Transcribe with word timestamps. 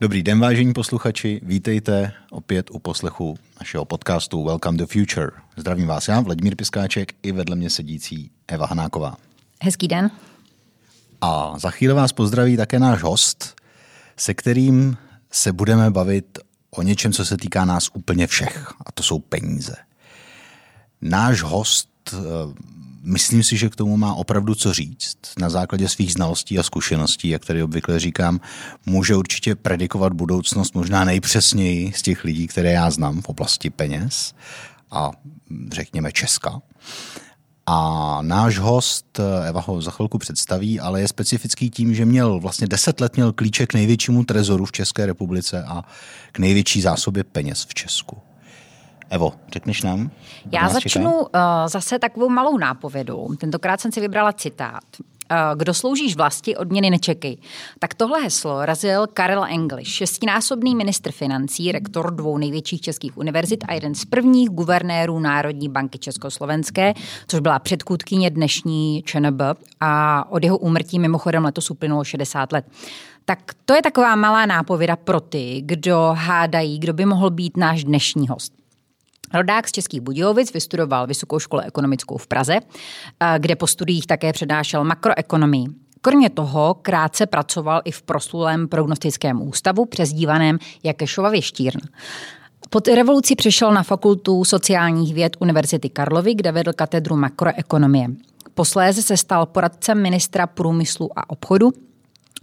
Dobrý 0.00 0.22
den, 0.22 0.40
vážení 0.40 0.72
posluchači, 0.72 1.40
vítejte 1.42 2.12
opět 2.30 2.70
u 2.70 2.78
poslechu 2.78 3.38
našeho 3.60 3.84
podcastu 3.84 4.44
Welcome 4.44 4.78
to 4.78 4.86
Future. 4.86 5.30
Zdravím 5.56 5.86
vás 5.86 6.08
já, 6.08 6.20
Vladimír 6.20 6.56
Piskáček, 6.56 7.14
i 7.22 7.32
vedle 7.32 7.56
mě 7.56 7.70
sedící 7.70 8.30
Eva 8.48 8.66
Hanáková. 8.66 9.16
Hezký 9.62 9.88
den. 9.88 10.10
A 11.20 11.58
za 11.58 11.70
chvíli 11.70 11.94
vás 11.94 12.12
pozdraví 12.12 12.56
také 12.56 12.78
náš 12.78 13.02
host, 13.02 13.60
se 14.16 14.34
kterým 14.34 14.96
se 15.30 15.52
budeme 15.52 15.90
bavit 15.90 16.38
o 16.70 16.82
něčem, 16.82 17.12
co 17.12 17.24
se 17.24 17.36
týká 17.36 17.64
nás 17.64 17.88
úplně 17.94 18.26
všech, 18.26 18.72
a 18.86 18.92
to 18.92 19.02
jsou 19.02 19.18
peníze. 19.18 19.76
Náš 21.08 21.42
host 21.42 21.88
eh, 22.12 22.16
Myslím 23.08 23.42
si, 23.42 23.56
že 23.56 23.68
k 23.68 23.76
tomu 23.76 23.96
má 23.96 24.14
opravdu 24.14 24.54
co 24.54 24.72
říct. 24.72 25.18
Na 25.38 25.50
základě 25.50 25.88
svých 25.88 26.12
znalostí 26.12 26.58
a 26.58 26.62
zkušeností, 26.62 27.28
jak 27.28 27.44
tady 27.44 27.62
obvykle 27.62 28.00
říkám, 28.00 28.40
může 28.86 29.16
určitě 29.16 29.54
predikovat 29.54 30.12
budoucnost 30.12 30.74
možná 30.74 31.04
nejpřesněji 31.04 31.92
z 31.92 32.02
těch 32.02 32.24
lidí, 32.24 32.46
které 32.46 32.72
já 32.72 32.90
znám 32.90 33.22
v 33.22 33.28
oblasti 33.28 33.70
peněz 33.70 34.34
a 34.90 35.10
řekněme 35.72 36.12
Česka. 36.12 36.62
A 37.66 38.18
náš 38.22 38.58
host, 38.58 39.20
Eva 39.48 39.60
ho 39.60 39.82
za 39.82 39.90
chvilku 39.90 40.18
představí, 40.18 40.80
ale 40.80 41.00
je 41.00 41.08
specifický 41.08 41.70
tím, 41.70 41.94
že 41.94 42.04
měl 42.04 42.40
vlastně 42.40 42.66
deset 42.66 43.00
let 43.00 43.16
měl 43.16 43.32
klíček 43.32 43.70
k 43.70 43.74
největšímu 43.74 44.24
trezoru 44.24 44.64
v 44.64 44.72
České 44.72 45.06
republice 45.06 45.64
a 45.64 45.84
k 46.32 46.38
největší 46.38 46.80
zásobě 46.80 47.24
peněz 47.24 47.66
v 47.68 47.74
Česku. 47.74 48.25
Evo, 49.10 49.32
řekneš 49.52 49.82
nám? 49.82 50.10
Já 50.52 50.68
začnu 50.68 51.18
uh, 51.18 51.28
zase 51.66 51.98
takovou 51.98 52.28
malou 52.28 52.58
nápovědou. 52.58 53.28
Tentokrát 53.38 53.80
jsem 53.80 53.92
si 53.92 54.00
vybrala 54.00 54.32
citát. 54.32 54.82
Uh, 55.30 55.58
kdo 55.58 55.74
sloužíš 55.74 56.16
vlasti, 56.16 56.56
odměny 56.56 56.90
nečekej. 56.90 57.38
Tak 57.78 57.94
tohle 57.94 58.20
heslo 58.20 58.64
razil 58.64 59.06
Karel 59.06 59.44
English, 59.44 59.90
šestinásobný 59.90 60.74
ministr 60.74 61.12
financí, 61.12 61.72
rektor 61.72 62.14
dvou 62.14 62.38
největších 62.38 62.80
českých 62.80 63.18
univerzit 63.18 63.64
a 63.68 63.74
jeden 63.74 63.94
z 63.94 64.04
prvních 64.04 64.48
guvernérů 64.48 65.18
Národní 65.18 65.68
banky 65.68 65.98
Československé, 65.98 66.94
což 67.28 67.40
byla 67.40 67.58
předkůdkyně 67.58 68.30
dnešní 68.30 69.02
ČNB 69.06 69.40
a 69.80 70.24
od 70.30 70.44
jeho 70.44 70.58
úmrtí 70.58 70.98
mimochodem 70.98 71.44
letos 71.44 71.70
uplynulo 71.70 72.04
60 72.04 72.52
let. 72.52 72.64
Tak 73.24 73.38
to 73.64 73.74
je 73.74 73.82
taková 73.82 74.16
malá 74.16 74.46
nápověda 74.46 74.96
pro 74.96 75.20
ty, 75.20 75.62
kdo 75.64 76.14
hádají, 76.18 76.78
kdo 76.78 76.92
by 76.92 77.04
mohl 77.04 77.30
být 77.30 77.56
náš 77.56 77.84
dnešní 77.84 78.28
host. 78.28 78.55
Rodák 79.36 79.68
z 79.68 79.72
Českých 79.72 80.00
Budějovic 80.00 80.52
vystudoval 80.52 81.06
Vysokou 81.06 81.38
školu 81.38 81.62
ekonomickou 81.62 82.16
v 82.16 82.26
Praze, 82.26 82.56
eh, 82.56 83.38
kde 83.38 83.56
po 83.56 83.66
studiích 83.66 84.06
také 84.06 84.32
přednášel 84.32 84.84
makroekonomii. 84.84 85.66
Kromě 86.00 86.30
toho 86.30 86.74
krátce 86.82 87.26
pracoval 87.26 87.80
i 87.84 87.90
v 87.90 88.02
proslulém 88.02 88.68
prognostickém 88.68 89.42
ústavu 89.42 89.84
přezdívaném 89.84 90.58
Jakešova 90.82 91.30
Věštírn. 91.30 91.80
Po 92.70 92.80
revoluci 92.94 93.34
přešel 93.34 93.74
na 93.74 93.82
fakultu 93.82 94.44
sociálních 94.44 95.14
věd 95.14 95.36
Univerzity 95.40 95.88
Karlovy, 95.88 96.34
kde 96.34 96.52
vedl 96.52 96.72
katedru 96.72 97.16
makroekonomie. 97.16 98.08
Posléze 98.54 99.02
se 99.02 99.16
stal 99.16 99.46
poradcem 99.46 100.02
ministra 100.02 100.46
průmyslu 100.46 101.18
a 101.18 101.30
obchodu 101.30 101.72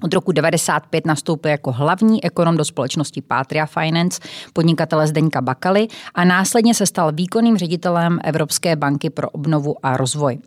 od 0.01 0.13
roku 0.13 0.31
95 0.31 1.05
nastoupil 1.05 1.51
jako 1.51 1.71
hlavní 1.71 2.23
ekonom 2.23 2.57
do 2.57 2.65
společnosti 2.65 3.21
Patria 3.21 3.65
Finance, 3.65 4.21
podnikatele 4.53 5.07
Zdeňka 5.07 5.41
Bakaly 5.41 5.87
a 6.15 6.23
následně 6.23 6.73
se 6.73 6.85
stal 6.85 7.11
výkonným 7.11 7.57
ředitelem 7.57 8.19
Evropské 8.23 8.75
banky 8.75 9.09
pro 9.09 9.29
obnovu 9.29 9.75
a 9.83 9.97
rozvoj 9.97 10.39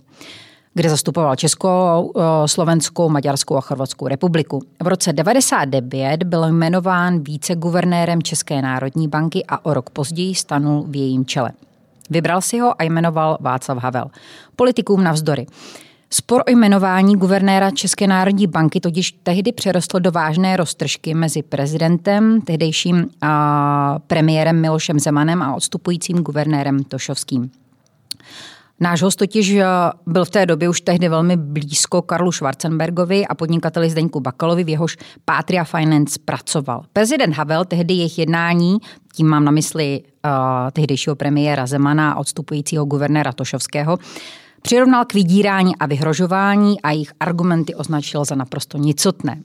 kde 0.76 0.90
zastupoval 0.90 1.36
Českou, 1.36 2.12
Slovenskou, 2.46 3.08
Maďarskou 3.08 3.56
a 3.56 3.60
Chorvatskou 3.60 4.08
republiku. 4.08 4.62
V 4.82 4.86
roce 4.86 5.12
99 5.12 6.22
byl 6.22 6.44
jmenován 6.44 7.20
viceguvernérem 7.20 8.22
České 8.22 8.62
národní 8.62 9.08
banky 9.08 9.44
a 9.48 9.64
o 9.64 9.74
rok 9.74 9.90
později 9.90 10.34
stanul 10.34 10.84
v 10.88 10.96
jejím 10.96 11.26
čele. 11.26 11.52
Vybral 12.10 12.40
si 12.40 12.58
ho 12.58 12.80
a 12.80 12.84
jmenoval 12.84 13.38
Václav 13.40 13.78
Havel. 13.78 14.10
Politikům 14.56 15.04
navzdory. 15.04 15.46
Spor 16.16 16.42
o 16.46 16.50
jmenování 16.50 17.16
guvernéra 17.16 17.70
České 17.70 18.06
národní 18.06 18.46
banky 18.46 18.80
totiž 18.80 19.12
tehdy 19.12 19.52
přerostl 19.52 20.00
do 20.00 20.10
vážné 20.10 20.56
roztržky 20.56 21.14
mezi 21.14 21.42
prezidentem, 21.42 22.40
tehdejším 22.40 23.06
a 23.20 23.98
premiérem 24.06 24.60
Milošem 24.60 25.00
Zemanem 25.00 25.42
a 25.42 25.54
odstupujícím 25.54 26.16
guvernérem 26.16 26.84
Tošovským. 26.84 27.50
Náš 28.80 29.02
host 29.02 29.16
totiž 29.16 29.56
byl 30.06 30.24
v 30.24 30.30
té 30.30 30.46
době 30.46 30.68
už 30.68 30.80
tehdy 30.80 31.08
velmi 31.08 31.36
blízko 31.36 32.02
Karlu 32.02 32.32
Schwarzenbergovi 32.32 33.26
a 33.26 33.34
podnikateli 33.34 33.90
Zdeňku 33.90 34.20
Bakalovi, 34.20 34.64
v 34.64 34.68
jehož 34.68 34.96
Patria 35.24 35.64
Finance 35.64 36.18
pracoval. 36.24 36.84
Prezident 36.92 37.34
Havel 37.34 37.64
tehdy 37.64 37.94
jejich 37.94 38.18
jednání, 38.18 38.78
tím 39.12 39.26
mám 39.26 39.44
na 39.44 39.50
mysli 39.50 40.02
uh, 40.02 40.30
tehdejšího 40.72 41.16
premiéra 41.16 41.66
Zemana 41.66 42.12
a 42.12 42.18
odstupujícího 42.18 42.84
guvernéra 42.84 43.32
Tošovského, 43.32 43.98
Přirovnal 44.66 45.04
k 45.04 45.14
vydírání 45.14 45.76
a 45.76 45.86
vyhrožování 45.86 46.80
a 46.80 46.90
jejich 46.90 47.12
argumenty 47.20 47.74
označil 47.74 48.24
za 48.24 48.34
naprosto 48.34 48.78
nicotné. 48.78 49.42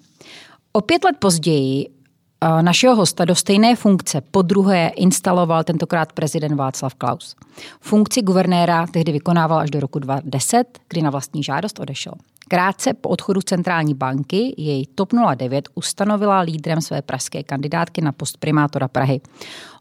O 0.72 0.82
pět 0.82 1.04
let 1.04 1.16
později 1.20 1.88
eh, 1.90 2.64
našeho 2.64 2.96
hosta 2.96 3.26
do 3.26 3.36
stejné 3.36 3.76
funkce 3.76 4.22
po 4.32 4.42
druhé 4.42 4.92
instaloval 4.96 5.64
tentokrát 5.64 6.14
prezident 6.14 6.56
Václav 6.56 6.94
Klaus. 6.96 7.36
Funkci 7.82 8.22
guvernéra 8.22 8.88
tehdy 8.88 9.12
vykonával 9.12 9.60
až 9.60 9.72
do 9.72 9.80
roku 9.80 10.00
2010, 10.00 10.80
kdy 10.90 11.02
na 11.02 11.10
vlastní 11.10 11.44
žádost 11.44 11.80
odešel. 11.80 12.14
Krátce 12.52 12.94
po 12.94 13.10
odchodu 13.10 13.42
centrální 13.42 13.94
banky 13.94 14.54
jej 14.58 14.86
TOP 14.96 15.14
09 15.36 15.70
ustanovila 15.76 16.40
lídrem 16.40 16.82
své 16.82 17.02
pražské 17.02 17.44
kandidátky 17.44 18.02
na 18.02 18.12
post 18.12 18.38
primátora 18.38 18.88
Prahy. 18.88 19.22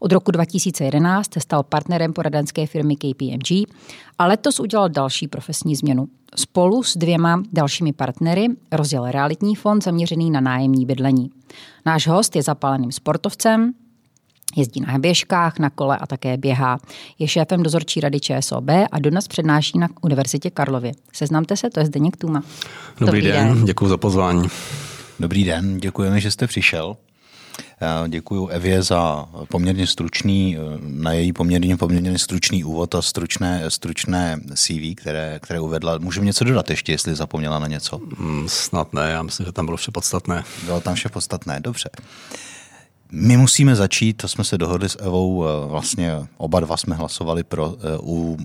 Od 0.00 0.12
roku 0.12 0.31
2011 0.31 1.34
se 1.34 1.41
stal 1.41 1.62
partnerem 1.62 2.12
poradenské 2.12 2.66
firmy 2.66 2.97
KPMG 2.97 3.69
a 4.19 4.26
letos 4.26 4.60
udělal 4.60 4.88
další 4.88 5.28
profesní 5.28 5.76
změnu. 5.76 6.09
Spolu 6.36 6.82
s 6.82 6.97
dvěma 6.97 7.42
dalšími 7.53 7.92
partnery 7.92 8.47
rozjel 8.72 9.10
realitní 9.10 9.54
fond 9.54 9.84
zaměřený 9.84 10.30
na 10.30 10.41
nájemní 10.41 10.86
bydlení. 10.86 11.30
Náš 11.86 12.06
host 12.06 12.36
je 12.36 12.42
zapáleným 12.42 12.92
sportovcem, 12.92 13.72
Jezdí 14.56 14.80
na 14.80 14.98
běžkách, 14.98 15.58
na 15.58 15.70
kole 15.70 15.98
a 15.98 16.06
také 16.06 16.36
běhá. 16.36 16.78
Je 17.18 17.28
šéfem 17.28 17.62
dozorčí 17.62 18.00
rady 18.00 18.20
ČSOB 18.20 18.68
a 18.92 18.98
dodnes 18.98 19.28
přednáší 19.28 19.78
na 19.78 19.88
Univerzitě 20.02 20.50
Karlově. 20.50 20.92
Seznamte 21.12 21.56
se, 21.56 21.70
to 21.70 21.80
je 21.80 21.86
Zdeněk 21.86 22.16
Tuma. 22.16 22.42
Dobrý, 23.00 23.20
Dobrý 23.20 23.22
den, 23.22 23.54
den, 23.54 23.64
děkuji 23.64 23.88
za 23.88 23.96
pozvání. 23.96 24.48
Dobrý 25.20 25.44
den, 25.44 25.78
děkujeme, 25.78 26.20
že 26.20 26.30
jste 26.30 26.46
přišel. 26.46 26.96
Děkuji 28.08 28.46
Evě 28.46 28.82
za 28.82 29.28
poměrně 29.48 29.86
stručný, 29.86 30.56
na 30.80 31.12
její 31.12 31.32
poměrně, 31.32 31.76
poměrně 31.76 32.18
stručný 32.18 32.64
úvod 32.64 32.94
a 32.94 33.02
stručné, 33.02 33.64
stručné 33.68 34.40
CV, 34.54 34.94
které, 34.96 35.38
které 35.42 35.60
uvedla. 35.60 35.98
Můžeme 35.98 36.26
něco 36.26 36.44
dodat 36.44 36.70
ještě, 36.70 36.92
jestli 36.92 37.14
zapomněla 37.14 37.58
na 37.58 37.66
něco? 37.66 38.00
Hmm, 38.18 38.48
snad 38.48 38.92
ne, 38.92 39.10
já 39.10 39.22
myslím, 39.22 39.46
že 39.46 39.52
tam 39.52 39.64
bylo 39.64 39.76
vše 39.76 39.90
podstatné. 39.90 40.44
Bylo 40.64 40.80
tam 40.80 40.94
vše 40.94 41.08
podstatné, 41.08 41.60
dobře. 41.60 41.90
My 43.12 43.37
musíme 43.37 43.76
začít, 43.76 44.12
to 44.12 44.28
jsme 44.28 44.44
se 44.44 44.59
dohodli 44.59 44.88
s 44.88 44.98
Evou, 45.03 45.44
eh, 45.44 45.66
vlastně 45.66 46.12
oba 46.37 46.60
dva 46.60 46.76
jsme 46.76 46.97
hlasovali 46.97 47.44
pro 47.44 47.75
eh, 47.78 47.98
u 48.03 48.38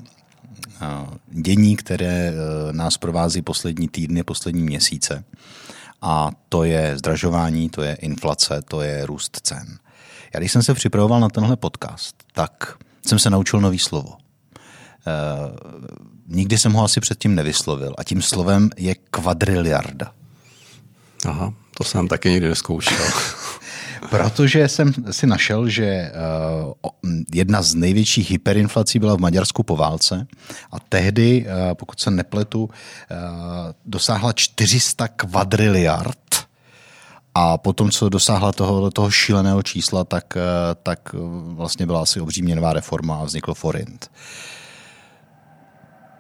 eh, 0.82 0.86
dění, 1.30 1.76
které 1.76 2.34
nás 2.72 2.98
provází 2.98 3.42
poslední 3.42 3.88
týdny, 3.88 4.24
poslední 4.24 4.64
měsíce. 4.64 5.24
A 6.02 6.32
to 6.50 6.64
je 6.64 6.98
zdražování, 6.98 7.70
to 7.70 7.82
je 7.82 7.96
inflace, 7.96 8.62
to 8.68 8.82
je 8.82 9.06
růst 9.06 9.40
cen. 9.44 9.78
Já 10.34 10.40
když 10.40 10.52
jsem 10.52 10.64
se 10.64 10.74
připravoval 10.74 11.20
na 11.20 11.30
tenhle 11.30 11.56
podcast, 11.56 12.16
tak 12.34 12.78
jsem 13.08 13.20
se 13.20 13.30
naučil 13.30 13.62
nový 13.62 13.80
slovo. 13.80 14.14
Nikdy 16.28 16.58
jsem 16.58 16.74
ho 16.74 16.84
asi 16.84 17.00
předtím 17.00 17.36
nevyslovil 17.36 17.94
a 17.98 18.04
tím 18.04 18.22
slovem 18.22 18.70
je 18.78 18.96
kvadriliarda. 18.96 20.12
Aha, 21.26 21.54
to 21.78 21.84
jsem 21.84 22.08
taky 22.08 22.30
nikdy 22.30 22.50
neskoušel. 22.50 23.06
Protože 24.10 24.68
jsem 24.68 24.94
si 25.12 25.28
našel, 25.28 25.70
že 25.70 26.12
uh, 26.66 26.92
jedna 27.34 27.62
z 27.62 27.76
největších 27.76 28.32
hyperinflací 28.32 29.00
byla 29.00 29.16
v 29.16 29.20
Maďarsku 29.20 29.64
po 29.64 29.76
válce 29.76 30.28
a 30.72 30.80
tehdy, 30.80 31.46
uh, 31.46 31.74
pokud 31.74 32.00
se 32.00 32.12
nepletu, 32.12 32.64
uh, 32.64 32.70
dosáhla 33.86 34.34
400 34.34 35.08
kvadriliard 35.08 36.18
a 37.36 37.58
potom, 37.58 37.92
co 37.92 38.10
dosáhla 38.10 38.52
toho, 38.52 38.92
toho 38.92 39.12
šíleného 39.12 39.64
čísla, 39.64 40.04
tak, 40.04 40.38
tak 40.84 41.00
vlastně 41.48 41.86
byla 41.86 42.02
asi 42.02 42.22
obří 42.22 42.42
měnová 42.42 42.74
reforma 42.74 43.18
a 43.18 43.24
vznikl 43.24 43.54
forint. 43.54 44.12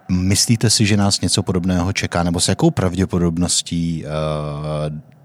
Myslíte 0.09 0.69
si, 0.69 0.85
že 0.85 0.97
nás 0.97 1.21
něco 1.21 1.43
podobného 1.43 1.93
čeká, 1.93 2.23
nebo 2.23 2.39
s 2.39 2.47
jakou 2.47 2.71
pravděpodobností 2.71 4.03
uh, 4.05 4.11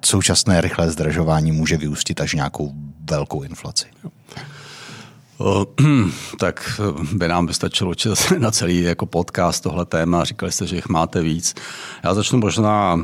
současné 0.04 0.60
rychlé 0.60 0.90
zdražování 0.90 1.52
může 1.52 1.76
vyústit 1.76 2.20
až 2.20 2.34
nějakou 2.34 2.72
velkou 3.10 3.42
inflaci? 3.42 3.86
tak 6.38 6.80
by 7.12 7.28
nám 7.28 7.46
vystačilo 7.46 7.92
na 8.38 8.50
celý 8.50 8.82
jako 8.82 9.06
podcast 9.06 9.62
tohle 9.62 9.86
téma. 9.86 10.24
Říkali 10.24 10.52
jste, 10.52 10.66
že 10.66 10.76
jich 10.76 10.88
máte 10.88 11.22
víc. 11.22 11.54
Já 12.04 12.14
začnu 12.14 12.38
možná 12.38 13.00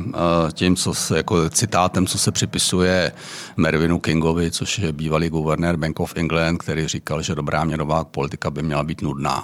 tím, 0.53 0.75
co 0.75 0.93
se, 0.93 1.17
jako 1.17 1.49
citátem, 1.49 2.07
co 2.07 2.17
se 2.17 2.31
připisuje 2.31 3.11
Mervinu 3.57 3.99
Kingovi, 3.99 4.51
což 4.51 4.79
je 4.79 4.91
bývalý 4.91 5.29
guvernér 5.29 5.77
Bank 5.77 5.99
of 5.99 6.13
England, 6.15 6.57
který 6.57 6.87
říkal, 6.87 7.21
že 7.21 7.35
dobrá 7.35 7.63
měnová 7.63 8.03
politika 8.03 8.51
by 8.51 8.63
měla 8.63 8.83
být 8.83 9.01
nudná. 9.01 9.43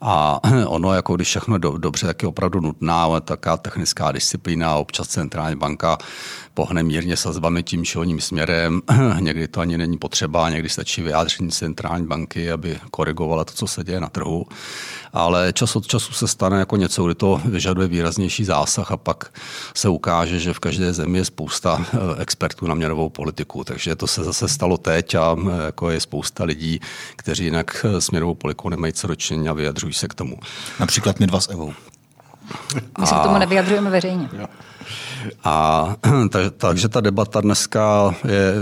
A 0.00 0.40
ono, 0.66 0.94
jako 0.94 1.16
když 1.16 1.28
všechno 1.28 1.58
do, 1.58 1.78
dobře, 1.78 2.06
tak 2.06 2.22
je 2.22 2.28
opravdu 2.28 2.60
nutná, 2.60 3.02
ale 3.02 3.20
taká 3.20 3.56
technická 3.56 4.12
disciplína, 4.12 4.74
občas 4.74 5.08
centrální 5.08 5.56
banka 5.56 5.98
pohne 6.56 6.82
mírně 6.82 7.16
sazbami 7.16 7.62
tím 7.62 7.84
či 7.84 7.98
směrem. 8.18 8.82
Někdy 9.20 9.48
to 9.48 9.60
ani 9.60 9.78
není 9.78 9.98
potřeba, 9.98 10.50
někdy 10.50 10.68
stačí 10.68 11.02
vyjádření 11.02 11.50
centrální 11.50 12.06
banky, 12.06 12.52
aby 12.52 12.78
korigovala 12.90 13.44
to, 13.44 13.52
co 13.52 13.66
se 13.66 13.84
děje 13.84 14.00
na 14.00 14.08
trhu. 14.08 14.46
Ale 15.12 15.52
čas 15.52 15.76
od 15.76 15.86
času 15.86 16.12
se 16.12 16.28
stane 16.28 16.58
jako 16.58 16.76
něco, 16.76 17.04
kdy 17.04 17.14
to 17.14 17.40
vyžaduje 17.44 17.88
výraznější 17.88 18.44
zásah 18.44 18.92
a 18.92 18.96
pak 18.96 19.32
se 19.74 19.88
ukáže, 19.88 20.38
že 20.38 20.52
v 20.52 20.58
každé 20.58 20.92
zemi 20.92 21.18
je 21.18 21.24
spousta 21.24 21.86
eh, 21.94 21.98
expertů 22.22 22.66
na 22.66 22.74
měnovou 22.74 23.08
politiku. 23.08 23.64
Takže 23.64 23.96
to 23.96 24.06
se 24.06 24.24
zase 24.24 24.48
stalo 24.48 24.76
teď 24.76 25.14
a 25.14 25.36
eh, 25.38 25.64
jako 25.66 25.90
je 25.90 26.00
spousta 26.00 26.44
lidí, 26.44 26.80
kteří 27.16 27.44
jinak 27.44 27.86
s 27.98 28.10
měnovou 28.10 28.34
politikou 28.34 28.68
nemají 28.68 28.92
co 28.92 29.06
dočinit 29.06 29.48
a 29.48 29.52
vyjadřují 29.56 29.92
se 29.92 30.08
k 30.08 30.14
tomu. 30.14 30.38
Například 30.80 31.20
my 31.20 31.26
dva 31.26 31.40
s 31.40 31.50
Evou. 31.50 31.72
My 33.00 33.06
se 33.06 33.14
k 33.14 33.22
tomu 33.22 33.38
nevyjadřujeme 33.38 33.90
veřejně. 33.90 34.28
A 35.44 35.86
tak, 36.30 36.52
takže 36.56 36.88
ta 36.88 37.00
debata 37.00 37.40
dneska 37.40 38.14
je 38.28 38.54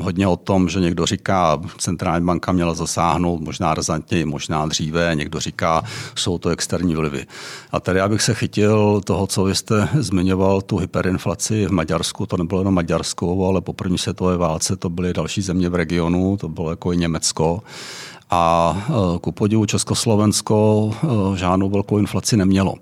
hodně 0.00 0.26
o 0.26 0.36
tom, 0.36 0.68
že 0.68 0.80
někdo 0.80 1.06
říká, 1.06 1.60
centrální 1.78 2.26
banka 2.26 2.52
měla 2.52 2.74
zasáhnout 2.74 3.40
možná 3.40 3.74
razantněji, 3.74 4.24
možná 4.24 4.66
dříve, 4.66 5.14
někdo 5.14 5.40
říká, 5.40 5.82
jsou 6.14 6.38
to 6.38 6.48
externí 6.48 6.96
vlivy. 6.96 7.26
A 7.72 7.80
tady 7.80 7.98
já 7.98 8.08
bych 8.08 8.22
se 8.22 8.34
chytil 8.34 9.00
toho, 9.04 9.26
co 9.26 9.44
vy 9.44 9.54
jste 9.54 9.88
zmiňoval, 9.94 10.60
tu 10.60 10.76
hyperinflaci 10.76 11.66
v 11.66 11.72
Maďarsku, 11.72 12.26
to 12.26 12.36
nebylo 12.36 12.60
jenom 12.60 12.74
Maďarsko, 12.74 13.46
ale 13.48 13.60
po 13.60 13.72
první 13.72 13.98
světové 13.98 14.36
válce 14.36 14.76
to 14.76 14.90
byly 14.90 15.12
další 15.12 15.42
země 15.42 15.68
v 15.68 15.74
regionu, 15.74 16.36
to 16.36 16.48
bylo 16.48 16.70
jako 16.70 16.92
i 16.92 16.96
Německo. 16.96 17.62
A 18.32 18.76
e, 18.88 19.18
ku 19.18 19.32
podivu 19.32 19.66
Československo 19.66 20.90
e, 20.92 21.36
žádnou 21.36 21.70
velkou 21.70 21.98
inflaci 21.98 22.36
nemělo. 22.36 22.74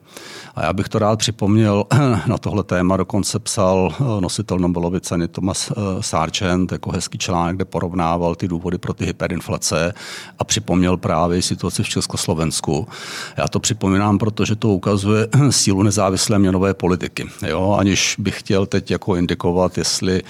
A 0.55 0.65
já 0.65 0.73
bych 0.73 0.89
to 0.89 0.99
rád 0.99 1.19
připomněl, 1.19 1.85
na 2.27 2.39
tohle 2.39 2.65
téma 2.65 2.97
dokonce 2.97 3.39
psal 3.39 3.93
eh, 3.93 4.21
nositel 4.21 4.59
Nobelovy 4.59 5.01
ceny 5.01 5.29
Thomas 5.29 5.73
Sargent, 6.01 6.73
jako 6.73 6.91
hezký 6.93 7.19
článek, 7.19 7.57
kde 7.57 7.65
porovnával 7.65 8.35
ty 8.35 8.49
důvody 8.49 8.79
pro 8.79 8.93
ty 8.93 9.07
hyperinflace 9.07 9.95
a 10.39 10.45
připomněl 10.45 10.97
právě 10.97 11.43
situaci 11.43 11.83
v 11.83 11.89
Československu. 11.89 12.89
Já 13.37 13.49
to 13.49 13.61
připomínám, 13.61 14.19
protože 14.19 14.57
to 14.57 14.69
ukazuje 14.69 15.29
sílu 15.51 15.83
nezávislé 15.83 16.39
měnové 16.39 16.75
politiky. 16.75 17.29
Jo? 17.47 17.77
Aniž 17.79 18.17
bych 18.19 18.41
chtěl 18.41 18.67
teď 18.67 18.91
jako 18.91 19.17
indikovat, 19.17 19.79
jestli 19.79 20.23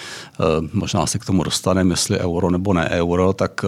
možná 0.73 1.06
se 1.06 1.19
k 1.19 1.25
tomu 1.25 1.43
dostaneme, 1.43 1.93
jestli 1.93 2.19
euro 2.19 2.50
nebo 2.50 2.75
ne 2.75 2.88
euro, 2.88 3.32
tak 3.32 3.64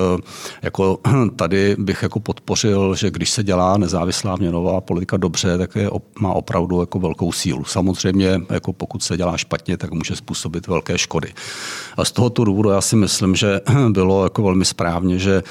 jako 0.63 0.99
tady 1.43 1.77
bych 1.79 2.03
jako 2.03 2.21
podpořil, 2.21 2.95
že 2.95 3.11
když 3.11 3.31
se 3.31 3.43
dělá 3.43 3.79
nezávislá 3.79 4.37
měnová 4.37 4.81
politika 4.81 5.17
dobře, 5.17 5.59
tak 5.59 5.77
je, 5.77 5.91
má 6.21 6.33
opravdu 6.33 6.81
jako 6.81 6.99
velkou 6.99 7.33
sílu. 7.33 7.65
Samozřejmě, 7.65 8.41
jako 8.51 8.73
pokud 8.73 9.03
se 9.03 9.17
dělá 9.17 9.37
špatně, 9.37 9.77
tak 9.77 9.91
může 9.91 10.17
způsobit 10.17 10.67
velké 10.67 10.99
škody. 10.99 11.33
A 11.97 12.05
z 12.05 12.13
tohoto 12.13 12.45
důvodu 12.45 12.71
já 12.71 12.81
si 12.81 12.97
myslím, 12.97 13.35
že 13.35 13.61
bylo 13.89 14.25
jako 14.25 14.43
velmi 14.43 14.65
správně, 14.65 15.19
že 15.19 15.43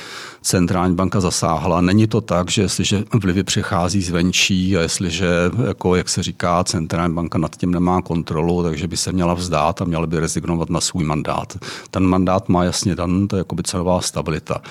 centrální 0.42 0.96
banka 0.96 1.20
zasáhla. 1.20 1.82
Není 1.82 2.08
to 2.08 2.22
tak, 2.22 2.52
že 2.52 2.62
jestliže 2.62 3.04
vlivy 3.14 3.44
přichází 3.44 4.02
zvenčí 4.02 4.78
a 4.78 4.82
jestliže, 4.82 5.30
jako, 5.68 5.96
jak 5.96 6.10
se 6.10 6.24
říká, 6.24 6.64
centrální 6.64 7.14
banka 7.14 7.38
nad 7.38 7.56
tím 7.56 7.72
nemá 7.72 8.02
kontrolu, 8.02 8.64
takže 8.64 8.88
by 8.88 8.98
se 8.98 9.12
měla 9.12 9.34
vzdát 9.34 9.82
a 9.82 9.86
měla 9.86 10.08
by 10.08 10.20
rezignovat 10.20 10.70
na 10.70 10.82
svůj 10.82 11.04
mandát. 11.04 11.58
Ten 11.92 12.04
mandát 12.04 12.50
má 12.50 12.64
jasně 12.64 12.96
dan, 12.96 13.28
to 13.28 13.36
je 13.36 13.40
jako 13.40 13.56
by 13.56 13.64
cenová 13.64 14.02
stabilita. 14.02 14.62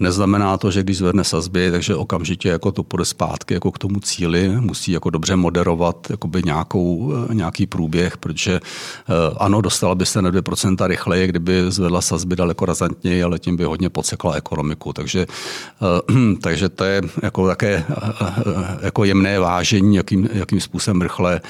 Neznamená 0.00 0.53
to, 0.58 0.70
že 0.70 0.82
když 0.82 0.98
zvedne 0.98 1.24
sazby, 1.24 1.70
takže 1.70 1.94
okamžitě 1.94 2.48
jako 2.48 2.72
to 2.72 2.82
půjde 2.82 3.04
zpátky 3.04 3.54
jako 3.54 3.72
k 3.72 3.78
tomu 3.78 4.00
cíli, 4.00 4.48
musí 4.48 4.92
jako 4.92 5.10
dobře 5.10 5.36
moderovat 5.36 6.06
nějakou, 6.44 7.12
nějaký 7.32 7.66
průběh, 7.66 8.16
protože 8.16 8.54
eh, 8.54 9.12
ano, 9.36 9.60
dostala 9.60 9.94
by 9.94 10.06
se 10.06 10.22
na 10.22 10.30
2% 10.30 10.86
rychleji, 10.86 11.26
kdyby 11.26 11.62
zvedla 11.68 12.00
sazby 12.00 12.36
daleko 12.36 12.64
razantněji, 12.64 13.22
ale 13.22 13.38
tím 13.38 13.56
by 13.56 13.64
hodně 13.64 13.90
podsekla 13.90 14.34
ekonomiku. 14.34 14.92
Takže, 14.92 15.26
eh, 15.26 16.36
takže 16.42 16.68
to 16.68 16.84
je 16.84 17.02
jako 17.22 17.46
také 17.46 17.84
eh, 17.90 18.78
jako 18.82 19.04
jemné 19.04 19.38
vážení, 19.38 19.96
jakým, 19.96 20.28
jakým 20.32 20.60
způsobem 20.60 21.02
rychle, 21.02 21.40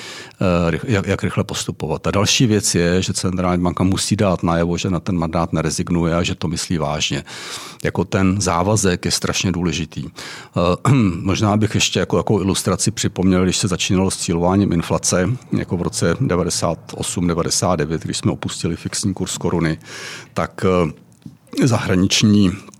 jak, 0.84 1.06
jak 1.06 1.24
rychle 1.24 1.44
postupovat. 1.44 2.06
A 2.06 2.10
další 2.10 2.46
věc 2.46 2.74
je, 2.74 3.02
že 3.02 3.12
centrální 3.12 3.62
banka 3.62 3.84
musí 3.84 4.16
dát 4.16 4.42
najevo, 4.42 4.78
že 4.78 4.90
na 4.90 5.00
ten 5.00 5.18
mandát 5.18 5.52
nerezignuje 5.52 6.14
a 6.14 6.22
že 6.22 6.34
to 6.34 6.48
myslí 6.48 6.78
vážně. 6.78 7.24
Jako 7.84 8.04
ten 8.04 8.40
závazek 8.40 8.93
je 9.04 9.10
strašně 9.10 9.52
důležitý. 9.52 10.04
Možná 11.22 11.56
bych 11.56 11.74
ještě 11.74 12.00
jako, 12.00 12.16
jako 12.16 12.40
ilustraci 12.40 12.90
připomněl, 12.90 13.44
když 13.44 13.56
se 13.56 13.68
začínalo 13.68 14.10
s 14.10 14.16
cílováním 14.16 14.72
inflace, 14.72 15.30
jako 15.52 15.76
v 15.76 15.82
roce 15.82 16.14
98-99, 16.14 17.98
když 18.02 18.16
jsme 18.16 18.32
opustili 18.32 18.76
fixní 18.76 19.14
kurz 19.14 19.38
koruny, 19.38 19.78
tak 20.34 20.64
eh, 20.64 21.66
zahraniční 21.66 22.50
Eh, 22.50 22.73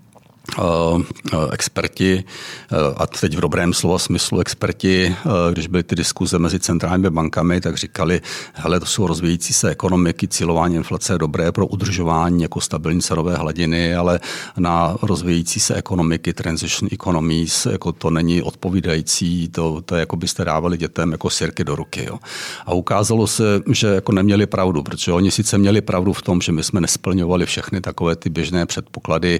experti, 1.51 2.23
eh, 2.71 2.75
a 2.97 3.07
teď 3.07 3.37
v 3.37 3.39
dobrém 3.39 3.73
slova 3.73 3.99
smyslu 3.99 4.39
experti, 4.39 5.15
eh, 5.17 5.29
když 5.51 5.67
byly 5.67 5.83
ty 5.83 5.95
diskuze 5.95 6.39
mezi 6.39 6.59
centrálními 6.59 7.09
bankami, 7.09 7.61
tak 7.61 7.77
říkali, 7.77 8.21
hele, 8.53 8.79
to 8.79 8.85
jsou 8.85 9.07
rozvíjící 9.07 9.53
se 9.53 9.69
ekonomiky, 9.69 10.27
cílování 10.27 10.75
inflace 10.75 11.13
je 11.13 11.17
dobré 11.17 11.51
pro 11.51 11.67
udržování 11.67 12.41
jako 12.41 12.61
stabilní 12.61 13.01
cenové 13.01 13.35
hladiny, 13.35 13.95
ale 13.95 14.19
na 14.57 14.95
rozvíjící 15.01 15.59
se 15.59 15.75
ekonomiky, 15.75 16.33
transition 16.33 16.89
economies, 16.91 17.65
jako 17.65 17.91
to 17.91 18.09
není 18.09 18.41
odpovídající, 18.41 19.49
to, 19.49 19.81
to 19.81 19.95
je 19.95 19.99
jako 19.99 20.15
byste 20.15 20.45
dávali 20.45 20.77
dětem 20.77 21.11
jako 21.11 21.29
sirky 21.29 21.63
do 21.63 21.75
ruky. 21.75 22.05
Jo. 22.05 22.19
A 22.65 22.73
ukázalo 22.73 23.27
se, 23.27 23.43
že 23.71 23.87
jako 23.87 24.11
neměli 24.11 24.45
pravdu, 24.45 24.83
protože 24.83 25.11
oni 25.11 25.31
sice 25.31 25.57
měli 25.57 25.81
pravdu 25.81 26.13
v 26.13 26.21
tom, 26.21 26.41
že 26.41 26.51
my 26.51 26.63
jsme 26.63 26.81
nesplňovali 26.81 27.45
všechny 27.45 27.81
takové 27.81 28.15
ty 28.15 28.29
běžné 28.29 28.65
předpoklady 28.65 29.39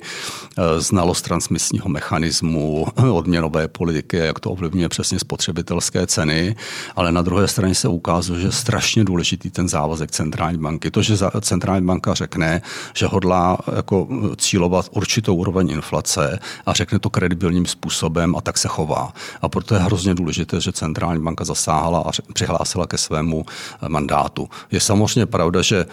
z 0.80 0.92
znalost 0.96 1.22
transmisního 1.22 1.90
mechanismu, 1.90 2.88
odměnové 3.12 3.68
politiky, 3.68 4.18
jak 4.18 4.40
to 4.40 4.52
ovlivňuje 4.52 4.90
přesně 4.90 5.20
spotřebitelské 5.20 6.08
ceny, 6.08 6.56
ale 6.96 7.12
na 7.12 7.22
druhé 7.22 7.48
straně 7.48 7.76
se 7.76 7.88
ukázalo, 7.88 8.40
že 8.40 8.48
je 8.48 8.52
strašně 8.52 9.04
důležitý 9.04 9.50
ten 9.50 9.68
závazek 9.70 10.12
centrální 10.12 10.58
banky. 10.58 10.92
To, 10.92 11.02
že 11.02 11.18
centrální 11.42 11.86
banka 11.86 12.14
řekne, 12.14 12.62
že 12.96 13.06
hodlá 13.06 13.58
jako 13.76 14.08
cílovat 14.38 14.90
určitou 14.92 15.36
úroveň 15.36 15.70
inflace 15.70 16.40
a 16.66 16.74
řekne 16.74 17.00
to 17.00 17.10
kredibilním 17.10 17.66
způsobem 17.66 18.36
a 18.36 18.42
tak 18.42 18.58
se 18.58 18.68
chová. 18.68 19.14
A 19.42 19.50
proto 19.50 19.76
je 19.76 19.82
hrozně 19.82 20.16
důležité, 20.16 20.62
že 20.62 20.72
centrální 20.72 21.24
banka 21.24 21.44
zasáhla 21.44 22.00
a 22.00 22.12
přihlásila 22.34 22.88
ke 22.88 22.98
svému 22.98 23.46
mandátu. 23.88 24.50
Je 24.72 24.80
samozřejmě 24.80 25.26
pravda, 25.26 25.62
že 25.62 25.86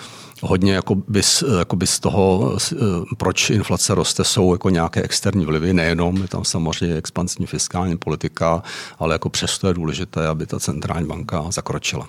hodně 0.42 0.72
jako 0.72 0.94
bys, 0.94 1.44
jako 1.58 1.76
bys 1.76 2.00
toho, 2.00 2.56
eh, 2.72 2.76
proč 3.16 3.50
inflace 3.50 3.94
roste, 3.94 4.24
jsou 4.24 4.52
jako 4.54 4.70
nějaké 4.70 5.02
externí 5.02 5.46
vlivy, 5.46 5.72
nejenom, 5.72 6.16
je 6.16 6.28
tam 6.28 6.44
samozřejmě 6.44 6.96
expansivní 6.96 7.46
fiskální 7.46 7.96
politika, 7.96 8.62
ale 8.98 9.14
jako 9.14 9.28
přesto 9.28 9.68
je 9.68 9.74
důležité, 9.74 10.26
aby 10.26 10.46
ta 10.46 10.60
centrální 10.60 11.06
banka 11.06 11.44
zakročila. 11.50 12.08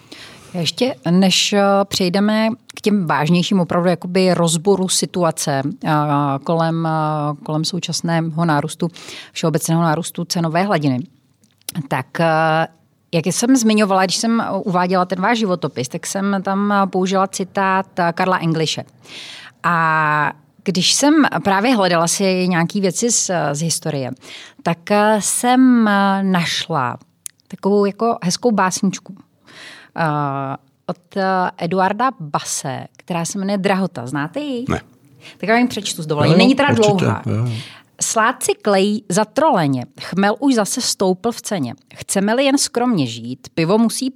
Ještě 0.54 0.96
než 1.12 1.54
eh, 1.54 1.64
přejdeme 1.88 2.50
k 2.76 2.82
těm 2.82 3.08
vážnějším 3.08 3.60
opravdu 3.60 3.90
jakoby 3.90 4.34
rozboru 4.34 4.90
situace 4.90 5.62
eh, 5.86 5.92
kolem, 6.44 6.88
kolem 7.44 7.66
současného 7.66 8.46
nárůstu, 8.46 8.88
všeobecného 9.32 9.82
nárůstu 9.82 10.26
cenové 10.26 10.64
hladiny, 10.64 11.00
tak 11.88 12.08
jak 13.14 13.26
jsem 13.26 13.56
zmiňovala, 13.56 14.04
když 14.06 14.16
jsem 14.16 14.44
uváděla 14.64 15.06
ten 15.06 15.22
váš 15.22 15.38
životopis, 15.38 15.88
tak 15.90 16.08
jsem 16.08 16.38
tam 16.44 16.74
použila 16.92 17.28
citát 17.28 17.88
Karla 18.14 18.38
Englishe. 18.38 18.84
A 19.64 20.34
když 20.64 20.94
jsem 20.94 21.14
právě 21.44 21.76
hledala 21.76 22.08
si 22.08 22.48
nějaké 22.48 22.80
věci 22.80 23.12
z, 23.12 23.32
z 23.52 23.62
historie, 23.62 24.12
tak 24.64 24.78
jsem 25.20 25.90
našla 26.22 26.98
takovou 27.48 27.86
jako 27.86 28.18
hezkou 28.24 28.52
básničku 28.52 29.14
uh, 29.14 29.20
od 30.86 30.98
Eduarda 31.58 32.12
Base, 32.20 32.88
která 32.98 33.26
se 33.26 33.40
jmenuje 33.40 33.58
Drahota. 33.58 34.08
Znáte 34.08 34.40
ji? 34.40 34.66
Ne. 34.70 34.82
Tak 35.38 35.50
já 35.50 35.58
jim 35.58 35.68
přečtu 35.68 36.04
z 36.04 36.06
dovolení. 36.06 36.36
Není 36.38 36.56
teda 36.56 36.70
určitě, 36.70 36.98
dlouhá. 36.98 37.22
Jo. 37.26 37.52
Sládci 38.14 38.52
klejí 38.62 39.06
za 39.10 39.26
troleně. 39.26 39.86
Chmel 40.02 40.36
už 40.40 40.56
zase 40.56 40.82
stoupl 40.82 41.32
v 41.32 41.42
ceně. 41.42 41.74
Chceme-li 41.96 42.46
jen 42.46 42.58
skromně 42.58 43.08
žít, 43.08 43.48
pivo 43.54 43.78
musí 43.78 44.14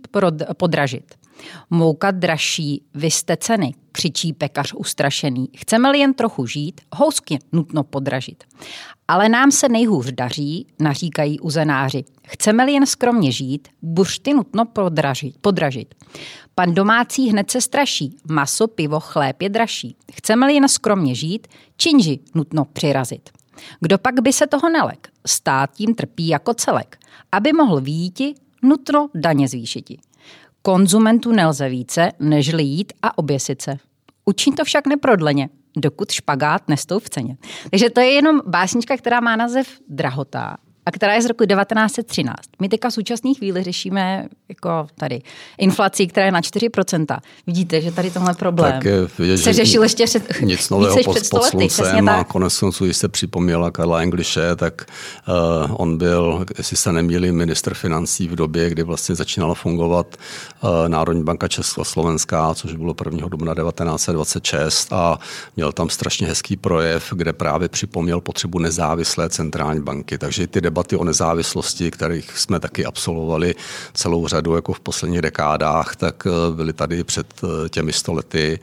podražit. 0.58 1.16
Mouka 1.70 2.12
dražší, 2.12 2.84
vy 2.94 3.12
jste 3.12 3.38
ceny, 3.38 3.74
křičí 3.92 4.34
pekař 4.34 4.74
ustrašený. 4.74 5.50
Chceme-li 5.58 6.00
jen 6.00 6.14
trochu 6.14 6.46
žít, 6.46 6.82
housky 6.96 7.40
nutno 7.52 7.84
podražit. 7.84 8.44
Ale 9.08 9.30
nám 9.30 9.52
se 9.52 9.70
nejhůř 9.70 10.12
daří, 10.12 10.68
naříkají 10.80 11.40
uzenáři. 11.40 12.04
Chceme-li 12.28 12.72
jen 12.72 12.86
skromně 12.86 13.32
žít, 13.32 13.68
buřty 13.82 14.34
nutno 14.34 14.66
podražit. 14.66 15.38
podražit. 15.42 15.96
Pan 16.56 16.74
domácí 16.74 17.30
hned 17.30 17.52
se 17.52 17.62
straší, 17.62 18.18
maso, 18.30 18.68
pivo, 18.68 19.00
chléb 19.00 19.42
je 19.42 19.50
dražší. 19.50 19.96
Chceme-li 20.14 20.54
jen 20.54 20.68
skromně 20.68 21.16
žít, 21.16 21.48
činži 21.78 22.20
nutno 22.36 22.66
přirazit. 22.66 23.37
Kdo 23.80 23.98
pak 23.98 24.22
by 24.22 24.34
se 24.34 24.48
toho 24.48 24.70
nelek? 24.70 25.08
Stát 25.28 25.72
tím 25.72 25.96
trpí 25.96 26.28
jako 26.28 26.54
celek. 26.54 26.98
Aby 27.32 27.54
mohl 27.54 27.82
výjiti, 27.82 28.36
nutno 28.62 29.10
daně 29.16 29.48
zvýšiti. 29.48 29.98
Konzumentu 30.62 31.32
nelze 31.32 31.70
více, 31.70 32.12
než 32.20 32.54
jít 32.58 32.94
a 33.02 33.18
oběsit 33.18 33.62
se. 33.62 33.78
Učí 34.26 34.52
to 34.52 34.66
však 34.66 34.88
neprodleně, 34.88 35.50
dokud 35.78 36.12
špagát 36.12 36.68
nestou 36.68 37.00
v 37.00 37.10
ceně. 37.10 37.38
Takže 37.70 37.90
to 37.90 38.00
je 38.00 38.12
jenom 38.12 38.42
básnička, 38.46 38.98
která 38.98 39.20
má 39.20 39.36
název 39.36 39.68
Drahota 39.90 40.58
a 40.88 40.92
která 40.92 41.14
je 41.14 41.22
z 41.22 41.26
roku 41.26 41.46
1913. 41.46 42.36
My 42.62 42.70
teďka 42.70 42.90
v 42.90 42.94
současné 42.94 43.34
chvíli 43.34 43.64
řešíme 43.64 44.26
jako 44.50 44.88
tady 44.96 45.22
inflaci, 45.58 46.08
která 46.08 46.26
je 46.26 46.32
na 46.32 46.42
4%. 46.42 47.18
Vidíte, 47.48 47.82
že 47.82 47.92
tady 47.92 48.12
tohle 48.12 48.34
problém 48.34 48.74
tak 48.74 48.86
je, 48.86 49.08
vidět, 49.20 49.38
se 49.38 49.54
řešil 49.54 49.84
ještě 49.84 50.06
před, 50.06 50.42
nic 50.42 50.70
nového 50.70 50.98
pod, 51.04 51.18
pod 51.32 51.44
sluncem 51.44 52.10
a 52.10 52.24
konec 52.24 52.60
konců, 52.60 52.86
když 52.86 52.98
se 52.98 53.08
připomněla 53.08 53.72
Karla 53.72 54.02
Englishe, 54.02 54.56
tak 54.56 54.86
uh, 55.28 55.76
on 55.82 55.98
byl, 55.98 56.46
jestli 56.58 56.78
se 56.78 56.92
nemýlí, 56.92 57.32
minister 57.32 57.74
financí 57.74 58.28
v 58.28 58.36
době, 58.36 58.70
kdy 58.70 58.84
vlastně 58.84 59.16
začínala 59.16 59.54
fungovat 59.54 60.18
uh, 60.64 60.70
Národní 60.88 61.24
banka 61.24 61.48
Československá, 61.48 62.54
což 62.54 62.76
bylo 62.76 62.96
1. 63.06 63.28
dubna 63.28 63.56
1926 63.56 64.94
a 64.94 65.20
měl 65.56 65.72
tam 65.72 65.90
strašně 65.90 66.28
hezký 66.28 66.58
projev, 66.58 67.14
kde 67.16 67.34
právě 67.34 67.70
připomněl 67.70 68.22
potřebu 68.22 68.60
nezávislé 68.60 69.30
centrální 69.30 69.82
banky. 69.82 70.18
Takže 70.18 70.48
ty 70.48 70.62
debaty 70.62 70.77
o 70.98 71.04
nezávislosti, 71.04 71.92
kterých 71.92 72.38
jsme 72.38 72.60
taky 72.60 72.86
absolvovali 72.86 73.56
celou 73.94 74.28
řadu 74.28 74.56
jako 74.56 74.74
v 74.74 74.80
posledních 74.80 75.22
dekádách, 75.22 75.96
tak 75.96 76.28
eh, 76.28 76.56
byly 76.56 76.74
tady 76.74 77.04
před 77.04 77.28
eh, 77.44 77.70
těmi 77.70 77.94
stolety 77.94 78.60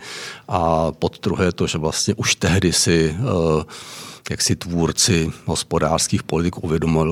a 0.48 0.92
podtrhuje 0.92 1.52
to, 1.52 1.66
že 1.66 1.78
vlastně 1.78 2.14
už 2.14 2.34
tehdy 2.34 2.72
si 2.72 3.16
uh, 3.20 3.62
jak 4.30 4.42
si 4.42 4.56
tvůrci 4.56 5.30
hospodářských 5.44 6.22
politik 6.22 6.64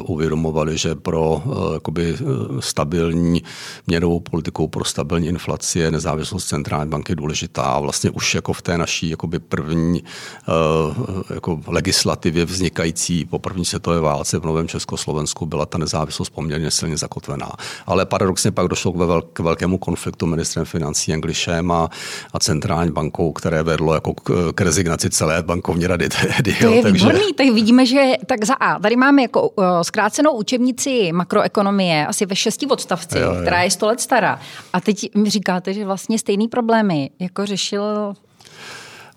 uvědomovali, 0.09 0.79
že 0.79 0.95
pro 0.95 1.43
uh, 1.45 1.73
jakoby, 1.73 2.13
uh, 2.13 2.61
stabilní 2.61 3.43
měnovou 3.87 4.21
politiku, 4.21 4.69
pro 4.69 4.85
stabilní 4.85 5.27
inflaci 5.27 5.79
je 5.79 5.91
nezávislost 5.91 6.45
centrální 6.45 6.91
banky 6.91 7.15
důležitá. 7.15 7.63
A 7.63 7.81
vlastně 7.81 8.11
už 8.11 8.35
jako 8.35 8.53
v 8.53 8.63
té 8.63 8.79
naší 8.79 9.11
jakoby 9.11 9.39
první 9.39 10.03
uh, 10.03 11.23
jako 11.35 11.61
legislativě 11.67 12.45
vznikající 12.45 13.25
po 13.25 13.39
první 13.39 13.65
světové 13.65 14.01
válce 14.01 14.39
v 14.39 14.45
Novém 14.45 14.69
Československu 14.69 15.47
byla 15.47 15.67
ta 15.67 15.79
nezávislost 15.79 16.31
poměrně 16.31 16.71
silně 16.71 16.97
zakotvená. 16.97 17.53
Ale 17.87 18.07
paradoxně 18.07 18.51
pak 18.51 18.69
došlo 18.69 18.93
k 19.33 19.39
velkému 19.39 19.79
konfliktu 19.79 20.27
ministrem 20.27 20.65
financí 20.65 21.13
Anglišem 21.13 21.73
a, 21.73 21.89
a 22.33 22.39
centrální 22.39 22.91
bankou, 22.91 23.33
které 23.33 23.63
vedlo 23.63 23.95
jako 23.95 24.15
k, 24.15 24.53
k 24.55 24.61
rezignaci 24.61 25.11
celé 25.11 25.43
bankovní 25.43 25.87
rady 25.87 26.09
tehdy. 26.09 26.57
To 26.61 26.67
je 26.67 26.83
takže 26.83 27.02
Výborný, 27.03 27.33
tak 27.35 27.47
vidíme, 27.47 27.87
že 27.87 28.15
tak 28.27 28.45
za 28.45 28.55
A. 28.55 28.79
Tady 28.79 28.97
máme 28.97 29.23
jako 29.23 29.49
uh, 29.49 29.65
zkrácenou 29.83 30.33
učebnici 30.33 31.13
makroekonomie, 31.13 32.07
asi 32.07 32.27
ve 32.27 32.37
šesti 32.37 32.67
odstavci, 32.67 33.19
jo, 33.19 33.35
jo. 33.35 33.43
která 33.43 33.63
je 33.63 33.71
sto 33.71 33.87
let 33.87 34.01
stará. 34.01 34.41
A 34.73 34.81
teď 34.81 35.15
mi 35.15 35.31
říkáte, 35.31 35.73
že 35.73 35.85
vlastně 35.85 36.19
stejný 36.19 36.49
problémy 36.49 37.11
jako 37.19 37.47
řešil 37.47 38.15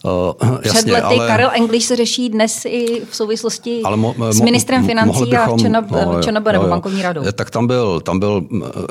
Uh, 0.06 0.58
Před 0.62 0.76
jasně, 0.76 0.94
lety 0.94 1.06
ale, 1.06 1.28
Karel 1.28 1.50
English 1.54 1.86
se 1.86 1.96
řeší 1.96 2.30
dnes 2.30 2.66
i 2.66 3.02
v 3.10 3.16
souvislosti 3.16 3.82
ale 3.84 3.98
mo, 3.98 4.16
mo, 4.18 4.34
s 4.34 4.42
ministrem 4.42 4.86
financí 4.86 5.26
bychom, 5.30 5.54
a 5.54 5.58
ČNB, 5.58 5.92
no, 5.92 6.24
ČNB 6.24 6.48
nebo 6.52 6.68
bankovní 6.68 7.02
radou. 7.02 7.24
Tak 7.34 7.50
tam 7.50 7.68
byl, 7.68 8.00
tam 8.00 8.20
byl 8.20 8.42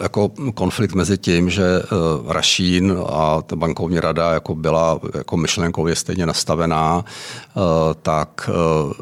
jako 0.03 0.31
konflikt 0.55 0.95
mezi 0.95 1.19
tím, 1.19 1.51
že 1.51 1.63
uh, 2.23 2.33
Rašín 2.33 2.99
a 3.09 3.43
ta 3.43 3.57
bankovní 3.57 4.01
rada 4.01 4.33
jako 4.33 4.55
byla 4.55 5.01
jako 5.15 5.37
myšlenkově 5.37 5.97
stejně 5.97 6.27
nastavená, 6.27 6.97
uh, 6.97 7.63
tak 8.03 8.51
uh, 8.87 8.93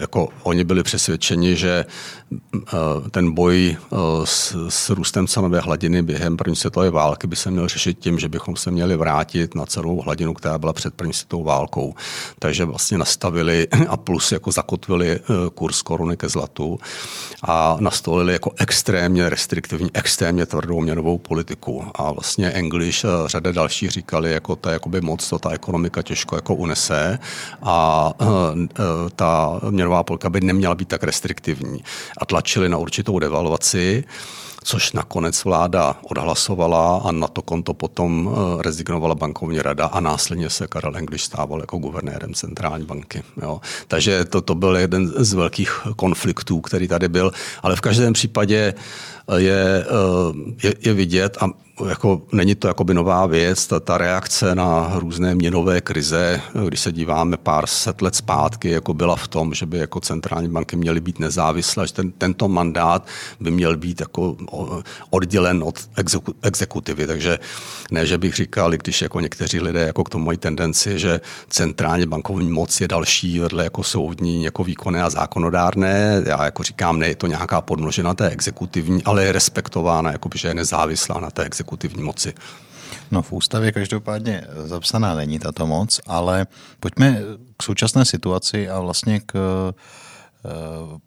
jako 0.00 0.28
oni 0.42 0.64
byli 0.64 0.82
přesvědčeni, 0.82 1.56
že 1.56 1.86
uh, 2.30 3.08
ten 3.10 3.32
boj 3.32 3.76
uh, 3.90 3.98
s, 4.24 4.66
s 4.68 4.90
růstem 4.90 5.26
cenové 5.26 5.60
hladiny 5.60 6.02
během 6.02 6.36
první 6.36 6.56
světové 6.56 6.90
války 6.90 7.26
by 7.26 7.36
se 7.36 7.50
měl 7.50 7.68
řešit 7.68 7.98
tím, 7.98 8.18
že 8.18 8.28
bychom 8.28 8.56
se 8.56 8.70
měli 8.70 8.96
vrátit 8.96 9.54
na 9.54 9.66
celou 9.66 10.00
hladinu, 10.00 10.34
která 10.34 10.58
byla 10.58 10.72
před 10.72 10.94
první 10.94 11.12
světovou 11.12 11.33
světovou 11.34 11.44
válkou. 11.44 11.94
Takže 12.38 12.64
vlastně 12.64 12.98
nastavili 12.98 13.68
a 13.88 13.96
plus 13.96 14.32
jako 14.32 14.52
zakotvili 14.52 15.10
eh, 15.10 15.50
kurz 15.54 15.82
koruny 15.82 16.16
ke 16.16 16.28
zlatu 16.28 16.78
a 17.42 17.76
nastolili 17.80 18.32
jako 18.32 18.52
extrémně 18.58 19.28
restriktivní, 19.28 19.90
extrémně 19.94 20.46
tvrdou 20.46 20.80
měnovou 20.80 21.18
politiku. 21.18 21.84
A 21.94 22.12
vlastně 22.12 22.50
English, 22.50 23.04
a 23.04 23.28
řada 23.28 23.52
dalších 23.52 23.90
říkali, 23.90 24.32
jako 24.32 24.58
je 24.66 24.72
jakoby 24.72 25.00
moc, 25.00 25.28
to 25.28 25.38
ta 25.38 25.50
ekonomika 25.50 26.02
těžko 26.02 26.36
jako 26.36 26.54
unese 26.54 27.18
a 27.62 28.10
eh, 28.20 28.26
eh, 28.26 29.10
ta 29.16 29.60
měnová 29.70 30.02
politika 30.02 30.30
by 30.30 30.40
neměla 30.40 30.74
být 30.74 30.88
tak 30.88 31.02
restriktivní. 31.02 31.84
A 32.18 32.26
tlačili 32.26 32.68
na 32.68 32.78
určitou 32.78 33.18
devalvaci 33.18 34.04
což 34.64 34.92
nakonec 34.92 35.44
vláda 35.44 35.96
odhlasovala 36.02 36.96
a 37.04 37.12
na 37.12 37.28
to 37.28 37.42
konto 37.42 37.74
potom 37.74 38.30
eh, 38.32 38.62
rezignovala 38.62 39.14
bankovní 39.14 39.62
rada 39.62 39.86
a 39.86 40.00
následně 40.00 40.50
se 40.50 40.66
Karel 40.66 40.96
English 40.96 41.24
stával 41.24 41.60
jako 41.60 41.78
guvernérem 41.78 42.34
centrální 42.34 42.84
banky. 42.84 43.22
Jo. 43.42 43.60
Takže 43.88 44.24
to, 44.24 44.40
to 44.40 44.54
byl 44.54 44.76
jeden 44.76 45.12
z 45.16 45.32
velkých 45.32 45.80
konfliktů, 45.96 46.60
který 46.60 46.88
tady 46.88 47.08
byl, 47.08 47.32
ale 47.62 47.76
v 47.76 47.80
každém 47.80 48.12
případě 48.12 48.74
je, 49.36 49.86
eh, 49.86 50.66
je, 50.66 50.74
je 50.80 50.94
vidět 50.94 51.36
a 51.40 51.50
jako, 51.88 52.22
není 52.32 52.54
to 52.54 52.68
jakoby 52.68 52.94
nová 52.94 53.26
věc, 53.26 53.66
ta, 53.66 53.80
ta 53.80 53.98
reakce 53.98 54.54
na 54.54 54.92
různé 54.94 55.34
měnové 55.34 55.80
krize, 55.80 56.40
když 56.68 56.80
se 56.80 56.92
díváme 56.92 57.36
pár 57.36 57.66
set 57.66 58.02
let 58.02 58.14
zpátky, 58.14 58.70
jako 58.70 58.94
byla 58.94 59.16
v 59.16 59.28
tom, 59.28 59.54
že 59.54 59.66
by 59.66 59.78
jako 59.78 60.00
centrální 60.00 60.48
banky 60.48 60.76
měly 60.76 61.00
být 61.00 61.18
nezávislé, 61.18 61.86
že 61.86 61.92
ten, 61.92 62.12
tento 62.12 62.48
mandát 62.48 63.06
by 63.40 63.50
měl 63.50 63.76
být 63.76 64.00
jako 64.00 64.36
oddělen 65.10 65.62
od 65.62 65.80
exeku, 65.96 66.34
exekutivy. 66.42 67.06
Takže 67.06 67.38
ne, 67.90 68.06
že 68.06 68.18
bych 68.18 68.34
říkal, 68.34 68.70
když 68.70 69.02
jako 69.02 69.20
někteří 69.20 69.60
lidé 69.60 69.80
jako 69.80 70.04
k 70.04 70.10
tomu 70.10 70.24
mají 70.24 70.38
tendenci, 70.38 70.98
že 70.98 71.20
centrálně 71.48 72.06
bankovní 72.06 72.50
moc 72.50 72.80
je 72.80 72.88
další 72.88 73.38
vedle 73.38 73.64
jako 73.64 73.82
soudní, 73.82 74.44
jako 74.44 74.64
výkonné 74.64 75.02
a 75.02 75.10
zákonodárné. 75.10 76.22
Já 76.26 76.44
jako 76.44 76.62
říkám, 76.62 76.98
ne, 76.98 77.08
je 77.08 77.14
to 77.14 77.26
nějaká 77.26 77.60
podmnožena 77.60 78.14
té 78.14 78.28
exekutivní, 78.28 79.02
ale 79.04 79.13
je 79.22 79.32
respektována, 79.32 80.12
jako 80.12 80.28
že 80.34 80.48
je 80.48 80.54
nezávislá 80.54 81.20
na 81.20 81.30
té 81.30 81.44
exekutivní 81.44 81.74
exekutivní 81.74 82.02
moci. 82.02 82.34
No 83.10 83.22
v 83.22 83.32
ústavě 83.32 83.72
každopádně 83.72 84.46
zapsaná 84.64 85.14
není 85.14 85.38
tato 85.38 85.66
moc, 85.66 86.00
ale 86.06 86.46
pojďme 86.80 87.20
k 87.56 87.62
současné 87.62 88.04
situaci 88.04 88.68
a 88.68 88.80
vlastně 88.80 89.20
k 89.20 89.34
eh, 89.34 90.50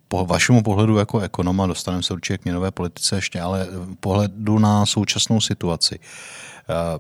po 0.08 0.26
vašemu 0.26 0.64
pohledu 0.64 0.98
jako 0.98 1.20
ekonoma, 1.20 1.68
dostaneme 1.68 2.04
se 2.04 2.14
určitě 2.14 2.38
k 2.38 2.46
měnové 2.46 2.72
politice 2.72 3.16
ještě, 3.16 3.42
ale 3.42 3.68
pohledu 4.00 4.60
na 4.60 4.86
současnou 4.86 5.42
situaci. 5.42 6.00
Eh, 6.00 7.00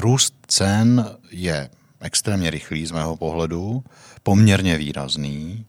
růst 0.00 0.34
cen 0.46 1.16
je 1.30 1.70
extrémně 2.00 2.50
rychlý 2.50 2.86
z 2.86 2.92
mého 2.92 3.16
pohledu, 3.16 3.84
poměrně 4.22 4.78
výrazný 4.78 5.66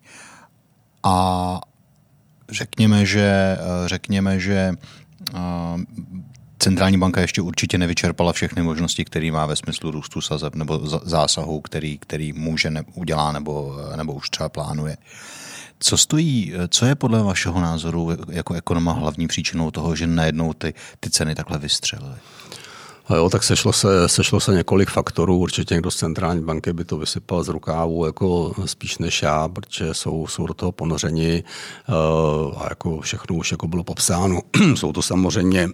a 1.03 1.61
řekněme, 2.53 3.05
že, 3.05 3.57
eh, 3.59 3.87
řekněme, 3.87 4.39
že 4.39 4.73
centrální 6.59 6.97
banka 6.97 7.21
ještě 7.21 7.41
určitě 7.41 7.77
nevyčerpala 7.77 8.33
všechny 8.33 8.63
možnosti, 8.63 9.05
které 9.05 9.31
má 9.31 9.45
ve 9.45 9.55
smyslu 9.55 9.91
růstu 9.91 10.21
sazeb 10.21 10.55
nebo 10.55 10.79
zásahu, 11.03 11.61
který, 11.61 11.97
který 11.97 12.33
může 12.33 12.69
ne, 12.69 12.83
udělá 12.93 13.31
nebo, 13.31 13.77
nebo 13.95 14.13
už 14.13 14.29
třeba 14.29 14.49
plánuje. 14.49 14.97
Co 15.79 15.97
stojí, 15.97 16.53
co 16.69 16.85
je 16.85 16.95
podle 16.95 17.23
vašeho 17.23 17.61
názoru 17.61 18.11
jako 18.29 18.53
ekonoma 18.53 18.91
hlavní 18.91 19.27
příčinou 19.27 19.71
toho, 19.71 19.95
že 19.95 20.07
najednou 20.07 20.53
ty, 20.53 20.73
ty 20.99 21.09
ceny 21.09 21.35
takhle 21.35 21.59
vystřelily? 21.59 22.15
Jo, 23.09 23.29
tak 23.29 23.43
sešlo 23.43 23.73
se, 23.73 24.09
sešlo 24.09 24.39
se 24.39 24.53
několik 24.53 24.89
faktorů. 24.89 25.37
Určitě 25.37 25.73
někdo 25.75 25.91
z 25.91 25.95
centrální 25.95 26.41
banky 26.41 26.73
by 26.73 26.85
to 26.85 26.97
vysypal 26.97 27.43
z 27.43 27.47
rukávu 27.47 28.05
jako 28.05 28.53
spíš 28.65 28.97
než 28.97 29.21
já, 29.21 29.47
protože 29.47 29.93
jsou, 29.93 30.27
jsou 30.27 30.47
do 30.47 30.53
toho 30.53 30.71
ponořeni 30.71 31.43
uh, 31.89 32.61
a 32.61 32.67
jako 32.69 33.01
všechno 33.01 33.35
už 33.35 33.51
jako 33.51 33.67
bylo 33.67 33.83
popsáno. 33.83 34.41
jsou 34.75 34.93
to 34.93 35.01
samozřejmě 35.01 35.69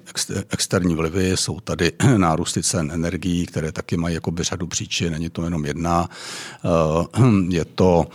externí 0.49 0.95
vlivy, 0.95 1.31
jsou 1.37 1.59
tady 1.59 1.91
nárůsty 2.17 2.63
cen 2.63 2.91
energií, 2.91 3.45
které 3.45 3.71
taky 3.71 3.97
mají 3.97 4.15
jako 4.15 4.31
řadu 4.39 4.67
příčin, 4.67 5.11
není 5.13 5.29
to 5.29 5.43
jenom 5.43 5.65
jedna. 5.65 6.09
Uh, 7.17 7.25
je 7.49 7.65
to 7.65 8.05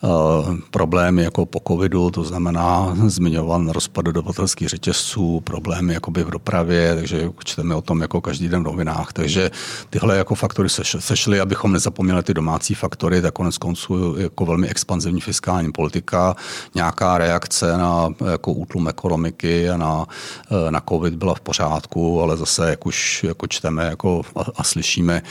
uh, 0.00 0.56
problémy 0.70 1.22
jako 1.22 1.46
po 1.46 1.60
covidu, 1.68 2.10
to 2.10 2.24
znamená 2.24 2.96
zmiňovan 3.06 3.68
rozpad 3.68 4.04
dodavatelských 4.04 4.68
řetězců, 4.68 5.40
problémy 5.40 5.94
jakoby 5.94 6.24
v 6.24 6.30
dopravě, 6.30 6.94
takže 6.94 7.30
čteme 7.44 7.74
o 7.74 7.82
tom 7.82 8.00
jako 8.00 8.20
každý 8.20 8.48
den 8.48 8.55
v 8.58 8.62
novinách. 8.62 9.12
Takže 9.12 9.50
tyhle 9.90 10.16
jako 10.16 10.34
faktory 10.34 10.68
sešly, 10.98 11.40
abychom 11.40 11.72
nezapomněli 11.72 12.22
ty 12.22 12.34
domácí 12.34 12.74
faktory, 12.74 13.22
tak 13.22 13.34
konec 13.34 13.58
konců 13.58 14.16
jako 14.18 14.46
velmi 14.46 14.68
expanzivní 14.68 15.20
fiskální 15.20 15.72
politika, 15.72 16.36
nějaká 16.74 17.18
reakce 17.18 17.76
na 17.76 18.08
jako 18.30 18.52
útlum 18.52 18.88
ekonomiky 18.88 19.70
a 19.70 19.76
na, 19.76 20.06
eh, 20.50 20.70
na 20.70 20.82
COVID 20.88 21.14
byla 21.14 21.34
v 21.34 21.40
pořádku, 21.40 22.22
ale 22.22 22.36
zase, 22.36 22.70
jak 22.70 22.86
už 22.86 23.24
jako 23.24 23.46
čteme 23.46 23.84
jako 23.84 24.22
a, 24.36 24.44
a 24.56 24.62
slyšíme 24.62 25.22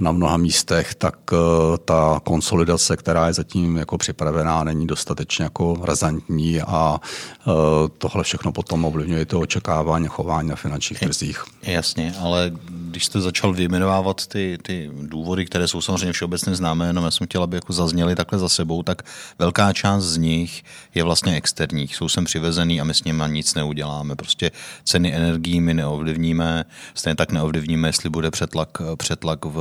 na 0.00 0.12
mnoha 0.12 0.36
místech, 0.36 0.94
tak 0.94 1.16
uh, 1.32 1.38
ta 1.84 2.20
konsolidace, 2.24 2.96
která 2.96 3.26
je 3.26 3.32
zatím 3.32 3.76
jako 3.76 3.98
připravená, 3.98 4.64
není 4.64 4.86
dostatečně 4.86 5.42
jako 5.42 5.76
razantní 5.82 6.62
a 6.62 7.00
uh, 7.46 7.52
tohle 7.98 8.24
všechno 8.24 8.52
potom 8.52 8.84
ovlivňuje 8.84 9.26
to 9.26 9.40
očekávání 9.40 10.08
chování 10.08 10.48
na 10.48 10.56
finančních 10.56 11.00
trzích. 11.00 11.44
Jasně, 11.62 12.14
ale 12.20 12.52
když 12.92 13.04
jste 13.04 13.20
začal 13.20 13.52
vyjmenovávat 13.52 14.26
ty, 14.26 14.58
ty 14.62 14.90
důvody, 15.02 15.46
které 15.46 15.68
jsou 15.68 15.80
samozřejmě 15.80 16.12
všeobecně 16.12 16.54
známé, 16.54 16.86
jenom 16.86 17.04
já 17.04 17.10
jsem 17.10 17.26
chtěl, 17.26 17.42
aby 17.42 17.56
jako 17.56 17.72
zazněly 17.72 18.14
takhle 18.14 18.38
za 18.38 18.48
sebou, 18.48 18.82
tak 18.82 19.02
velká 19.38 19.72
část 19.72 20.04
z 20.04 20.16
nich 20.16 20.62
je 20.94 21.02
vlastně 21.02 21.36
externích. 21.36 21.96
Jsou 21.96 22.08
sem 22.08 22.24
přivezený 22.24 22.80
a 22.80 22.84
my 22.84 22.94
s 22.94 23.04
nimi 23.04 23.24
nic 23.26 23.54
neuděláme. 23.54 24.16
Prostě 24.16 24.50
ceny 24.84 25.14
energií 25.14 25.60
my 25.60 25.74
neovlivníme, 25.74 26.64
stejně 26.94 27.16
tak 27.16 27.32
neovlivníme, 27.32 27.88
jestli 27.88 28.10
bude 28.10 28.30
přetlak, 28.30 28.68
přetlak 28.96 29.44
v 29.44 29.58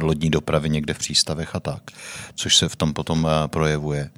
lodní 0.00 0.30
dopravě 0.30 0.68
někde 0.68 0.94
v 0.94 0.98
přístavech 0.98 1.54
a 1.54 1.60
tak, 1.60 1.82
což 2.34 2.56
se 2.56 2.68
v 2.68 2.76
tom 2.76 2.94
potom 2.94 3.26
eh, 3.26 3.48
projevuje 3.48 4.10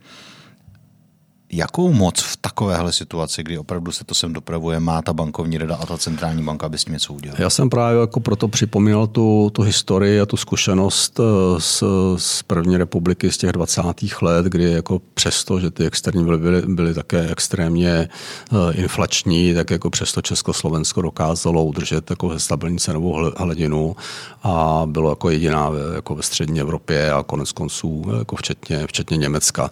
jakou 1.53 1.93
moc 1.93 2.21
v 2.21 2.37
takovéhle 2.37 2.93
situaci, 2.93 3.43
kdy 3.43 3.59
opravdu 3.59 3.93
se 3.93 4.05
to 4.05 4.15
sem 4.15 4.33
dopravuje, 4.33 4.81
má 4.81 5.03
ta 5.03 5.13
bankovní 5.13 5.59
rada 5.59 5.77
a 5.77 5.87
ta 5.87 5.99
centrální 5.99 6.43
banka, 6.43 6.67
aby 6.67 6.79
s 6.79 6.85
tím 6.85 6.93
něco 6.93 7.13
udělala? 7.13 7.43
Já 7.43 7.51
jsem 7.51 7.71
právě 7.71 8.01
jako 8.01 8.21
proto 8.21 8.49
připomínal 8.49 9.07
tu, 9.07 9.51
tu 9.53 9.63
historii 9.63 10.21
a 10.21 10.27
tu 10.27 10.37
zkušenost 10.37 11.21
eh, 11.21 11.61
z, 11.61 11.83
z 12.17 12.43
první 12.43 12.77
republiky 12.77 13.33
z 13.33 13.39
těch 13.39 13.53
20. 13.53 13.83
let, 14.23 14.47
kdy 14.47 14.65
jako 14.73 15.01
přesto, 15.15 15.61
že 15.61 15.71
ty 15.71 15.85
externí 15.87 16.25
byly, 16.25 16.39
byly, 16.39 16.63
byly 16.67 16.95
také 16.95 17.29
extrémně 17.31 17.91
eh, 17.91 18.73
inflační, 18.73 19.55
tak 19.55 19.71
jako 19.71 19.91
přesto 19.91 20.23
Československo 20.23 21.03
dokázalo 21.03 21.65
udržet 21.65 22.11
jako 22.11 22.39
stabilní 22.39 22.79
cenovou 22.79 23.33
hladinu 23.37 23.97
a 24.43 24.83
bylo 24.87 25.11
jako 25.11 25.31
jediná 25.31 25.71
jako 25.95 26.15
ve 26.15 26.23
střední 26.23 26.61
Evropě 26.61 27.13
a 27.13 27.23
konec 27.23 27.53
konců 27.53 28.05
jako 28.19 28.37
včetně, 28.37 28.87
včetně 28.87 29.17
Německa. 29.17 29.71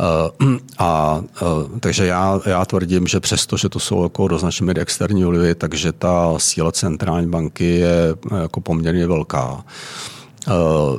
Eh, 0.00 1.11
a 1.12 1.24
takže 1.80 2.06
já, 2.06 2.40
já 2.46 2.64
tvrdím, 2.64 3.06
že 3.06 3.20
přesto, 3.20 3.56
že 3.56 3.68
to 3.68 3.80
jsou 3.80 4.02
jako 4.02 4.28
do 4.28 4.38
externí 4.78 5.24
vlivy, 5.24 5.54
takže 5.54 5.92
ta 5.92 6.34
síla 6.38 6.72
centrální 6.72 7.30
banky 7.30 7.64
je 7.64 8.16
jako 8.42 8.60
poměrně 8.60 9.06
velká. 9.06 9.64
Eh, 10.48 10.98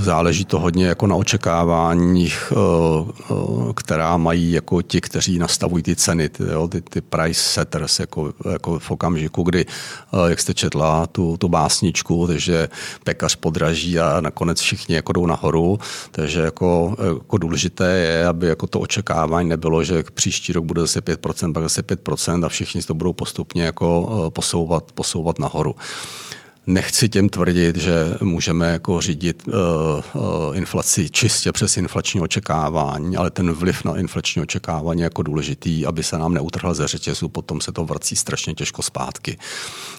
záleží 0.00 0.44
to 0.44 0.58
hodně 0.58 0.86
jako 0.86 1.06
na 1.06 1.16
očekáváních, 1.16 2.52
eh, 2.52 3.12
eh, 3.30 3.72
která 3.74 4.16
mají 4.16 4.52
jako 4.52 4.82
ti, 4.82 5.00
kteří 5.00 5.38
nastavují 5.38 5.82
ty 5.82 5.96
ceny, 5.96 6.28
ty, 6.28 6.42
jo, 6.42 6.68
ty, 6.68 6.80
ty 6.80 7.00
price 7.00 7.40
setters, 7.40 8.00
jako, 8.00 8.32
jako 8.50 8.78
v 8.78 8.90
okamžiku, 8.90 9.42
kdy, 9.42 9.66
jak 10.28 10.40
jste 10.40 10.54
četla 10.54 11.06
tu, 11.06 11.36
tu 11.36 11.48
básničku, 11.48 12.26
takže 12.26 12.68
pekař 13.04 13.36
podraží 13.36 13.98
a 13.98 14.20
nakonec 14.20 14.60
všichni 14.60 14.94
jako 14.94 15.12
jdou 15.12 15.26
nahoru, 15.26 15.78
takže 16.10 16.40
jako, 16.40 16.96
jako 17.14 17.38
důležité 17.38 17.98
je, 17.98 18.26
aby 18.26 18.46
jako 18.46 18.66
to 18.66 18.80
očekávání 18.80 19.48
nebylo, 19.48 19.84
že 19.84 20.04
příští 20.14 20.52
rok 20.52 20.64
bude 20.64 20.80
zase 20.80 21.00
5%, 21.00 21.52
pak 21.52 21.62
zase 21.62 21.82
5% 21.82 22.44
a 22.44 22.48
všichni 22.48 22.82
to 22.82 22.94
budou 22.94 23.12
postupně 23.12 23.62
jako 23.62 24.30
posouvat, 24.34 24.92
posouvat 24.92 25.38
nahoru. 25.38 25.74
Nechci 26.68 27.08
těm 27.08 27.28
tvrdit, 27.28 27.76
že 27.76 28.14
můžeme 28.20 28.72
jako 28.72 29.00
řídit 29.00 29.42
uh, 29.48 29.54
uh, 30.22 30.56
inflaci 30.56 31.10
čistě 31.10 31.52
přes 31.52 31.76
inflační 31.76 32.20
očekávání, 32.20 33.16
ale 33.16 33.30
ten 33.30 33.52
vliv 33.52 33.84
na 33.84 33.96
inflační 33.96 34.42
očekávání 34.42 35.00
je 35.00 35.04
jako 35.04 35.22
důležitý, 35.22 35.86
aby 35.86 36.02
se 36.02 36.18
nám 36.18 36.34
neutrhla 36.34 36.74
ze 36.74 36.88
řetězu, 36.88 37.28
potom 37.28 37.60
se 37.60 37.72
to 37.72 37.84
vrací 37.84 38.16
strašně 38.16 38.54
těžko 38.54 38.82
zpátky. 38.82 39.38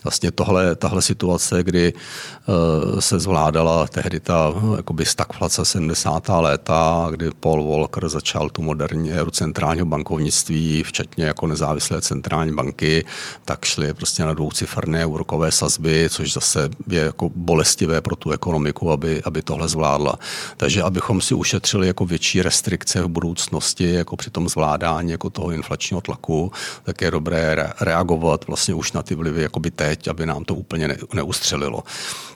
Vlastně 0.03 0.31
tohle, 0.31 0.75
tahle 0.75 1.01
situace, 1.01 1.63
kdy 1.63 1.93
uh, 1.93 2.99
se 2.99 3.19
zvládala 3.19 3.87
tehdy 3.87 4.19
ta 4.19 4.53
jakoby 4.77 5.05
stagflace 5.05 5.65
70. 5.65 6.29
léta, 6.29 7.07
kdy 7.11 7.29
Paul 7.39 7.63
Volcker 7.63 8.09
začal 8.09 8.49
tu 8.49 8.61
moderní 8.61 9.11
éru 9.11 9.31
centrálního 9.31 9.85
bankovnictví, 9.85 10.83
včetně 10.83 11.25
jako 11.25 11.47
nezávislé 11.47 12.01
centrální 12.01 12.55
banky, 12.55 13.05
tak 13.45 13.65
šly 13.65 13.93
prostě 13.93 14.23
na 14.23 14.33
dvouciferné 14.33 15.05
úrokové 15.05 15.51
sazby, 15.51 16.07
což 16.09 16.33
zase 16.33 16.56
zase 16.57 16.69
je 16.87 17.01
jako 17.01 17.29
bolestivé 17.35 18.01
pro 18.01 18.15
tu 18.15 18.31
ekonomiku, 18.31 18.91
aby, 18.91 19.21
aby 19.23 19.41
tohle 19.41 19.67
zvládla. 19.67 20.19
Takže 20.57 20.83
abychom 20.83 21.21
si 21.21 21.33
ušetřili 21.33 21.87
jako 21.87 22.05
větší 22.05 22.41
restrikce 22.41 23.01
v 23.01 23.07
budoucnosti, 23.07 23.93
jako 23.93 24.15
při 24.15 24.29
tom 24.29 24.49
zvládání 24.49 25.11
jako 25.11 25.29
toho 25.29 25.51
inflačního 25.51 26.01
tlaku, 26.01 26.51
tak 26.83 27.01
je 27.01 27.11
dobré 27.11 27.55
reagovat 27.81 28.47
vlastně 28.47 28.73
už 28.73 28.91
na 28.91 29.03
ty 29.03 29.15
vlivy 29.15 29.41
jakoby 29.41 29.71
teď, 29.71 30.07
aby 30.07 30.25
nám 30.25 30.45
to 30.45 30.55
úplně 30.55 30.87
ne, 30.87 30.97
neustřelilo. 31.13 31.83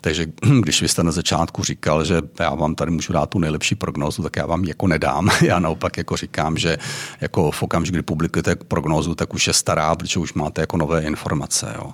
Takže 0.00 0.26
když 0.62 0.82
vy 0.82 0.88
jste 0.88 1.02
na 1.02 1.12
začátku 1.12 1.64
říkal, 1.64 2.04
že 2.04 2.22
já 2.40 2.54
vám 2.54 2.74
tady 2.74 2.90
můžu 2.90 3.12
dát 3.12 3.26
tu 3.26 3.38
nejlepší 3.38 3.74
prognózu, 3.74 4.22
tak 4.22 4.36
já 4.36 4.46
vám 4.46 4.64
jako 4.64 4.86
nedám. 4.86 5.30
Já 5.42 5.58
naopak 5.58 5.98
jako 5.98 6.16
říkám, 6.16 6.56
že 6.58 6.78
jako 7.20 7.50
v 7.50 7.62
okamžiku, 7.62 7.94
kdy 7.94 8.02
publikujete 8.02 8.56
prognózu, 8.56 9.14
tak 9.14 9.34
už 9.34 9.46
je 9.46 9.52
stará, 9.52 9.94
protože 9.94 10.18
už 10.18 10.34
máte 10.34 10.60
jako 10.60 10.76
nové 10.76 11.02
informace. 11.02 11.74
Jo. 11.74 11.92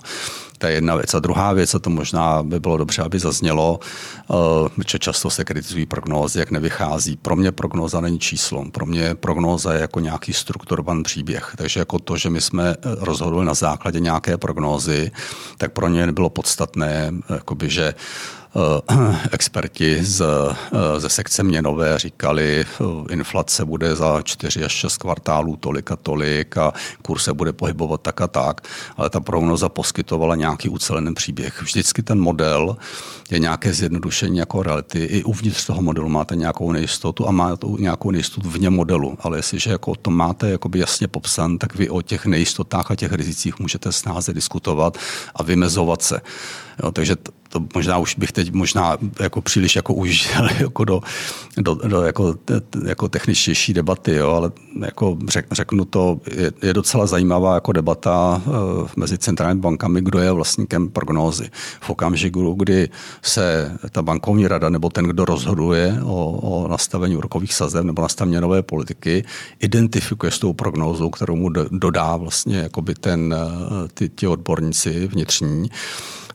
To 0.59 0.67
je 0.67 0.73
jedna 0.73 0.95
věc. 0.95 1.13
A 1.13 1.19
druhá 1.19 1.53
věc, 1.53 1.75
a 1.75 1.79
to 1.79 1.89
možná 1.89 2.43
by 2.43 2.59
bylo 2.59 2.77
dobře, 2.77 3.01
aby 3.01 3.19
zaznělo, 3.19 3.79
eh, 4.31 4.83
že 4.87 4.99
často 4.99 5.29
se 5.29 5.45
kritizují 5.45 5.85
prognózy, 5.85 6.39
jak 6.39 6.51
nevychází. 6.51 7.17
Pro 7.17 7.35
mě 7.35 7.51
prognóza 7.51 8.01
není 8.01 8.19
číslo. 8.19 8.65
Pro 8.71 8.85
mě 8.85 9.15
prognóza 9.15 9.73
je 9.73 9.81
jako 9.81 9.99
nějaký 9.99 10.33
strukturovaný 10.33 11.03
příběh. 11.03 11.53
Takže 11.57 11.79
jako 11.79 11.99
to, 11.99 12.17
že 12.17 12.29
my 12.29 12.41
jsme 12.41 12.69
eh, 12.69 12.75
rozhodli 12.99 13.45
na 13.45 13.53
základě 13.53 13.99
nějaké 13.99 14.37
prognózy, 14.37 15.11
tak 15.57 15.71
pro 15.71 15.87
ně 15.87 16.05
nebylo 16.05 16.29
podstatné, 16.29 17.11
eh, 17.29 17.33
jakoby, 17.33 17.69
že 17.69 17.93
experti 19.31 20.05
z, 20.05 20.21
eh, 20.21 20.99
ze 20.99 21.09
sekce 21.09 21.43
měnové 21.43 21.99
říkali, 21.99 22.65
eh, 22.65 23.13
inflace 23.13 23.65
bude 23.65 23.95
za 23.95 24.21
4 24.21 24.63
až 24.63 24.71
6 24.71 24.97
kvartálů 24.97 25.55
tolik 25.55 25.91
a 25.91 25.95
tolik 25.95 26.57
a 26.57 26.73
kurz 27.01 27.23
se 27.23 27.33
bude 27.33 27.53
pohybovat 27.53 28.01
tak 28.01 28.21
a 28.21 28.27
tak, 28.27 28.61
ale 28.97 29.09
ta 29.09 29.19
prognoza 29.19 29.69
poskytovala 29.69 30.35
nějaký 30.35 30.69
ucelený 30.69 31.13
příběh. 31.13 31.61
Vždycky 31.61 32.03
ten 32.03 32.19
model 32.19 32.77
je 33.29 33.39
nějaké 33.39 33.73
zjednodušení 33.73 34.37
jako 34.37 34.63
reality. 34.63 35.03
I 35.03 35.23
uvnitř 35.23 35.65
toho 35.65 35.81
modelu 35.81 36.09
máte 36.09 36.35
nějakou 36.35 36.71
nejistotu 36.71 37.27
a 37.27 37.31
máte 37.31 37.67
nějakou 37.79 38.11
nejistotu 38.11 38.49
vně 38.49 38.69
modelu, 38.69 39.17
ale 39.21 39.37
jestliže 39.37 39.71
jako 39.71 39.95
to 39.95 40.11
máte 40.11 40.49
jakoby 40.49 40.79
jasně 40.79 41.07
popsan, 41.07 41.57
tak 41.57 41.75
vy 41.75 41.89
o 41.89 42.01
těch 42.01 42.25
nejistotách 42.25 42.91
a 42.91 42.95
těch 42.95 43.13
rizicích 43.13 43.59
můžete 43.59 43.91
snáze 43.91 44.33
diskutovat 44.33 44.97
a 45.35 45.43
vymezovat 45.43 46.01
se. 46.01 46.21
Jo, 46.83 46.91
takže 46.91 47.15
to 47.49 47.65
možná 47.75 47.97
už 47.97 48.15
bych 48.15 48.31
teď 48.31 48.51
možná 48.51 48.97
jako 49.19 49.41
příliš 49.41 49.75
jako 49.75 49.93
už 49.93 50.29
jako 50.59 50.85
do, 50.85 51.01
do, 51.57 51.75
do 51.75 52.01
jako, 52.01 52.35
jako 52.85 53.09
techničtější 53.09 53.73
debaty, 53.73 54.15
jo, 54.15 54.29
ale 54.29 54.51
jako 54.85 55.17
řek, 55.27 55.45
řeknu 55.51 55.85
to, 55.85 56.19
je, 56.35 56.51
je, 56.61 56.73
docela 56.73 57.05
zajímavá 57.05 57.53
jako 57.53 57.71
debata 57.71 58.41
uh, 58.45 58.87
mezi 58.95 59.17
centrálními 59.17 59.61
bankami, 59.61 60.01
kdo 60.01 60.19
je 60.19 60.31
vlastníkem 60.31 60.89
prognózy. 60.89 61.49
V 61.81 61.89
okamžiku, 61.89 62.53
kdy 62.53 62.89
se 63.21 63.77
ta 63.91 64.01
bankovní 64.01 64.47
rada 64.47 64.69
nebo 64.69 64.89
ten, 64.89 65.05
kdo 65.05 65.25
rozhoduje 65.25 65.99
o, 66.03 66.31
o 66.31 66.67
nastavení 66.67 67.17
úrokových 67.17 67.53
sazeb 67.53 67.85
nebo 67.85 68.01
nastavení 68.01 68.41
nové 68.41 68.61
politiky, 68.63 69.25
identifikuje 69.59 70.31
s 70.31 70.39
tou 70.39 70.53
prognózou, 70.53 71.09
kterou 71.09 71.35
mu 71.35 71.49
dodá 71.71 72.17
vlastně 72.17 72.69
ten, 72.99 73.35
eh, 73.37 73.87
ty, 73.93 74.09
ty 74.09 74.27
odborníci 74.27 75.07
vnitřní, 75.07 75.69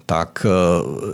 tak 0.07 0.47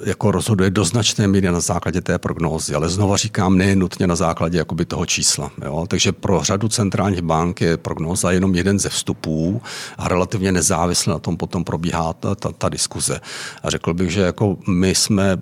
jako 0.04 0.30
rozhoduje 0.30 0.70
do 0.70 0.84
značné 0.84 1.28
míry 1.28 1.50
na 1.50 1.60
základě 1.60 2.00
té 2.00 2.18
prognózy. 2.18 2.74
Ale 2.74 2.88
znova 2.88 3.16
říkám, 3.16 3.58
ne 3.58 3.76
nutně 3.76 4.06
na 4.06 4.16
základě 4.16 4.58
jakoby 4.58 4.84
toho 4.84 5.06
čísla. 5.06 5.50
Jo? 5.64 5.84
Takže 5.88 6.12
pro 6.12 6.42
řadu 6.42 6.68
centrálních 6.68 7.22
bank 7.22 7.60
je 7.60 7.76
prognóza 7.76 8.30
jenom 8.30 8.54
jeden 8.54 8.78
ze 8.78 8.88
vstupů 8.88 9.62
a 9.98 10.08
relativně 10.08 10.52
nezávisle 10.52 11.12
na 11.12 11.18
tom 11.18 11.36
potom 11.36 11.64
probíhá 11.64 12.12
ta, 12.12 12.34
ta, 12.34 12.52
ta 12.52 12.68
diskuze. 12.68 13.20
A 13.62 13.70
řekl 13.70 13.94
bych, 13.94 14.10
že 14.10 14.20
jako 14.20 14.56
my 14.68 14.94
jsme 14.94 15.38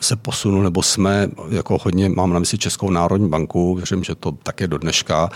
se 0.00 0.16
posunuli, 0.16 0.64
nebo 0.64 0.82
jsme 0.82 1.28
jako 1.50 1.78
hodně, 1.82 2.08
mám 2.08 2.32
na 2.32 2.38
mysli 2.38 2.58
Českou 2.58 2.90
národní 2.90 3.28
banku, 3.28 3.74
věřím, 3.74 4.04
že 4.04 4.14
to 4.14 4.32
také 4.32 4.66
do 4.66 4.78
dneška, 4.78 5.30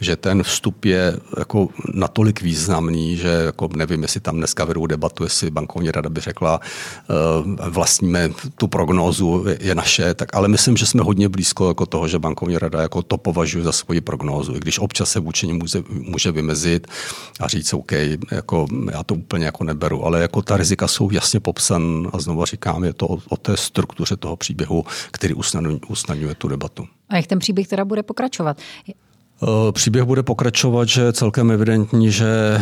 že 0.00 0.16
ten 0.16 0.42
vstup 0.42 0.84
je 0.84 1.16
jako 1.38 1.68
natolik 1.94 2.42
významný, 2.42 3.16
že 3.16 3.28
jako 3.28 3.68
nevím, 3.76 4.02
jestli 4.02 4.20
tam 4.20 4.36
dneska 4.36 4.64
vedou 4.64 4.86
debatu, 4.86 5.24
jestli 5.24 5.50
bankovní 5.50 5.90
rada 5.90 6.10
by 6.10 6.20
řekla, 6.20 6.60
vlastníme 7.70 8.28
tu 8.54 8.68
prognózu, 8.68 9.44
je 9.60 9.74
naše, 9.74 10.14
tak 10.14 10.36
ale 10.36 10.48
myslím, 10.48 10.76
že 10.76 10.86
jsme 10.86 11.02
hodně 11.02 11.28
blízko 11.28 11.68
jako 11.68 11.86
toho, 11.86 12.08
že 12.08 12.18
bankovní 12.18 12.58
rada 12.58 12.82
jako 12.82 13.02
to 13.02 13.16
považuje 13.18 13.64
za 13.64 13.72
svoji 13.72 14.00
prognózu, 14.00 14.56
i 14.56 14.60
když 14.60 14.78
občas 14.78 15.10
se 15.10 15.20
vůči 15.20 15.46
ní 15.46 15.52
může, 15.52 15.82
může 15.88 16.32
vymezit 16.32 16.86
a 17.40 17.48
říct, 17.48 17.74
OK, 17.74 17.92
jako 18.32 18.66
já 18.92 19.02
to 19.02 19.14
úplně 19.14 19.44
jako 19.44 19.64
neberu, 19.64 20.04
ale 20.04 20.20
jako 20.20 20.42
ta 20.42 20.56
rizika 20.56 20.88
jsou 20.88 21.10
jasně 21.10 21.40
popsan 21.40 22.10
a 22.12 22.18
znovu 22.18 22.44
říkám, 22.44 22.84
je 22.84 22.92
to 22.92 23.08
o, 23.08 23.18
o 23.28 23.36
té 23.36 23.56
struktuře 23.56 24.16
toho 24.16 24.36
příběhu, 24.36 24.84
který 25.10 25.34
usnadňuje 25.88 26.34
tu 26.34 26.48
debatu. 26.48 26.86
A 27.08 27.16
jak 27.16 27.26
ten 27.26 27.38
příběh 27.38 27.68
teda 27.68 27.84
bude 27.84 28.02
pokračovat? 28.02 28.56
Eh, 29.42 29.72
příběh 29.72 30.04
bude 30.04 30.22
pokračovat, 30.22 30.88
že 30.88 31.02
je 31.02 31.12
celkem 31.12 31.50
evidentní, 31.50 32.10
že 32.10 32.60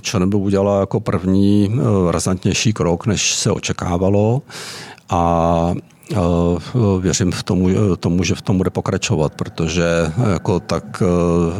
ČNB 0.00 0.34
udělala 0.34 0.80
jako 0.80 1.00
první 1.00 1.70
eh, 1.72 2.12
razantnější 2.12 2.72
krok, 2.72 3.06
než 3.06 3.34
se 3.34 3.50
očekávalo. 3.50 4.42
A 5.10 5.74
věřím 7.00 7.32
v 7.32 7.42
tomu, 7.42 7.68
tomu, 7.96 8.24
že 8.24 8.34
v 8.34 8.42
tom 8.42 8.56
bude 8.56 8.70
pokračovat, 8.70 9.34
protože 9.34 10.12
jako 10.32 10.60
tak, 10.60 11.02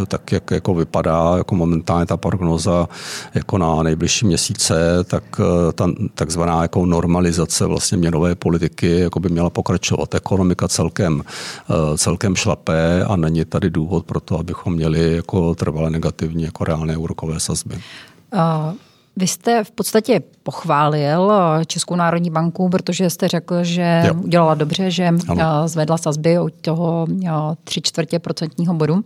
tak 0.09 0.33
jak 0.33 0.51
jako 0.51 0.75
vypadá 0.75 1.35
jako 1.37 1.55
momentálně 1.55 2.07
ta 2.07 2.17
prognoza 2.17 2.89
jako 3.35 3.59
na 3.59 3.83
nejbližší 3.83 4.27
měsíce, 4.27 5.05
tak 5.05 5.41
ta 5.75 5.87
takzvaná 6.15 6.63
jako 6.63 6.87
normalizace 6.87 7.67
vlastně 7.67 7.99
měnové 7.99 8.35
politiky 8.35 8.99
jako 8.99 9.21
by 9.21 9.29
měla 9.29 9.51
pokračovat. 9.51 10.15
Ekonomika 10.15 10.69
celkem, 10.69 11.23
celkem 11.97 12.37
šlapé 12.37 13.05
a 13.05 13.17
není 13.17 13.45
tady 13.45 13.71
důvod 13.71 14.07
pro 14.07 14.21
to, 14.21 14.39
abychom 14.39 14.75
měli 14.75 15.17
jako 15.17 15.55
trvalé 15.55 15.91
negativní 15.91 16.43
jako 16.43 16.65
reálné 16.65 16.97
úrokové 16.97 17.41
sazby. 17.41 17.75
Uh... 18.35 18.73
Vy 19.19 19.27
jste 19.27 19.65
v 19.65 19.71
podstatě 19.71 20.23
pochválil 20.43 21.33
eh, 21.33 21.65
Českou 21.65 21.97
národní 21.97 22.31
banku, 22.31 22.69
protože 22.69 23.11
jste 23.11 23.29
řekl, 23.29 23.65
že 23.65 24.03
jo. 24.07 24.15
udělala 24.15 24.55
dobře, 24.55 24.91
že 24.91 25.09
ano. 25.29 25.65
Eh, 25.65 25.69
zvedla 25.69 25.99
sazby 25.99 26.39
od 26.39 26.53
toho 26.61 27.07
3 27.65 27.81
eh, 27.81 27.83
čtvrtě 27.83 28.19
procentního 28.19 28.75
bodu 28.75 29.05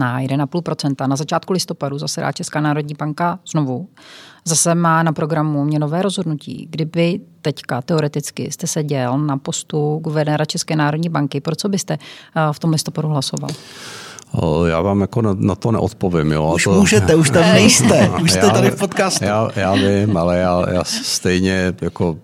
na 0.00 0.20
1,5%. 0.20 1.08
Na 1.08 1.16
začátku 1.16 1.52
listopadu 1.52 1.98
zasedá 1.98 2.32
Česká 2.32 2.60
národní 2.60 2.94
banka 2.94 3.38
znovu. 3.50 3.88
Zase 4.44 4.74
má 4.74 5.02
na 5.02 5.12
programu 5.12 5.64
měnové 5.64 6.02
rozhodnutí. 6.02 6.66
Kdyby 6.70 7.20
teďka 7.42 7.82
teoreticky 7.82 8.52
jste 8.52 8.66
seděl 8.66 9.18
na 9.18 9.36
postu 9.36 10.00
guvernéra 10.02 10.44
České 10.44 10.76
národní 10.76 11.08
banky, 11.08 11.40
pro 11.40 11.56
co 11.56 11.68
byste 11.68 11.98
v 12.52 12.58
tom 12.58 12.70
listopadu 12.70 13.08
hlasoval? 13.08 13.50
Já 14.66 14.80
vám 14.80 15.00
jako 15.00 15.22
na, 15.22 15.36
na 15.38 15.54
to 15.54 15.72
neodpovím. 15.72 16.32
Jo. 16.32 16.52
Už 16.54 16.64
to, 16.64 16.72
můžete, 16.72 17.14
už 17.14 17.30
tam 17.30 17.42
nejste, 17.52 18.10
už 18.22 18.30
jste 18.30 18.46
já, 18.46 18.50
tady 18.50 18.70
v 18.70 18.76
podcastu. 18.76 19.24
Já, 19.24 19.48
já 19.56 19.74
vím, 19.74 20.16
ale 20.16 20.38
já, 20.38 20.64
já 20.70 20.84
stejně 20.84 21.74
jako 21.80 22.16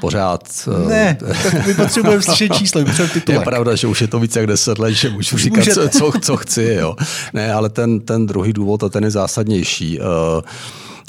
pořád... 0.00 0.68
Eh, 0.84 0.88
ne, 0.88 1.18
tak 1.42 1.66
my 1.66 1.74
potřebujeme 1.74 2.22
slyšet 2.22 2.54
číslo, 2.54 2.80
Je 3.28 3.40
pravda, 3.40 3.74
že 3.74 3.86
už 3.86 4.00
je 4.00 4.08
to 4.08 4.18
více 4.18 4.38
jak 4.38 4.46
deset 4.46 4.78
let, 4.78 4.92
že 4.92 5.10
můžu 5.10 5.38
říkat, 5.38 5.64
co, 5.64 5.88
co, 5.88 6.12
co 6.20 6.36
chci. 6.36 6.76
Jo. 6.80 6.96
Ne, 7.32 7.52
ale 7.52 7.68
ten, 7.68 8.00
ten 8.00 8.26
druhý 8.26 8.52
důvod 8.52 8.82
a 8.82 8.88
ten 8.88 9.04
je 9.04 9.10
zásadnější. 9.10 9.98
Uh, 10.00 10.06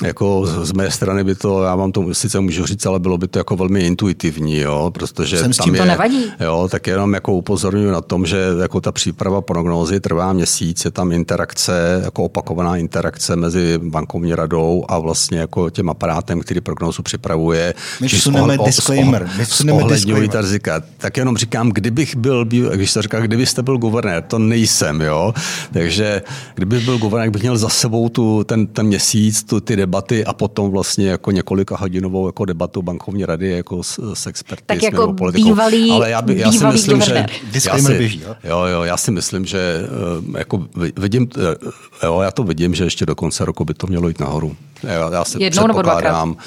jako 0.04 0.46
z 0.66 0.72
mé 0.72 0.92
strany 0.92 1.24
by 1.24 1.36
to, 1.36 1.64
já 1.64 1.76
vám 1.76 1.92
to 1.92 2.14
sice 2.14 2.40
můžu 2.40 2.66
říct, 2.66 2.86
ale 2.86 3.00
bylo 3.00 3.18
by 3.18 3.28
to 3.28 3.40
jako 3.40 3.56
velmi 3.56 3.80
intuitivní, 3.82 4.58
jo, 4.58 4.92
protože 4.94 5.38
Jsem 5.38 5.54
tam 5.54 5.76
je, 5.76 5.82
to 5.82 5.86
nevadí. 5.86 6.26
Jo, 6.40 6.68
tak 6.72 6.88
jenom 6.88 7.14
jako 7.14 7.34
upozorňuji 7.34 7.92
na 7.92 8.02
tom, 8.02 8.26
že 8.26 8.38
jako 8.62 8.82
ta 8.82 8.92
příprava 8.92 9.42
prognózy 9.42 10.00
trvá 10.00 10.34
měsíc, 10.34 10.86
je 10.86 10.92
tam 10.92 11.12
interakce, 11.12 12.02
jako 12.04 12.24
opakovaná 12.24 12.78
interakce 12.78 13.36
mezi 13.36 13.80
bankovní 13.84 14.36
radou 14.36 14.86
a 14.88 15.00
vlastně 15.00 15.40
jako 15.40 15.70
tím 15.70 15.90
aparátem, 15.90 16.40
který 16.40 16.62
prognózu 16.62 17.04
připravuje. 17.04 17.74
My 18.02 18.10
suneme 18.10 18.58
disclaimer. 18.66 19.30
My 19.38 19.46
suneme 19.46 19.84
ta 20.28 20.42
rizika. 20.42 20.82
Tak 20.98 21.18
jenom 21.18 21.38
říkám, 21.38 21.70
kdybych 21.70 22.16
byl, 22.16 22.46
když 22.46 22.92
se 22.92 23.02
říká, 23.02 23.20
kdybyste 23.20 23.62
byl 23.62 23.78
guvernér, 23.78 24.24
to 24.24 24.40
nejsem, 24.40 25.02
jo. 25.02 25.34
Takže 25.74 26.22
kdybych 26.56 26.86
byl 26.86 26.98
guvernér, 26.98 27.30
bych 27.30 27.42
měl 27.42 27.58
za 27.58 27.70
sebou 27.70 28.10
tu, 28.10 28.44
ten, 28.44 28.68
ten 28.68 28.86
měsíc, 28.86 29.44
tu, 29.44 29.60
ty 29.60 29.76
debaty 29.84 30.26
a 30.26 30.34
potom 30.34 30.72
vlastně 30.72 31.10
jako 31.10 31.32
několika 31.32 31.78
hodinovou 31.78 32.28
jako 32.28 32.46
debatu 32.46 32.82
bankovní 32.82 33.26
rady 33.26 33.52
jako 33.52 33.84
s, 33.84 34.14
s 34.14 34.28
experty, 34.28 34.64
tak 34.66 34.80
s 34.80 34.84
jako 34.84 35.14
politikou. 35.14 35.50
bývalý, 35.50 35.92
Ale 35.92 36.10
já, 36.10 36.22
by, 36.22 36.40
já 36.40 36.52
si 36.52 36.66
myslím, 36.66 37.00
guvernér. 37.00 37.30
že 37.52 37.70
já 37.70 37.78
si, 37.78 37.98
běží, 37.98 38.22
jo? 38.22 38.36
jo? 38.44 38.60
jo, 38.66 38.84
já 38.84 38.98
si 38.98 39.12
myslím, 39.12 39.46
že 39.46 39.60
eh, 39.60 40.38
jako 40.38 40.68
vidím, 40.98 41.28
eh, 41.38 42.06
jo, 42.06 42.20
já 42.22 42.32
to 42.32 42.44
vidím, 42.44 42.76
že 42.76 42.84
ještě 42.84 43.06
do 43.06 43.16
konce 43.16 43.46
roku 43.46 43.66
by 43.66 43.74
to 43.74 43.88
mělo 43.88 44.08
jít 44.08 44.20
nahoru. 44.20 44.56
Já, 44.84 45.10
já 45.14 45.26
si 45.26 45.44
Jednou 45.44 45.68
nebo 45.68 45.82
dvakrát? 45.82 46.24
Uh, 46.24 46.38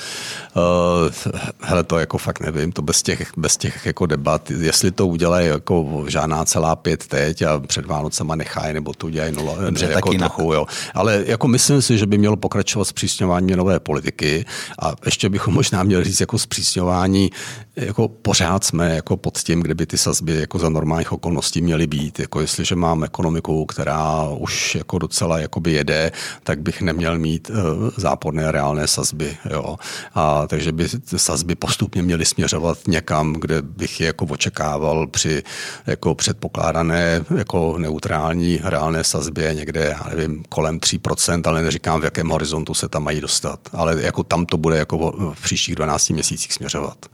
hele, 1.61 1.85
to 1.85 1.99
jako 1.99 2.19
fakt 2.19 2.41
nevím, 2.41 2.73
to 2.73 2.83
bez 2.83 3.03
těch, 3.03 3.33
bez 3.37 3.57
těch 3.57 3.87
jako 3.87 4.07
debat, 4.07 4.51
jestli 4.51 4.91
to 4.91 5.07
udělají 5.07 5.49
jako 5.49 6.05
žádná 6.09 6.45
celá 6.45 6.77
pět 6.77 7.07
teď 7.07 7.43
a 7.43 7.61
před 7.61 7.87
Vánocema 7.87 8.35
nechají, 8.35 8.75
nebo 8.75 8.93
to 8.93 9.07
udělají 9.07 9.33
nula, 9.33 9.55
Dobře, 9.65 9.87
jako 9.87 10.15
trochu, 10.15 10.53
jo. 10.53 10.67
Ale 10.95 11.25
jako 11.27 11.49
myslím 11.49 11.83
si, 11.83 11.99
že 11.99 12.07
by 12.07 12.19
mělo 12.19 12.37
pokračovat 12.37 12.85
zpřísňování 13.27 13.47
měnové 13.47 13.81
politiky 13.81 14.45
a 14.83 14.95
ještě 15.05 15.29
bychom 15.29 15.55
možná 15.55 15.83
měli 15.83 16.05
říct 16.05 16.21
jako 16.21 16.39
zpřísňování, 16.39 17.31
jako 17.77 18.09
pořád 18.09 18.65
jsme 18.65 18.95
jako 18.95 19.17
pod 19.17 19.39
tím, 19.39 19.63
kde 19.63 19.75
by 19.75 19.87
ty 19.87 19.99
sazby 19.99 20.41
jako 20.41 20.59
za 20.59 20.69
normálních 20.69 21.13
okolností 21.13 21.63
měly 21.63 21.87
být. 21.87 22.19
Jako 22.21 22.41
jestliže 22.41 22.75
mám 22.75 23.05
ekonomiku, 23.05 23.67
která 23.67 24.23
už 24.23 24.75
jako 24.75 24.99
docela 24.99 25.39
jakoby 25.39 25.73
jede, 25.73 26.13
tak 26.43 26.61
bych 26.61 26.83
neměl 26.83 27.19
mít 27.19 27.51
uh, 27.51 27.57
záporné 27.97 28.53
reálné 28.53 28.87
sazby. 28.87 29.37
Jo. 29.51 29.77
A 30.15 30.47
takže 30.47 30.73
by 30.73 30.89
sazby 31.17 31.55
postupně 31.55 32.03
měly 32.03 32.25
směřovat 32.25 32.79
někam, 32.89 33.33
kde 33.33 33.63
bych 33.63 34.01
je 34.01 34.07
jako 34.07 34.25
očekával 34.25 35.07
při 35.07 35.43
jako 35.87 36.15
předpokládané 36.15 37.25
jako 37.37 37.79
neutrální 37.79 38.61
reálné 38.65 39.05
sazbě 39.05 39.55
někde, 39.55 39.97
já 39.99 40.11
nevím, 40.11 40.45
kolem 40.49 40.79
3%, 40.79 41.43
ale 41.45 41.63
neříkám, 41.63 42.01
v 42.01 42.05
jakém 42.05 42.29
horizontu 42.29 42.75
se 42.75 42.89
tam 42.89 43.05
mají 43.05 43.16
dostat. 43.21 43.61
Ale 43.73 44.03
jako 44.03 44.23
tam 44.23 44.47
to 44.47 44.57
bude 44.57 44.77
jako 44.77 45.13
v 45.35 45.43
příštích 45.43 45.75
12 45.75 46.11
měsících 46.11 46.53
směřovat. 46.53 47.07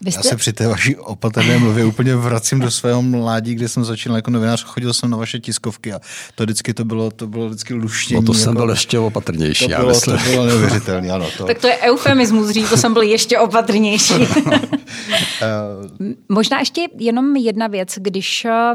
Jste... 0.00 0.18
Já 0.18 0.22
se 0.22 0.36
při 0.36 0.52
té 0.52 0.68
vaší 0.68 0.96
opatrné 0.96 1.58
mluvě 1.58 1.84
úplně 1.84 2.16
vracím 2.16 2.60
do 2.60 2.70
svého 2.70 3.02
mládí, 3.02 3.54
kde 3.54 3.68
jsem 3.68 3.84
začínal 3.84 4.16
jako 4.16 4.30
novinář, 4.30 4.64
chodil 4.64 4.92
jsem 4.92 5.10
na 5.10 5.16
vaše 5.16 5.38
tiskovky 5.38 5.92
a 5.92 6.00
to 6.34 6.42
vždycky 6.42 6.74
to 6.74 6.84
bylo, 6.84 7.10
to 7.10 7.26
bylo 7.26 7.48
vždycky 7.48 7.74
luštění. 7.74 8.20
No 8.20 8.26
to 8.26 8.34
jsem 8.34 8.48
jako... 8.48 8.58
byl 8.58 8.70
ještě 8.70 8.98
opatrnější, 8.98 9.64
to 9.64 9.70
já 9.70 9.78
bylo, 9.78 9.88
myslím. 9.88 10.18
To 10.18 10.30
bylo 10.30 10.46
neuvěřitelné, 10.46 11.10
ano. 11.10 11.26
To... 11.38 11.44
tak 11.44 11.58
to 11.58 11.66
je 11.66 11.78
eufemismus, 11.78 12.50
říct, 12.50 12.70
to 12.70 12.76
jsem 12.76 12.92
byl 12.92 13.02
ještě 13.02 13.38
opatrnější. 13.38 14.14
Možná 16.28 16.58
ještě 16.58 16.86
jenom 16.98 17.36
jedna 17.36 17.66
věc, 17.66 17.94
když 17.96 18.44
eh, 18.44 18.72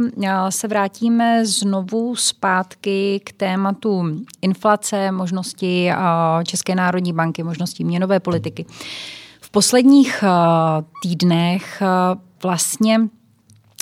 se 0.50 0.68
vrátíme 0.68 1.46
znovu 1.46 2.16
zpátky 2.16 3.22
k 3.24 3.34
tématu 3.34 4.04
inflace, 4.42 5.12
možnosti 5.12 5.92
eh, 5.92 5.96
České 6.44 6.76
národní 6.76 7.14
banky, 7.14 7.44
možnosti 7.44 7.84
měnové 7.84 8.20
politiky. 8.20 8.66
Posledních 9.52 10.24
eh, 10.24 10.30
týdnech 11.04 11.82
eh, 11.82 11.86
vlastně 12.44 13.00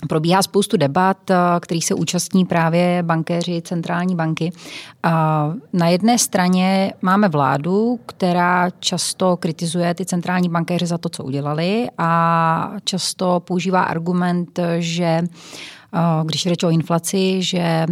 Probíhá 0.09 0.43
spoustu 0.43 0.77
debat, 0.77 1.31
eh, 1.31 1.35
který 1.59 1.81
se 1.81 1.93
účastní 1.93 2.45
právě 2.45 3.03
bankéři 3.03 3.61
centrální 3.61 4.15
banky. 4.15 4.51
Na 5.73 5.87
jedné 5.87 6.17
straně 6.17 6.93
máme 7.01 7.29
vládu, 7.29 7.99
která 8.05 8.69
často 8.69 9.37
kritizuje 9.37 9.93
ty 9.93 10.05
centrální 10.05 10.49
bankéři 10.49 10.85
za 10.85 10.97
to, 10.97 11.09
co 11.09 11.23
udělali 11.23 11.87
a 11.97 12.71
často 12.83 13.39
používá 13.39 13.83
argument, 13.83 14.59
že 14.79 15.21
když 16.25 16.43
řeč 16.43 16.63
o 16.63 16.69
inflaci, 16.69 17.43
že 17.43 17.85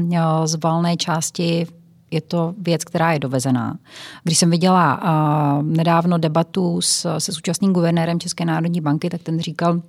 z 0.46 0.56
valné 0.56 0.98
části 0.98 1.68
je 2.16 2.22
to 2.22 2.54
věc, 2.58 2.84
která 2.84 3.12
je 3.12 3.20
dovezená. 3.20 3.78
Když 4.24 4.38
jsem 4.38 4.50
viděla 4.52 5.02
uh, 5.02 5.64
nedávno 5.64 6.18
debatu 6.18 6.82
s, 6.82 7.18
se 7.18 7.34
současným 7.34 7.74
guvernérem 7.74 8.20
České 8.20 8.46
národní 8.46 8.82
banky, 8.82 9.10
tak 9.10 9.24
ten 9.24 9.40
říkal 9.40 9.82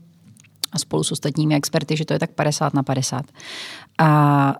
a 0.72 0.78
spolu 0.78 1.04
s 1.04 1.12
ostatními 1.12 1.54
experty, 1.54 1.96
že 1.96 2.04
to 2.04 2.12
je 2.12 2.18
tak 2.18 2.30
50 2.30 2.74
na 2.74 2.82
50. 2.82 3.24
A 3.98 4.54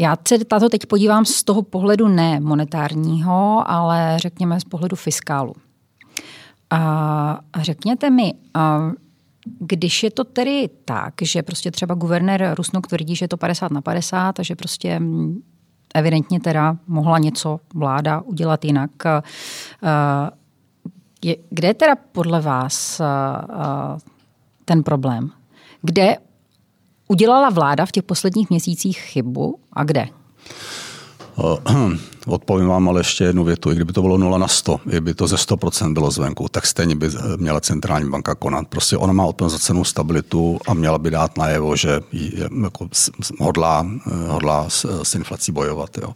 já 0.00 0.16
se 0.28 0.44
tato 0.44 0.68
teď 0.68 0.86
podívám 0.86 1.24
z 1.24 1.44
toho 1.44 1.62
pohledu 1.62 2.08
ne 2.08 2.40
monetárního, 2.40 3.70
ale 3.70 4.16
řekněme 4.18 4.60
z 4.60 4.64
pohledu 4.64 4.96
fiskálu. 4.96 5.52
A 6.70 7.40
řekněte 7.60 8.10
mi, 8.10 8.34
a 8.54 8.90
když 9.58 10.02
je 10.02 10.10
to 10.10 10.24
tedy 10.24 10.68
tak, 10.84 11.14
že 11.22 11.42
prostě 11.42 11.70
třeba 11.70 11.94
guvernér 11.94 12.54
Rusnok 12.56 12.86
tvrdí, 12.86 13.16
že 13.16 13.24
je 13.24 13.28
to 13.28 13.36
50 13.36 13.70
na 13.70 13.80
50 13.80 14.40
a 14.40 14.42
že 14.42 14.56
prostě 14.56 15.00
evidentně 15.98 16.40
teda 16.40 16.76
mohla 16.86 17.18
něco 17.18 17.60
vláda 17.74 18.20
udělat 18.20 18.64
jinak, 18.64 18.90
je, 21.24 21.36
kde 21.50 21.68
je 21.68 21.74
teda 21.74 21.96
podle 22.12 22.40
vás 22.40 23.00
ten 24.64 24.82
problém? 24.82 25.30
Kde 25.82 26.16
udělala 27.08 27.50
vláda 27.50 27.86
v 27.86 27.92
těch 27.92 28.02
posledních 28.04 28.50
měsících 28.50 28.98
chybu 28.98 29.58
a 29.72 29.84
kde? 29.84 30.08
Eh, 31.38 31.98
odpovím 32.26 32.66
vám 32.66 32.88
ale 32.88 33.00
ještě 33.00 33.24
jednu 33.24 33.44
větu. 33.44 33.72
I 33.72 33.74
kdyby 33.74 33.92
to 33.92 34.02
bylo 34.02 34.18
0 34.18 34.38
na 34.38 34.48
100, 34.48 34.80
kdyby 34.84 35.14
to 35.14 35.26
ze 35.26 35.36
100% 35.36 35.92
bylo 35.92 36.10
zvenku, 36.10 36.48
tak 36.48 36.66
stejně 36.66 36.96
by 36.96 37.10
měla 37.36 37.60
centrální 37.60 38.10
banka 38.10 38.34
konat. 38.34 38.68
Prostě 38.68 38.96
ona 38.96 39.12
má 39.12 39.24
odpověď 39.24 39.52
za 39.52 39.58
cenu 39.58 39.84
stabilitu 39.84 40.58
a 40.66 40.74
měla 40.74 40.98
by 40.98 41.10
dát 41.10 41.38
najevo, 41.38 41.76
že 41.76 42.00
jako 42.62 42.88
hodlá, 43.40 43.86
eh, 44.06 44.28
hodlá 44.28 44.70
s, 44.70 45.02
s 45.02 45.14
inflací 45.14 45.52
bojovat. 45.52 45.98
Jo. 45.98 46.14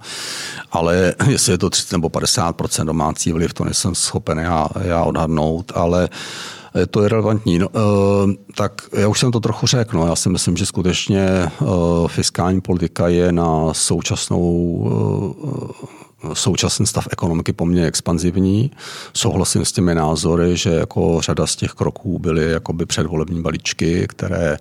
Ale 0.72 1.14
jestli 1.28 1.52
je 1.52 1.58
to 1.58 1.70
30 1.70 1.92
nebo 1.92 2.08
50% 2.08 2.84
domácí 2.84 3.32
vliv, 3.32 3.54
to 3.54 3.64
nejsem 3.64 3.94
schopen 3.94 4.38
já, 4.38 4.68
já 4.80 5.04
odhadnout, 5.04 5.72
ale 5.74 6.08
to 6.08 6.14
je 6.74 7.08
relevantní. 7.08 7.58
No, 7.58 7.68
eh, 7.74 8.34
tak 8.56 8.82
já 8.92 9.08
už 9.08 9.20
jsem 9.20 9.32
to 9.32 9.40
trochu 9.40 9.66
řekl. 9.66 9.96
No. 9.96 10.06
Já 10.06 10.16
si 10.16 10.28
myslím, 10.28 10.56
že 10.56 10.66
skutečně 10.66 11.26
eh, 11.26 11.50
fiskální 12.06 12.60
politika 12.60 13.08
je 13.08 13.32
na 13.32 13.74
současnou 13.74 14.90
eh, 15.92 15.99
současný 16.32 16.86
stav 16.86 17.08
ekonomiky 17.10 17.52
poměrně 17.52 17.86
expanzivní. 17.86 18.70
Souhlasím 19.14 19.64
s 19.64 19.72
těmi 19.72 19.94
názory, 19.94 20.56
že 20.56 20.70
jako 20.70 21.20
řada 21.20 21.46
z 21.46 21.56
těch 21.56 21.70
kroků 21.70 22.18
byly 22.18 22.50
jakoby 22.50 22.86
předvolební 22.86 23.42
balíčky, 23.42 24.06
které 24.08 24.56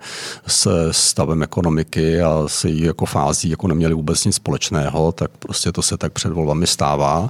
se 0.47 0.71
stavem 0.91 1.43
ekonomiky 1.43 2.21
a 2.21 2.43
s 2.47 2.65
její 2.65 2.81
jako 2.81 3.05
fází 3.05 3.49
jako 3.49 3.67
neměly 3.67 3.93
vůbec 3.93 4.25
nic 4.25 4.35
společného, 4.35 5.11
tak 5.11 5.31
prostě 5.39 5.71
to 5.71 5.81
se 5.81 5.97
tak 5.97 6.13
před 6.13 6.33
volbami 6.33 6.67
stává. 6.67 7.29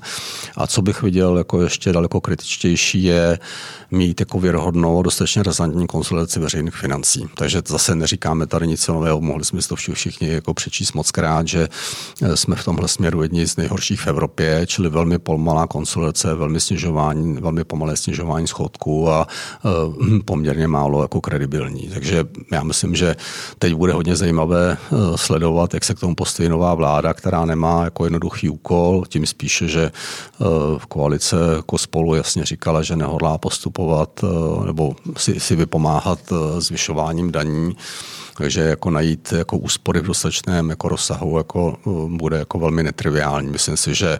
A 0.55 0.67
co 0.67 0.81
bych 0.81 1.01
viděl 1.01 1.37
jako 1.37 1.61
ještě 1.61 1.93
daleko 1.93 2.21
kritičtější 2.21 3.03
je 3.03 3.39
mít 3.91 4.19
jako 4.19 4.39
věrohodnou, 4.39 5.03
dostatečně 5.03 5.43
razantní 5.43 5.87
konsolidaci 5.87 6.39
veřejných 6.39 6.75
financí. 6.75 7.25
Takže 7.35 7.61
zase 7.67 7.95
neříkáme 7.95 8.47
tady 8.47 8.67
nic 8.67 8.87
nového, 8.87 9.21
mohli 9.21 9.45
jsme 9.45 9.61
si 9.61 9.69
to 9.69 9.75
všichni 9.75 10.29
jako 10.29 10.53
přečíst 10.53 10.93
moc 10.93 11.11
krát, 11.11 11.47
že 11.47 11.67
jsme 12.35 12.55
v 12.55 12.63
tomhle 12.63 12.87
směru 12.87 13.21
jedni 13.21 13.47
z 13.47 13.57
nejhorších 13.57 14.01
v 14.01 14.07
Evropě, 14.19 14.67
čili 14.67 14.89
velmi 14.89 15.19
pomalá 15.19 15.67
konsolidace, 15.67 16.35
velmi 16.35 16.59
snižování, 16.59 17.33
velmi 17.41 17.63
pomalé 17.63 17.97
snižování 17.97 18.47
schodku 18.47 19.09
a 19.09 19.27
e, 19.27 20.19
poměrně 20.25 20.67
málo 20.67 21.01
jako 21.01 21.21
kredibilní. 21.21 21.89
Takže 21.93 22.27
já 22.51 22.63
myslím, 22.63 22.95
že 22.95 23.15
teď 23.59 23.73
bude 23.73 23.93
hodně 23.93 24.15
zajímavé 24.15 24.71
e, 24.71 25.17
sledovat, 25.17 25.73
jak 25.73 25.83
se 25.83 25.95
k 25.95 25.99
tomu 25.99 26.15
postaví 26.15 26.49
nová 26.49 26.75
vláda, 26.75 27.13
která 27.13 27.45
nemá 27.45 27.83
jako 27.83 28.03
jednoduchý 28.03 28.49
úkol, 28.49 29.03
tím 29.07 29.25
spíše, 29.25 29.67
že 29.67 29.91
v 30.77 30.85
koalice 30.85 31.35
jako 31.55 31.77
spolu 31.77 32.15
jasně 32.15 32.45
říkala, 32.45 32.83
že 32.83 32.95
nehodlá 32.95 33.37
postupovat 33.37 34.25
nebo 34.65 34.95
si, 35.17 35.39
si 35.39 35.55
vypomáhat 35.55 36.19
zvyšováním 36.59 37.31
daní 37.31 37.75
takže 38.39 38.61
jako 38.61 38.89
najít 38.89 39.33
jako 39.37 39.57
úspory 39.57 39.99
v 39.99 40.03
dostatečném 40.03 40.69
jako 40.69 40.89
rozsahu 40.89 41.37
jako 41.37 41.77
uh, 41.83 42.11
bude 42.11 42.37
jako 42.37 42.59
velmi 42.59 42.83
netriviální. 42.83 43.49
Myslím 43.49 43.77
si, 43.77 43.95
že 43.95 44.19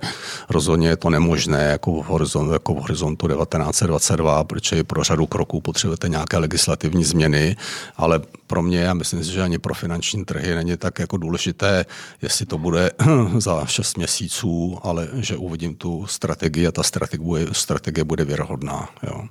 rozhodně 0.50 0.88
je 0.88 0.98
to 0.98 1.10
nemožné 1.10 1.64
jako 1.64 1.92
v 1.92 2.06
horizontu, 2.06 2.54
jako 2.54 2.74
v 2.74 2.78
horizontu 2.78 3.28
1922, 3.28 4.44
protože 4.44 4.84
pro 4.84 5.04
řadu 5.04 5.26
kroků 5.26 5.62
potřebujete 5.62 6.10
nějaké 6.10 6.38
legislativní 6.38 7.04
změny, 7.04 7.56
ale 7.98 8.20
pro 8.48 8.62
mě, 8.62 8.80
já 8.80 8.94
myslím 8.94 9.24
si, 9.24 9.32
že 9.32 9.42
ani 9.42 9.58
pro 9.58 9.74
finanční 9.74 10.26
trhy 10.26 10.56
není 10.56 10.78
tak 10.78 11.00
jako 11.00 11.18
důležité, 11.18 11.86
jestli 12.22 12.46
to 12.46 12.58
bude 12.58 12.92
za 13.38 13.66
6 13.66 13.98
měsíců, 13.98 14.80
ale 14.84 15.08
že 15.14 15.38
uvidím 15.38 15.76
tu 15.76 16.06
strategii 16.08 16.68
a 16.68 16.72
ta 16.72 16.84
strategie, 16.84 17.48
strategie 17.52 18.04
bude 18.04 18.26
věrohodná. 18.26 18.90
Jo. 19.04 19.28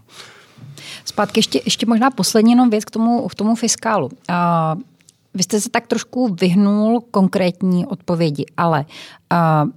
Zpátky 1.05 1.39
ještě, 1.39 1.61
ještě 1.65 1.87
možná 1.87 2.11
poslední 2.11 2.51
jenom 2.51 2.71
věc 2.71 2.85
k 2.85 2.91
tomu, 2.91 3.29
k 3.29 3.35
tomu 3.35 3.55
fiskálu. 3.55 4.07
Uh, 4.07 4.83
vy 5.35 5.43
jste 5.43 5.61
se 5.61 5.71
tak 5.71 5.87
trošku 5.87 6.37
vyhnul 6.41 7.01
konkrétní 7.11 7.87
odpovědi, 7.87 8.47
ale 8.57 8.85
uh, 9.33 9.71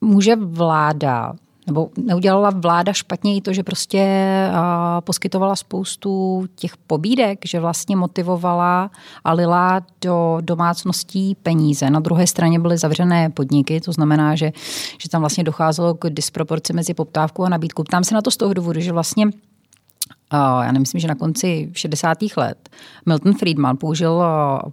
může 0.00 0.36
vláda 0.36 1.34
nebo 1.66 1.90
neudělala 1.96 2.50
vláda 2.50 2.92
špatně 2.92 3.36
i 3.36 3.40
to, 3.40 3.52
že 3.52 3.62
prostě 3.62 4.06
uh, 4.50 4.58
poskytovala 5.00 5.56
spoustu 5.56 6.44
těch 6.54 6.76
pobídek, 6.76 7.38
že 7.46 7.60
vlastně 7.60 7.96
motivovala 7.96 8.90
a 9.24 9.32
lila 9.32 9.80
do 10.00 10.38
domácností 10.40 11.34
peníze. 11.34 11.90
Na 11.90 12.00
druhé 12.00 12.26
straně 12.26 12.58
byly 12.58 12.78
zavřené 12.78 13.30
podniky, 13.30 13.80
to 13.80 13.92
znamená, 13.92 14.34
že, 14.34 14.52
že 14.98 15.08
tam 15.08 15.22
vlastně 15.22 15.44
docházelo 15.44 15.94
k 15.94 16.10
disproporci 16.10 16.72
mezi 16.72 16.94
poptávkou 16.94 17.44
a 17.44 17.48
nabídkou. 17.48 17.82
Tam 17.82 18.04
se 18.04 18.14
na 18.14 18.22
to 18.22 18.30
z 18.30 18.36
toho 18.36 18.54
důvodu, 18.54 18.80
že 18.80 18.92
vlastně 18.92 19.26
já 20.32 20.72
nemyslím, 20.72 21.00
že 21.00 21.08
na 21.08 21.14
konci 21.14 21.70
60. 21.72 22.18
let 22.36 22.68
Milton 23.06 23.34
Friedman 23.34 23.76
použil 23.76 24.22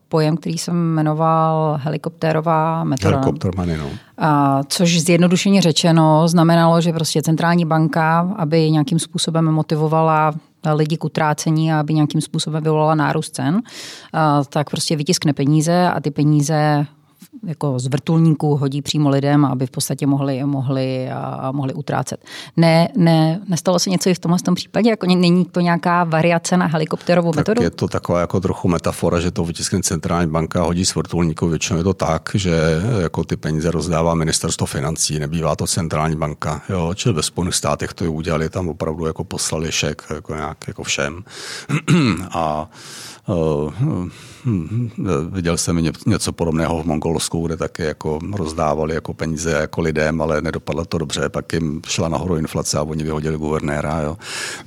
pojem, 0.10 0.38
který 0.38 0.58
jsem 0.58 0.76
jmenoval 0.76 1.80
helikoptérová 1.84 2.84
metoda. 2.84 3.18
Helikopter 3.18 3.52
money, 3.58 3.78
no. 3.78 3.90
Což 4.68 5.02
zjednodušeně 5.02 5.62
řečeno 5.62 6.28
znamenalo, 6.28 6.82
že 6.82 6.94
prostě 6.94 7.22
centrální 7.22 7.66
banka, 7.66 8.34
aby 8.36 8.72
nějakým 8.72 9.00
způsobem 9.00 9.46
motivovala 9.46 10.34
lidi 10.74 10.98
k 10.98 11.04
utrácení 11.04 11.74
a 11.74 11.80
aby 11.80 11.94
nějakým 11.94 12.22
způsobem 12.22 12.64
vyvolala 12.64 12.96
nárůst 12.96 13.36
cen, 13.36 13.62
tak 14.50 14.70
prostě 14.70 14.96
vytiskne 14.96 15.34
peníze 15.34 15.90
a 15.90 16.00
ty 16.00 16.12
peníze 16.12 16.86
jako 17.44 17.80
z 17.80 17.88
vrtulníků 17.88 18.56
hodí 18.56 18.82
přímo 18.82 19.10
lidem, 19.10 19.46
aby 19.46 19.68
v 19.68 19.72
podstatě 19.72 20.08
mohli, 20.08 20.44
mohli, 20.44 21.10
a, 21.10 21.52
mohli 21.52 21.74
utrácet. 21.74 22.26
Ne, 22.58 22.88
ne, 22.96 23.42
nestalo 23.48 23.80
se 23.80 23.90
něco 23.90 24.10
i 24.10 24.14
v 24.14 24.20
tomhle 24.20 24.40
tom 24.40 24.56
případě? 24.56 24.90
Jako 24.90 25.06
není 25.06 25.46
to 25.46 25.60
nějaká 25.60 26.04
variace 26.04 26.58
na 26.58 26.66
helikopterovou 26.66 27.32
tak 27.32 27.38
metodu? 27.38 27.64
Je 27.64 27.70
to 27.70 27.88
taková 27.88 28.20
jako 28.20 28.40
trochu 28.40 28.68
metafora, 28.68 29.20
že 29.20 29.32
to 29.32 29.46
vytiskne 29.46 29.82
centrální 29.82 30.32
banka 30.32 30.64
hodí 30.64 30.86
z 30.86 30.96
vrtulníků. 30.96 31.48
Většinou 31.48 31.78
je 31.78 31.84
to 31.84 31.94
tak, 31.94 32.30
že 32.34 32.52
jako 33.02 33.24
ty 33.24 33.36
peníze 33.36 33.72
rozdává 33.72 34.16
ministerstvo 34.16 34.66
financí, 34.66 35.20
nebývá 35.20 35.56
to 35.56 35.68
centrální 35.68 36.16
banka. 36.16 36.62
Jo? 36.70 36.92
Čili 36.96 37.16
ve 37.16 37.24
Spojených 37.24 37.56
státech 37.56 37.94
to 37.94 38.12
udělali, 38.12 38.50
tam 38.50 38.70
opravdu 38.70 39.06
jako 39.06 39.24
poslali 39.24 39.72
šek 39.72 40.04
jako 40.14 40.36
nějak 40.36 40.68
jako 40.68 40.84
všem. 40.84 41.24
a 42.32 42.70
uh, 43.28 44.10
Viděl 45.30 45.58
jsem 45.58 45.84
něco 46.06 46.32
podobného 46.32 46.84
v 46.84 46.86
Mongolsku, 46.86 47.48
kde 47.48 47.58
taky 47.58 47.84
jako 47.84 48.20
rozdávali 48.34 48.94
jako 48.94 49.14
peníze 49.14 49.52
jako 49.52 49.82
lidem, 49.82 50.22
ale 50.22 50.42
nedopadlo 50.42 50.86
to 50.86 50.98
dobře, 50.98 51.30
pak 51.30 51.54
jim 51.54 51.82
šla 51.88 52.10
nahoru 52.10 52.36
inflace 52.36 52.78
a 52.78 52.84
oni 52.84 53.04
vyhodili 53.04 53.38
guvernéra. 53.38 54.02
Jo. 54.02 54.18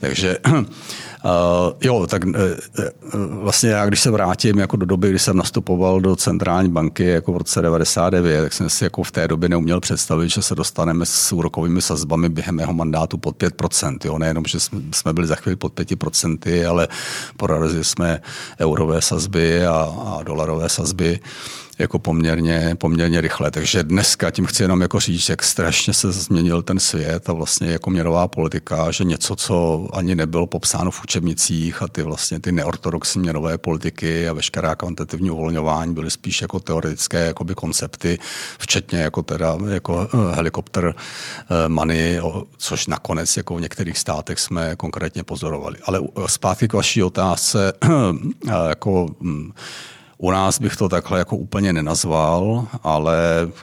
Takže 0.01 0.39
Uh, 0.47 1.73
jo, 1.83 2.07
tak 2.07 2.25
uh, 2.25 2.33
vlastně 3.43 3.71
já, 3.71 3.87
když 3.87 4.01
se 4.01 4.11
vrátím 4.11 4.59
jako 4.59 4.77
do 4.77 4.87
doby, 4.87 5.11
kdy 5.11 5.19
jsem 5.19 5.37
nastupoval 5.37 6.01
do 6.01 6.17
centrální 6.17 6.69
banky 6.69 7.05
jako 7.05 7.33
v 7.33 7.37
roce 7.37 7.63
99, 7.63 8.43
tak 8.43 8.53
jsem 8.53 8.71
si 8.71 8.85
jako 8.85 9.03
v 9.03 9.11
té 9.11 9.29
době 9.29 9.49
neuměl 9.49 9.81
představit, 9.81 10.29
že 10.29 10.43
se 10.43 10.55
dostaneme 10.55 11.07
s 11.07 11.33
úrokovými 11.33 11.83
sazbami 11.83 12.29
během 12.29 12.55
mého 12.55 12.73
mandátu 12.73 13.19
pod 13.19 13.37
5%. 13.43 13.99
Jo. 14.05 14.19
Nejenom, 14.19 14.45
že 14.45 14.59
jsme 14.93 15.13
byli 15.13 15.27
za 15.27 15.35
chvíli 15.35 15.57
pod 15.57 15.73
5%, 15.75 16.69
ale 16.69 16.89
porazili 17.37 17.85
jsme 17.85 18.21
eurové 18.61 19.03
sazby 19.03 19.66
a, 19.67 19.95
a 20.19 20.23
dolarové 20.23 20.69
sazby 20.69 21.21
jako 21.79 21.99
poměrně, 21.99 22.77
poměrně 22.79 23.21
rychle. 23.21 23.51
Takže 23.51 23.83
dneska 23.83 24.31
tím 24.31 24.47
chci 24.47 24.63
jenom 24.63 24.81
jako 24.81 25.01
říct, 25.01 25.29
jak 25.29 25.43
strašně 25.43 25.95
se 25.95 26.13
změnil 26.13 26.63
ten 26.63 26.81
svět 26.81 27.29
a 27.31 27.33
vlastně 27.33 27.69
jako 27.69 27.91
měnová 27.91 28.29
politika, 28.29 28.91
že 28.91 29.05
něco, 29.05 29.37
co 29.37 29.89
ani 29.93 30.15
nebylo 30.15 30.47
popsáno 30.47 30.91
v 30.91 31.03
učebnicích 31.05 31.83
a 31.83 31.89
ty 31.89 32.03
vlastně 32.03 32.41
ty 32.41 32.53
neortodoxní 32.53 33.21
měnové 33.21 33.59
politiky 33.59 34.29
a 34.29 34.33
veškerá 34.33 34.75
kvantitativní 34.75 35.31
uvolňování 35.31 35.95
byly 35.95 36.11
spíš 36.11 36.43
jako 36.43 36.61
teoretické 36.61 37.27
jakoby 37.27 37.55
koncepty, 37.55 38.19
včetně 38.59 38.99
jako 38.99 39.23
teda 39.23 39.57
jako 39.69 40.09
eh, 40.15 40.35
helikopter 40.35 40.95
eh, 40.95 41.69
money, 41.69 42.21
což 42.57 42.87
nakonec 42.87 43.37
jako 43.37 43.57
v 43.57 43.61
některých 43.61 43.99
státech 43.99 44.41
jsme 44.41 44.77
konkrétně 44.77 45.25
pozorovali. 45.25 45.77
Ale 45.85 46.01
zpátky 46.27 46.69
k 46.69 46.73
vaší 46.73 47.03
otázce, 47.03 47.73
jako 48.69 49.09
hm, 49.21 49.53
U 50.19 50.31
nás 50.31 50.61
bych 50.61 50.77
to 50.77 50.89
takhle 50.89 51.19
jako 51.19 51.37
úplně 51.37 51.73
nenazval, 51.73 52.67
ale 52.83 53.17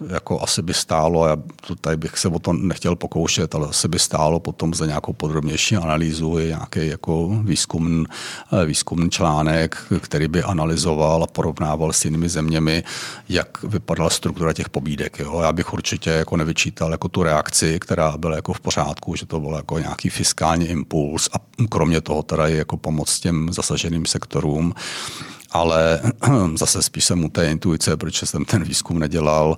jako 0.10 0.42
asi 0.42 0.62
by 0.62 0.74
stálo, 0.74 1.28
já 1.28 1.38
tady 1.82 1.98
bych 1.98 2.18
se 2.18 2.28
o 2.28 2.40
to 2.40 2.54
nechtěl 2.54 2.96
pokoušet, 2.96 3.56
ale 3.56 3.68
asi 3.68 3.88
by 3.88 4.00
stálo 4.00 4.40
potom 4.40 4.74
za 4.74 4.86
nějakou 4.86 5.14
podrobnější 5.14 5.76
analýzu 5.76 6.40
i 6.40 6.46
nějaký 6.46 6.88
jako 6.88 7.30
výzkumný, 7.44 8.06
výzkumný 8.66 9.10
článek, 9.10 9.78
který 10.02 10.28
by 10.28 10.44
analyzoval 10.44 11.24
a 11.24 11.28
porovnával 11.28 11.94
s 11.94 12.06
jinými 12.06 12.30
zeměmi, 12.30 12.84
jak 13.30 13.64
vypadala 13.64 14.10
struktura 14.10 14.54
těch 14.54 14.70
pobídek. 14.70 15.20
Jo. 15.20 15.40
Já 15.42 15.54
bych 15.54 15.74
určitě 15.74 16.10
jako 16.10 16.38
nevyčítal 16.38 16.92
jako 16.92 17.08
tu 17.08 17.24
reakci, 17.24 17.80
která 17.80 18.18
byla 18.18 18.36
jako 18.36 18.54
v 18.54 18.60
pořádku, 18.60 19.16
že 19.16 19.26
to 19.26 19.40
byl 19.40 19.54
jako 19.56 19.80
nějaký 19.80 20.10
fiskální 20.10 20.66
impuls 20.66 21.30
a 21.34 21.66
kromě 21.70 22.02
toho 22.02 22.24
teda 22.24 22.48
i 22.48 22.56
jako 22.56 22.78
pomoc 22.78 23.20
těm 23.20 23.54
zasaženým 23.54 24.06
sektorům 24.06 24.74
ale 25.54 26.02
zase 26.56 26.82
spíš 26.82 27.06
jsem 27.06 27.26
u 27.26 27.30
té 27.30 27.52
intuice, 27.52 27.98
protože 27.98 28.26
jsem 28.26 28.46
ten 28.46 28.64
výzkum 28.64 29.00
nedělal, 29.00 29.58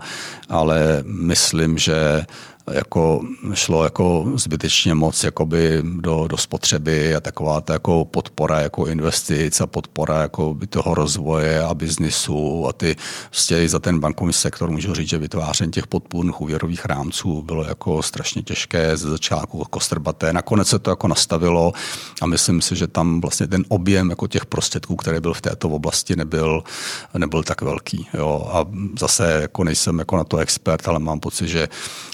ale 0.50 1.04
myslím, 1.06 1.78
že 1.78 2.26
jako 2.72 3.22
šlo 3.54 3.84
jako 3.84 4.32
zbytečně 4.36 4.94
moc 4.94 5.24
jakoby 5.24 5.84
do, 5.84 6.28
do 6.28 6.38
spotřeby 6.38 7.16
a 7.16 7.22
taková 7.22 7.62
ta 7.62 7.74
jako 7.74 8.06
podpora 8.06 8.60
jako 8.60 8.86
investic 8.86 9.62
a 9.62 9.68
podpora 9.68 10.22
jako 10.22 10.54
by 10.54 10.68
toho 10.68 10.96
rozvoje 10.96 11.64
a 11.64 11.74
biznisu 11.74 12.68
a 12.68 12.74
ty 12.74 12.96
vlastně 13.32 13.70
za 13.70 13.80
ten 13.80 14.00
bankovní 14.00 14.34
sektor 14.34 14.72
můžu 14.72 14.94
říct, 14.94 15.10
že 15.10 15.18
vytváření 15.18 15.72
těch 15.72 15.88
podpůrných 15.88 16.42
úvěrových 16.42 16.86
rámců 16.86 17.42
bylo 17.42 17.64
jako 17.64 18.04
strašně 18.04 18.44
těžké 18.44 18.98
ze 18.98 19.10
začátku 19.10 19.60
jako 19.60 19.80
strbaté. 19.80 20.34
Nakonec 20.34 20.68
se 20.68 20.80
to 20.80 20.90
jako 20.90 21.08
nastavilo 21.08 21.74
a 22.22 22.26
myslím 22.26 22.62
si, 22.62 22.76
že 22.76 22.88
tam 22.88 23.22
vlastně 23.22 23.48
ten 23.48 23.66
objem 23.68 24.10
jako 24.10 24.28
těch 24.28 24.46
prostředků, 24.46 24.96
který 24.96 25.20
byl 25.20 25.34
v 25.34 25.42
této 25.42 25.70
oblasti, 25.70 26.16
nebyl, 26.16 26.64
nebyl 27.18 27.44
tak 27.44 27.62
velký. 27.62 28.08
Jo. 28.14 28.50
A 28.54 28.66
zase 29.00 29.32
jako 29.42 29.64
nejsem 29.64 30.00
jako 30.00 30.18
na 30.18 30.24
to 30.24 30.38
expert, 30.38 30.88
ale 30.88 31.00
mám 31.00 31.20
pocit, 31.20 31.48
že 31.48 31.68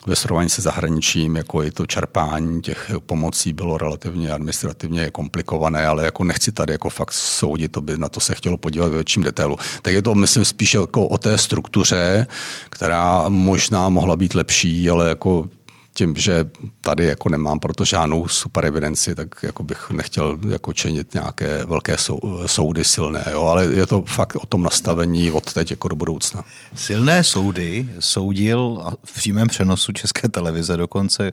ve 0.06 0.16
srovnání 0.16 0.41
se 0.50 0.62
zahraničím, 0.62 1.36
jako 1.36 1.64
i 1.64 1.72
to 1.72 1.86
čerpání 1.86 2.62
těch 2.62 2.92
pomocí 3.06 3.54
bylo 3.54 3.78
relativně 3.78 4.32
administrativně 4.32 5.12
komplikované, 5.12 5.88
ale 5.88 6.06
jako 6.06 6.24
nechci 6.24 6.52
tady 6.52 6.74
jako 6.74 6.90
fakt 6.90 7.12
soudit, 7.12 7.72
to 7.72 7.82
by 7.82 7.98
na 7.98 8.10
to 8.10 8.20
se 8.20 8.36
chtělo 8.36 8.58
podívat 8.58 8.88
ve 8.88 8.96
větším 8.96 9.24
detailu. 9.24 9.58
Tak 9.82 9.94
je 9.94 10.02
to, 10.02 10.16
myslím, 10.16 10.46
spíše 10.46 10.78
jako 10.78 11.08
o 11.08 11.18
té 11.18 11.38
struktuře, 11.38 12.28
která 12.70 13.30
možná 13.30 13.90
mohla 13.90 14.16
být 14.16 14.36
lepší, 14.36 14.90
ale 14.90 15.10
jako 15.10 15.50
tím, 15.94 16.16
že 16.16 16.50
tady 16.82 17.06
jako 17.06 17.30
nemám 17.30 17.60
proto 17.60 17.86
žádnou 17.86 18.28
super 18.28 18.66
evidenci, 18.66 19.16
tak 19.16 19.28
jako 19.44 19.64
bych 19.64 19.90
nechtěl 19.92 20.40
jako 20.50 20.74
činit 20.74 21.14
nějaké 21.14 21.66
velké 21.66 21.98
sou, 21.98 22.20
soudy 22.46 22.84
silné, 22.84 23.26
jo? 23.32 23.42
ale 23.42 23.66
je 23.66 23.86
to 23.86 24.02
fakt 24.02 24.36
o 24.36 24.46
tom 24.46 24.64
nastavení 24.64 25.32
od 25.32 25.54
teď 25.54 25.72
jako 25.72 25.88
do 25.88 25.96
budoucna. 25.96 26.44
Silné 26.76 27.24
soudy 27.24 27.90
soudil 28.00 28.84
v 29.04 29.14
přímém 29.14 29.48
přenosu 29.48 29.92
České 29.92 30.30
televize 30.30 30.78
dokonce 30.78 31.32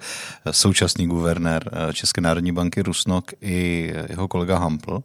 současný 0.51 1.07
guvernér 1.07 1.71
České 1.93 2.21
národní 2.21 2.53
banky 2.53 2.83
Rusnok 2.83 3.31
i 3.41 3.93
jeho 4.09 4.29
kolega 4.29 4.59
Hampl, 4.59 5.03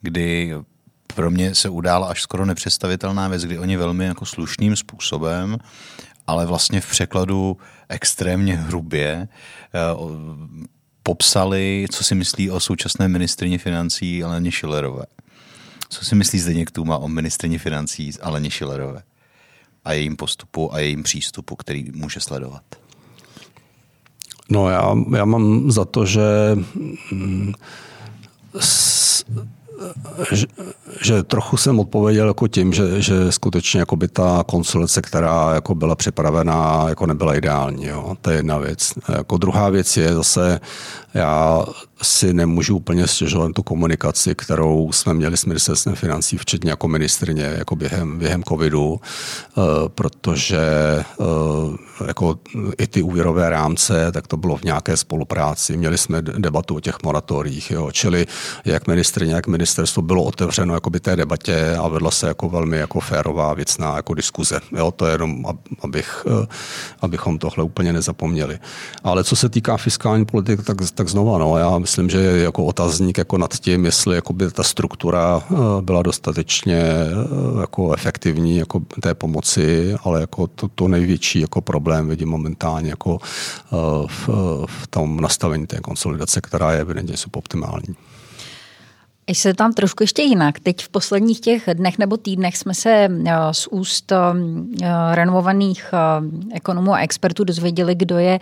kdy 0.00 0.54
pro 1.14 1.30
mě 1.30 1.54
se 1.54 1.68
udála 1.68 2.06
až 2.06 2.22
skoro 2.22 2.46
nepředstavitelná 2.46 3.28
věc, 3.28 3.44
kdy 3.44 3.58
oni 3.58 3.76
velmi 3.76 4.04
jako 4.04 4.26
slušným 4.26 4.76
způsobem 4.76 5.58
ale 6.28 6.46
vlastně 6.46 6.80
v 6.80 6.90
překladu 6.90 7.56
extrémně 7.88 8.56
hrubě 8.56 9.28
eh, 9.28 9.78
popsali, 11.02 11.86
co 11.90 12.04
si 12.04 12.14
myslí 12.14 12.50
o 12.50 12.60
současné 12.60 13.08
ministrině 13.08 13.58
financí 13.58 14.24
Aleně 14.24 14.52
Šilerové. 14.52 15.04
Co 15.88 16.04
si 16.04 16.14
myslí 16.14 16.38
Zdeněk 16.38 16.70
Tuma 16.70 16.98
o 16.98 17.08
ministrině 17.08 17.58
financí 17.58 18.12
Aleně 18.22 18.50
Šilerové 18.50 19.02
a 19.84 19.92
jejím 19.92 20.16
postupu 20.16 20.74
a 20.74 20.78
jejím 20.78 21.02
přístupu, 21.02 21.56
který 21.56 21.90
může 21.94 22.20
sledovat? 22.20 22.62
No 24.50 24.70
já, 24.70 24.94
já 25.16 25.24
mám 25.24 25.70
za 25.70 25.84
to, 25.84 26.06
že 26.06 26.20
mm, 27.12 27.52
že, 30.32 30.46
že 31.02 31.22
trochu 31.22 31.56
jsem 31.56 31.80
odpověděl 31.80 32.28
jako 32.28 32.48
tím, 32.48 32.72
že, 32.72 33.02
že 33.02 33.32
skutečně 33.32 33.80
jako 33.80 33.96
by 33.96 34.08
ta 34.08 34.44
konsolidace, 34.46 35.02
která 35.02 35.54
jako 35.54 35.74
byla 35.74 35.94
připravená, 35.96 36.84
jako 36.88 37.06
nebyla 37.06 37.34
ideální. 37.34 37.86
Jo. 37.86 38.16
To 38.20 38.30
je 38.30 38.36
jedna 38.36 38.58
věc. 38.58 38.92
Jako 39.08 39.36
druhá 39.36 39.68
věc 39.68 39.96
je 39.96 40.14
zase, 40.14 40.60
já 41.14 41.64
si 42.02 42.32
nemůžu 42.32 42.76
úplně 42.76 43.06
stěžovat 43.06 43.52
tu 43.52 43.62
komunikaci, 43.62 44.34
kterou 44.34 44.92
jsme 44.92 45.14
měli 45.14 45.36
s 45.36 45.44
ministerstvem 45.44 45.94
financí, 45.94 46.38
včetně 46.38 46.70
jako 46.70 46.88
ministrně 46.88 47.42
jako 47.42 47.76
během, 47.76 48.18
během 48.18 48.42
covidu, 48.42 49.00
eh, 49.00 49.60
protože 49.88 50.58
eh, 50.58 52.04
jako 52.06 52.38
i 52.78 52.86
ty 52.86 53.02
úvěrové 53.02 53.50
rámce, 53.50 54.12
tak 54.12 54.26
to 54.26 54.36
bylo 54.36 54.56
v 54.56 54.62
nějaké 54.62 54.96
spolupráci. 54.96 55.76
Měli 55.76 55.98
jsme 55.98 56.22
debatu 56.22 56.76
o 56.76 56.80
těch 56.80 57.02
moratoriích, 57.04 57.70
jo. 57.70 57.90
čili 57.92 58.26
jak 58.64 58.86
ministrně, 58.86 59.34
jak 59.34 59.46
ministerstvo 59.46 60.02
bylo 60.02 60.24
otevřeno 60.24 60.74
jakoby 60.74 61.00
té 61.00 61.16
debatě 61.16 61.76
a 61.76 61.88
vedla 61.88 62.10
se 62.10 62.28
jako 62.28 62.48
velmi 62.48 62.76
jako 62.76 63.00
férová 63.00 63.54
věcná 63.54 63.96
jako 63.96 64.14
diskuze. 64.14 64.60
Jo. 64.76 64.90
To 64.90 65.06
je 65.06 65.14
jenom, 65.14 65.44
abych, 65.82 66.26
eh, 66.42 66.46
abychom 67.00 67.38
tohle 67.38 67.64
úplně 67.64 67.92
nezapomněli. 67.92 68.58
Ale 69.04 69.24
co 69.24 69.36
se 69.36 69.48
týká 69.48 69.76
fiskální 69.76 70.24
politiky, 70.24 70.62
tak, 70.62 70.76
tak 70.94 71.08
znova, 71.08 71.38
no, 71.38 71.58
já 71.58 71.78
myslím, 71.88 72.10
že 72.10 72.18
je 72.18 72.42
jako 72.42 72.64
otazník 72.64 73.18
jako 73.18 73.38
nad 73.38 73.58
tím, 73.58 73.84
jestli 73.84 74.14
jakoby 74.16 74.50
ta 74.50 74.62
struktura 74.62 75.42
eh, 75.42 75.54
byla 75.80 76.02
dostatečně 76.02 76.76
eh, 76.76 77.60
jako 77.60 77.92
efektivní 77.92 78.56
jako 78.56 78.80
té 79.00 79.14
pomoci, 79.14 79.94
ale 80.02 80.20
jako 80.20 80.46
to, 80.46 80.68
to 80.68 80.88
největší 80.88 81.40
jako 81.40 81.60
problém 81.60 82.08
vidím 82.08 82.28
momentálně 82.28 82.90
jako 82.90 83.18
eh, 83.22 83.76
v, 84.06 84.28
v 84.66 84.86
tom 84.86 85.20
nastavení 85.20 85.66
té 85.66 85.80
konsolidace, 85.80 86.40
která 86.40 86.72
je 86.72 86.80
evidentně 86.80 87.16
suboptimální. 87.16 87.96
Když 89.28 89.38
se 89.38 89.54
tam 89.54 89.72
trošku 89.72 90.02
ještě 90.02 90.22
jinak. 90.22 90.60
Teď 90.60 90.84
v 90.84 90.88
posledních 90.88 91.40
těch 91.40 91.68
dnech 91.74 91.98
nebo 91.98 92.16
týdnech 92.16 92.56
jsme 92.56 92.74
se 92.74 92.90
eh, 92.90 93.32
z 93.52 93.66
úst 93.66 94.12
eh, 94.12 94.16
renovovaných 95.14 95.84
eh, 95.92 96.56
ekonomů 96.56 96.94
a 96.94 96.98
expertů 96.98 97.44
dozvěděli, 97.44 97.94
kdo 97.94 98.18
je 98.18 98.38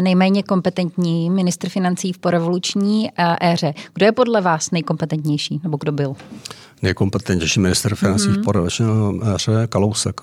nejméně 0.00 0.42
kompetentní 0.42 1.30
ministr 1.30 1.68
financí 1.68 2.12
v 2.12 2.18
porevoluční 2.18 3.10
éře. 3.40 3.74
Kdo 3.94 4.06
je 4.06 4.12
podle 4.12 4.40
vás 4.40 4.70
nejkompetentnější, 4.70 5.60
nebo 5.62 5.76
kdo 5.76 5.92
byl? 5.92 6.16
Nejkompetentnější 6.82 7.60
minister 7.60 7.94
financí 7.94 8.28
mm-hmm. 8.28 8.40
v 8.40 8.44
porevoluční 8.44 8.86
éře 9.34 9.66
Kalousek 9.68 10.20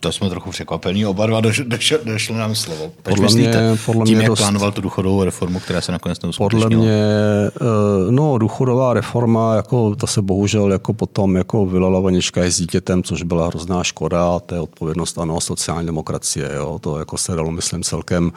to 0.00 0.12
jsme 0.12 0.30
trochu 0.30 0.50
překvapení, 0.50 1.06
oba 1.06 1.26
dva 1.26 1.40
doš, 1.40 1.62
doš, 1.66 1.94
došlo 2.04 2.36
nám 2.36 2.54
slovo. 2.54 2.92
Proč 3.02 3.16
podle 3.16 3.22
myslíte, 3.22 3.62
mě, 3.62 3.78
podle 3.86 4.04
tím, 4.04 4.16
mě 4.16 4.22
jak 4.22 4.30
dost, 4.30 4.38
plánoval 4.38 4.72
tu 4.72 4.80
důchodovou 4.80 5.24
reformu, 5.24 5.60
která 5.60 5.80
se 5.80 5.92
nakonec 5.92 6.22
neuskutečnila? 6.22 6.68
Podle 6.68 6.76
mě, 6.76 6.92
eh, 6.92 8.10
no, 8.10 8.38
důchodová 8.38 8.94
reforma, 8.94 9.54
jako, 9.54 9.96
ta 9.96 10.06
se 10.06 10.22
bohužel 10.22 10.72
jako 10.72 10.92
potom 10.92 11.36
jako 11.36 11.66
vylala 11.66 12.00
vanička 12.00 12.42
s 12.42 12.56
dítětem, 12.56 13.02
což 13.02 13.22
byla 13.22 13.46
hrozná 13.46 13.84
škoda, 13.84 14.36
a 14.36 14.40
to 14.40 14.54
je 14.54 14.60
odpovědnost 14.60 15.18
ano, 15.18 15.40
sociální 15.40 15.86
demokracie. 15.86 16.50
Jo. 16.54 16.78
To 16.78 16.98
jako 16.98 17.18
se 17.18 17.36
dalo, 17.36 17.50
myslím, 17.50 17.82
celkem, 17.82 18.32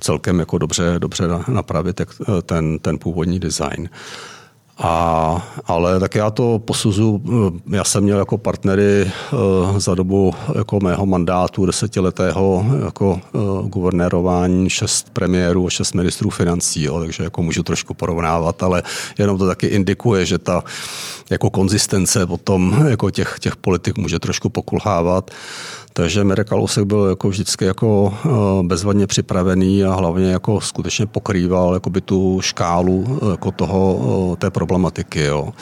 celkem 0.00 0.38
jako 0.38 0.58
dobře, 0.58 0.94
dobře 0.98 1.24
napravit 1.48 2.00
ten, 2.42 2.78
ten 2.78 2.98
původní 2.98 3.38
design. 3.38 3.88
A, 4.84 5.48
ale 5.64 6.00
tak 6.00 6.14
já 6.14 6.30
to 6.30 6.58
posuzu, 6.58 7.22
já 7.70 7.84
jsem 7.84 8.04
měl 8.04 8.18
jako 8.18 8.38
partnery 8.38 9.10
uh, 9.32 9.78
za 9.78 9.94
dobu 9.94 10.34
jako 10.58 10.80
mého 10.80 11.06
mandátu 11.06 11.66
desetiletého 11.66 12.64
jako 12.84 13.20
uh, 13.32 13.68
guvernérování 13.68 14.70
šest 14.70 15.10
premiérů 15.10 15.66
a 15.66 15.70
šest 15.70 15.94
ministrů 15.94 16.30
financí, 16.30 16.82
jo, 16.82 17.00
takže 17.00 17.24
jako 17.24 17.42
můžu 17.42 17.62
trošku 17.62 17.94
porovnávat, 17.94 18.62
ale 18.62 18.82
jenom 19.18 19.38
to 19.38 19.46
taky 19.46 19.66
indikuje, 19.66 20.26
že 20.26 20.38
ta 20.38 20.64
jako 21.30 21.50
konzistence 21.50 22.26
potom 22.26 22.86
jako 22.88 23.10
těch, 23.10 23.36
těch 23.40 23.56
politik 23.56 23.98
může 23.98 24.18
trošku 24.18 24.48
pokulhávat. 24.48 25.30
Takže 25.92 26.24
Mirek 26.24 26.48
Kalousek 26.48 26.84
byl 26.84 27.04
jako 27.04 27.28
vždycky 27.28 27.64
jako 27.64 28.14
eh, 28.24 28.28
bezvadně 28.62 29.06
připravený 29.06 29.84
a 29.84 29.94
hlavně 29.94 30.30
jako 30.30 30.60
skutečně 30.60 31.06
pokrýval 31.06 31.74
jakoby 31.74 32.00
tu 32.00 32.40
škálu 32.42 33.20
eh, 33.22 33.30
jako 33.30 33.50
toho, 33.50 34.32
eh, 34.32 34.36
té 34.36 34.50
problematiky. 34.50 35.20
Jo. 35.20 35.52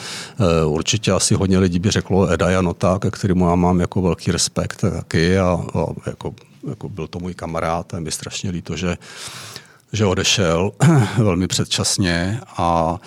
Určitě 0.65 1.11
asi 1.11 1.35
hodně 1.35 1.59
lidí 1.59 1.79
by 1.79 1.91
řeklo 1.91 2.27
Eda 2.27 2.49
Janota, 2.49 2.99
ke 2.99 3.11
kterému 3.11 3.49
já 3.49 3.55
mám 3.55 3.79
jako 3.79 4.01
velký 4.01 4.31
respekt 4.31 4.81
taky 4.81 5.39
a, 5.39 5.59
a 5.73 5.85
jako, 6.05 6.33
jako 6.69 6.89
byl 6.89 7.07
to 7.07 7.19
můj 7.19 7.33
kamarád 7.33 7.93
a 7.93 7.99
mi 7.99 8.11
strašně 8.11 8.49
líto, 8.49 8.75
že, 8.77 8.97
že 9.93 10.05
odešel 10.05 10.71
velmi 11.17 11.47
předčasně 11.47 12.41
a 12.57 12.99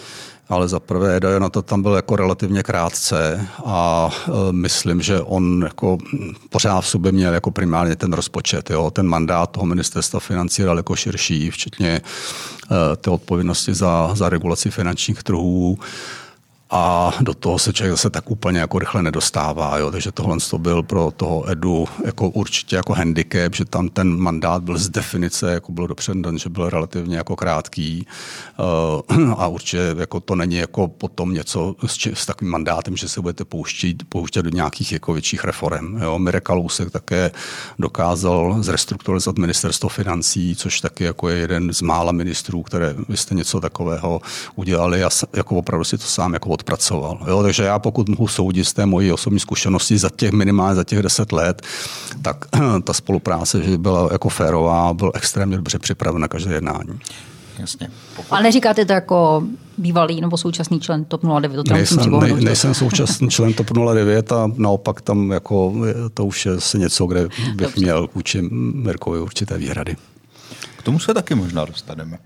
ale 0.49 0.69
za 0.69 0.81
prvé 0.81 1.21
na 1.39 1.49
to 1.49 1.63
tam 1.63 1.83
byl 1.83 1.93
jako 1.93 2.17
relativně 2.17 2.63
krátce 2.63 3.49
a 3.65 4.11
e, 4.29 4.53
myslím, 4.53 5.03
že 5.03 5.21
on 5.21 5.63
jako 5.63 5.99
pořád 6.51 6.81
v 6.81 6.89
sobě 6.89 7.13
měl 7.13 7.35
jako 7.35 7.51
primárně 7.51 7.97
ten 7.97 8.13
rozpočet. 8.13 8.71
Jo. 8.71 8.91
Ten 8.91 9.07
mandát 9.07 9.51
toho 9.51 9.67
ministerstva 9.67 10.21
financí 10.21 10.63
je 10.63 10.67
daleko 10.67 10.97
širší, 10.97 11.51
včetně 11.51 11.89
e, 11.91 12.97
té 12.97 13.11
odpovědnosti 13.11 13.75
za, 13.75 14.11
za 14.15 14.29
regulaci 14.29 14.71
finančních 14.71 15.23
trhů 15.23 15.79
a 16.71 17.13
do 17.21 17.35
toho 17.35 17.59
se 17.59 17.73
člověk 17.73 17.93
zase 17.93 18.11
tak 18.11 18.31
úplně 18.31 18.59
jako 18.59 18.79
rychle 18.79 19.03
nedostává. 19.03 19.79
Jo? 19.79 19.91
Takže 19.91 20.13
tohle 20.13 20.37
to 20.51 20.59
byl 20.59 20.83
pro 20.83 21.13
toho 21.17 21.51
Edu 21.51 21.89
jako 22.05 22.29
určitě 22.29 22.77
jako 22.77 22.95
handicap, 22.95 23.55
že 23.55 23.65
tam 23.65 23.89
ten 23.89 24.17
mandát 24.19 24.63
byl 24.63 24.79
z 24.79 24.89
definice, 24.89 25.53
jako 25.53 25.73
bylo 25.73 25.87
dopředen, 25.87 26.39
že 26.39 26.49
byl 26.49 26.71
relativně 26.71 27.17
jako 27.17 27.37
krátký 27.37 28.07
uh, 29.09 29.33
a 29.39 29.47
určitě 29.47 29.95
jako 29.99 30.21
to 30.21 30.35
není 30.35 30.57
jako 30.57 30.89
potom 30.89 31.33
něco 31.33 31.75
s, 31.87 31.95
či, 31.95 32.11
s 32.15 32.27
takovým 32.27 32.51
mandátem, 32.51 32.97
že 32.97 33.09
se 33.09 33.21
budete 33.21 33.45
pouštět, 33.45 33.97
pouštět 34.09 34.43
do 34.43 34.51
nějakých 34.51 34.93
jako 34.93 35.13
větších 35.13 35.45
reform. 35.45 36.03
Jo? 36.03 36.19
Mirek 36.19 36.45
Kalousek 36.45 36.91
také 36.91 37.31
dokázal 37.79 38.57
zrestrukturalizovat 38.61 39.39
ministerstvo 39.39 39.89
financí, 39.89 40.57
což 40.57 40.81
taky 40.81 41.05
jako 41.05 41.29
je 41.29 41.37
jeden 41.37 41.75
z 41.75 41.83
mála 41.83 42.13
ministrů, 42.13 42.63
které 42.63 42.95
vy 43.09 43.17
jste 43.17 43.35
něco 43.35 43.61
takového 43.61 44.21
udělali 44.55 45.05
a 45.05 45.11
jako 45.33 45.57
opravdu 45.57 45.85
si 45.85 45.99
to 45.99 46.05
sám 46.05 46.33
jako 46.33 46.54
odpracoval. 46.55 47.19
Jo? 47.27 47.43
Takže 47.43 47.63
já 47.63 47.79
pokud 47.79 48.09
mohu 48.09 48.29
soudit 48.29 48.65
z 48.65 48.73
té 48.73 48.87
mojí 48.87 49.13
osobní 49.13 49.41
zkušenosti 49.41 49.99
za 49.99 50.11
těch 50.17 50.33
minimálně 50.33 50.75
za 50.75 50.85
těch 50.85 51.03
deset 51.03 51.33
let, 51.33 51.63
tak 52.23 52.45
ta 52.85 52.93
spolupráce 52.93 53.63
že 53.63 53.79
byla 53.79 54.09
jako 54.13 54.29
férová, 54.29 54.95
byl 54.95 55.13
extrémně 55.15 55.57
dobře 55.57 55.79
připraven 55.79 56.21
na 56.21 56.29
každé 56.29 56.55
jednání. 56.55 56.99
Jasně. 57.59 57.91
Pokud... 58.17 58.33
Ale 58.33 58.43
neříkáte 58.43 58.85
to 58.85 58.93
jako 58.93 59.43
bývalý 59.79 60.21
nebo 60.21 60.37
současný 60.37 60.81
člen 60.81 61.05
TOP 61.05 61.23
09? 61.41 61.65
To 61.67 61.75
nejsem, 61.75 62.21
ne, 62.21 62.29
nejsem 62.29 62.75
současný 62.75 63.29
člen 63.29 63.53
TOP 63.53 63.71
09 63.95 64.33
a 64.33 64.51
naopak 64.57 65.01
tam 65.01 65.31
jako 65.31 65.75
to 66.15 66.25
už 66.25 66.47
je 66.47 66.53
asi 66.53 66.79
něco, 66.79 67.07
kde 67.07 67.29
bych 67.57 67.57
Dobře. 67.57 67.81
měl 67.81 68.09
vůči 68.15 68.43
Mirkovi 68.75 69.21
určité 69.21 69.59
výhrady. 69.59 69.97
K 70.77 70.83
tomu 70.83 70.99
se 70.99 71.15
taky 71.15 71.35
možná 71.35 71.65
dostaneme. 71.65 72.19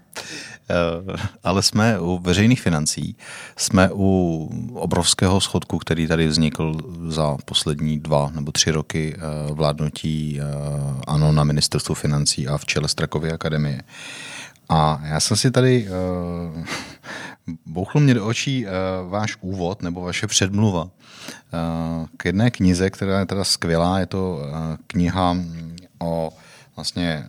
Eh, 0.71 1.17
ale 1.45 1.63
jsme 1.63 2.01
u 2.01 2.19
veřejných 2.19 2.61
financí, 2.61 3.17
jsme 3.57 3.91
u 3.93 4.51
obrovského 4.75 5.41
schodku, 5.41 5.79
který 5.79 6.07
tady 6.07 6.27
vznikl 6.27 6.75
za 7.09 7.37
poslední 7.45 7.99
dva 7.99 8.31
nebo 8.35 8.53
tři 8.53 8.71
roky 8.71 9.17
eh, 9.17 9.53
vládnutí 9.53 10.41
eh, 10.41 10.45
ANO 11.07 11.33
na 11.33 11.45
ministerstvu 11.45 11.95
financí 11.95 12.49
a 12.49 12.59
v 12.59 12.67
čele 12.67 12.89
Strakovy 12.89 13.33
akademie. 13.33 13.83
A 14.69 15.01
já 15.05 15.21
jsem 15.21 15.37
si 15.37 15.51
tady, 15.51 15.89
bouchl 17.67 18.01
mě 18.01 18.15
do 18.15 18.27
očí 18.27 18.67
váš 19.09 19.37
úvod 19.41 19.83
nebo 19.83 20.01
vaše 20.01 20.27
předmluva 20.27 20.89
k 22.17 22.25
jedné 22.25 22.51
knize, 22.51 22.91
která 22.91 23.19
je 23.19 23.27
teda 23.27 23.45
skvělá. 23.45 23.99
Je 23.99 24.07
to 24.07 24.41
kniha 24.87 25.37
o 25.99 26.33
vlastně 26.77 27.29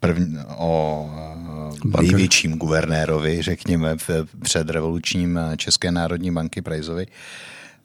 první, 0.00 0.38
o 0.56 1.10
Banky. 1.84 2.06
největším 2.06 2.58
guvernérovi, 2.58 3.42
řekněme, 3.42 3.96
v 3.96 4.10
předrevolučním 4.42 5.40
České 5.56 5.90
národní 5.90 6.30
banky 6.30 6.62
Prajzovi. 6.62 7.06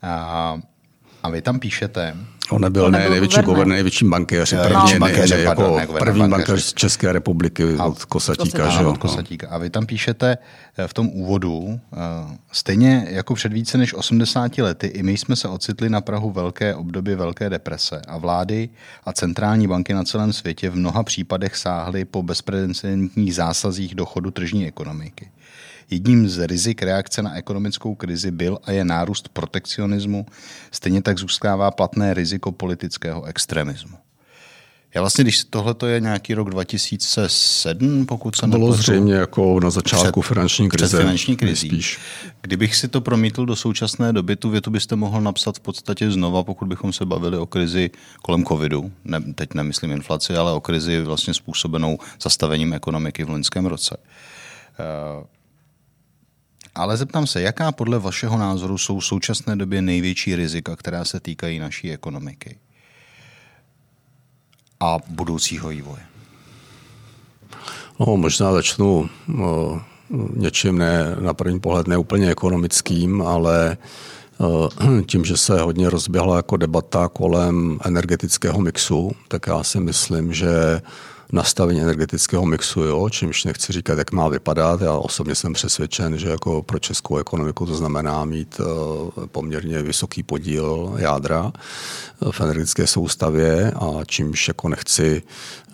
A, 0.02 0.60
a 1.26 1.30
vy 1.30 1.42
tam 1.42 1.60
píšete, 1.60 2.16
On 2.50 2.62
nebyl, 2.62 2.92
ne, 2.92 3.10
největší 3.10 3.42
guvernér, 3.42 3.68
největší 3.68 4.06
bankéř, 4.06 4.54
první, 4.64 4.94
no. 4.94 5.00
bankéř, 5.00 5.32
ne, 5.32 5.40
jako 5.40 5.62
pardon, 5.62 5.98
první 6.00 6.30
bankéř 6.30 6.74
České 6.74 7.12
republiky 7.12 7.64
a, 7.80 7.86
od 7.86 8.06
Kosatíka. 8.06 8.70
Že? 8.70 8.86
Od 8.86 8.98
Kosatíka. 8.98 9.48
A 9.50 9.58
vy 9.58 9.70
tam 9.70 9.86
píšete 9.86 10.38
eh, 10.78 10.88
v 10.88 10.94
tom 10.94 11.08
úvodu, 11.08 11.80
eh, 11.94 11.98
stejně 12.52 13.08
jako 13.10 13.36
před 13.36 13.54
více 13.54 13.78
než 13.78 13.94
80 13.94 14.58
lety, 14.58 14.88
i 14.88 15.04
my 15.04 15.18
jsme 15.18 15.36
se 15.36 15.48
ocitli 15.48 15.90
na 15.90 16.02
Prahu 16.02 16.32
velké 16.32 16.76
období 16.76 17.16
velké 17.16 17.50
deprese 17.50 18.02
a 18.08 18.18
vlády 18.18 18.70
a 19.06 19.14
centrální 19.14 19.68
banky 19.68 19.94
na 19.94 20.04
celém 20.04 20.34
světě 20.34 20.70
v 20.70 20.76
mnoha 20.76 21.04
případech 21.04 21.56
sáhly 21.56 22.06
po 22.06 22.24
bezprecedentních 22.24 23.36
zásazích 23.36 23.96
do 23.96 24.06
chodu 24.06 24.32
tržní 24.32 24.68
ekonomiky. 24.68 25.30
Jedním 25.90 26.30
z 26.30 26.48
rizik 26.48 26.82
reakce 26.82 27.22
na 27.22 27.36
ekonomickou 27.36 27.96
krizi 27.96 28.32
byl 28.32 28.60
a 28.64 28.72
je 28.72 28.86
nárůst 28.86 29.30
protekcionismu, 29.30 30.26
stejně 30.72 31.02
tak 31.02 31.20
zůstává 31.20 31.72
platné 31.72 32.14
riziko 32.14 32.52
politického 32.52 33.24
extremismu. 33.24 33.98
Já 34.96 35.02
vlastně, 35.02 35.24
když 35.24 35.44
tohle 35.44 35.76
je 35.86 36.00
nějaký 36.00 36.34
rok 36.34 36.50
2007, 36.50 38.06
pokud 38.06 38.36
se 38.36 38.48
Bylo 38.48 38.72
zřejmě 38.72 39.14
jako 39.14 39.60
na 39.60 39.70
začátku 39.70 40.22
před, 40.22 40.28
finanční 40.28 40.70
krize. 40.70 40.88
Před 40.88 40.98
finanční 40.98 41.36
krizí. 41.36 41.68
Spíš. 41.68 42.00
Kdybych 42.42 42.76
si 42.76 42.88
to 42.88 43.02
promítl 43.02 43.46
do 43.46 43.56
současné 43.56 44.14
doby, 44.14 44.36
tu 44.36 44.50
větu 44.50 44.72
byste 44.72 44.96
mohl 44.96 45.22
napsat 45.22 45.58
v 45.58 45.60
podstatě 45.60 46.12
znova, 46.12 46.44
pokud 46.44 46.68
bychom 46.68 46.94
se 46.94 47.06
bavili 47.06 47.38
o 47.38 47.46
krizi 47.46 47.90
kolem 48.22 48.46
covidu. 48.46 48.92
Ne, 49.06 49.22
teď 49.22 49.54
nemyslím 49.54 49.92
inflaci, 49.92 50.36
ale 50.36 50.52
o 50.52 50.62
krizi 50.62 51.02
vlastně 51.02 51.34
způsobenou 51.34 51.98
zastavením 52.22 52.74
ekonomiky 52.74 53.24
v 53.24 53.30
loňském 53.30 53.66
roce. 53.66 53.98
Uh, 55.20 55.26
ale 56.76 56.98
zeptám 56.98 57.28
se, 57.28 57.42
jaká 57.42 57.72
podle 57.72 58.00
vašeho 58.00 58.38
názoru 58.38 58.78
jsou 58.78 59.00
v 59.00 59.06
současné 59.06 59.56
době 59.56 59.82
největší 59.82 60.36
rizika, 60.36 60.76
která 60.76 61.06
se 61.06 61.20
týkají 61.20 61.60
naší 61.60 61.92
ekonomiky 61.92 62.58
a 64.80 64.98
budoucího 65.08 65.70
vývoje? 65.70 66.04
No, 68.00 68.18
možná 68.18 68.54
začnu 68.54 69.10
no, 69.28 69.82
něčím 70.36 70.78
ne, 70.78 71.16
na 71.20 71.34
první 71.34 71.60
pohled 71.60 71.88
neúplně 71.88 72.30
ekonomickým, 72.30 73.22
ale 73.22 73.78
eh, 74.42 75.04
tím, 75.04 75.26
že 75.26 75.38
se 75.38 75.62
hodně 75.62 75.90
rozběhla 75.90 76.36
jako 76.36 76.58
debata 76.58 77.08
kolem 77.08 77.80
energetického 77.86 78.62
mixu, 78.62 79.12
tak 79.28 79.48
já 79.48 79.64
si 79.64 79.80
myslím, 79.80 80.34
že 80.34 80.82
nastavení 81.32 81.82
energetického 81.82 82.46
mixu, 82.46 82.82
jo, 82.82 83.10
čímž 83.10 83.44
nechci 83.44 83.74
říkat, 83.74 83.98
jak 83.98 84.12
má 84.12 84.28
vypadat. 84.28 84.82
Já 84.82 84.94
osobně 84.94 85.36
jsem 85.36 85.54
přesvědčen, 85.54 86.18
že 86.18 86.30
jako 86.30 86.64
pro 86.64 86.80
českou 86.80 87.18
ekonomiku 87.18 87.66
to 87.66 87.76
znamená 87.76 88.26
mít 88.26 88.60
uh, 88.60 89.26
poměrně 89.26 89.82
vysoký 89.82 90.24
podíl 90.24 90.94
jádra 90.98 91.44
uh, 91.44 92.32
v 92.32 92.42
energetické 92.42 92.88
soustavě 92.88 93.72
a 93.72 94.06
čímž 94.06 94.48
jako 94.48 94.70
nechci 94.70 95.24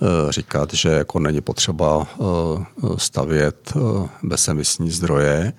uh, 0.01 0.07
říkat, 0.31 0.73
že 0.73 0.89
jako 0.89 1.19
není 1.19 1.41
potřeba 1.41 2.07
stavět 2.97 3.73
bezemisní 4.23 4.91
zdroje 4.91 5.53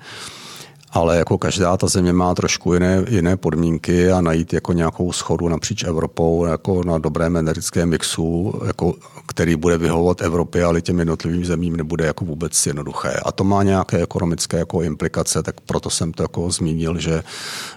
ale 0.93 1.17
jako 1.17 1.39
každá 1.39 1.77
ta 1.77 1.87
země 1.87 2.13
má 2.13 2.35
trošku 2.35 2.75
jiné, 2.75 3.05
jiné 3.09 3.37
podmínky 3.37 4.11
a 4.11 4.21
najít 4.21 4.53
jako 4.53 4.73
nějakou 4.73 5.13
schodu 5.13 5.49
napříč 5.49 5.85
Evropou 5.85 6.47
jako 6.47 6.85
na 6.85 6.99
dobrém 6.99 7.37
energetickém 7.37 7.89
mixu, 7.89 8.61
jako, 8.67 8.95
který 9.27 9.57
bude 9.57 9.79
vyhovovat 9.79 10.23
Evropě, 10.23 10.65
ale 10.65 10.81
těm 10.81 10.99
jednotlivým 10.99 11.45
zemím 11.45 11.77
nebude 11.77 12.07
jako 12.07 12.25
vůbec 12.25 12.67
jednoduché. 12.67 13.13
A 13.25 13.33
to 13.33 13.45
má 13.45 13.63
nějaké 13.63 14.03
ekonomické 14.03 14.59
jako 14.59 14.83
implikace, 14.83 15.43
tak 15.43 15.61
proto 15.61 15.91
jsem 15.91 16.13
to 16.13 16.23
jako 16.23 16.51
zmínil, 16.51 16.99
že, 16.99 17.23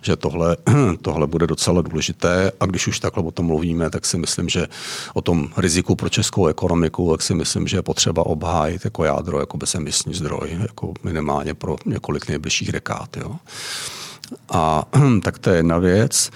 že 0.02 0.16
tohle, 0.16 0.58
tohle 1.02 1.28
bude 1.28 1.48
docela 1.48 1.82
důležité. 1.82 2.52
A 2.60 2.66
když 2.66 2.88
už 2.88 3.00
takhle 3.00 3.24
o 3.24 3.32
tom 3.32 3.46
mluvíme, 3.46 3.90
tak 3.90 4.06
si 4.06 4.18
myslím, 4.18 4.50
že 4.50 4.68
o 5.14 5.22
tom 5.22 5.48
riziku 5.58 5.96
pro 5.96 6.10
českou 6.10 6.48
ekonomiku, 6.48 7.12
tak 7.12 7.22
si 7.22 7.34
myslím, 7.34 7.68
že 7.68 7.78
je 7.78 7.82
potřeba 7.82 8.26
obhájit 8.26 8.86
jako 8.86 9.04
jádro, 9.04 9.40
jako 9.40 9.58
bezemisní 9.58 10.14
zdroj, 10.14 10.58
jako 10.60 10.94
minimálně 11.04 11.54
pro 11.54 11.76
několik 11.86 12.28
nejbližších 12.28 12.72
dekád 12.72 13.05
dělat. 13.14 13.18
Jo. 13.18 13.36
A 14.50 14.84
tak 15.24 15.40
to 15.40 15.50
je 15.50 15.56
jedna 15.56 15.78
věc. 15.78 16.30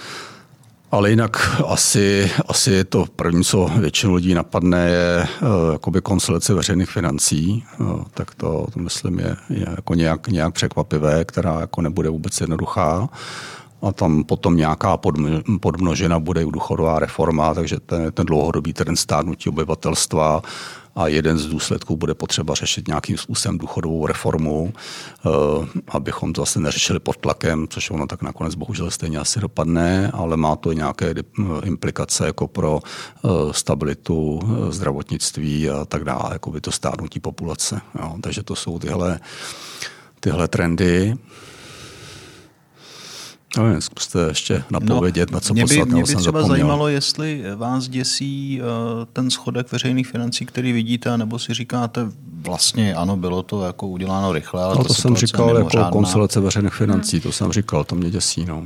Ale 0.91 1.09
jinak 1.09 1.61
asi, 1.67 2.31
asi 2.47 2.83
to 2.83 3.05
první, 3.15 3.43
co 3.43 3.71
většinu 3.79 4.13
lidí 4.13 4.33
napadne, 4.33 4.89
je 4.89 5.27
uh, 5.41 5.71
jakoby 5.71 6.01
konsolidace 6.01 6.53
veřejných 6.53 6.89
financí. 6.89 7.63
Uh, 7.79 8.03
tak 8.13 8.35
to, 8.35 8.67
to 8.73 8.79
myslím 8.79 9.19
je, 9.19 9.35
je 9.49 9.65
jako 9.75 9.93
nějak, 9.93 10.27
nějak 10.27 10.53
překvapivé, 10.53 11.25
která 11.25 11.59
jako 11.59 11.81
nebude 11.81 12.09
vůbec 12.09 12.41
jednoduchá. 12.41 13.09
A 13.81 13.91
tam 13.91 14.23
potom 14.23 14.57
nějaká 14.57 14.97
podmnožena 15.59 16.19
bude 16.19 16.41
i 16.41 16.51
důchodová 16.51 16.99
reforma, 16.99 17.53
takže 17.53 17.79
ten, 17.79 18.11
ten 18.11 18.25
dlouhodobý 18.25 18.73
trend 18.73 18.95
stárnutí 18.95 19.49
obyvatelstva 19.49 20.41
a 20.99 21.07
jeden 21.07 21.37
z 21.37 21.45
důsledků 21.45 21.97
bude 21.97 22.13
potřeba 22.13 22.53
řešit 22.55 22.87
nějakým 22.87 23.17
způsobem 23.17 23.57
důchodovou 23.57 24.07
reformu, 24.07 24.73
eh, 24.73 25.29
abychom 25.87 26.33
to 26.33 26.41
zase 26.41 26.59
neřešili 26.59 26.99
pod 26.99 27.17
tlakem, 27.17 27.67
což 27.69 27.91
ono 27.91 28.07
tak 28.07 28.21
nakonec 28.21 28.55
bohužel 28.55 28.91
stejně 28.91 29.17
asi 29.17 29.39
dopadne, 29.39 30.11
ale 30.13 30.37
má 30.37 30.55
to 30.55 30.73
nějaké 30.73 31.13
implikace 31.63 32.25
jako 32.25 32.47
pro 32.47 32.79
eh, 32.79 33.29
stabilitu 33.51 34.39
eh, 34.43 34.71
zdravotnictví 34.71 35.69
a 35.69 35.85
tak 35.85 36.03
dále, 36.03 36.29
jako 36.33 36.51
by 36.51 36.61
to 36.61 36.71
stárnutí 36.71 37.19
populace. 37.19 37.81
Jo. 37.99 38.15
Takže 38.21 38.43
to 38.43 38.55
jsou 38.55 38.79
tyhle, 38.79 39.19
tyhle 40.19 40.47
trendy. 40.47 41.15
No, 43.57 43.81
zkuste 43.81 44.19
ještě 44.19 44.63
napovědět, 44.71 45.31
no, 45.31 45.35
na 45.35 45.39
co 45.39 45.53
mě 45.53 45.65
by, 45.65 45.85
mě 45.85 46.01
by 46.01 46.03
třeba 46.03 46.21
zapomněl. 46.21 46.47
zajímalo, 46.47 46.87
jestli 46.87 47.43
vás 47.55 47.87
děsí 47.87 48.61
uh, 48.61 49.05
ten 49.13 49.29
schodek 49.29 49.71
veřejných 49.71 50.07
financí, 50.07 50.45
který 50.45 50.71
vidíte, 50.71 51.17
nebo 51.17 51.39
si 51.39 51.53
říkáte, 51.53 52.07
vlastně 52.41 52.95
ano, 52.95 53.17
bylo 53.17 53.43
to 53.43 53.65
jako 53.65 53.87
uděláno 53.87 54.33
rychle, 54.33 54.63
ale 54.63 54.75
no, 54.75 54.83
to 54.83 54.93
jsem 54.93 55.15
říkal 55.15 55.57
jako 55.57 55.85
konsolace 55.91 56.39
veřejných 56.39 56.73
financí, 56.73 57.17
hmm. 57.17 57.21
to 57.21 57.31
jsem 57.31 57.51
říkal, 57.51 57.83
to 57.83 57.95
mě 57.95 58.09
děsí. 58.09 58.45
No. 58.45 58.63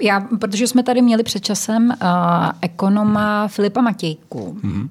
Já, 0.00 0.20
protože 0.20 0.66
jsme 0.66 0.82
tady 0.82 1.02
měli 1.02 1.22
před 1.22 1.44
časem 1.44 1.88
uh, 1.88 1.96
ekonoma 2.60 3.48
Filipa 3.48 3.80
Matějku, 3.80 4.58
hmm 4.62 4.88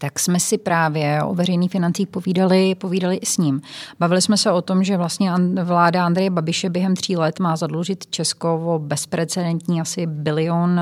tak 0.00 0.18
jsme 0.18 0.40
si 0.40 0.58
právě 0.58 1.22
o 1.22 1.34
veřejných 1.34 1.70
financích 1.70 2.08
povídali, 2.08 2.74
povídali 2.74 3.16
i 3.16 3.26
s 3.26 3.38
ním. 3.38 3.60
Bavili 3.98 4.22
jsme 4.22 4.36
se 4.36 4.50
o 4.50 4.62
tom, 4.62 4.84
že 4.84 4.96
vlastně 4.96 5.32
vláda 5.62 6.06
Andreje 6.06 6.30
Babiše 6.30 6.70
během 6.70 6.96
tří 6.96 7.16
let 7.16 7.40
má 7.40 7.56
zadlužit 7.56 8.06
Česko 8.06 8.74
o 8.74 8.78
bezprecedentní 8.78 9.80
asi 9.80 10.06
bilion 10.06 10.80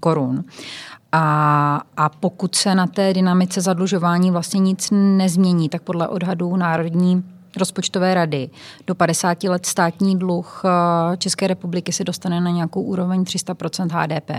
korun. 0.00 0.44
A, 1.12 1.80
a 1.96 2.08
pokud 2.08 2.54
se 2.54 2.74
na 2.74 2.86
té 2.86 3.14
dynamice 3.14 3.60
zadlužování 3.60 4.30
vlastně 4.30 4.60
nic 4.60 4.88
nezmění, 4.92 5.68
tak 5.68 5.82
podle 5.82 6.08
odhadů 6.08 6.56
Národní 6.56 7.24
rozpočtové 7.58 8.14
rady 8.14 8.50
do 8.86 8.94
50 8.94 9.44
let 9.44 9.66
státní 9.66 10.18
dluh 10.18 10.62
eh, 10.64 11.16
České 11.16 11.46
republiky 11.46 11.92
se 11.92 12.04
dostane 12.04 12.40
na 12.40 12.50
nějakou 12.50 12.82
úroveň 12.82 13.22
300% 13.22 13.88
HDP. 13.90 14.30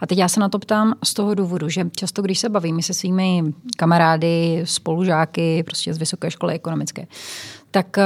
A 0.00 0.06
teď 0.06 0.18
já 0.18 0.28
se 0.28 0.40
na 0.40 0.48
to 0.48 0.58
ptám 0.58 0.94
z 1.04 1.14
toho 1.14 1.34
důvodu, 1.34 1.68
že 1.68 1.84
často, 1.96 2.22
když 2.22 2.38
se 2.38 2.48
bavím 2.48 2.82
se 2.82 2.94
svými 2.94 3.42
kamarády, 3.76 4.62
spolužáky, 4.64 5.62
prostě 5.62 5.94
z 5.94 5.98
vysoké 5.98 6.30
školy 6.30 6.54
ekonomické, 6.54 7.06
tak 7.70 7.98
eh, 7.98 8.04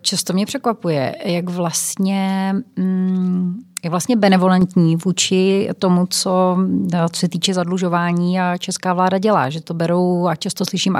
často 0.00 0.32
mě 0.32 0.46
překvapuje, 0.46 1.16
jak 1.24 1.48
vlastně 1.48 2.54
mm, 2.76 3.58
je 3.84 3.90
vlastně 3.90 4.16
benevolentní 4.16 4.96
vůči 4.96 5.68
tomu, 5.78 6.06
co, 6.06 6.58
co 7.12 7.20
se 7.20 7.28
týče 7.28 7.54
zadlužování 7.54 8.40
a 8.40 8.56
česká 8.56 8.94
vláda 8.94 9.18
dělá. 9.18 9.50
Že 9.50 9.60
to 9.60 9.74
berou 9.74 10.26
a 10.26 10.36
často 10.36 10.64
slyším 10.64 10.96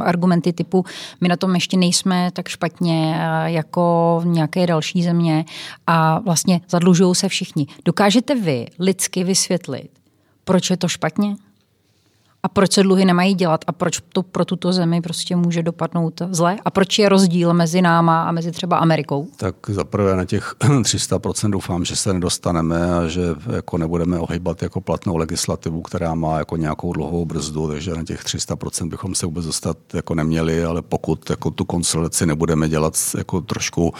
argumenty 0.00 0.52
typu 0.52 0.84
my 1.20 1.28
na 1.28 1.36
tom 1.36 1.54
ještě 1.54 1.76
nejsme 1.76 2.30
tak 2.32 2.48
špatně 2.48 3.20
jako 3.44 4.22
nějaké 4.24 4.66
další 4.66 5.02
země 5.02 5.44
a 5.86 6.18
vlastně 6.18 6.60
zadlužují 6.68 7.14
se 7.14 7.28
všichni. 7.28 7.66
Dokážete 7.84 8.34
vy 8.34 8.66
lidsky 8.78 9.24
vysvětlit, 9.24 9.90
proč 10.44 10.70
je 10.70 10.76
to 10.76 10.88
špatně? 10.88 11.36
A 12.42 12.48
proč 12.48 12.72
se 12.72 12.82
dluhy 12.82 13.04
nemají 13.04 13.34
dělat 13.34 13.64
a 13.66 13.72
proč 13.72 14.00
to 14.12 14.22
pro 14.22 14.44
tuto 14.44 14.72
zemi 14.72 15.00
prostě 15.00 15.36
může 15.36 15.62
dopadnout 15.62 16.22
zle 16.30 16.56
a 16.64 16.70
proč 16.70 16.98
je 16.98 17.08
rozdíl 17.08 17.54
mezi 17.54 17.82
náma 17.82 18.22
a 18.22 18.32
mezi 18.32 18.52
třeba 18.52 18.76
Amerikou? 18.76 19.28
Tak 19.36 19.54
zaprvé 19.68 20.16
na 20.16 20.24
těch 20.24 20.54
300% 20.60 21.50
doufám, 21.50 21.84
že 21.84 21.96
se 21.96 22.12
nedostaneme 22.12 22.94
a 22.94 23.08
že 23.08 23.22
jako 23.52 23.78
nebudeme 23.78 24.18
ohybat 24.18 24.62
jako 24.62 24.80
platnou 24.80 25.16
legislativu, 25.16 25.82
která 25.82 26.14
má 26.14 26.38
jako 26.38 26.56
nějakou 26.56 26.92
dlouhou 26.92 27.24
brzdu, 27.24 27.68
takže 27.68 27.94
na 27.94 28.04
těch 28.04 28.24
300% 28.24 28.88
bychom 28.88 29.14
se 29.14 29.26
vůbec 29.26 29.46
dostat 29.46 29.76
jako 29.94 30.14
neměli, 30.14 30.64
ale 30.64 30.82
pokud 30.82 31.30
jako 31.30 31.50
tu 31.50 31.64
konsolidaci 31.64 32.26
nebudeme 32.26 32.68
dělat 32.68 32.94
jako 33.18 33.40
trošku 33.40 33.94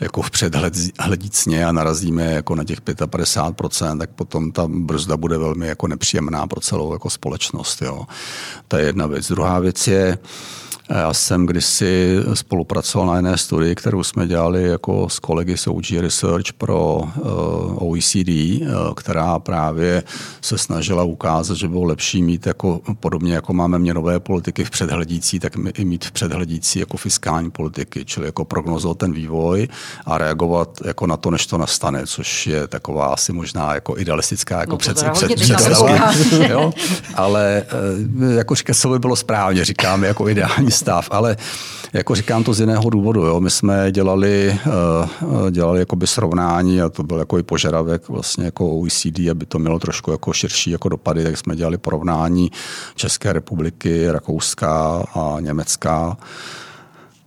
jako 0.00 0.22
vpřed 0.22 0.54
hledícně 1.00 1.66
a 1.66 1.72
narazíme 1.72 2.24
jako 2.32 2.54
na 2.54 2.64
těch 2.64 2.80
55%, 2.80 3.98
tak 3.98 4.10
potom 4.10 4.52
ta 4.52 4.66
brzda 4.68 5.16
bude 5.16 5.38
velmi 5.38 5.66
jako 5.66 5.88
nepříjemná 5.88 6.46
pro 6.46 6.60
celou 6.60 6.92
jako 6.92 7.10
společnost. 7.10 7.85
Jo. 7.86 8.06
To 8.68 8.76
je 8.76 8.86
jedna 8.86 9.06
věc. 9.06 9.28
Druhá 9.28 9.58
věc 9.58 9.86
je, 9.86 10.18
já 10.90 11.14
jsem 11.14 11.46
kdysi 11.46 12.16
spolupracoval 12.34 13.06
na 13.06 13.16
jedné 13.16 13.38
studii, 13.38 13.74
kterou 13.74 14.02
jsme 14.02 14.26
dělali 14.26 14.62
jako 14.62 15.08
s 15.08 15.18
kolegy 15.18 15.56
z 15.56 15.66
OG 15.66 15.90
Research 16.00 16.52
pro 16.58 17.00
eh, 17.04 17.20
OECD, 17.74 18.28
eh, 18.28 18.66
která 18.96 19.38
právě 19.38 20.02
se 20.40 20.58
snažila 20.58 21.04
ukázat, 21.04 21.56
že 21.56 21.68
bylo 21.68 21.84
lepší 21.84 22.22
mít 22.22 22.46
jako, 22.46 22.80
podobně 23.00 23.34
jako 23.34 23.52
máme 23.52 23.78
měnové 23.78 24.20
politiky 24.20 24.64
v 24.64 24.70
předhledící, 24.70 25.40
tak 25.40 25.52
i 25.74 25.84
mít 25.84 26.04
v 26.04 26.12
předhledící 26.12 26.78
jako 26.78 26.96
fiskální 26.96 27.50
politiky, 27.50 28.04
čili 28.04 28.26
jako 28.26 28.44
prognozovat 28.44 28.98
ten 28.98 29.12
vývoj 29.12 29.68
a 30.06 30.18
reagovat 30.18 30.80
jako 30.84 31.06
na 31.06 31.16
to, 31.16 31.30
než 31.30 31.46
to 31.46 31.58
nastane, 31.58 32.06
což 32.06 32.46
je 32.46 32.66
taková 32.66 33.06
asi 33.06 33.32
možná 33.32 33.74
jako 33.74 33.98
idealistická 33.98 34.60
jako 34.60 34.72
no 34.72 34.78
před, 34.78 35.04
před, 35.12 35.34
představa. 35.34 36.12
Ale 37.14 37.62
eh, 38.30 38.34
jako 38.34 38.54
říkat, 38.54 38.76
co 38.76 38.88
by 38.88 38.98
bylo 38.98 39.16
správně, 39.16 39.64
říkám 39.64 40.04
jako 40.04 40.28
ideální 40.28 40.75
stav, 40.76 41.08
ale 41.10 41.36
jako 41.92 42.14
říkám 42.14 42.44
to 42.44 42.54
z 42.54 42.60
jiného 42.60 42.90
důvodu. 42.90 43.24
Jo. 43.24 43.40
My 43.40 43.50
jsme 43.50 43.92
dělali, 43.92 44.58
uh, 44.66 45.50
dělali 45.50 45.78
jakoby 45.78 46.06
srovnání 46.06 46.80
a 46.80 46.88
to 46.88 47.02
byl 47.02 47.18
jako 47.18 47.38
i 47.38 47.42
požadavek 47.42 48.08
vlastně 48.08 48.44
jako 48.44 48.70
OECD, 48.70 49.18
aby 49.30 49.46
to 49.46 49.58
mělo 49.58 49.78
trošku 49.78 50.10
jako 50.10 50.32
širší 50.32 50.70
jako 50.70 50.88
dopady, 50.88 51.24
tak 51.24 51.36
jsme 51.36 51.56
dělali 51.56 51.78
porovnání 51.78 52.50
České 52.94 53.32
republiky, 53.32 54.10
Rakouska 54.10 55.04
a 55.14 55.36
Německa. 55.40 56.16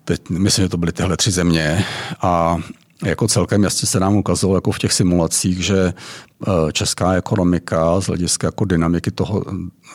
Teď 0.06 0.30
myslím, 0.30 0.66
že 0.66 0.70
to 0.70 0.78
byly 0.78 0.92
tyhle 0.92 1.18
tři 1.18 1.32
země 1.32 1.86
a 2.22 2.58
jako 3.06 3.28
celkem 3.28 3.64
jasně 3.64 3.88
se 3.88 4.00
nám 4.00 4.16
ukazovalo 4.16 4.58
jako 4.58 4.72
v 4.72 4.80
těch 4.80 4.94
simulacích, 4.94 5.66
že 5.66 5.94
Eh, 6.48 6.72
česká 6.72 7.14
ekonomika 7.14 8.02
z 8.02 8.06
hlediska 8.06 8.48
jako 8.48 8.66
dynamiky 8.66 9.12
toho 9.12 9.46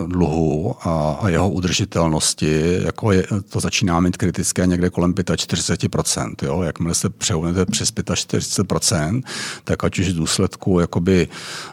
dluhu 0.07 0.77
a, 0.81 1.19
a 1.21 1.29
jeho 1.29 1.51
udržitelnosti, 1.51 2.81
jako 2.85 3.13
je, 3.13 3.27
to 3.49 3.61
začíná 3.61 4.01
mít 4.01 4.17
kritické 4.17 4.67
někde 4.67 4.91
kolem 4.91 5.13
45%. 5.13 6.35
Jo? 6.43 6.63
Jakmile 6.63 6.95
se 6.95 7.11
přeunete 7.11 7.67
přes 7.67 7.95
45%, 7.95 9.23
tak 9.65 9.85
ať 9.85 9.99
už 9.99 10.09
v 10.09 10.17
důsledku 10.17 10.81
jakoby, 10.81 11.29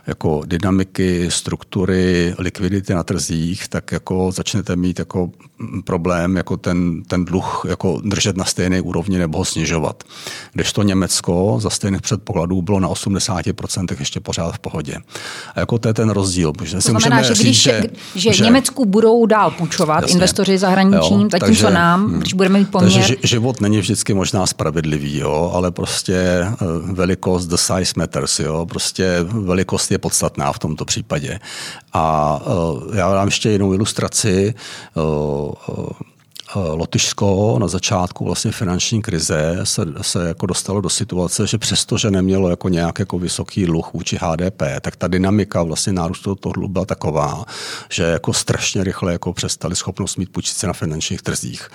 jako 0.07 0.41
dynamiky, 0.45 1.31
struktury, 1.31 2.35
likvidity 2.37 2.93
na 2.93 3.03
trzích, 3.03 3.67
tak 3.67 3.91
jako 3.91 4.31
začnete 4.31 4.75
mít 4.75 4.99
jako 4.99 5.31
problém 5.85 6.35
jako 6.35 6.57
ten, 6.57 7.03
ten 7.03 7.25
dluh 7.25 7.65
jako 7.69 8.01
držet 8.05 8.37
na 8.37 8.45
stejné 8.45 8.81
úrovni 8.81 9.17
nebo 9.17 9.37
ho 9.37 9.45
snižovat. 9.45 10.03
Když 10.53 10.73
to 10.73 10.83
Německo 10.83 11.57
za 11.61 11.69
stejných 11.69 12.01
předpokladů 12.01 12.61
bylo 12.61 12.79
na 12.79 12.89
80% 12.89 13.95
ještě 13.99 14.19
pořád 14.19 14.51
v 14.51 14.59
pohodě. 14.59 14.97
A 15.55 15.59
jako 15.59 15.77
to 15.77 15.87
je 15.87 15.93
ten 15.93 16.09
rozdíl. 16.09 16.53
To 16.53 16.65
si 16.65 16.79
znamená, 16.81 17.21
že 17.21 17.33
když 17.33 17.61
že, 17.61 17.83
že, 18.15 18.33
že 18.33 18.43
Německu 18.43 18.85
budou 18.85 19.25
dál 19.25 19.51
půjčovat 19.51 20.01
jasně, 20.01 20.13
investoři 20.13 20.57
zahraničním, 20.57 21.29
zatímco 21.31 21.69
nám, 21.69 22.05
hm, 22.05 22.19
když 22.19 22.33
budeme 22.33 22.59
mít 22.59 22.71
poměr... 22.71 22.93
Takže 22.93 23.15
život 23.23 23.61
není 23.61 23.79
vždycky 23.79 24.13
možná 24.13 24.47
spravedlivý, 24.47 25.17
jo, 25.17 25.51
ale 25.53 25.71
prostě 25.71 26.15
eh, 26.15 26.55
velikost, 26.81 27.47
the 27.47 27.55
size 27.55 27.93
matters, 27.95 28.39
jo, 28.39 28.65
prostě 28.65 29.17
velikost 29.23 29.91
je 29.91 29.97
podstatná 29.97 30.51
v 30.51 30.59
tomto 30.59 30.85
případě. 30.85 31.39
A 31.93 32.35
uh, 32.45 32.95
já 32.97 33.13
dám 33.13 33.27
ještě 33.27 33.49
jinou 33.49 33.73
ilustraci. 33.73 34.53
Eh, 36.55 36.59
Lotyšsko 36.59 37.57
na 37.59 37.67
začátku 37.67 38.25
vlastně 38.25 38.51
finanční 38.51 39.01
krize 39.01 39.59
se, 39.63 39.85
se 40.01 40.27
jako 40.27 40.45
dostalo 40.45 40.81
do 40.81 40.89
situace, 40.89 41.47
že 41.47 41.57
přestože 41.57 42.11
nemělo 42.11 42.49
jako 42.49 42.69
nějak 42.69 42.99
jako 42.99 43.19
vysoký 43.19 43.65
dluh 43.65 43.93
vůči 43.93 44.17
HDP, 44.21 44.61
tak 44.81 44.95
ta 44.95 45.07
dynamika 45.07 45.63
vlastně 45.63 45.93
nárůstu 45.93 46.35
toho 46.35 46.53
dluhu 46.53 46.67
byla 46.67 46.85
taková, 46.85 47.45
že 47.91 48.03
jako 48.03 48.33
strašně 48.33 48.83
rychle 48.83 49.11
jako 49.11 49.33
přestali 49.33 49.75
schopnost 49.75 50.17
mít 50.17 50.31
půjčit 50.31 50.63
na 50.63 50.73
finančních 50.73 51.21
trzích. 51.21 51.69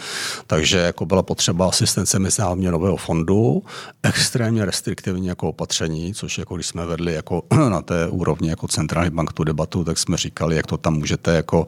Takže 0.47 0.79
jako 0.79 1.07
byla 1.07 1.23
potřeba 1.23 1.69
asistence 1.69 2.19
Mezinárodního 2.19 2.97
fondu, 2.97 3.63
extrémně 4.03 4.65
restriktivní 4.65 5.27
jako 5.27 5.49
opatření, 5.49 6.15
což 6.15 6.39
jako 6.39 6.55
když 6.55 6.67
jsme 6.67 6.87
vedli 6.87 7.15
jako 7.15 7.43
na 7.69 7.83
té 7.83 8.09
úrovni 8.09 8.49
jako 8.49 8.69
centrální 8.69 9.11
bank 9.11 9.33
tu 9.33 9.45
debatu, 9.45 9.85
tak 9.85 9.99
jsme 9.99 10.17
říkali, 10.17 10.57
jak 10.57 10.67
to 10.67 10.77
tam 10.77 10.95
můžete 10.95 11.37
jako, 11.37 11.67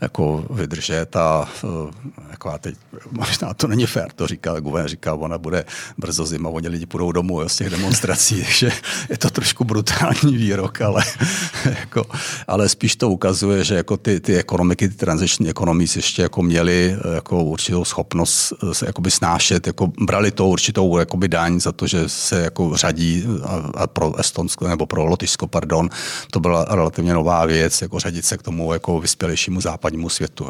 jako 0.00 0.44
vydržet 0.50 1.16
a 1.16 1.48
eh, 1.64 2.10
taková 2.40 2.58
teď, 2.58 2.74
možná 3.10 3.54
to 3.54 3.66
není 3.66 3.86
fér, 3.86 4.12
to 4.12 4.26
říká, 4.26 4.60
guvernér 4.60 4.90
říká, 4.90 5.14
ona 5.14 5.38
bude 5.38 5.64
brzo 5.98 6.26
zima, 6.26 6.48
oni 6.48 6.68
lidi 6.68 6.86
půjdou 6.86 7.12
domů 7.12 7.40
jo, 7.40 7.48
z 7.48 7.56
těch 7.56 7.70
demonstrací, 7.70 8.42
takže 8.44 8.72
je 9.10 9.18
to 9.18 9.30
trošku 9.30 9.64
brutální 9.64 10.36
výrok, 10.36 10.80
ale, 10.80 11.04
jako, 11.64 12.04
ale 12.46 12.68
spíš 12.68 12.96
to 12.96 13.10
ukazuje, 13.10 13.64
že 13.64 13.74
jako 13.74 13.96
ty, 13.96 14.20
ty 14.20 14.36
ekonomiky, 14.36 14.88
ty 14.88 14.94
transiční 14.94 15.48
ekonomii 15.48 15.88
ještě 15.96 16.22
jako 16.22 16.42
měly 16.42 16.96
jako 17.14 17.44
určitou 17.44 17.84
schopnost 17.84 18.52
se 18.72 18.86
jakoby 18.86 19.10
snášet, 19.10 19.66
jako 19.66 19.92
brali 20.00 20.30
to 20.30 20.46
určitou 20.46 20.98
jakoby 20.98 21.28
daň 21.28 21.60
za 21.60 21.72
to, 21.72 21.86
že 21.86 22.08
se 22.08 22.40
jako 22.40 22.76
řadí 22.76 23.24
a, 23.44 23.70
a 23.74 23.86
pro 23.86 24.16
Estonsko 24.16 24.68
nebo 24.68 24.86
pro 24.86 25.04
Lotyšsko, 25.04 25.46
pardon, 25.46 25.90
to 26.30 26.40
byla 26.40 26.64
relativně 26.64 27.14
nová 27.14 27.46
věc, 27.46 27.82
jako 27.82 28.00
řadit 28.00 28.24
se 28.24 28.38
k 28.38 28.42
tomu 28.42 28.72
jako 28.72 29.00
vyspělejšímu 29.00 29.60
západnímu 29.60 30.08
světu 30.08 30.46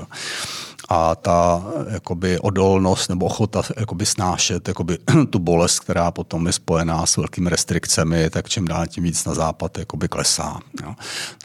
a 0.91 1.15
ta 1.15 1.65
jakoby 1.91 2.39
odolnost 2.39 3.09
nebo 3.09 3.27
ochota 3.27 3.63
jakoby 3.77 4.07
snášet 4.07 4.69
jakoby 4.69 4.99
tu 5.31 5.39
bolest, 5.39 5.81
která 5.81 6.11
potom 6.11 6.47
je 6.47 6.53
spojená 6.53 7.07
s 7.07 7.17
velkými 7.17 7.51
restrikcemi, 7.51 8.31
tak 8.31 8.49
čím 8.49 8.69
dál 8.69 8.87
tím 8.87 9.05
víc 9.05 9.25
na 9.25 9.35
západ 9.35 9.79
jakoby 9.79 10.09
klesá. 10.09 10.59
Jo. 10.83 10.95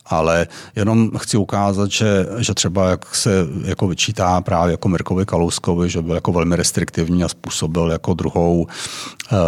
Ale 0.05 0.47
jenom 0.75 1.11
chci 1.17 1.37
ukázat, 1.37 1.91
že, 1.91 2.25
že 2.37 2.53
třeba 2.53 2.89
jak 2.89 3.15
se 3.15 3.47
jako 3.65 3.87
vyčítá 3.87 4.41
právě 4.41 4.71
jako 4.71 4.89
Mirkovi 4.89 5.25
Kalouskovi, 5.25 5.89
že 5.89 6.01
byl 6.01 6.15
jako 6.15 6.31
velmi 6.31 6.55
restriktivní 6.55 7.23
a 7.23 7.27
způsobil 7.27 7.91
jako 7.91 8.13
druhou, 8.13 8.61
uh, 8.61 8.67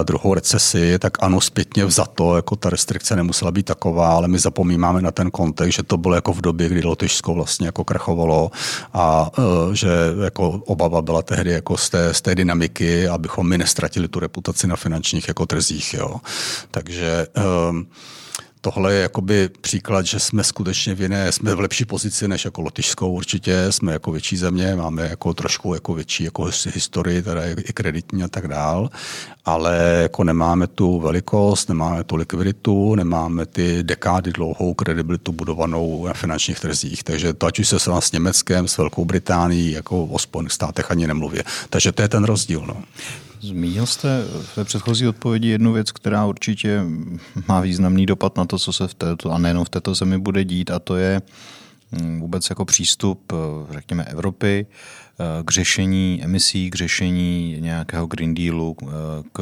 druhou 0.04 0.34
recesi, 0.34 1.00
tak 1.00 1.24
ano, 1.24 1.42
zpětně 1.42 1.86
vzato, 1.86 2.36
jako 2.36 2.56
ta 2.56 2.70
restrikce 2.70 3.16
nemusela 3.16 3.52
být 3.52 3.66
taková, 3.66 4.10
ale 4.10 4.28
my 4.28 4.40
zapomínáme 4.40 5.02
na 5.02 5.12
ten 5.12 5.32
kontext, 5.32 5.76
že 5.76 5.84
to 5.84 5.98
bylo 5.98 6.16
jako 6.16 6.34
v 6.34 6.42
době, 6.42 6.70
kdy 6.70 6.82
Lotyšsko 6.84 7.34
vlastně 7.34 7.66
jako 7.66 7.84
krachovalo 7.84 8.52
a 8.94 9.32
uh, 9.38 9.74
že 9.74 9.87
jako 10.24 10.50
obava 10.50 11.02
byla 11.02 11.22
tehdy 11.22 11.52
jako 11.52 11.78
z 11.78 11.90
té, 11.90 12.14
z 12.14 12.22
té 12.22 12.36
dynamiky, 12.36 13.08
abychom 13.08 13.50
my 13.50 13.58
nestratili 13.58 14.08
tu 14.08 14.20
reputaci 14.20 14.68
na 14.68 14.76
finančních 14.76 15.28
jako 15.28 15.46
trzích. 15.46 15.94
Jo. 15.94 16.16
Takže 16.72 17.28
um, 17.70 17.88
tohle 18.62 18.94
je 18.94 19.02
jakoby 19.02 19.50
příklad, 19.62 20.06
že 20.06 20.20
jsme 20.20 20.44
skutečně 20.44 20.96
v 20.96 21.02
jiné, 21.02 21.32
jsme 21.32 21.56
v 21.56 21.60
lepší 21.60 21.86
pozici 21.86 22.28
než 22.28 22.46
jako 22.46 22.62
Lotyšskou 22.62 23.12
určitě, 23.12 23.72
jsme 23.72 23.94
jako 23.94 24.12
větší 24.12 24.38
země, 24.38 24.76
máme 24.76 25.08
jako 25.08 25.34
trošku 25.34 25.74
jako 25.74 25.94
větší 25.94 26.24
jako 26.24 26.50
historii, 26.74 27.22
teda 27.22 27.42
i 27.46 27.74
kreditní 27.74 28.24
a 28.24 28.28
tak 28.28 28.48
dál, 28.48 28.90
ale 29.46 30.00
jako 30.02 30.24
nemáme 30.24 30.68
tu 30.68 31.00
velikost, 31.00 31.70
nemáme 31.70 32.04
tu 32.04 32.16
likviditu, 32.16 32.96
nemáme 32.96 33.46
ty 33.46 33.84
dekády 33.84 34.32
dlouhou 34.32 34.74
kredibilitu 34.74 35.32
budovanou 35.32 36.06
na 36.08 36.14
finančních 36.14 36.60
trzích, 36.60 37.04
takže 37.04 37.34
to 37.34 37.46
ať 37.46 37.60
už 37.60 37.68
se 37.68 37.80
s 37.80 38.12
Německem, 38.12 38.68
s 38.68 38.78
Velkou 38.78 39.06
Británií, 39.06 39.72
jako 39.72 40.06
o 40.06 40.20
Spojených 40.20 40.52
státech 40.52 40.92
ani 40.92 41.08
nemluvě. 41.08 41.44
Takže 41.70 41.92
to 41.92 42.02
je 42.02 42.08
ten 42.08 42.24
rozdíl. 42.24 42.64
No. 42.68 42.84
Zmínil 43.40 43.86
jste 43.86 44.26
ve 44.56 44.64
předchozí 44.64 45.08
odpovědi 45.08 45.50
jednu 45.50 45.74
věc, 45.74 45.92
která 45.92 46.26
určitě 46.26 46.82
má 47.48 47.62
významný 47.62 48.06
dopad 48.06 48.38
na 48.38 48.46
to, 48.46 48.60
co 48.60 48.74
se 48.74 48.88
v 48.88 48.94
této 48.94 49.32
a 49.32 49.38
nejenom 49.38 49.66
v 49.66 49.70
této 49.70 49.96
zemi 49.96 50.18
bude 50.18 50.44
dít, 50.44 50.72
a 50.72 50.80
to 50.80 50.96
je 50.96 51.22
mm, 51.92 52.20
vůbec 52.20 52.50
jako 52.50 52.66
přístup, 52.66 53.34
řekněme, 53.70 54.04
Evropy 54.04 54.68
eh, 55.20 55.44
k 55.44 55.52
řešení 55.52 56.20
emisí, 56.24 56.70
k 56.70 56.76
řešení 56.76 57.58
nějakého 57.60 58.08
Green 58.08 58.34
Dealu, 58.34 58.76
eh, 58.82 58.86
k 59.34 59.42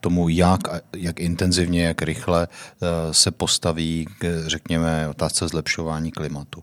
tomu, 0.00 0.28
jak, 0.28 0.60
jak 0.96 1.20
intenzivně, 1.20 1.84
jak 1.84 2.02
rychle 2.02 2.48
eh, 2.50 2.86
se 3.14 3.30
postaví 3.30 4.06
k, 4.18 4.44
řekněme, 4.46 5.08
otázce 5.08 5.48
zlepšování 5.48 6.10
klimatu. 6.10 6.62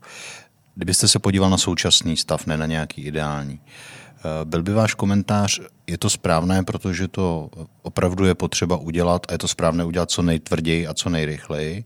Kdybyste 0.75 1.07
se 1.07 1.19
podíval 1.19 1.49
na 1.49 1.57
současný 1.57 2.17
stav, 2.17 2.45
ne 2.45 2.57
na 2.57 2.65
nějaký 2.65 3.01
ideální, 3.01 3.59
Eh, 3.59 4.06
byl 4.43 4.63
by 4.63 4.73
váš 4.73 4.93
komentář, 4.93 5.61
je 5.87 5.97
to 5.97 6.09
správné, 6.09 6.63
protože 6.63 7.07
to 7.07 7.49
opravdu 7.81 8.25
je 8.25 8.35
potřeba 8.35 8.77
udělat 8.77 9.25
a 9.29 9.31
je 9.31 9.37
to 9.37 9.47
správné 9.47 9.85
udělat 9.85 10.11
co 10.11 10.21
nejtvrději 10.21 10.87
a 10.87 10.93
co 10.93 11.09
nejrychleji, 11.09 11.83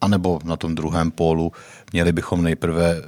anebo 0.00 0.38
na 0.44 0.56
tom 0.56 0.74
druhém 0.74 1.10
pólu 1.10 1.52
měli 1.92 2.12
bychom 2.12 2.42
nejprve 2.42 3.02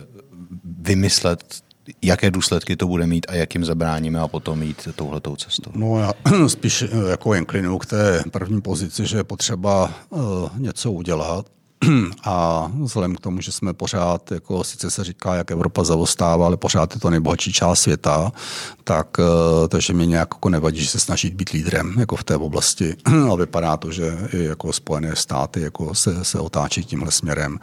vymyslet, 0.65 1.63
jaké 2.03 2.31
důsledky 2.31 2.77
to 2.77 2.87
bude 2.87 3.07
mít 3.07 3.27
a 3.29 3.35
jak 3.35 3.55
jim 3.55 3.65
zabráníme 3.65 4.21
a 4.21 4.29
potom 4.29 4.63
jít 4.63 4.89
touhletou 4.97 5.37
cestou? 5.37 5.71
No 5.75 5.99
já 5.99 6.13
spíš 6.49 6.83
eh, 6.83 7.11
jako 7.11 7.35
inklinu 7.35 7.79
k 7.79 7.87
té 7.87 8.23
první 8.31 8.61
pozici, 8.61 9.07
že 9.07 9.17
je 9.17 9.25
potřeba 9.25 9.95
uh, 10.11 10.59
něco 10.59 10.93
udělat 10.93 11.47
a 12.25 12.71
vzhledem 12.83 13.15
k 13.15 13.21
tomu, 13.21 13.41
že 13.41 13.53
jsme 13.53 13.73
pořád, 13.73 14.33
jako 14.33 14.65
sice 14.65 14.91
se 14.91 15.05
říká, 15.05 15.35
jak 15.35 15.51
Evropa 15.51 15.85
zavostává, 15.85 16.47
ale 16.47 16.57
pořád 16.57 16.95
je 16.95 17.01
to 17.01 17.11
nejbohatší 17.11 17.53
část 17.53 17.81
světa, 17.81 18.33
tak 18.85 19.17
eh, 19.21 19.69
takže 19.69 19.93
mi 19.93 20.07
nějak 20.07 20.29
jako 20.35 20.49
nevadí, 20.49 20.81
že 20.81 20.89
se 20.89 21.01
snaží 21.01 21.31
být 21.31 21.49
lídrem 21.49 21.95
jako 21.99 22.17
v 22.17 22.25
té 22.25 22.37
oblasti. 22.37 22.97
A 23.33 23.35
vypadá 23.35 23.77
to, 23.77 23.91
že 23.93 24.19
i 24.33 24.45
jako 24.45 24.73
Spojené 24.73 25.17
státy 25.17 25.61
jako 25.61 25.95
se, 25.95 26.25
se 26.25 26.39
otáčí 26.39 26.85
tímhle 26.85 27.11
směrem. 27.11 27.59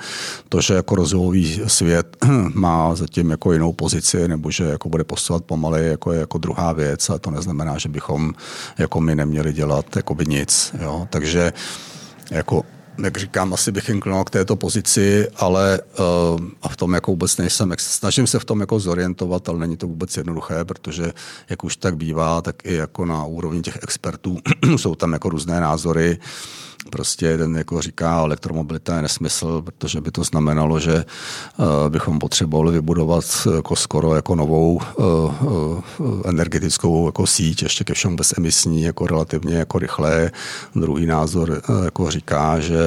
To, 0.50 0.62
že 0.62 0.74
jako 0.74 0.96
rozvojový 0.96 1.62
svět 1.68 2.18
má 2.54 2.96
zatím 2.96 3.32
jako 3.32 3.54
jinou 3.54 3.74
pozici, 3.74 4.28
nebo 4.28 4.52
že 4.52 4.64
jako 4.64 4.90
bude 4.90 5.04
postupovat 5.04 5.46
pomaleji, 5.46 5.90
jako 5.90 6.12
je 6.12 6.20
jako 6.20 6.38
druhá 6.38 6.74
věc, 6.74 7.10
a 7.10 7.18
to 7.18 7.32
neznamená, 7.32 7.78
že 7.78 7.90
bychom 7.90 8.34
jako 8.78 9.02
my 9.02 9.16
neměli 9.16 9.54
dělat 9.54 9.96
jako 9.96 10.16
by 10.16 10.26
nic. 10.26 10.76
Jo? 10.82 11.08
Takže 11.10 11.54
jako 12.32 12.64
jak 13.04 13.18
říkám, 13.18 13.54
asi 13.54 13.72
bych 13.72 13.90
inklinoval 13.90 14.24
k 14.24 14.30
této 14.30 14.56
pozici, 14.56 15.28
ale 15.36 15.80
uh, 15.82 16.42
a 16.62 16.70
v 16.70 16.76
tom 16.76 16.94
jako 16.94 17.12
vůbec 17.12 17.38
nejsem. 17.38 17.74
Snažím 17.78 18.28
se 18.28 18.40
v 18.40 18.46
tom 18.46 18.60
jako 18.60 18.80
zorientovat, 18.80 19.50
ale 19.50 19.60
není 19.60 19.78
to 19.78 19.88
vůbec 19.88 20.18
jednoduché, 20.18 20.66
protože 20.66 21.14
jak 21.50 21.64
už 21.64 21.78
tak 21.78 21.98
bývá, 21.98 22.42
tak 22.42 22.56
i 22.66 22.74
jako 22.74 23.06
na 23.06 23.26
úrovni 23.26 23.62
těch 23.62 23.80
expertů 23.84 24.40
jsou 24.78 24.96
tam 24.96 25.14
jako 25.14 25.30
různé 25.30 25.62
názory. 25.62 26.18
Prostě 26.90 27.26
jeden 27.26 27.56
jako 27.56 27.82
říká, 27.82 28.20
elektromobilita 28.20 28.96
je 28.96 29.02
nesmysl, 29.02 29.62
protože 29.62 30.02
by 30.02 30.12
to 30.12 30.24
znamenalo, 30.24 30.80
že 30.80 31.06
uh, 31.58 31.66
bychom 31.90 32.20
potřebovali 32.20 32.72
vybudovat 32.72 33.26
jako 33.56 33.76
skoro 33.76 34.16
jako 34.16 34.36
novou 34.36 34.82
uh, 34.96 35.82
energetickou 36.26 37.06
jako 37.06 37.28
síť, 37.28 37.64
ještě 37.64 37.84
ke 37.84 37.94
všem 37.94 38.16
bezemisní, 38.16 38.84
jako 38.84 39.08
relativně 39.08 39.56
jako 39.56 39.80
rychlé. 39.80 40.32
Druhý 40.76 41.06
názor 41.06 41.62
jako 41.86 42.12
říká, 42.12 42.60
že 42.60 42.78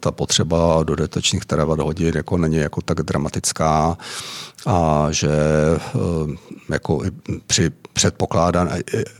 ta 0.00 0.10
potřeba 0.10 0.82
dodatečných 0.82 1.44
terawatt 1.44 1.80
hodin 1.80 2.12
jako 2.16 2.36
není 2.38 2.56
jako 2.56 2.80
tak 2.80 3.02
dramatická 3.02 3.98
a 4.66 5.08
že 5.10 5.30
jako 6.68 7.00
při 7.46 7.70
předpokládán, 7.96 8.70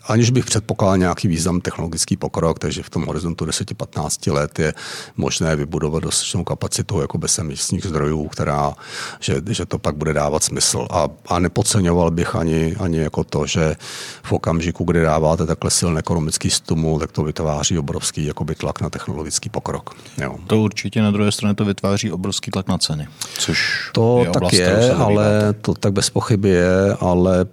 aniž 0.08 0.30
bych 0.30 0.44
předpokládal 0.44 0.98
nějaký 0.98 1.28
význam 1.28 1.60
technologický 1.60 2.16
pokrok, 2.16 2.58
takže 2.58 2.82
v 2.82 2.90
tom 2.90 3.06
horizontu 3.06 3.44
10-15 3.44 4.32
let 4.32 4.58
je 4.58 4.74
možné 5.16 5.56
vybudovat 5.56 6.02
dostatečnou 6.02 6.44
kapacitu 6.44 7.00
jako 7.00 7.18
bezemisních 7.18 7.86
zdrojů, 7.86 8.28
která, 8.28 8.74
že, 9.20 9.42
že 9.50 9.66
to 9.66 9.78
pak 9.78 9.96
bude 9.96 10.12
dávat 10.12 10.44
smysl. 10.44 10.86
A, 10.90 11.08
a 11.28 11.38
nepodceňoval 11.38 12.10
bych 12.10 12.36
ani, 12.36 12.76
ani 12.76 12.98
jako 12.98 13.24
to, 13.24 13.46
že 13.46 13.76
v 14.22 14.32
okamžiku, 14.32 14.84
kdy 14.84 15.02
dáváte 15.02 15.46
takhle 15.46 15.70
silný 15.70 15.98
ekonomický 15.98 16.50
stimul, 16.50 16.98
tak 16.98 17.12
to 17.12 17.24
vytváří 17.24 17.78
obrovský 17.78 18.26
jakoby, 18.26 18.54
tlak 18.54 18.80
na 18.80 18.90
technologický 18.90 19.48
pokrok. 19.48 19.96
Jo. 20.22 20.36
To 20.46 20.60
určitě 20.60 21.02
na 21.02 21.10
druhé 21.10 21.32
straně 21.32 21.54
to 21.54 21.64
vytváří 21.64 22.12
obrovský 22.12 22.50
tlak 22.50 22.68
na 22.68 22.78
ceny. 22.78 23.08
Což 23.38 23.90
to 23.92 24.22
je 24.24 24.30
tak 24.30 24.52
je, 24.52 24.92
ale 24.92 25.54
to 25.60 25.74
tak 25.74 25.92
bez 25.92 26.10
pochyby 26.10 26.48
je, 26.48 26.96
ale 27.00 27.46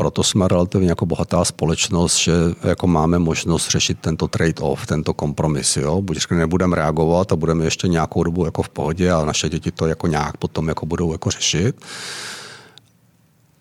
proto 0.00 0.22
jsme 0.22 0.48
relativně 0.48 0.88
jako 0.88 1.06
bohatá 1.06 1.44
společnost, 1.44 2.16
že 2.16 2.32
jako 2.64 2.86
máme 2.86 3.18
možnost 3.18 3.70
řešit 3.70 3.98
tento 4.00 4.26
trade-off, 4.26 4.86
tento 4.86 5.14
kompromis. 5.14 5.76
Jo? 5.76 6.02
Buď 6.02 6.18
nebudeme 6.30 6.76
reagovat 6.76 7.32
a 7.32 7.36
budeme 7.36 7.64
ještě 7.64 7.88
nějakou 7.88 8.24
dobu 8.24 8.44
jako 8.44 8.62
v 8.62 8.68
pohodě 8.68 9.12
a 9.12 9.24
naše 9.24 9.48
děti 9.48 9.70
to 9.70 9.86
jako 9.86 10.06
nějak 10.06 10.36
potom 10.36 10.68
jako 10.68 10.86
budou 10.86 11.12
jako 11.12 11.30
řešit 11.30 11.84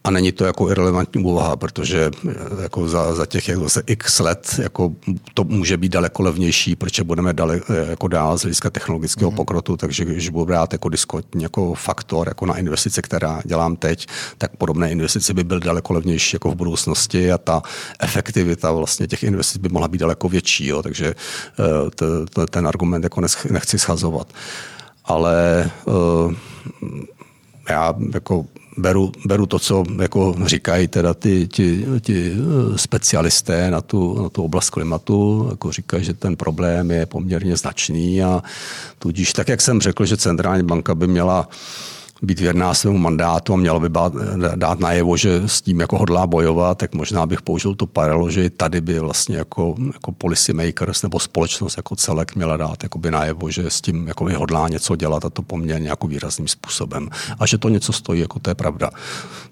a 0.04 0.12
není 0.12 0.32
to 0.32 0.46
jako 0.46 0.70
irrelevantní 0.70 1.24
úvaha, 1.24 1.56
protože 1.56 2.12
eh, 2.30 2.62
jako 2.62 2.90
za, 2.90 3.16
za 3.16 3.26
těch 3.26 3.50
jako 3.50 3.64
zase 3.64 3.84
x 3.86 4.20
let 4.20 4.60
jako 4.62 4.96
to 5.34 5.44
může 5.44 5.78
být 5.78 5.92
daleko 5.92 6.24
levnější, 6.24 6.76
protože 6.76 7.04
budeme 7.04 7.34
dale, 7.34 7.62
eh, 7.70 7.90
jako 7.90 8.08
dál 8.08 8.38
z 8.38 8.42
hlediska 8.42 8.70
technologického 8.70 9.32
mm. 9.32 9.38
pokrotu, 9.38 9.78
takže 9.78 10.06
když 10.06 10.30
budu 10.30 10.46
brát 10.46 10.74
jako 10.74 10.90
diskotní 10.90 11.44
jako 11.44 11.74
faktor 11.74 12.28
jako 12.28 12.46
na 12.46 12.58
investice, 12.58 13.02
která 13.02 13.42
dělám 13.46 13.76
teď, 13.76 14.08
tak 14.38 14.58
podobné 14.58 14.92
investice 14.92 15.34
by 15.34 15.44
byly 15.44 15.60
daleko 15.60 15.94
levnější 15.94 16.36
jako 16.36 16.52
v 16.52 16.56
budoucnosti 16.56 17.32
a 17.32 17.38
ta 17.38 17.62
efektivita 18.00 18.72
vlastně 18.72 19.08
těch 19.08 19.24
investic 19.24 19.58
by 19.58 19.70
mohla 19.70 19.88
být 19.88 20.02
daleko 20.02 20.30
větší, 20.30 20.68
jo, 20.68 20.84
takže 20.84 21.16
eh, 22.36 22.46
ten 22.50 22.68
argument 22.68 23.04
jako 23.04 23.22
nechci 23.50 23.80
schazovat. 23.80 24.34
Ale 25.06 25.72
já 27.70 27.94
jako 28.14 28.46
beru, 28.82 29.12
beru 29.26 29.46
to, 29.46 29.60
co 29.60 29.84
jako 30.02 30.36
říkají 30.46 30.88
teda 30.88 31.14
ty, 31.14 31.48
ti, 31.48 31.86
ti 32.02 32.34
eh, 32.34 32.78
specialisté 32.78 33.72
na 33.72 33.82
tu, 33.82 34.24
na 34.24 34.30
tu 34.30 34.44
oblast 34.44 34.70
klimatu, 34.70 35.48
jako 35.50 35.72
říkají, 35.72 36.04
že 36.04 36.14
ten 36.14 36.36
problém 36.36 36.92
je 36.92 37.06
poměrně 37.06 37.58
značný 37.58 38.24
a 38.24 38.44
tudíž 39.00 39.34
tak, 39.34 39.48
jak 39.48 39.62
jsem 39.62 39.82
řekl, 39.82 40.06
že 40.06 40.18
centrální 40.18 40.64
banka 40.64 40.96
by 40.96 41.08
měla 41.08 41.50
být 42.22 42.40
věrná 42.40 42.74
svému 42.74 42.98
mandátu 42.98 43.54
a 43.54 43.58
měla 43.58 43.80
by 43.80 43.90
bát, 43.90 44.14
dát 44.56 44.80
najevo, 44.80 45.18
že 45.18 45.42
s 45.46 45.62
tím 45.62 45.80
jako 45.80 45.98
hodlá 45.98 46.28
bojovat, 46.28 46.78
tak 46.78 46.96
možná 46.96 47.26
bych 47.26 47.42
použil 47.42 47.76
tu 47.76 47.86
paralelu, 47.86 48.30
že 48.30 48.50
tady 48.50 48.82
by 48.82 49.00
vlastně 49.00 49.38
jako, 49.38 49.76
jako 49.94 50.12
policy 50.12 50.54
makers 50.54 51.04
nebo 51.04 51.20
společnost 51.20 51.78
jako 51.78 51.96
celek 51.96 52.36
měla 52.36 52.58
dát 52.58 52.84
najevo, 53.10 53.52
že 53.52 53.70
s 53.70 53.82
tím 53.82 54.08
jako 54.08 54.30
hodlá 54.38 54.70
něco 54.70 54.96
dělat 54.96 55.26
a 55.26 55.30
to 55.30 55.42
poměrně 55.42 55.90
jako 55.90 56.08
výrazným 56.08 56.48
způsobem. 56.48 57.10
A 57.40 57.46
že 57.46 57.58
to 57.58 57.70
něco 57.70 57.94
stojí, 57.94 58.22
jako 58.22 58.40
to 58.40 58.50
je 58.50 58.56
pravda. 58.56 58.90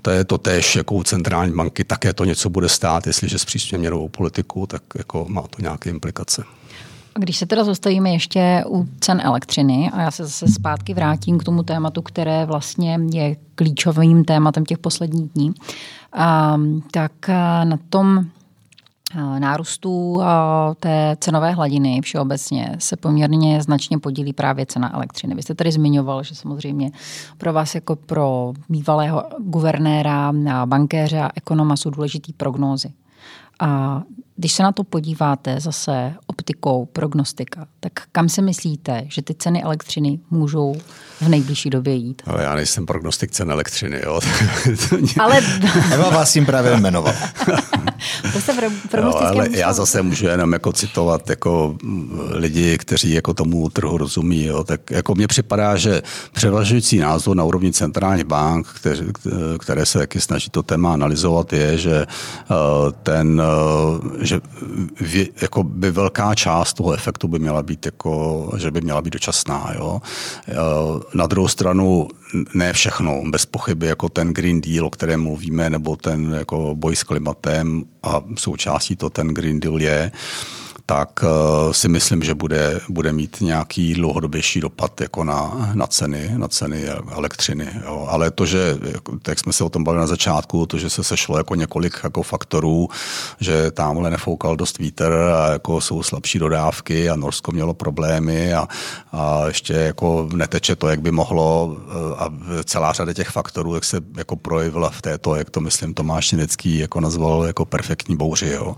To 0.01 0.09
je 0.11 0.23
to 0.23 0.37
též 0.37 0.75
jako 0.75 0.95
u 0.95 1.03
centrální 1.03 1.53
banky, 1.53 1.83
také 1.83 2.13
to 2.13 2.25
něco 2.25 2.49
bude 2.49 2.69
stát, 2.69 3.07
jestliže 3.07 3.39
zpřísně 3.39 3.77
měnovou 3.77 4.09
politiku, 4.09 4.67
tak 4.67 4.81
jako 4.95 5.25
má 5.29 5.41
to 5.41 5.61
nějaké 5.61 5.89
implikace. 5.89 6.43
Když 7.17 7.37
se 7.37 7.45
teda 7.45 7.63
zastavíme 7.63 8.09
ještě 8.09 8.63
u 8.67 8.87
cen 8.99 9.21
elektřiny 9.23 9.91
a 9.93 10.01
já 10.01 10.11
se 10.11 10.23
zase 10.23 10.47
zpátky 10.47 10.93
vrátím 10.93 11.37
k 11.37 11.43
tomu 11.43 11.63
tématu, 11.63 12.01
které 12.01 12.45
vlastně 12.45 12.99
je 13.13 13.35
klíčovým 13.55 14.25
tématem 14.25 14.65
těch 14.65 14.77
posledních 14.77 15.29
dní, 15.31 15.53
tak 16.91 17.11
na 17.63 17.79
tom 17.89 18.25
nárůstu 19.39 20.21
té 20.79 21.17
cenové 21.19 21.51
hladiny 21.51 22.01
všeobecně 22.01 22.75
se 22.79 22.97
poměrně 22.97 23.61
značně 23.61 23.99
podílí 23.99 24.33
právě 24.33 24.65
cena 24.65 24.95
elektřiny. 24.95 25.35
Vy 25.35 25.41
jste 25.41 25.55
tady 25.55 25.71
zmiňoval, 25.71 26.23
že 26.23 26.35
samozřejmě 26.35 26.91
pro 27.37 27.53
vás 27.53 27.75
jako 27.75 27.95
pro 27.95 28.53
bývalého 28.69 29.23
guvernéra, 29.39 30.33
bankéře 30.65 31.19
a 31.21 31.29
ekonoma 31.35 31.75
jsou 31.75 31.89
důležitý 31.89 32.33
prognózy. 32.33 32.89
A 33.59 34.01
když 34.37 34.53
se 34.53 34.63
na 34.63 34.71
to 34.71 34.83
podíváte 34.83 35.59
zase 35.59 36.13
optikou 36.27 36.85
prognostika, 36.85 37.67
tak 37.79 37.93
kam 38.11 38.29
se 38.29 38.41
myslíte, 38.41 39.03
že 39.07 39.21
ty 39.21 39.33
ceny 39.33 39.63
elektřiny 39.63 40.19
můžou 40.29 40.75
v 41.21 41.29
nejbližší 41.29 41.69
době 41.69 41.93
jít? 41.93 42.21
Ale 42.25 42.43
já 42.43 42.55
nejsem 42.55 42.85
prognostik 42.85 43.31
cen 43.31 43.51
elektřiny, 43.51 44.01
jo. 44.05 44.19
ale... 45.19 45.41
Eva 45.93 46.09
vás 46.09 46.35
jim 46.35 46.45
právě 46.45 46.77
jmenoval. 46.77 47.13
to 48.33 48.41
se 48.41 48.53
no, 49.01 49.17
ale 49.17 49.47
já 49.51 49.73
zase 49.73 50.01
můžu 50.01 50.25
jenom 50.25 50.53
jako 50.53 50.73
citovat 50.73 51.29
jako 51.29 51.77
lidi, 52.29 52.77
kteří 52.77 53.11
jako 53.11 53.33
tomu 53.33 53.69
trhu 53.69 53.97
rozumí. 53.97 54.45
Jo. 54.45 54.63
Tak 54.63 54.91
jako 54.91 55.15
mně 55.15 55.27
připadá, 55.27 55.77
že 55.77 56.01
převažující 56.31 56.99
názor 56.99 57.35
na 57.35 57.43
úrovni 57.43 57.73
centrálních 57.73 58.25
bank, 58.25 58.67
které, 58.67 59.05
které 59.59 59.85
se 59.85 59.99
taky 59.99 60.21
snaží 60.21 60.49
to 60.49 60.63
téma 60.63 60.93
analyzovat, 60.93 61.53
je, 61.53 61.77
že 61.77 62.05
eh, 62.05 62.55
ten, 63.03 63.41
že 64.27 64.41
jako 65.41 65.63
by 65.63 65.91
velká 65.91 66.35
část 66.35 66.73
toho 66.73 66.93
efektu 66.93 67.27
by 67.27 67.39
měla 67.39 67.63
být 67.63 67.85
jako, 67.85 68.51
že 68.57 68.71
by 68.71 68.81
měla 68.81 69.01
být 69.01 69.13
dočasná. 69.13 69.71
Jo. 69.75 70.01
Eh, 70.47 70.53
na 71.13 71.27
druhou 71.27 71.47
stranu 71.47 72.07
ne 72.53 72.73
všechno, 72.73 73.21
bez 73.29 73.45
pochyby, 73.45 73.87
jako 73.87 74.09
ten 74.09 74.33
Green 74.33 74.61
Deal, 74.61 74.85
o 74.85 74.89
kterém 74.89 75.21
mluvíme, 75.21 75.69
nebo 75.69 75.95
ten 75.95 76.33
jako 76.33 76.75
boj 76.75 76.95
s 76.95 77.03
klimatem 77.03 77.83
a 78.03 78.21
součástí 78.35 78.95
to 78.95 79.09
ten 79.09 79.27
Green 79.27 79.59
Deal 79.59 79.81
je, 79.81 80.11
tak 80.89 81.23
eh, 81.23 81.73
si 81.73 81.87
myslím, 81.87 82.23
že 82.23 82.33
bude, 82.33 82.79
bude 82.89 83.13
mít 83.13 83.37
nějaký 83.41 83.93
dlouhodobější 83.93 84.59
dopad 84.59 85.01
jako 85.01 85.23
na, 85.23 85.71
na, 85.73 85.87
ceny, 85.87 86.31
na 86.37 86.47
ceny 86.47 86.85
elektřiny. 87.11 87.67
Jo. 87.85 88.07
Ale 88.09 88.31
to, 88.31 88.45
že, 88.45 88.77
jak 89.27 89.39
jsme 89.39 89.53
se 89.53 89.63
o 89.63 89.69
tom 89.69 89.83
bavili 89.83 90.01
na 90.01 90.07
začátku, 90.07 90.65
to, 90.65 90.77
že 90.77 90.89
se 90.89 91.03
sešlo 91.03 91.37
jako 91.37 91.55
několik 91.55 91.99
jako 92.03 92.23
faktorů, 92.23 92.89
že 93.39 93.71
tamhle 93.71 94.09
nefoukal 94.09 94.55
dost 94.55 94.77
vítr 94.77 95.13
a 95.13 95.51
jako 95.51 95.81
jsou 95.81 96.03
slabší 96.03 96.39
dodávky 96.39 97.09
a 97.09 97.15
Norsko 97.15 97.51
mělo 97.51 97.73
problémy 97.73 98.53
a, 98.53 98.67
a 99.11 99.47
ještě 99.47 99.73
jako 99.73 100.29
neteče 100.33 100.75
to, 100.75 100.87
jak 100.87 101.01
by 101.01 101.11
mohlo 101.11 101.77
eh, 101.77 102.15
a 102.17 102.29
celá 102.63 102.93
řada 102.93 103.13
těch 103.13 103.29
faktorů, 103.29 103.75
jak 103.75 103.83
se 103.83 104.01
jako 104.17 104.35
projevila 104.35 104.89
v 104.89 105.01
této, 105.01 105.35
jak 105.35 105.49
to 105.49 105.61
myslím 105.61 105.93
Tomáš 105.93 106.31
Něnecký 106.31 106.77
jako 106.77 106.99
nazval 106.99 107.43
jako 107.43 107.65
perfektní 107.65 108.15
bouři. 108.17 108.49
Jo. 108.49 108.75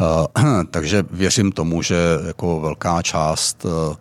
Uh, 0.00 0.64
takže 0.70 1.04
věřím 1.28 1.52
tomu, 1.52 1.82
že 1.82 1.96
jako 2.26 2.60
velká 2.60 3.02
část 3.02 3.66
eh, 3.66 3.96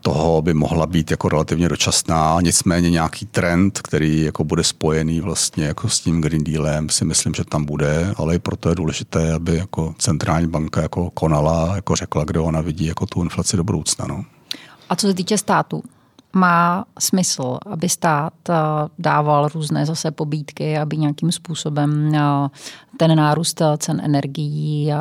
toho 0.00 0.42
by 0.42 0.54
mohla 0.54 0.86
být 0.86 1.10
jako 1.10 1.28
relativně 1.28 1.68
dočasná, 1.68 2.40
nicméně 2.40 2.90
nějaký 2.90 3.26
trend, 3.26 3.80
který 3.82 4.22
jako 4.22 4.44
bude 4.44 4.64
spojený 4.64 5.20
vlastně 5.20 5.64
jako 5.64 5.88
s 5.88 6.00
tím 6.00 6.20
Green 6.20 6.44
Dealem, 6.44 6.88
si 6.88 7.04
myslím, 7.04 7.34
že 7.34 7.44
tam 7.44 7.64
bude, 7.64 8.14
ale 8.16 8.34
i 8.34 8.38
proto 8.38 8.68
je 8.68 8.74
důležité, 8.74 9.32
aby 9.32 9.56
jako 9.56 9.94
centrální 9.98 10.46
banka 10.46 10.82
jako 10.82 11.10
konala, 11.10 11.76
jako 11.76 11.96
řekla, 11.96 12.24
kde 12.24 12.40
ona 12.40 12.60
vidí 12.60 12.86
jako 12.86 13.06
tu 13.06 13.22
inflaci 13.22 13.56
do 13.56 13.64
budoucna. 13.64 14.06
No. 14.06 14.24
A 14.88 14.96
co 14.96 15.06
se 15.06 15.14
týče 15.14 15.38
státu, 15.38 15.82
má 16.32 16.84
smysl, 16.98 17.58
aby 17.66 17.88
stát 17.88 18.32
eh, 18.50 18.54
dával 18.98 19.48
různé 19.48 19.86
zase 19.86 20.10
pobídky, 20.10 20.78
aby 20.78 20.96
nějakým 20.96 21.32
způsobem 21.32 22.14
eh, 22.14 22.20
ten 22.98 23.16
nárůst 23.16 23.62
cen 23.78 24.00
energií 24.04 24.92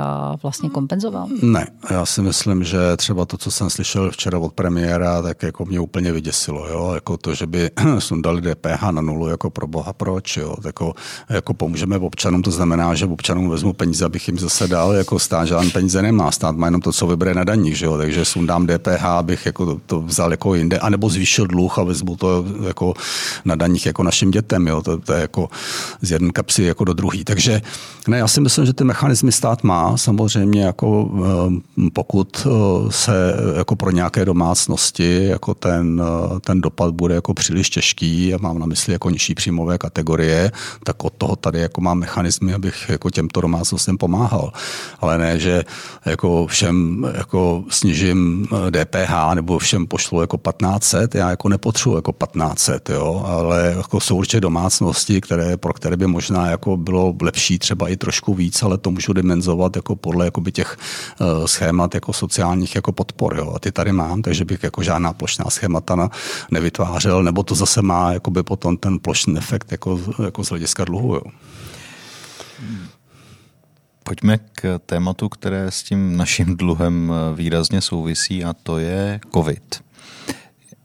vlastně 0.44 0.70
kompenzoval? 0.70 1.28
Ne, 1.42 1.68
já 1.92 2.06
si 2.06 2.22
myslím, 2.22 2.64
že 2.64 2.78
třeba 2.98 3.26
to, 3.26 3.38
co 3.38 3.52
jsem 3.52 3.70
slyšel 3.70 4.12
včera 4.12 4.38
od 4.40 4.54
premiéra, 4.54 5.22
tak 5.22 5.44
jako 5.44 5.66
mě 5.66 5.80
úplně 5.80 6.12
vyděsilo, 6.12 6.68
jo? 6.68 6.92
jako 6.94 7.18
to, 7.18 7.34
že 7.34 7.48
by 7.48 7.70
sundali 8.00 8.42
DPH 8.42 8.82
na 8.92 9.02
nulu, 9.02 9.28
jako 9.28 9.50
pro 9.50 9.68
boha 9.68 9.94
proč, 9.94 10.38
jo? 10.38 10.56
Jako, 10.66 10.94
jako 11.30 11.54
pomůžeme 11.54 11.98
občanům, 11.98 12.42
to 12.42 12.52
znamená, 12.52 12.96
že 12.96 13.06
občanům 13.06 13.50
vezmu 13.50 13.74
peníze, 13.74 14.06
abych 14.06 14.28
jim 14.28 14.40
zase 14.40 14.68
dal, 14.68 14.94
jako 14.94 15.20
stát 15.20 15.48
žádný 15.48 15.70
peníze 15.70 16.02
nemá, 16.02 16.32
stát 16.32 16.56
má 16.56 16.68
jenom 16.68 16.82
to, 16.82 16.92
co 16.92 17.08
vybere 17.08 17.34
na 17.34 17.44
daních, 17.44 17.78
že 17.78 17.86
jo? 17.86 17.98
takže 17.98 18.26
sundám 18.26 18.68
DPH, 18.68 19.06
abych 19.06 19.46
jako 19.46 19.66
to, 19.66 19.80
to 19.86 20.02
vzal 20.02 20.32
jako 20.32 20.56
jinde, 20.56 20.80
anebo 20.80 21.10
zvýšil 21.10 21.48
dluh 21.48 21.80
a 21.80 21.84
vezmu 21.84 22.16
to 22.16 22.46
jako 22.68 22.94
na 23.46 23.56
daních 23.56 23.86
jako 23.86 24.04
našim 24.04 24.32
dětem, 24.32 24.68
jo? 24.68 24.82
To, 24.82 24.98
to 24.98 25.14
je 25.14 25.22
jako 25.22 25.50
z 26.02 26.12
jedné 26.12 26.32
kapsy 26.32 26.64
jako 26.64 26.84
do 26.84 26.94
druhé. 26.94 27.24
Takže 27.24 27.62
ne, 28.08 28.18
já 28.18 28.28
si 28.28 28.42
myslím, 28.42 28.66
že 28.66 28.74
ty 28.74 28.84
mechanismy 28.84 29.32
stát 29.32 29.64
má. 29.64 29.98
Samozřejmě 29.98 30.64
jako 30.64 31.10
eh, 31.26 31.90
pokud 31.94 32.48
eh, 32.48 32.92
se 32.92 33.34
jako 33.58 33.76
pro 33.76 33.92
nějaké 33.92 34.26
domácnosti 34.26 35.26
jako 35.26 35.54
ten, 35.54 36.04
eh, 36.06 36.40
ten 36.40 36.62
dopad 36.62 36.94
bude 36.94 37.16
jako 37.16 37.34
příliš 37.34 37.70
těžký, 37.70 38.34
a 38.34 38.38
mám 38.42 38.60
na 38.60 38.66
mysli 38.66 38.94
jako 38.94 39.10
nižší 39.10 39.36
příjmové 39.36 39.78
kategorie, 39.78 40.52
tak 40.84 41.04
od 41.04 41.14
toho 41.14 41.36
tady 41.36 41.60
jako 41.60 41.82
mám 41.82 42.00
mechanismy, 42.00 42.54
abych 42.54 42.86
jako 42.90 43.10
těmto 43.10 43.42
domácnostem 43.42 43.98
pomáhal. 43.98 44.52
Ale 45.00 45.18
ne, 45.18 45.40
že 45.40 45.64
jako 46.06 46.48
všem 46.48 47.08
jako 47.18 47.64
snížím 47.70 48.48
DPH 48.72 49.34
nebo 49.34 49.60
všem 49.60 49.88
pošlu 49.88 50.22
jako 50.22 50.38
1500, 50.38 51.16
já 51.16 51.30
jako 51.30 51.50
nepotřebuji 51.50 51.96
jako 51.96 52.12
1500, 52.12 52.90
jo, 52.90 53.24
ale 53.28 53.74
jako 53.78 54.00
jsou 54.00 54.16
určitě 54.16 54.42
domácnosti, 54.42 55.22
které, 55.22 55.58
pro 55.58 55.74
které 55.74 55.98
by 55.98 56.08
možná 56.08 56.50
jako 56.50 56.78
bylo 56.78 57.16
lepší 57.22 57.60
třeba 57.60 57.77
i 57.86 57.98
trošku 57.98 58.34
víc, 58.34 58.64
ale 58.64 58.78
to 58.78 58.92
můžu 58.92 59.14
dimenzovat 59.14 59.76
jako 59.76 59.96
podle 59.96 60.26
jakoby 60.26 60.52
těch 60.52 60.78
uh, 61.20 61.46
schémat 61.46 61.96
jako 61.96 62.14
sociálních 62.14 62.76
jako 62.76 62.92
podpor. 62.92 63.38
Jo. 63.38 63.54
A 63.56 63.60
ty 63.60 63.72
tady 63.72 63.92
mám, 63.92 64.22
takže 64.22 64.46
bych 64.46 64.64
jako 64.64 64.84
žádná 64.84 65.14
plošná 65.14 65.46
schémata 65.50 65.96
na, 65.96 66.10
nevytvářel, 66.52 67.24
nebo 67.24 67.44
to 67.44 67.56
zase 67.56 67.82
má 67.82 68.14
jakoby 68.14 68.44
potom 68.44 68.78
ten 68.78 69.00
plošný 69.00 69.38
efekt 69.38 69.72
jako, 69.72 70.00
jako 70.26 70.44
z 70.44 70.50
hlediska 70.50 70.86
dluhu. 70.86 71.16
Jo. 71.16 71.22
Pojďme 74.04 74.38
k 74.38 74.80
tématu, 74.86 75.30
které 75.30 75.72
s 75.72 75.84
tím 75.84 76.18
naším 76.18 76.58
dluhem 76.58 77.12
eh, 77.14 77.36
výrazně 77.36 77.82
souvisí 77.82 78.44
a 78.44 78.54
to 78.54 78.78
je 78.78 79.20
COVID. 79.34 79.84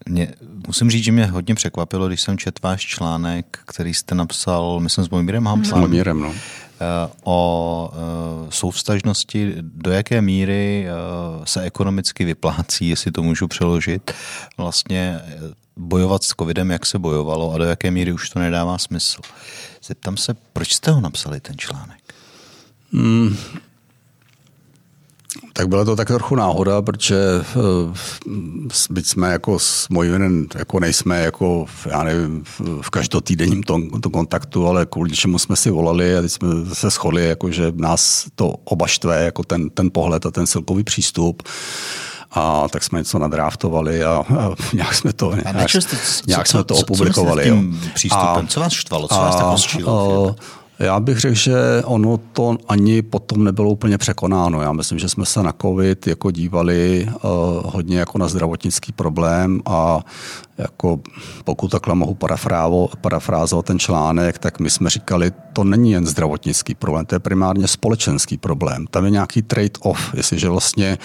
Mě, 0.09 0.35
musím 0.67 0.91
říct, 0.91 1.05
že 1.05 1.13
mě 1.13 1.27
hodně 1.27 1.55
překvapilo, 1.55 2.09
když 2.09 2.21
jsem 2.21 2.39
četl 2.39 2.61
váš 2.63 2.83
článek, 2.83 3.59
který 3.67 3.95
jste 3.95 4.15
napsal, 4.15 4.81
myslím, 4.81 5.05
s 5.05 5.11
Mojmírem 5.11 5.47
Hamplanem. 5.47 5.79
S 5.79 5.81
Mojmírem, 5.81 6.21
no. 6.21 6.35
Eh, 6.83 7.11
o 7.25 7.91
eh, 7.93 8.47
souvstažnosti, 8.51 9.55
do 9.61 9.91
jaké 9.91 10.23
míry 10.23 10.87
eh, 10.89 10.93
se 11.45 11.63
ekonomicky 11.63 12.25
vyplácí, 12.25 12.89
jestli 12.89 13.11
to 13.13 13.23
můžu 13.23 13.49
přeložit, 13.49 14.13
vlastně 14.57 15.21
bojovat 15.77 16.23
s 16.23 16.29
covidem, 16.29 16.71
jak 16.71 16.87
se 16.87 16.99
bojovalo 16.99 17.53
a 17.53 17.59
do 17.59 17.65
jaké 17.65 17.91
míry 17.91 18.13
už 18.13 18.31
to 18.31 18.39
nedává 18.39 18.79
smysl. 18.79 19.21
Zeptám 19.85 20.17
se, 20.17 20.35
proč 20.53 20.75
jste 20.75 20.91
ho 20.91 21.01
napsali, 21.01 21.41
ten 21.41 21.59
článek? 21.59 22.15
Hmm, 22.93 23.37
tak 25.53 25.69
byla 25.69 25.85
to 25.85 25.97
tak 25.97 26.09
trochu 26.09 26.35
náhoda, 26.35 26.83
protože 26.83 27.17
eh, 27.41 28.33
byť 28.91 29.07
jsme 29.07 29.33
jako 29.33 29.59
s 29.59 29.89
Mojvinem, 29.89 30.47
jako 30.55 30.81
nejsme 30.81 31.21
jako, 31.21 31.67
já 31.87 32.03
nevím, 32.03 32.45
v 32.81 32.91
každotýdenním 32.91 33.63
to, 33.63 33.81
to 34.01 34.11
kontaktu, 34.11 34.67
ale 34.67 34.87
kvůli 34.87 35.11
čemu 35.11 35.39
jsme 35.39 35.57
si 35.57 35.71
volali 35.71 36.17
a 36.17 36.21
teď 36.21 36.33
jsme 36.33 36.49
se 36.73 36.91
shodli, 36.91 37.29
jako 37.29 37.51
že 37.51 37.73
nás 37.77 38.27
to 38.35 38.49
oba 38.49 38.87
štve, 38.87 39.25
jako 39.25 39.45
ten, 39.45 39.71
ten 39.71 39.91
pohled 39.93 40.27
a 40.27 40.31
ten 40.31 40.47
silkový 40.47 40.85
přístup 40.85 41.43
a 42.35 42.69
tak 42.69 42.83
jsme 42.83 42.99
něco 42.99 43.19
nadráftovali 43.19 44.05
a, 44.05 44.25
a 44.39 44.55
nějak 44.73 44.95
jsme 44.95 45.13
to, 45.13 45.35
nějak, 45.35 45.71
jste, 45.71 45.97
nějak 46.27 46.47
co, 46.47 46.51
jsme 46.51 46.65
to 46.65 46.75
co, 46.75 46.81
opublikovali. 46.81 47.43
Co, 47.43 47.49
co 47.49 47.55
tím 47.55 47.91
přístupem? 47.95 48.45
A, 48.45 48.47
co 48.47 48.61
vás 48.61 48.73
štvalo? 48.73 49.09
Co 49.09 49.15
vás 49.15 49.37
tak 49.37 49.47
rozčilo? 49.47 50.37
Já 50.83 51.01
bych 51.01 51.19
řekl, 51.19 51.35
že 51.35 51.55
ono 51.85 52.17
to 52.33 52.57
ani 52.69 53.03
potom 53.03 53.45
nebylo 53.45 53.71
úplně 53.71 53.99
překonáno. 53.99 54.63
Já 54.63 54.73
myslím, 54.73 54.99
že 54.99 55.09
jsme 55.09 55.27
se 55.27 55.43
na 55.43 55.55
COVID 55.63 56.07
jako 56.07 56.31
dívali 56.31 57.09
uh, 57.09 57.21
hodně 57.65 57.99
jako 57.99 58.19
na 58.19 58.29
zdravotnický 58.29 58.93
problém 58.93 59.61
a 59.67 60.01
jako 60.63 61.01
pokud 61.45 61.71
takhle 61.71 61.95
mohu 61.95 62.17
parafrázovat 63.01 63.67
ten 63.67 63.79
článek, 63.79 64.39
tak 64.39 64.61
my 64.61 64.71
jsme 64.71 64.91
říkali, 64.91 65.33
to 65.53 65.65
není 65.65 65.93
jen 65.93 66.07
zdravotnický 66.07 66.75
problém, 66.75 67.07
to 67.07 67.15
je 67.15 67.19
primárně 67.19 67.69
společenský 67.69 68.39
problém. 68.39 68.87
Tam 68.91 69.05
je 69.05 69.11
nějaký 69.11 69.43
trade-off, 69.43 70.15
jestliže 70.15 70.49
vlastně 70.49 70.99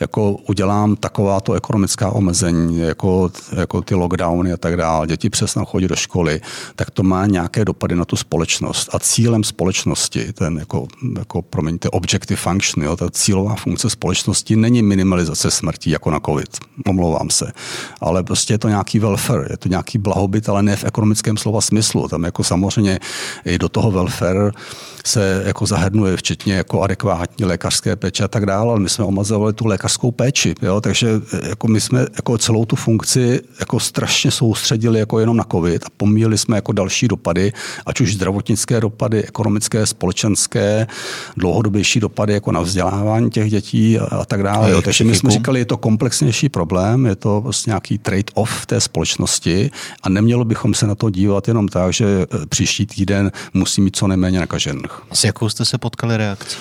jako 0.00 0.32
udělám 0.32 0.96
takováto 0.96 1.52
ekonomická 1.52 2.10
omezení, 2.10 2.78
jako, 2.78 3.30
jako 3.56 3.82
ty 3.82 3.94
lockdowny 3.94 4.52
a 4.52 4.56
tak 4.56 4.76
dále, 4.76 5.06
děti 5.06 5.30
přesnou 5.30 5.64
chodí 5.64 5.88
do 5.88 5.96
školy, 5.96 6.40
tak 6.76 6.90
to 6.90 7.02
má 7.02 7.26
nějaké 7.26 7.64
dopady 7.64 7.94
na 7.94 8.04
tu 8.04 8.16
společnost. 8.16 8.88
A 8.92 8.98
cílem 8.98 9.44
společnosti, 9.44 10.32
ten 10.32 10.58
jako, 10.58 10.86
jako 11.18 11.42
promiňte, 11.42 11.90
objective 11.90 12.36
function, 12.36 12.84
jo, 12.84 12.96
ta 12.96 13.10
cílová 13.10 13.54
funkce 13.54 13.90
společnosti 13.90 14.56
není 14.56 14.82
minimalizace 14.82 15.50
smrtí 15.50 15.90
jako 15.90 16.10
na 16.10 16.20
COVID. 16.20 16.58
Omlouvám 16.86 17.30
se. 17.30 17.52
Ale 18.00 18.22
prostě 18.22 18.54
je 18.54 18.58
to 18.58 18.68
nějaký 18.68 18.97
nějaký 18.98 19.06
welfare, 19.06 19.46
je 19.50 19.56
to 19.56 19.68
nějaký 19.68 19.98
blahobyt, 19.98 20.48
ale 20.48 20.62
ne 20.62 20.76
v 20.76 20.84
ekonomickém 20.84 21.36
slova 21.36 21.60
smyslu. 21.60 22.08
Tam 22.08 22.24
jako 22.24 22.44
samozřejmě 22.44 22.98
i 23.44 23.58
do 23.58 23.68
toho 23.68 23.90
welfare 23.90 24.52
se 25.06 25.42
jako 25.46 25.66
zahrnuje 25.66 26.16
včetně 26.16 26.54
jako 26.54 26.82
adekvátní 26.82 27.44
lékařské 27.44 27.96
péče 27.96 28.24
a 28.24 28.28
tak 28.28 28.46
dále, 28.46 28.70
ale 28.70 28.80
my 28.80 28.88
jsme 28.88 29.04
omazovali 29.04 29.52
tu 29.52 29.66
lékařskou 29.66 30.10
péči, 30.10 30.54
jo? 30.62 30.80
takže 30.80 31.08
jako 31.48 31.68
my 31.68 31.80
jsme 31.80 32.00
jako 32.00 32.38
celou 32.38 32.64
tu 32.64 32.76
funkci 32.76 33.40
jako 33.60 33.80
strašně 33.80 34.30
soustředili 34.30 34.98
jako 34.98 35.20
jenom 35.20 35.36
na 35.36 35.44
covid 35.44 35.84
a 35.84 35.88
pomíjeli 35.96 36.38
jsme 36.38 36.56
jako 36.56 36.72
další 36.72 37.08
dopady, 37.08 37.52
ať 37.86 38.00
už 38.00 38.14
zdravotnické 38.14 38.80
dopady, 38.80 39.24
ekonomické, 39.24 39.86
společenské, 39.86 40.86
dlouhodobější 41.36 42.00
dopady 42.00 42.32
jako 42.32 42.52
na 42.52 42.60
vzdělávání 42.60 43.30
těch 43.30 43.50
dětí 43.50 43.98
a, 43.98 44.04
a 44.04 44.24
tak 44.24 44.42
dále. 44.42 44.70
Jo? 44.70 44.82
Takže 44.82 45.04
my 45.04 45.14
jsme 45.14 45.30
říkali, 45.30 45.58
je 45.58 45.64
to 45.64 45.76
komplexnější 45.76 46.48
problém, 46.48 47.06
je 47.06 47.16
to 47.16 47.40
vlastně 47.40 47.70
nějaký 47.70 47.98
trade-off 47.98 48.48
v 48.48 48.66
společnosti 48.80 49.70
a 50.02 50.08
nemělo 50.08 50.44
bychom 50.44 50.74
se 50.74 50.86
na 50.86 50.94
to 50.94 51.10
dívat 51.10 51.48
jenom 51.48 51.68
tak, 51.68 51.92
že 51.92 52.26
příští 52.48 52.86
týden 52.86 53.32
musí 53.54 53.80
mít 53.80 53.96
co 53.96 54.06
nejméně 54.06 54.40
nakažených. 54.40 54.90
S 55.12 55.24
jakou 55.24 55.48
jste 55.48 55.64
se 55.64 55.78
potkali 55.78 56.16
reakcí? 56.16 56.56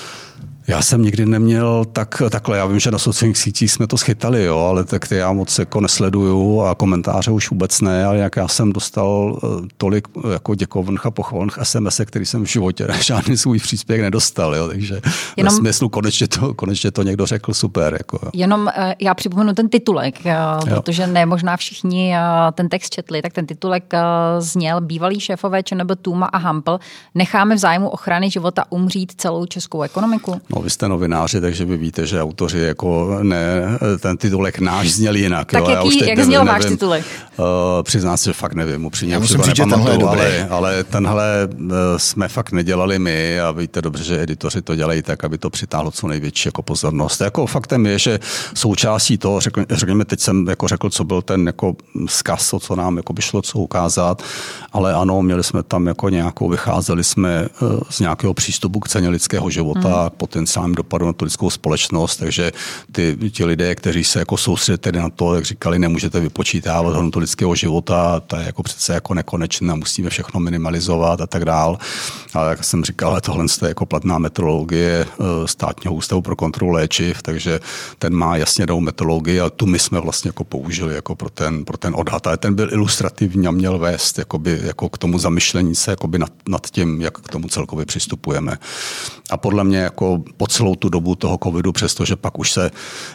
Já 0.69 0.81
jsem 0.81 1.01
nikdy 1.01 1.25
neměl 1.25 1.85
tak, 1.85 2.21
takhle, 2.29 2.57
já 2.57 2.65
vím, 2.65 2.79
že 2.79 2.91
na 2.91 2.97
sociálních 2.97 3.37
sítích 3.37 3.71
jsme 3.71 3.87
to 3.87 3.97
schytali, 3.97 4.43
jo, 4.43 4.57
ale 4.59 4.83
tak 4.83 5.07
ty 5.07 5.15
já 5.15 5.33
moc 5.33 5.59
jako 5.59 5.81
nesleduju 5.81 6.61
a 6.61 6.75
komentáře 6.75 7.31
už 7.31 7.49
vůbec 7.49 7.81
ne, 7.81 8.05
ale 8.05 8.17
jak 8.17 8.35
já 8.35 8.47
jsem 8.47 8.73
dostal 8.73 9.39
eh, 9.43 9.67
tolik 9.77 10.07
jako 10.31 10.55
děkovných 10.55 11.05
a 11.05 11.11
pochvalných 11.11 11.59
SMS, 11.63 12.01
který 12.05 12.25
jsem 12.25 12.43
v 12.45 12.47
životě 12.47 12.87
žádný 13.01 13.37
svůj 13.37 13.59
příspěvek 13.59 14.01
nedostal, 14.01 14.55
jo, 14.55 14.67
takže 14.67 15.01
Jenom... 15.37 15.53
ve 15.53 15.57
smyslu 15.57 15.89
konečně 15.89 16.27
to, 16.27 16.53
konečně 16.53 16.91
to 16.91 17.03
někdo 17.03 17.25
řekl 17.25 17.53
super. 17.53 17.93
Jako, 17.93 18.19
jo. 18.23 18.31
Jenom 18.33 18.67
eh, 18.75 18.95
já 18.99 19.13
připomenu 19.13 19.53
ten 19.53 19.69
titulek, 19.69 20.25
eh, 20.25 20.31
jo. 20.31 20.75
protože 20.75 21.07
ne 21.07 21.25
možná 21.25 21.57
všichni 21.57 22.15
ten 22.53 22.69
text 22.69 22.89
četli, 22.89 23.21
tak 23.21 23.33
ten 23.33 23.45
titulek 23.45 23.93
zněl 24.39 24.81
bývalý 24.81 25.19
šéfové 25.19 25.63
ČNB 25.63 25.91
Tuma 26.01 26.25
a 26.25 26.37
Hampel 26.37 26.79
necháme 27.15 27.55
v 27.55 27.57
zájmu 27.57 27.89
ochrany 27.89 28.29
života 28.29 28.63
umřít 28.69 29.13
celou 29.17 29.45
českou 29.45 29.81
ekonomiku? 29.81 30.41
No, 30.49 30.56
vy 30.61 30.69
jste 30.69 30.87
novináři, 30.87 31.41
takže 31.41 31.65
vy 31.65 31.77
víte, 31.77 32.05
že 32.05 32.21
autoři 32.21 32.59
jako 32.59 33.19
ne, 33.21 33.77
ten 33.99 34.17
titulek 34.17 34.59
náš 34.59 34.89
zněl 34.89 35.15
jinak. 35.15 35.51
Tak 35.51 35.63
jo, 35.63 35.69
jaký, 35.69 35.75
já 35.75 35.83
už 35.83 35.95
teď 35.95 36.07
jak 36.07 36.19
zněl 36.19 36.45
váš 36.45 36.65
titulek? 36.65 37.05
Uh, 37.37 37.45
přiznám 37.83 38.17
se, 38.17 38.29
že 38.29 38.33
fakt 38.33 38.53
nevím, 38.53 38.85
upřímně. 38.85 39.13
Já 39.13 39.19
musím 39.19 39.41
říct, 39.41 39.55
že 39.55 39.63
tenhle 39.69 39.91
je 39.91 39.97
dobrý. 39.97 40.19
Ale, 40.19 40.47
ale 40.49 40.83
tenhle 40.83 41.49
uh, 41.59 41.69
jsme 41.97 42.27
fakt 42.27 42.51
nedělali 42.51 42.99
my 42.99 43.39
a 43.39 43.51
víte 43.51 43.81
dobře, 43.81 44.03
že 44.03 44.21
editoři 44.21 44.61
to 44.61 44.75
dělají 44.75 45.01
tak, 45.01 45.23
aby 45.23 45.37
to 45.37 45.49
přitáhlo 45.49 45.91
co 45.91 46.07
největší 46.07 46.47
jako 46.47 46.61
pozornost. 46.61 47.21
Jako 47.21 47.45
faktem 47.45 47.85
je, 47.85 47.99
že 47.99 48.19
součástí 48.53 49.17
toho, 49.17 49.39
řekněme, 49.71 50.05
teď 50.05 50.19
jsem 50.19 50.47
jako 50.47 50.67
řekl, 50.67 50.89
co 50.89 51.03
byl 51.03 51.21
ten 51.21 51.47
jako 51.47 51.75
zkaz, 52.07 52.53
co 52.59 52.75
nám 52.75 52.97
jako 52.97 53.13
by 53.13 53.21
šlo 53.21 53.41
co 53.41 53.59
ukázat, 53.59 54.23
ale 54.73 54.93
ano, 54.93 55.21
měli 55.21 55.43
jsme 55.43 55.63
tam 55.63 55.87
jako 55.87 56.09
nějakou, 56.09 56.49
vycházeli 56.49 57.03
jsme 57.03 57.47
uh, 57.61 57.79
z 57.89 57.99
nějakého 57.99 58.33
přístupu 58.33 58.79
k 58.79 58.87
ceně 58.87 59.09
lidského 59.09 59.49
života, 59.49 60.01
hmm. 60.01 60.09
k 60.09 60.13
potenciálním 60.47 60.75
dopadu 60.75 61.05
na 61.05 61.13
tu 61.13 61.25
lidskou 61.25 61.49
společnost, 61.49 62.17
takže 62.17 62.51
ty, 62.91 63.17
ti 63.31 63.45
lidé, 63.45 63.75
kteří 63.75 64.03
se 64.03 64.19
jako 64.19 64.37
soustředili 64.37 65.03
na 65.03 65.09
to, 65.09 65.35
jak 65.35 65.45
říkali, 65.45 65.79
nemůžete 65.79 66.19
vypočítávat 66.19 66.95
hodnotu 66.95 67.19
lidského 67.19 67.55
života, 67.55 68.19
to 68.19 68.35
je 68.35 68.45
jako 68.45 68.63
přece 68.63 68.93
jako 68.93 69.13
nekonečné, 69.13 69.75
musíme 69.75 70.09
všechno 70.09 70.39
minimalizovat 70.39 71.21
a 71.21 71.27
tak 71.27 71.45
dál. 71.45 71.77
Ale 72.33 72.49
jak 72.49 72.63
jsem 72.63 72.83
říkal, 72.83 73.21
tohle 73.21 73.45
je 73.61 73.67
jako 73.67 73.85
platná 73.85 74.17
metodologie 74.17 75.05
eh, 75.05 75.47
státního 75.47 75.93
ústavu 75.93 76.21
pro 76.21 76.35
kontrolu 76.35 76.71
léčiv, 76.71 77.21
takže 77.21 77.59
ten 77.99 78.13
má 78.13 78.37
jasně 78.37 78.65
danou 78.65 78.79
metodologii 78.79 79.41
a 79.41 79.49
tu 79.49 79.65
my 79.65 79.79
jsme 79.79 79.99
vlastně 79.99 80.29
jako 80.29 80.43
použili 80.43 80.95
jako 80.95 81.15
pro 81.15 81.29
ten, 81.29 81.65
pro 81.65 81.77
ten 81.77 81.93
odhad. 81.95 82.27
Ale 82.27 82.37
ten 82.37 82.55
byl 82.55 82.73
ilustrativní 82.73 83.47
a 83.47 83.51
měl 83.51 83.77
vést 83.77 84.17
jakoby, 84.17 84.59
jako 84.63 84.89
k 84.89 84.97
tomu 84.97 85.19
zamyšlení 85.19 85.75
se 85.75 85.91
jakoby 85.91 86.19
nad, 86.19 86.31
nad 86.47 86.67
tím, 86.69 87.01
jak 87.01 87.17
k 87.17 87.29
tomu 87.29 87.47
celkově 87.47 87.85
přistupujeme. 87.85 88.57
A 89.29 89.37
podle 89.37 89.63
mě 89.63 89.77
jako 89.77 90.23
po 90.37 90.47
celou 90.47 90.75
tu 90.75 90.89
dobu 90.89 91.15
toho 91.15 91.37
covidu, 91.43 91.71
přestože 91.71 92.15
pak 92.15 92.39
už 92.39 92.51
se 92.51 92.71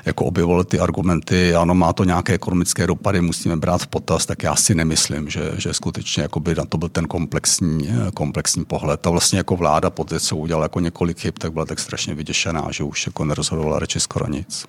jako 0.06 0.24
objevovaly 0.24 0.64
ty 0.64 0.78
argumenty, 0.78 1.54
ano, 1.54 1.74
má 1.74 1.92
to 1.92 2.04
nějaké 2.04 2.34
ekonomické 2.34 2.86
dopady, 2.86 3.20
musíme 3.20 3.56
brát 3.56 3.82
v 3.82 3.86
potaz, 3.86 4.26
tak 4.26 4.42
já 4.42 4.56
si 4.56 4.74
nemyslím, 4.74 5.30
že, 5.30 5.52
že 5.58 5.74
skutečně 5.74 6.28
by 6.40 6.54
na 6.54 6.64
to 6.64 6.78
byl 6.78 6.88
ten 6.88 7.06
komplexní, 7.06 7.88
komplexní 8.14 8.64
pohled. 8.64 9.06
A 9.06 9.10
vlastně 9.10 9.38
jako 9.38 9.56
vláda 9.56 9.90
po 9.90 10.04
té, 10.04 10.20
co 10.20 10.36
udělala 10.36 10.64
jako 10.64 10.80
několik 10.80 11.18
chyb, 11.18 11.34
tak 11.38 11.52
byla 11.52 11.64
tak 11.64 11.78
strašně 11.78 12.14
vyděšená, 12.14 12.68
že 12.70 12.84
už 12.84 13.06
jako 13.06 13.24
nerozhodovala 13.24 13.78
radši 13.78 14.00
skoro 14.00 14.28
nic. 14.28 14.66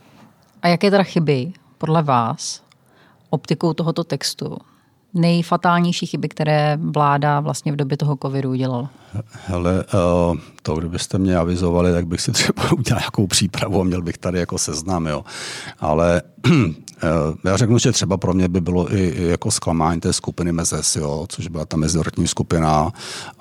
A 0.61 0.67
jaké 0.67 0.91
teda 0.91 1.03
chyby 1.03 1.53
podle 1.77 2.03
vás 2.03 2.61
optikou 3.29 3.73
tohoto 3.73 4.03
textu 4.03 4.57
nejfatálnější 5.14 6.05
chyby, 6.05 6.30
které 6.30 6.78
vláda 6.82 7.39
vlastně 7.39 7.72
v 7.72 7.76
době 7.76 7.97
toho 7.97 8.18
covidu 8.22 8.49
udělala? 8.49 8.89
Hele, 9.45 9.86
uh, 10.30 10.38
to, 10.61 10.76
kdybyste 10.76 11.18
mě 11.18 11.38
avizovali, 11.38 11.93
tak 11.93 12.07
bych 12.07 12.22
si 12.22 12.32
třeba 12.32 12.64
udělal 12.78 12.99
nějakou 12.99 13.28
přípravu 13.28 13.82
a 13.82 13.84
měl 13.84 14.01
bych 14.01 14.18
tady 14.18 14.39
jako 14.39 14.57
seznam, 14.57 15.07
jo. 15.07 15.24
Ale 15.80 16.22
Eh, 16.45 16.49
já 17.43 17.57
řeknu, 17.57 17.77
že 17.77 17.91
třeba 17.91 18.17
pro 18.17 18.33
mě 18.33 18.47
by 18.47 18.61
bylo 18.61 18.95
i, 18.95 19.27
jako 19.27 19.51
zklamání 19.51 20.01
té 20.01 20.13
skupiny 20.13 20.51
Mezes, 20.51 20.95
jo, 20.95 21.25
což 21.29 21.47
byla 21.47 21.65
ta 21.65 21.77
mezortní 21.77 22.27
skupina 22.27 22.91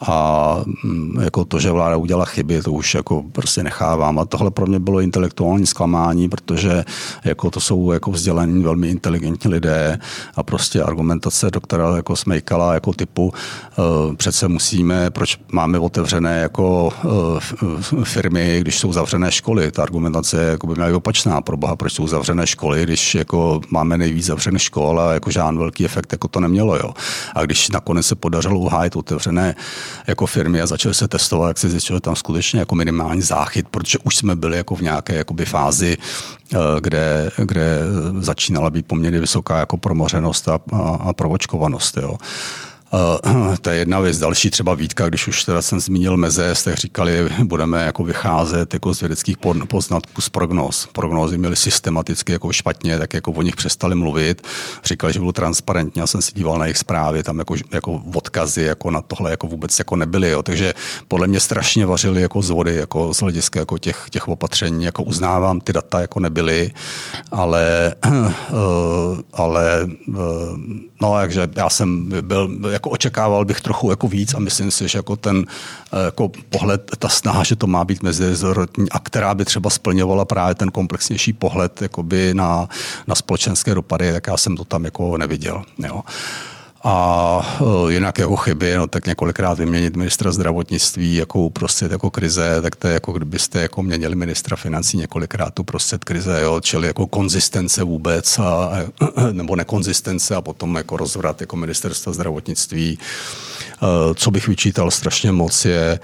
a 0.01 0.57
mm, 0.85 1.21
jako 1.23 1.45
to, 1.45 1.59
že 1.59 1.71
vláda 1.71 1.97
udělala 1.97 2.25
chyby, 2.25 2.63
to 2.63 2.73
už 2.73 2.95
jako 2.95 3.25
prostě 3.33 3.63
nechávám. 3.63 4.19
A 4.19 4.25
tohle 4.25 4.51
pro 4.51 4.67
mě 4.67 4.79
bylo 4.79 5.01
intelektuální 5.01 5.67
zklamání, 5.67 6.29
protože 6.29 6.85
jako 7.25 7.51
to 7.51 7.61
jsou 7.61 7.93
jako 7.93 8.11
vzdělaní, 8.11 8.63
velmi 8.63 8.89
inteligentní 8.89 9.51
lidé 9.51 9.99
a 10.37 10.43
prostě 10.43 10.83
argumentace 10.83 11.51
doktora 11.51 11.97
jako 11.97 12.17
Smejkala 12.17 12.75
jako 12.75 12.93
typu 12.93 13.33
uh, 13.79 14.15
přece 14.17 14.49
musíme, 14.49 15.11
proč 15.11 15.39
máme 15.53 15.79
otevřené 15.79 16.41
jako 16.41 16.93
uh, 17.05 18.05
firmy, 18.05 18.59
když 18.61 18.79
jsou 18.79 18.93
zavřené 18.93 19.33
školy. 19.33 19.73
Ta 19.73 19.83
argumentace 19.83 20.43
jako 20.43 20.67
by 20.67 20.75
měla 20.75 20.97
opačná. 20.97 21.41
Pro 21.41 21.57
boha, 21.57 21.77
proč 21.77 21.93
jsou 21.93 22.07
zavřené 22.07 22.47
školy, 22.47 22.83
když 22.83 23.15
jako 23.15 23.42
máme 23.71 23.99
nejvíc 23.99 24.25
zavřených 24.27 24.63
škol 24.63 25.01
a 25.01 25.13
jako 25.13 25.31
žádný 25.31 25.59
velký 25.59 25.85
efekt 25.85 26.13
jako 26.13 26.29
to 26.29 26.41
nemělo. 26.41 26.77
Jo. 26.77 26.95
A 27.35 27.43
když 27.43 27.71
nakonec 27.71 28.07
se 28.07 28.15
podařilo 28.15 28.59
uhájit 28.59 28.97
otevřené 28.97 29.55
jako 30.07 30.27
firmy 30.27 30.61
a 30.61 30.67
začaly 30.67 30.95
se 30.95 31.09
testovat, 31.09 31.49
jak 31.49 31.59
se 31.59 31.69
zjistilo, 31.69 32.01
tam 32.01 32.17
skutečně 32.17 32.61
jako 32.61 32.75
minimální 32.75 33.23
záchyt, 33.23 33.69
protože 33.69 33.99
už 34.05 34.17
jsme 34.17 34.37
byli 34.37 34.57
jako 34.57 34.77
v 34.77 34.81
nějaké 34.81 35.15
jakoby 35.15 35.45
fázi, 35.45 35.97
eh, 36.55 36.57
kde, 36.81 37.31
kde 37.37 37.79
začínala 38.21 38.71
být 38.71 38.87
poměrně 38.87 39.21
vysoká 39.21 39.59
jako 39.59 39.77
promořenost 39.77 40.49
a, 40.49 40.61
a, 40.73 40.79
a 40.79 41.13
provočkovanost. 41.13 41.97
Jo. 41.97 42.17
Uh, 42.93 43.57
to 43.61 43.71
je 43.71 43.77
jedna 43.77 44.01
věc. 44.01 44.19
Další 44.19 44.51
třeba 44.51 44.75
výtka, 44.75 45.09
když 45.09 45.29
už 45.29 45.45
teda 45.45 45.63
jsem 45.63 45.81
zmínil 45.81 46.17
meze, 46.17 46.55
tak 46.65 46.75
říkali, 46.75 47.29
budeme 47.45 47.85
jako 47.85 48.05
vycházet 48.05 48.75
jako 48.75 48.95
z 48.95 49.01
vědeckých 49.01 49.37
poznatků 49.69 50.23
z 50.23 50.29
prognóz. 50.29 50.89
Prognózy 50.93 51.39
měly 51.39 51.57
systematicky 51.57 52.33
jako 52.33 52.53
špatně, 52.53 52.99
tak 52.99 53.15
jako 53.15 53.33
o 53.33 53.43
nich 53.43 53.57
přestali 53.57 53.95
mluvit. 53.95 54.47
Říkali, 54.85 55.13
že 55.13 55.19
bylo 55.19 55.33
transparentní, 55.33 56.01
já 56.01 56.07
jsem 56.07 56.23
si 56.23 56.33
díval 56.35 56.59
na 56.59 56.65
jejich 56.65 56.79
zprávy, 56.79 57.23
tam 57.23 57.39
jako, 57.39 57.55
jako 57.73 58.03
odkazy 58.15 58.63
jako 58.63 58.91
na 58.91 59.01
tohle 59.01 59.31
jako 59.31 59.47
vůbec 59.47 59.79
jako 59.79 59.97
nebyly. 59.97 60.31
Jo. 60.31 60.43
Takže 60.43 60.75
podle 61.09 61.27
mě 61.27 61.41
strašně 61.41 61.87
vařili 61.87 62.23
jako 62.23 62.43
z 62.43 62.51
vody, 62.51 62.75
jako 62.75 63.15
z 63.15 63.21
hlediska 63.21 63.61
jako 63.61 63.79
těch, 63.79 64.07
těch 64.11 64.29
opatření. 64.29 64.85
Jako 64.85 65.03
uznávám, 65.03 65.61
ty 65.61 65.73
data 65.73 66.01
jako 66.01 66.21
nebyly, 66.21 66.71
ale, 67.31 67.95
uh, 68.07 68.33
ale 69.33 69.87
uh, 70.09 70.17
no, 71.03 71.15
takže 71.15 71.49
já 71.57 71.71
jsem 71.71 72.13
byl 72.23 72.59
jako 72.71 72.82
jako 72.83 72.91
očekával 72.91 73.45
bych 73.45 73.61
trochu 73.61 73.91
jako 73.91 74.09
víc 74.09 74.35
a 74.35 74.39
myslím 74.39 74.71
si, 74.71 74.89
že 74.89 74.99
jako 74.99 75.17
ten 75.17 75.47
eh, 75.93 76.05
jako 76.05 76.31
pohled, 76.51 76.91
ta 76.99 77.09
snaha, 77.09 77.45
že 77.45 77.57
to 77.57 77.67
má 77.67 77.85
být 77.85 78.03
mezirezortní 78.03 78.91
a 78.91 78.99
která 78.99 79.35
by 79.35 79.45
třeba 79.45 79.71
splňovala 79.71 80.25
právě 80.25 80.55
ten 80.55 80.71
komplexnější 80.71 81.33
pohled 81.33 81.83
jakoby 81.83 82.35
na, 82.35 82.69
na 83.07 83.15
společenské 83.15 83.75
dopady, 83.75 84.13
tak 84.13 84.27
já 84.27 84.37
jsem 84.37 84.57
to 84.57 84.65
tam 84.65 84.85
jako 84.85 85.17
neviděl. 85.17 85.63
Jo. 85.79 86.03
A 86.85 87.59
e, 87.89 87.93
jinak 87.93 88.19
jako 88.19 88.37
chyby, 88.37 88.75
no 88.77 88.87
tak 88.87 89.07
několikrát 89.07 89.59
vyměnit 89.59 89.97
ministra 89.97 90.33
zdravotnictví 90.33 91.15
jako 91.15 91.39
uprostřed 91.41 91.93
jako 91.93 92.11
krize, 92.11 92.63
tak 92.63 92.77
to 92.77 92.87
je 92.89 92.95
jako 92.95 93.13
kdybyste 93.13 93.63
jako 93.63 93.83
měnili 93.83 94.15
ministra 94.15 94.57
financí 94.57 94.97
několikrát 94.97 95.59
uprostřed 95.59 96.05
krize, 96.05 96.41
jo, 96.43 96.61
čili 96.61 96.87
jako 96.87 97.07
konzistence 97.07 97.85
vůbec, 97.85 98.39
a, 98.39 98.71
nebo 99.33 99.57
nekonzistence 99.57 100.35
a 100.35 100.41
potom 100.41 100.75
jako 100.75 100.97
rozvrat 100.97 101.41
jako 101.41 101.57
ministerstva 101.57 102.13
zdravotnictví. 102.13 102.99
E, 102.99 103.87
co 104.15 104.31
bych 104.31 104.49
vyčítal 104.49 104.91
strašně 104.91 105.33
moc 105.33 105.65
je, 105.65 106.01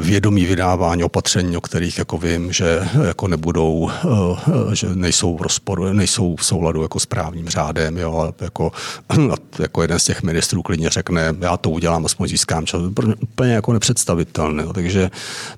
vědomí 0.00 0.44
vydávání 0.44 1.04
opatření, 1.04 1.56
o 1.56 1.60
kterých 1.60 1.98
jako 1.98 2.18
vím, 2.18 2.52
že 2.52 2.88
jako 3.06 3.28
nebudou, 3.28 3.90
eh, 3.90 4.74
že 4.76 4.94
nejsou 4.94 5.36
v 5.36 5.42
rozporu, 5.42 5.92
nejsou 5.92 6.36
v 6.36 6.44
souladu 6.44 6.82
jako 6.82 7.00
s 7.00 7.06
právním 7.06 7.48
řádem, 7.48 7.98
jo, 7.98 8.34
jako, 8.40 8.72
jako 9.58 9.82
jeden 9.82 9.98
z 9.98 10.04
těch 10.04 10.22
ministrů 10.22 10.62
klidně 10.62 10.90
řekne, 10.90 11.34
já 11.40 11.56
to 11.56 11.70
udělám, 11.70 12.06
aspoň 12.06 12.28
získám 12.28 12.66
čas, 12.66 12.82
úplně 13.20 13.52
jako 13.52 13.72
nepředstavitelné, 13.72 14.64
takže, 14.74 15.10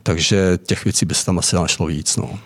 takže 0.03 0.59
těch 0.67 0.85
věcí 0.85 1.07
by 1.07 1.15
se 1.15 1.27
tam 1.27 1.39
asi 1.39 1.57
našlo 1.57 1.87
víc, 1.87 2.17
no. 2.17 2.39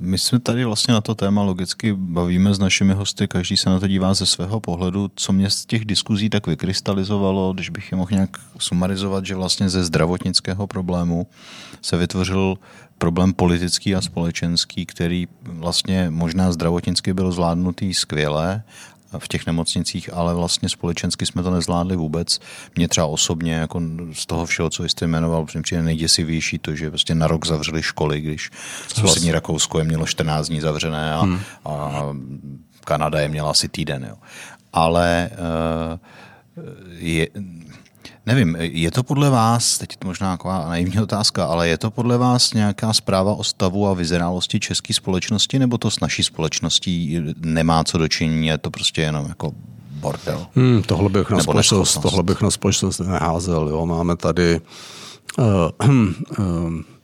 My 0.00 0.18
jsme 0.18 0.38
tady 0.38 0.64
vlastně 0.64 0.94
na 0.94 1.00
to 1.00 1.14
téma 1.14 1.42
logicky 1.42 1.92
bavíme 1.92 2.54
s 2.54 2.58
našimi 2.58 2.94
hosty, 2.94 3.28
každý 3.28 3.56
se 3.56 3.70
na 3.70 3.80
to 3.80 3.88
dívá 3.88 4.14
ze 4.14 4.26
svého 4.26 4.60
pohledu. 4.60 5.10
Co 5.14 5.32
mě 5.32 5.50
z 5.50 5.66
těch 5.66 5.84
diskuzí 5.84 6.30
tak 6.30 6.46
vykrystalizovalo, 6.46 7.52
když 7.52 7.70
bych 7.70 7.92
je 7.92 7.96
mohl 7.98 8.10
nějak 8.12 8.30
sumarizovat, 8.58 9.26
že 9.26 9.34
vlastně 9.34 9.68
ze 9.68 9.84
zdravotnického 9.84 10.66
problému 10.66 11.26
se 11.82 11.96
vytvořil 11.96 12.58
problém 12.98 13.32
politický 13.32 13.94
a 13.94 14.00
společenský, 14.00 14.86
který 14.86 15.28
vlastně 15.42 16.10
možná 16.10 16.52
zdravotnicky 16.52 17.14
byl 17.14 17.32
zvládnutý 17.32 17.94
skvěle, 17.94 18.62
v 19.18 19.28
těch 19.28 19.46
nemocnicích, 19.46 20.10
ale 20.12 20.34
vlastně 20.34 20.68
společensky 20.68 21.26
jsme 21.26 21.42
to 21.42 21.50
nezvládli 21.50 21.96
vůbec. 21.96 22.40
Mě 22.76 22.88
třeba 22.88 23.06
osobně 23.06 23.54
jako 23.54 23.82
z 24.12 24.26
toho 24.26 24.46
všeho, 24.46 24.70
co 24.70 24.84
jste 24.84 25.06
jmenoval, 25.06 25.46
přijde 25.62 25.82
nejděsivější 25.82 26.58
to, 26.58 26.74
že 26.74 26.90
vlastně 26.90 27.14
na 27.14 27.26
rok 27.26 27.46
zavřeli 27.46 27.82
školy, 27.82 28.20
když 28.20 28.50
sousední 28.88 29.32
Rakousko 29.32 29.78
je 29.78 29.84
mělo 29.84 30.06
14 30.06 30.48
dní 30.48 30.60
zavřené 30.60 31.12
a, 31.14 31.20
hmm. 31.20 31.40
a 31.64 32.02
Kanada 32.84 33.20
je 33.20 33.28
měla 33.28 33.50
asi 33.50 33.68
týden. 33.68 34.06
Jo. 34.08 34.16
Ale 34.72 35.30
uh, 35.32 35.98
je, 36.98 37.28
Nevím, 38.26 38.56
je 38.60 38.90
to 38.90 39.02
podle 39.02 39.30
vás, 39.30 39.78
teď 39.78 39.96
to 39.96 40.08
možná 40.08 40.36
taková 40.36 40.68
naivní 40.68 41.00
otázka, 41.00 41.46
ale 41.46 41.68
je 41.68 41.78
to 41.78 41.90
podle 41.90 42.18
vás 42.18 42.54
nějaká 42.54 42.92
zpráva 42.92 43.34
o 43.34 43.44
stavu 43.44 43.88
a 43.88 43.94
vyzrálosti 43.94 44.60
české 44.60 44.94
společnosti, 44.94 45.58
nebo 45.58 45.78
to 45.78 45.90
s 45.90 46.00
naší 46.00 46.24
společností 46.24 47.20
nemá 47.38 47.84
co 47.84 47.98
dočinění, 47.98 48.46
je 48.46 48.58
to 48.58 48.70
prostě 48.70 49.02
jenom 49.02 49.28
jako 49.28 49.52
bordel? 49.90 50.46
Hmm, 50.54 50.82
tohle, 50.82 51.08
bych 51.08 51.30
na 51.30 51.40
společnost, 51.40 51.98
tohle 52.02 52.22
bych 52.22 52.40
na 52.40 52.50
společnost 52.50 52.98
neházel. 52.98 53.68
Jo. 53.68 53.86
Máme 53.86 54.16
tady 54.16 54.60
uh, 55.38 55.44
uh, 56.38 56.72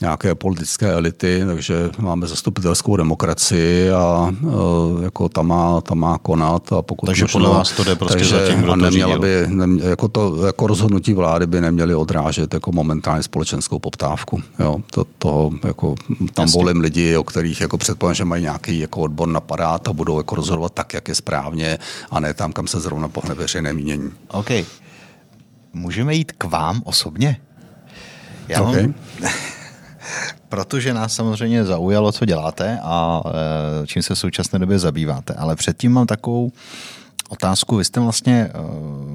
nějaké 0.00 0.34
politické 0.34 0.92
elity, 0.92 1.42
takže 1.46 1.90
máme 1.98 2.26
zastupitelskou 2.26 2.96
demokracii 2.96 3.90
a 3.90 4.34
uh, 4.42 5.02
jako 5.02 5.28
ta 5.28 5.42
má, 5.42 5.80
ta 5.80 5.94
má 5.94 6.18
konat. 6.18 6.72
A 6.72 6.82
pokud 6.82 7.06
takže 7.06 7.24
možno, 7.24 7.40
podle 7.40 7.58
vás 7.58 7.72
to 7.72 7.84
jde 7.84 7.96
prostě 7.96 8.18
takže, 8.18 8.40
za 8.40 8.46
tím, 8.48 8.62
kdo 8.62 8.72
a 8.72 8.76
neměla 8.76 9.14
to 9.14 9.20
by, 9.20 9.46
ne, 9.48 9.84
jako, 9.88 10.08
to, 10.08 10.46
jako 10.46 10.66
rozhodnutí 10.66 11.14
vlády 11.14 11.46
by 11.46 11.60
neměly 11.60 11.94
odrážet 11.94 12.54
jako 12.54 12.72
momentálně 12.72 13.22
společenskou 13.22 13.78
poptávku. 13.78 14.42
Jo, 14.58 14.80
to, 14.90 15.04
to, 15.18 15.50
jako, 15.64 15.94
tam 16.34 16.44
Jasně. 16.44 16.62
volím 16.62 16.80
lidi, 16.80 17.16
o 17.16 17.24
kterých 17.24 17.60
jako 17.60 17.78
předpokládám, 17.78 18.14
že 18.14 18.24
mají 18.24 18.42
nějaký 18.42 18.78
jako 18.78 19.00
odbor 19.00 19.28
napadát 19.28 19.88
a 19.88 19.92
budou 19.92 20.18
jako 20.18 20.34
rozhodovat 20.34 20.72
tak, 20.72 20.94
jak 20.94 21.08
je 21.08 21.14
správně 21.14 21.78
a 22.10 22.20
ne 22.20 22.34
tam, 22.34 22.52
kam 22.52 22.66
se 22.66 22.80
zrovna 22.80 23.08
pohne 23.08 23.34
veřejné 23.34 23.72
mínění. 23.72 24.10
OK. 24.28 24.50
Můžeme 25.72 26.14
jít 26.14 26.32
k 26.32 26.44
vám 26.44 26.82
osobně? 26.84 27.40
Já 28.48 28.62
okay. 28.62 28.82
mám... 28.82 28.94
Protože 30.48 30.94
nás 30.94 31.14
samozřejmě 31.14 31.64
zaujalo, 31.64 32.12
co 32.12 32.24
děláte 32.24 32.78
a 32.82 33.22
e, 33.82 33.86
čím 33.86 34.02
se 34.02 34.14
v 34.14 34.18
současné 34.18 34.58
době 34.58 34.78
zabýváte. 34.78 35.34
Ale 35.34 35.56
předtím 35.56 35.92
mám 35.92 36.06
takovou 36.06 36.52
otázku. 37.28 37.76
Vy 37.76 37.84
jste 37.84 38.00
vlastně 38.00 38.34
e, 38.34 38.52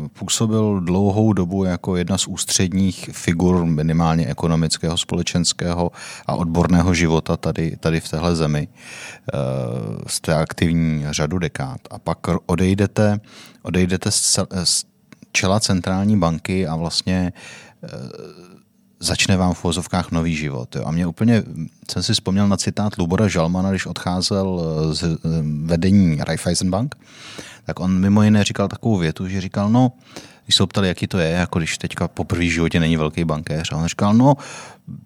působil 0.09 0.79
dlouhou 0.79 1.33
dobu 1.33 1.63
jako 1.63 1.95
jedna 1.95 2.17
z 2.17 2.27
ústředních 2.27 3.09
figur 3.11 3.65
minimálně 3.65 4.27
ekonomického, 4.27 4.97
společenského 4.97 5.91
a 6.27 6.35
odborného 6.35 6.93
života 6.93 7.37
tady, 7.37 7.77
tady 7.79 7.99
v 7.99 8.09
téhle 8.09 8.35
zemi. 8.35 8.67
E, 8.67 9.37
jste 10.09 10.35
aktivní 10.35 11.05
řadu 11.09 11.39
dekád 11.39 11.79
a 11.89 11.99
pak 11.99 12.17
odejdete, 12.45 13.19
odejdete 13.61 14.11
z 14.11 14.85
čela 15.31 15.59
centrální 15.59 16.19
banky 16.19 16.67
a 16.67 16.75
vlastně 16.75 17.33
začne 19.05 19.37
vám 19.37 19.53
v 19.53 19.63
vozovkách 19.63 20.11
nový 20.11 20.35
život. 20.35 20.75
Jo. 20.75 20.83
A 20.85 20.91
mě 20.91 21.07
úplně, 21.07 21.43
jsem 21.91 22.03
si 22.03 22.13
vzpomněl 22.13 22.47
na 22.47 22.57
citát 22.57 22.97
Lubora 22.97 23.27
Žalmana, 23.27 23.69
když 23.69 23.85
odcházel 23.85 24.61
z 24.91 25.03
eh, 25.03 25.17
vedení 25.63 26.17
Raiffeisenbank, 26.21 26.95
tak 27.65 27.79
on 27.79 27.99
mimo 27.99 28.23
jiné 28.23 28.43
říkal 28.43 28.67
takovou 28.67 28.97
větu, 28.97 29.27
že 29.27 29.41
říkal, 29.41 29.69
no, 29.69 29.91
když 30.45 30.55
se 30.55 30.67
ptali, 30.67 30.87
jaký 30.87 31.07
to 31.07 31.17
je, 31.17 31.29
jako 31.29 31.59
když 31.59 31.77
teďka 31.77 32.07
po 32.07 32.23
první 32.23 32.49
životě 32.49 32.79
není 32.79 32.97
velký 32.97 33.23
bankéř. 33.23 33.71
A 33.71 33.75
on 33.75 33.87
říkal, 33.87 34.13
no, 34.13 34.33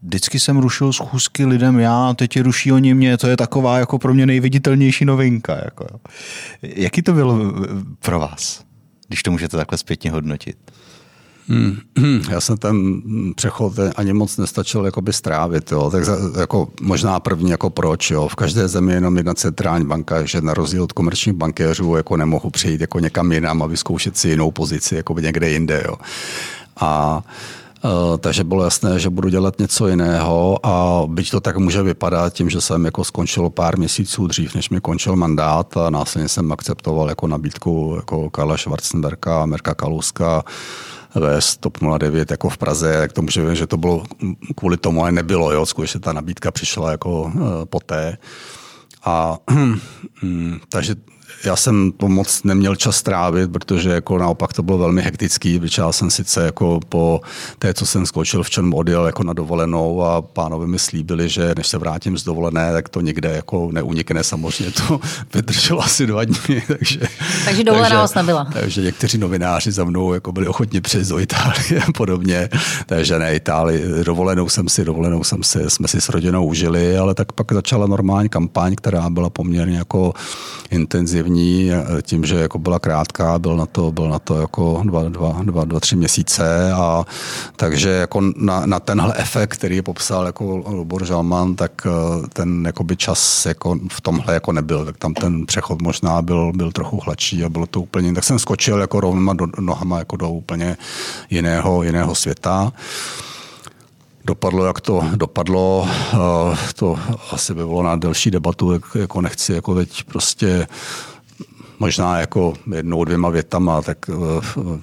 vždycky 0.02 0.40
jsem 0.40 0.58
rušil 0.58 0.94
schůzky 0.94 1.46
lidem 1.46 1.80
já, 1.80 2.14
teď 2.14 2.36
je 2.36 2.44
ruší 2.44 2.72
oni 2.72 2.94
mě, 2.94 3.18
to 3.18 3.28
je 3.28 3.38
taková 3.38 3.78
jako 3.78 4.00
pro 4.00 4.14
mě 4.14 4.26
nejviditelnější 4.26 5.06
novinka. 5.06 5.56
Jako. 5.66 5.88
Jaký 6.62 7.02
to 7.02 7.14
bylo 7.14 7.40
pro 8.00 8.20
vás, 8.20 8.64
když 9.08 9.24
to 9.24 9.32
můžete 9.32 9.58
takhle 9.58 9.78
zpětně 9.78 10.12
hodnotit? 10.12 10.58
Hmm. 11.50 12.22
Já 12.30 12.42
jsem 12.42 12.58
ten 12.58 13.02
přechod 13.36 13.74
ani 13.96 14.14
moc 14.14 14.38
nestačil 14.38 14.86
jakoby 14.86 15.14
strávit. 15.14 15.72
Jo. 15.72 15.90
Tak 15.92 16.04
jako 16.40 16.68
možná 16.82 17.20
první 17.20 17.50
jako 17.50 17.70
proč. 17.70 18.12
Jo. 18.12 18.28
V 18.28 18.36
každé 18.36 18.68
zemi 18.68 18.92
je 18.92 18.98
jenom 18.98 19.18
jedna 19.18 19.34
centrální 19.34 19.86
banka, 19.86 20.26
že 20.26 20.42
na 20.42 20.54
rozdíl 20.54 20.84
od 20.84 20.92
komerčních 20.92 21.36
bankéřů 21.36 21.96
jako 21.96 22.18
nemohu 22.18 22.50
přijít 22.50 22.82
jako 22.82 23.00
někam 23.00 23.32
jinam 23.32 23.64
a 23.64 23.66
vyzkoušet 23.66 24.18
si 24.18 24.30
jinou 24.30 24.52
pozici 24.52 24.96
jako 24.96 25.20
někde 25.20 25.50
jinde. 25.50 25.84
Jo. 25.88 25.96
A 26.80 27.24
Uh, 27.84 28.18
takže 28.18 28.44
bylo 28.44 28.64
jasné, 28.64 29.00
že 29.00 29.10
budu 29.10 29.30
dělat 29.30 29.60
něco 29.60 29.88
jiného 29.88 30.66
a 30.66 31.04
byť 31.08 31.32
to 31.32 31.40
tak 31.40 31.58
může 31.58 31.84
vypadat 31.84 32.34
tím, 32.34 32.50
že 32.50 32.62
jsem 32.62 32.86
jako 32.86 33.04
skončil 33.04 33.50
pár 33.50 33.78
měsíců 33.78 34.28
dřív, 34.28 34.56
než 34.56 34.70
mi 34.70 34.82
končil 34.82 35.16
mandát 35.16 35.78
a 35.78 35.90
následně 35.90 36.30
jsem 36.30 36.52
akceptoval 36.52 37.10
jako 37.10 37.28
nabídku 37.28 37.94
jako 37.96 38.30
Karla 38.30 38.58
Schwarzenberga, 38.58 39.46
Merka 39.46 39.74
Kaluska, 39.74 40.44
vést 41.16 41.58
TOP 41.58 41.78
09 41.98 42.32
jako 42.32 42.50
v 42.50 42.58
Praze, 42.58 42.94
jak 42.94 43.14
to 43.14 43.22
může 43.22 43.56
že 43.56 43.68
to 43.68 43.78
bylo 43.78 44.04
kvůli 44.56 44.78
tomu, 44.78 45.02
ale 45.02 45.12
nebylo, 45.12 45.52
jo, 45.52 45.66
skutečně 45.66 46.00
ta 46.00 46.14
nabídka 46.14 46.52
přišla 46.52 46.92
jako 46.92 47.22
uh, 47.22 47.32
poté. 47.66 48.18
A 49.06 49.38
takže 50.70 50.96
já 51.44 51.56
jsem 51.56 51.92
to 51.92 52.08
moc 52.08 52.44
neměl 52.44 52.76
čas 52.76 52.96
strávit, 52.96 53.52
protože 53.52 53.90
jako 53.90 54.18
naopak 54.18 54.54
to 54.54 54.64
bylo 54.64 54.78
velmi 54.78 55.02
hektický, 55.02 55.60
protože 55.60 55.82
já 55.82 55.92
jsem 55.92 56.12
sice 56.12 56.46
jako 56.46 56.80
po 56.90 57.22
té, 57.60 57.74
co 57.74 57.86
jsem 57.86 58.06
skočil 58.06 58.44
v 58.44 58.50
čem 58.50 58.74
odjel 58.74 59.06
jako 59.06 59.24
na 59.24 59.34
dovolenou 59.34 60.04
a 60.04 60.22
pánovi 60.22 60.68
mi 60.68 60.80
slíbili, 60.80 61.30
že 61.30 61.54
než 61.58 61.68
se 61.68 61.78
vrátím 61.78 62.18
z 62.18 62.24
dovolené, 62.24 62.74
tak 62.74 62.90
to 62.90 63.02
nikde 63.02 63.30
jako 63.30 63.70
neunikne. 63.72 64.24
Samozřejmě 64.24 64.74
to 64.74 65.00
vydrželo 65.34 65.84
asi 65.84 66.08
dva 66.08 66.24
dny. 66.24 66.64
Takže, 66.68 67.00
takže 67.46 67.64
dovolená 67.64 68.02
vás 68.02 68.16
nebyla. 68.16 68.48
Takže 68.54 68.82
někteří 68.82 69.18
novináři 69.18 69.72
za 69.72 69.84
mnou 69.84 70.14
jako 70.14 70.32
byli 70.32 70.48
ochotni 70.48 70.82
přijet 70.82 71.08
do 71.08 71.20
Itálie 71.20 71.82
a 71.88 71.92
podobně. 71.92 72.50
Takže 72.86 73.20
ne 73.20 73.36
Itálii, 73.36 73.84
dovolenou 74.04 74.50
jsem 74.50 74.70
si, 74.70 74.86
dovolenou 74.86 75.24
jsem 75.24 75.44
si, 75.44 75.70
jsme 75.70 75.88
si 75.88 76.02
s 76.02 76.10
rodinou 76.10 76.46
užili, 76.46 76.98
ale 76.98 77.14
tak 77.16 77.32
pak 77.32 77.52
začala 77.52 77.88
normální 77.88 78.30
kampaň, 78.30 78.76
která 78.76 79.10
byla 79.10 79.30
poměrně 79.30 79.78
jako 79.78 80.14
intenzivní 80.70 81.29
první, 81.30 81.72
tím, 82.02 82.26
že 82.26 82.36
jako 82.36 82.60
byla 82.60 82.80
krátká, 82.80 83.40
byl 83.40 83.58
na 83.58 83.66
to, 83.66 83.92
byl 83.92 84.10
na 84.10 84.20
to 84.20 84.42
jako 84.42 84.82
dva, 84.86 85.04
dva, 85.04 85.40
dva, 85.44 85.66
dva 85.66 85.80
tři 85.80 85.96
měsíce 85.96 86.72
a 86.74 87.06
takže 87.56 87.90
jako 87.90 88.22
na, 88.36 88.66
na 88.66 88.80
tenhle 88.80 89.14
efekt, 89.18 89.54
který 89.54 89.82
popsal 89.82 90.26
jako 90.26 90.58
Lubor 90.58 91.06
Žalman, 91.06 91.56
tak 91.56 91.72
eh, 91.86 92.28
ten 92.34 92.66
jakoby 92.66 92.98
čas 92.98 93.46
jako 93.46 93.76
v 93.92 94.02
tomhle 94.02 94.34
jako 94.34 94.52
nebyl, 94.52 94.86
tak 94.86 94.98
tam 94.98 95.14
ten 95.14 95.46
přechod 95.46 95.82
možná 95.82 96.22
byl, 96.22 96.52
byl 96.56 96.72
trochu 96.72 97.00
hladší 97.04 97.44
a 97.44 97.50
bylo 97.50 97.66
to 97.66 97.82
úplně, 97.82 98.14
tak 98.14 98.24
jsem 98.24 98.40
skočil 98.40 98.82
jako 98.82 99.00
rovnoma 99.00 99.34
do, 99.34 99.48
nohama 99.60 100.00
jako 100.00 100.18
do 100.18 100.30
úplně 100.30 100.78
jiného, 101.30 101.84
jiného 101.84 102.16
světa 102.16 102.74
dopadlo, 104.30 104.66
jak 104.66 104.82
to 104.82 105.04
dopadlo. 105.16 105.88
To 106.76 107.00
asi 107.32 107.54
by 107.54 107.66
bylo 107.66 107.84
na 107.84 107.96
delší 107.96 108.32
debatu, 108.32 108.82
jako 108.96 109.22
nechci 109.22 109.54
jako 109.54 109.76
teď 109.76 110.04
prostě 110.04 110.68
možná 111.80 112.20
jako 112.20 112.54
jednou, 112.76 113.04
dvěma 113.04 113.30
větama, 113.30 113.82
tak 113.82 113.98
eh, 114.10 114.14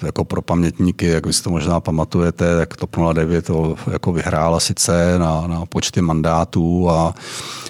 jako 0.06 0.24
pro 0.24 0.42
pamětníky, 0.42 1.06
jak 1.06 1.26
vy 1.26 1.32
si 1.32 1.42
to 1.42 1.50
možná 1.50 1.80
pamatujete, 1.80 2.56
tak 2.56 2.76
TOP 2.76 2.96
09 3.12 3.46
to 3.46 3.76
jako 3.92 4.12
vyhrála 4.12 4.60
sice 4.60 5.18
na, 5.18 5.46
na 5.46 5.66
počty 5.66 6.00
mandátů 6.00 6.90
a 6.90 7.14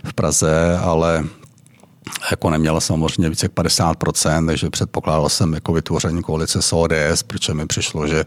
v 0.04 0.14
Praze, 0.14 0.78
ale 0.78 1.24
jako 2.30 2.50
neměla 2.50 2.80
samozřejmě 2.80 3.30
více 3.30 3.44
jak 3.46 3.52
50%, 3.52 4.46
takže 4.46 4.70
předpokládal 4.70 5.28
jsem 5.28 5.54
jako 5.54 5.72
vytvoření 5.72 6.22
koalice 6.22 6.62
s 6.62 6.72
ODS, 6.72 7.22
protože 7.26 7.54
mi 7.54 7.66
přišlo, 7.66 8.06
že 8.06 8.24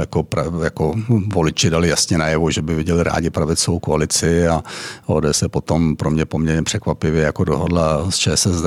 jako, 0.00 0.26
jako 0.64 0.94
voliči 1.32 1.70
dali 1.70 1.88
jasně 1.88 2.18
najevo, 2.18 2.50
že 2.50 2.62
by 2.62 2.74
viděli 2.74 3.02
rádi 3.02 3.30
pravicovou 3.30 3.78
koalici 3.78 4.48
a 4.48 4.62
ODS 5.06 5.42
se 5.42 5.48
potom 5.48 5.96
pro 5.96 6.10
mě 6.10 6.24
poměrně 6.24 6.62
překvapivě 6.62 7.22
jako 7.22 7.44
dohodla 7.44 8.10
s 8.10 8.16
ČSSD 8.16 8.66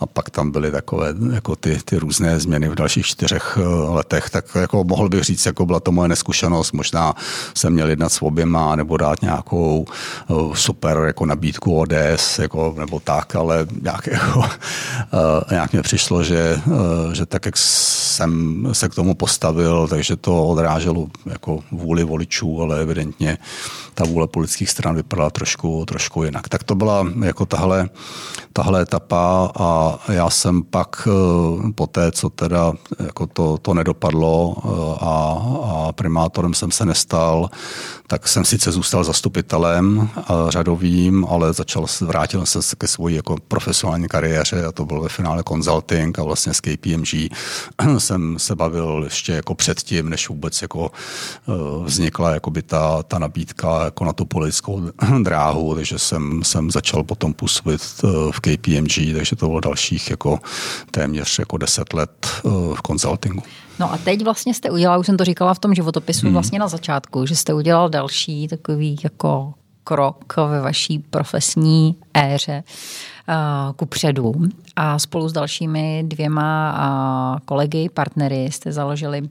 a 0.00 0.06
pak 0.06 0.30
tam 0.30 0.50
byly 0.50 0.70
takové 0.70 1.14
jako 1.32 1.56
ty, 1.56 1.78
ty 1.84 1.96
různé 1.96 2.40
změny 2.40 2.68
v 2.68 2.74
dalších 2.74 3.06
čtyřech 3.06 3.58
eh, 3.60 3.64
letech, 3.68 4.30
tak 4.30 4.44
jako 4.54 4.84
mohl 4.84 5.08
bych 5.08 5.24
říct, 5.24 5.46
jako 5.46 5.66
byla 5.66 5.80
to 5.80 5.92
moje 5.92 6.08
neskušenost, 6.08 6.72
možná 6.72 7.14
jsem 7.54 7.72
měl 7.72 7.90
jednat 7.90 8.12
s 8.12 8.22
oběma 8.22 8.76
nebo 8.76 8.96
dát 8.96 9.22
nějakou 9.22 9.86
eh, 10.30 10.34
super 10.54 10.98
jako 11.06 11.26
nabídku 11.26 11.78
ODS 11.80 12.38
jako, 12.38 12.74
nebo 12.78 13.00
tak, 13.00 13.36
ale 13.36 13.66
nějak 13.82 14.07
jako, 14.12 14.44
nějak 15.50 15.72
mě 15.72 15.82
přišlo, 15.82 16.22
že, 16.22 16.60
že 17.12 17.26
tak, 17.26 17.46
jak 17.46 17.56
jsem 17.56 18.68
se 18.72 18.88
k 18.88 18.94
tomu 18.94 19.14
postavil, 19.14 19.88
takže 19.88 20.16
to 20.16 20.46
odráželo 20.46 21.06
jako 21.26 21.58
vůli 21.72 22.04
voličů, 22.04 22.62
ale 22.62 22.80
evidentně 22.80 23.38
ta 23.94 24.04
vůle 24.04 24.26
politických 24.26 24.70
stran 24.70 24.94
vypadala 24.94 25.30
trošku, 25.30 25.84
trošku 25.88 26.24
jinak. 26.24 26.48
Tak 26.48 26.64
to 26.64 26.74
byla 26.74 27.06
jako 27.24 27.46
tahle, 27.46 27.88
tahle 28.52 28.82
etapa 28.82 29.52
a 29.56 29.98
já 30.12 30.30
jsem 30.30 30.62
pak 30.62 31.08
po 31.74 31.86
té, 31.86 32.12
co 32.12 32.30
teda 32.30 32.72
jako 32.98 33.26
to, 33.26 33.58
to 33.58 33.74
nedopadlo 33.74 34.56
a, 35.00 35.42
a 35.64 35.92
primátorem 35.92 36.54
jsem 36.54 36.70
se 36.70 36.84
nestal, 36.84 37.50
tak 38.06 38.28
jsem 38.28 38.44
sice 38.44 38.72
zůstal 38.72 39.04
zastupitelem 39.04 40.08
řadovým, 40.48 41.26
ale 41.28 41.52
začal, 41.52 41.86
vrátil 42.00 42.46
jsem 42.46 42.62
se 42.62 42.76
ke 42.76 42.86
svojí 42.86 43.16
jako 43.16 43.36
profesionální 43.48 43.87
kariéře 44.08 44.64
a 44.64 44.72
to 44.72 44.84
bylo 44.84 45.00
ve 45.02 45.08
finále 45.08 45.42
consulting 45.48 46.18
a 46.18 46.22
vlastně 46.22 46.54
s 46.54 46.60
KPMG 46.60 47.32
jsem 47.98 48.38
se 48.38 48.54
bavil 48.54 49.00
ještě 49.04 49.32
jako 49.32 49.54
předtím, 49.54 50.08
než 50.08 50.28
vůbec 50.28 50.62
jako 50.62 50.90
eh, 51.48 51.52
vznikla 51.84 52.30
jakoby 52.30 52.62
ta, 52.62 53.02
ta 53.02 53.18
nabídka 53.18 53.84
jako 53.84 54.04
na 54.04 54.12
tu 54.12 54.24
politickou 54.24 54.82
dráhu, 55.22 55.74
takže 55.74 55.98
jsem, 55.98 56.44
jsem 56.44 56.70
začal 56.70 57.02
potom 57.02 57.34
působit 57.34 57.80
eh, 58.04 58.08
v 58.30 58.40
KPMG, 58.40 59.16
takže 59.16 59.36
to 59.36 59.46
bylo 59.46 59.60
dalších 59.60 60.10
jako 60.10 60.38
téměř 60.90 61.38
jako 61.38 61.56
deset 61.56 61.92
let 61.92 62.26
eh, 62.26 62.48
v 62.50 62.80
consultingu. 62.86 63.42
No 63.78 63.92
a 63.92 63.96
teď 63.96 64.24
vlastně 64.24 64.54
jste 64.54 64.70
udělal, 64.70 65.00
už 65.00 65.06
jsem 65.06 65.16
to 65.16 65.24
říkala 65.24 65.54
v 65.54 65.58
tom 65.58 65.74
životopisu 65.74 66.26
hmm. 66.26 66.32
vlastně 66.32 66.58
na 66.58 66.68
začátku, 66.68 67.26
že 67.26 67.36
jste 67.36 67.54
udělal 67.54 67.88
další 67.88 68.48
takový 68.48 68.96
jako 69.04 69.54
krok 69.84 70.34
ve 70.36 70.60
vaší 70.60 70.98
profesní 70.98 71.96
éře 72.14 72.62
uh, 72.66 73.17
ku 73.76 73.86
předu. 73.86 74.34
A 74.76 74.98
spolu 74.98 75.28
s 75.28 75.32
dalšími 75.32 76.04
dvěma 76.06 76.72
uh, 76.72 77.40
kolegy, 77.44 77.88
partnery 77.88 78.44
jste 78.44 78.72
založili 78.72 79.22
uh, 79.22 79.26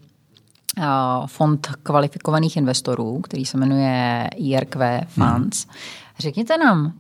fond 1.26 1.68
kvalifikovaných 1.84 2.58
investorů, 2.58 3.20
který 3.22 3.46
se 3.46 3.58
jmenuje 3.58 4.30
IRQ 4.36 5.02
Funds. 5.08 5.66
Hmm. 5.66 5.76
Řekněte 6.20 6.58
nám, 6.58 6.94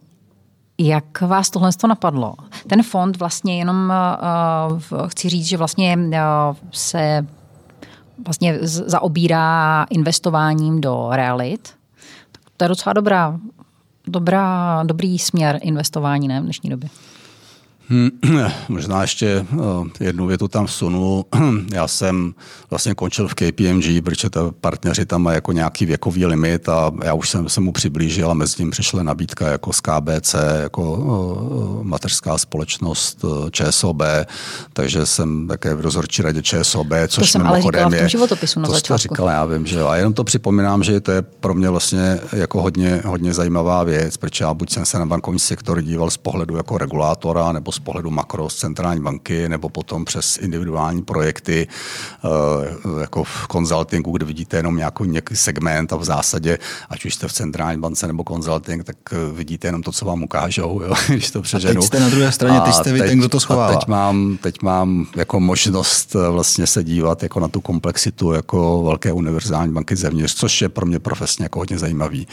jak 0.77 1.21
vás 1.21 1.49
tohle 1.49 1.69
to 1.81 1.87
napadlo? 1.87 2.33
Ten 2.67 2.83
fond 2.83 3.17
vlastně 3.17 3.57
jenom 3.57 3.93
uh, 4.71 5.07
chci 5.07 5.29
říct, 5.29 5.45
že 5.45 5.57
vlastně 5.57 5.97
uh, 5.97 6.55
se 6.71 7.25
vlastně 8.25 8.59
zaobírá 8.61 9.85
investováním 9.89 10.81
do 10.81 11.09
realit. 11.11 11.73
To 12.57 12.65
je 12.65 12.69
docela 12.69 12.93
dobrá, 12.93 13.39
dobrá, 14.07 14.83
dobrý 14.83 15.19
směr 15.19 15.59
investování 15.61 16.27
ne, 16.27 16.39
v 16.39 16.43
dnešní 16.43 16.69
době. 16.69 16.89
Hmm, 17.89 18.09
možná 18.69 19.01
ještě 19.01 19.45
eh, 19.99 20.03
jednu 20.03 20.27
větu 20.27 20.47
tam 20.47 20.65
vsunu. 20.65 21.25
Já 21.73 21.87
jsem 21.87 22.33
vlastně 22.69 22.95
končil 22.95 23.27
v 23.27 23.33
KPMG, 23.33 24.03
protože 24.03 24.29
ta 24.29 24.51
partneři 24.61 25.05
tam 25.05 25.21
mají 25.21 25.35
jako 25.35 25.51
nějaký 25.51 25.85
věkový 25.85 26.25
limit 26.25 26.69
a 26.69 26.91
já 27.03 27.13
už 27.13 27.29
jsem 27.29 27.49
se 27.49 27.61
mu 27.61 27.71
přiblížil 27.71 28.31
a 28.31 28.33
mezi 28.33 28.55
tím 28.55 28.71
přišla 28.71 29.03
nabídka 29.03 29.47
jako 29.47 29.73
z 29.73 29.79
KBC, 29.79 30.35
jako 30.61 31.03
eh, 31.81 31.83
mateřská 31.83 32.37
společnost 32.37 33.25
eh, 33.25 33.51
ČSOB, 33.51 34.01
takže 34.73 35.05
jsem 35.05 35.47
také 35.47 35.75
v 35.75 35.81
rozhodčí 35.81 36.21
radě 36.21 36.41
ČSOB, 36.41 36.87
což 37.07 37.31
to 37.31 37.31
jsem 37.31 37.47
ale 37.47 37.61
říkala 37.61 37.89
v 37.89 37.97
tom 37.97 38.07
životopisu 38.07 38.59
na 38.59 38.67
to 38.67 38.73
začátku. 38.73 39.01
říkala, 39.01 39.31
já 39.31 39.45
vím, 39.45 39.65
že 39.65 39.79
jo. 39.79 39.87
A 39.87 39.95
jenom 39.95 40.13
to 40.13 40.23
připomínám, 40.23 40.83
že 40.83 40.99
to 40.99 41.11
je 41.11 41.21
pro 41.21 41.53
mě 41.53 41.69
vlastně 41.69 42.19
jako 42.33 42.61
hodně, 42.61 43.01
hodně 43.05 43.33
zajímavá 43.33 43.83
věc, 43.83 44.17
protože 44.17 44.43
já 44.43 44.53
buď 44.53 44.69
jsem 44.69 44.85
se 44.85 44.99
na 44.99 45.05
bankovní 45.05 45.39
sektor 45.39 45.81
díval 45.81 46.09
z 46.09 46.17
pohledu 46.17 46.57
jako 46.57 46.77
regulátora 46.77 47.51
nebo 47.51 47.71
z 47.77 47.79
pohledu 47.79 48.11
makro 48.11 48.49
z 48.49 48.55
centrální 48.55 49.01
banky 49.01 49.49
nebo 49.49 49.69
potom 49.69 50.05
přes 50.05 50.37
individuální 50.37 51.01
projekty 51.01 51.67
eh, 51.67 52.99
jako 53.01 53.23
v 53.23 53.47
konzultingu, 53.47 54.11
kde 54.11 54.25
vidíte 54.25 54.57
jenom 54.57 54.77
nějaký, 54.77 55.03
nějaký 55.07 55.35
segment 55.35 55.93
a 55.93 55.95
v 55.95 56.03
zásadě, 56.03 56.59
ať 56.89 57.05
už 57.05 57.13
jste 57.13 57.27
v 57.27 57.33
centrální 57.33 57.81
bance 57.81 58.07
nebo 58.07 58.23
konzulting, 58.23 58.83
tak 58.83 58.95
eh, 59.11 59.15
vidíte 59.33 59.67
jenom 59.67 59.83
to, 59.83 59.91
co 59.91 60.05
vám 60.05 60.23
ukážou, 60.23 60.81
jo, 60.81 60.93
když 61.07 61.31
to 61.31 61.41
přeženu. 61.41 61.71
A 61.71 61.81
teď 61.81 61.83
jste 61.83 61.99
na 61.99 62.09
druhé 62.09 62.31
straně, 62.31 62.61
teď 62.61 62.73
jste 62.73 62.93
vy 62.93 62.99
ten, 62.99 63.19
kdo 63.19 63.29
to 63.29 63.39
schovává. 63.39 63.75
teď 63.75 63.87
mám, 63.87 64.37
teď 64.41 64.61
mám 64.61 65.07
jako 65.15 65.39
možnost 65.39 66.15
eh, 66.15 66.29
vlastně 66.29 66.67
se 66.67 66.83
dívat 66.83 67.23
jako 67.23 67.39
na 67.39 67.47
tu 67.47 67.61
komplexitu 67.61 68.31
jako 68.31 68.83
velké 68.83 69.13
univerzální 69.13 69.73
banky 69.73 69.95
zevnitř, 69.95 70.35
což 70.35 70.61
je 70.61 70.69
pro 70.69 70.85
mě 70.85 70.99
profesně 70.99 71.45
jako 71.45 71.59
hodně 71.59 71.79
zajímavý. 71.79 72.27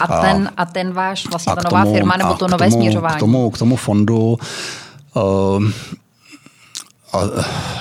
A 0.00 0.20
ten, 0.20 0.50
a 0.56 0.64
ten 0.64 0.92
váš 0.92 1.26
vlastně 1.30 1.52
ta 1.54 1.62
nová 1.70 1.82
tomu, 1.82 1.94
firma 1.94 2.16
nebo 2.16 2.34
to 2.34 2.48
nové 2.48 2.70
tomu, 2.70 2.82
směřování? 2.82 3.16
K 3.16 3.18
tomu, 3.18 3.50
k 3.50 3.58
tomu 3.58 3.76
fondu 3.76 4.38
a 7.14 7.20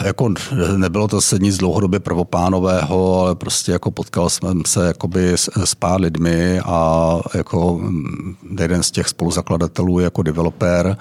jako 0.04 0.34
nebylo 0.78 1.08
to 1.08 1.22
se 1.22 1.40
nic 1.40 1.58
dlouhodobě 1.58 2.00
prvopánového, 2.00 3.20
ale 3.20 3.36
prostě 3.36 3.72
jako 3.72 3.92
potkal 3.92 4.30
jsem 4.30 4.62
se 4.66 4.88
jakoby 4.88 5.34
s, 5.34 5.50
s 5.66 5.76
pár 5.76 6.02
lidmi 6.02 6.60
a 6.60 7.20
jako 7.34 7.78
mm, 7.82 8.36
jeden 8.60 8.84
z 8.84 8.92
těch 8.92 9.08
spoluzakladatelů 9.08 10.00
jako 10.00 10.24
developer 10.24 10.98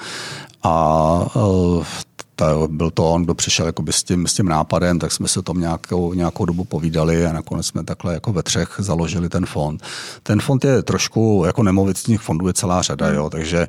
a 0.62 1.26
eh, 1.36 1.84
ta, 2.36 2.46
byl 2.68 2.90
to 2.90 3.10
on, 3.10 3.22
kdo 3.22 3.34
přišel 3.34 3.72
s, 3.90 4.02
tím, 4.02 4.26
s 4.26 4.34
tím 4.34 4.48
nápadem, 4.48 4.98
tak 4.98 5.12
jsme 5.12 5.28
se 5.28 5.42
tom 5.42 5.60
nějakou, 5.60 6.14
nějakou 6.14 6.44
dobu 6.44 6.64
povídali 6.64 7.26
a 7.26 7.32
nakonec 7.32 7.66
jsme 7.66 7.84
takhle 7.84 8.14
jako 8.14 8.32
ve 8.32 8.42
třech 8.42 8.74
založili 8.78 9.28
ten 9.28 9.46
fond. 9.46 9.82
Ten 10.22 10.40
fond 10.40 10.64
je 10.64 10.82
trošku, 10.82 11.42
jako 11.46 11.62
nemovitých 11.62 12.20
fondů 12.20 12.46
je 12.46 12.52
celá 12.52 12.82
řada, 12.82 13.08
jo, 13.08 13.30
takže 13.30 13.68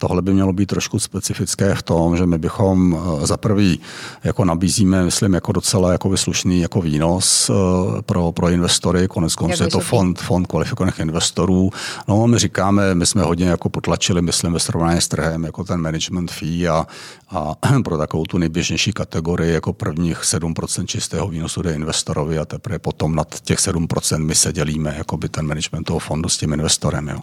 Tohle 0.00 0.22
by 0.22 0.34
mělo 0.34 0.52
být 0.52 0.66
trošku 0.66 0.98
specifické 0.98 1.74
v 1.74 1.82
tom, 1.82 2.16
že 2.16 2.26
my 2.26 2.38
bychom 2.38 2.98
eh, 3.22 3.26
za 3.26 3.36
prvý 3.36 3.80
jako 4.24 4.44
nabízíme, 4.44 5.04
myslím, 5.04 5.34
jako 5.34 5.52
docela 5.52 5.92
jako 5.92 6.08
vyslušný 6.08 6.60
jako 6.60 6.80
výnos 6.80 7.50
eh, 7.50 8.02
pro, 8.02 8.32
pro 8.32 8.48
investory. 8.48 9.08
Konec 9.08 9.34
konců 9.34 9.62
je 9.62 9.68
to 9.68 9.80
fond, 9.80 10.20
fond 10.20 10.46
kvalifikovaných 10.46 10.98
investorů. 10.98 11.70
No, 12.08 12.26
my 12.26 12.38
říkáme, 12.38 12.94
my 12.94 13.06
jsme 13.06 13.22
hodně 13.22 13.48
jako 13.48 13.68
potlačili, 13.68 14.22
myslím, 14.22 14.52
ve 14.52 14.60
srovnání 14.60 15.00
s 15.00 15.08
trhem, 15.08 15.44
jako 15.44 15.64
ten 15.64 15.80
management 15.80 16.30
fee 16.30 16.68
a, 16.68 16.86
a 17.30 17.54
pro 17.84 17.98
takovou 17.98 18.24
tu 18.24 18.38
nejběžnější 18.38 18.92
kategorii 18.92 19.52
jako 19.52 19.72
prvních 19.72 20.18
7% 20.18 20.86
čistého 20.86 21.28
výnosu 21.28 21.62
jde 21.62 21.74
investorovi 21.74 22.38
a 22.38 22.44
teprve 22.44 22.78
potom 22.78 23.14
nad 23.14 23.40
těch 23.40 23.58
7% 23.58 24.24
my 24.24 24.34
se 24.34 24.52
dělíme 24.52 24.94
jako 24.98 25.16
by 25.16 25.28
ten 25.28 25.46
management 25.46 25.84
toho 25.84 25.98
fondu 25.98 26.28
s 26.28 26.38
tím 26.38 26.52
investorem. 26.52 27.08
Jo. 27.08 27.18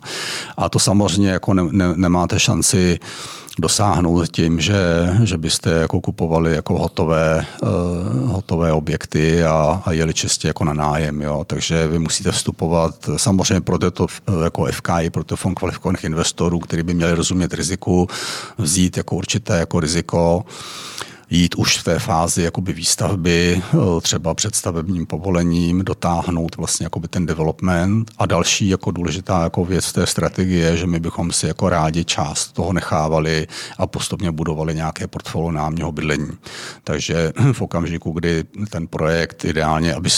A 0.58 0.70
to 0.70 0.80
samozřejmě 0.80 1.30
jako 1.30 1.54
ne, 1.54 1.64
ne, 1.72 1.94
nemáte 1.96 2.40
šanci 2.40 2.63
dosáhnout 3.60 4.32
tím, 4.32 4.60
že, 4.60 4.76
že 5.24 5.38
byste 5.38 5.70
jako 5.70 6.02
kupovali 6.02 6.56
jako 6.56 6.78
hotové, 6.78 7.46
uh, 7.62 7.70
hotové 8.32 8.72
objekty 8.72 9.44
a, 9.44 9.82
a 9.86 9.92
jeli 9.92 10.14
čistě 10.14 10.48
jako 10.48 10.64
na 10.64 10.74
nájem. 10.74 11.22
Jo. 11.22 11.44
Takže 11.48 11.88
vy 11.88 12.00
musíte 12.00 12.32
vstupovat 12.32 13.10
samozřejmě 13.18 13.62
pro 13.62 13.92
to 13.92 14.08
jako 14.44 14.66
FKI, 14.66 15.10
pro 15.10 15.24
to 15.24 15.36
fond 15.36 15.56
kvalifikovaných 15.56 16.04
investorů, 16.04 16.60
který 16.60 16.84
by 16.84 16.94
měli 16.94 17.14
rozumět 17.14 17.54
riziku, 17.54 18.08
vzít 18.58 18.98
jako 18.98 19.16
určité 19.16 19.60
jako 19.60 19.80
riziko 19.80 20.46
jít 21.34 21.56
už 21.56 21.78
v 21.78 21.84
té 21.84 22.00
fázi 22.00 22.44
jakoby 22.44 22.74
výstavby, 22.74 23.62
eh, 23.74 24.02
třeba 24.02 24.34
před 24.34 24.56
stavebním 24.56 25.06
povolením, 25.06 25.84
dotáhnout 25.84 26.58
vlastně 26.58 26.86
jakoby 26.86 27.08
ten 27.08 27.26
development 27.26 28.12
a 28.18 28.26
další 28.26 28.70
jako 28.70 28.92
důležitá 28.92 29.44
jako 29.44 29.66
věc 29.66 29.92
té 29.92 30.08
strategie, 30.08 30.78
že 30.78 30.88
my 30.88 31.00
bychom 31.00 31.32
si 31.32 31.48
jako 31.48 31.70
rádi 31.70 32.06
část 32.06 32.52
toho 32.52 32.74
nechávali 32.74 33.48
a 33.78 33.88
postupně 33.88 34.32
budovali 34.32 34.76
nějaké 34.76 35.08
portfolio 35.08 35.52
námního 35.52 35.92
bydlení. 35.92 36.30
Takže 36.84 37.34
v 37.54 37.62
okamžiku, 37.62 38.12
kdy 38.12 38.44
ten 38.70 38.88
projekt 38.88 39.46
ideálně, 39.46 39.94
aby 39.94 40.10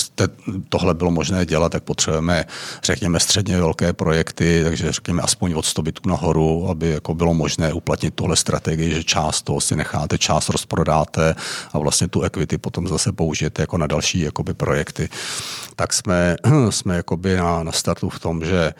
tohle 0.70 0.93
bylo 0.93 1.11
možné 1.11 1.45
dělat, 1.45 1.72
tak 1.72 1.84
potřebujeme, 1.84 2.45
řekněme, 2.84 3.20
středně 3.20 3.57
velké 3.57 3.93
projekty, 3.93 4.61
takže 4.63 4.91
řekněme 4.91 5.22
aspoň 5.22 5.53
od 5.53 5.66
100 5.66 5.82
bytů 5.82 6.09
nahoru, 6.09 6.70
aby 6.70 6.89
jako 6.89 7.16
bylo 7.16 7.34
možné 7.34 7.74
uplatnit 7.74 8.16
tohle 8.16 8.36
strategii, 8.36 8.93
že 8.93 9.03
část 9.03 9.41
toho 9.41 9.61
si 9.61 9.76
necháte, 9.76 10.18
část 10.18 10.49
rozprodáte 10.49 11.05
máte 11.06 11.36
a 11.74 11.80
vlastně 11.80 12.08
tu 12.08 12.22
equity 12.22 12.58
potom 12.58 12.88
zase 12.88 13.12
použijete 13.12 13.62
jako 13.62 13.78
na 13.78 13.88
další 13.88 14.20
jakoby 14.20 14.53
projekty. 14.53 15.10
Tak 15.76 15.93
jsme, 15.93 16.36
jsme 16.70 16.95
jakoby 16.95 17.38
na, 17.38 17.64
na 17.64 17.72
startu 17.72 18.10
v 18.10 18.20
tom, 18.20 18.45
že 18.45 18.74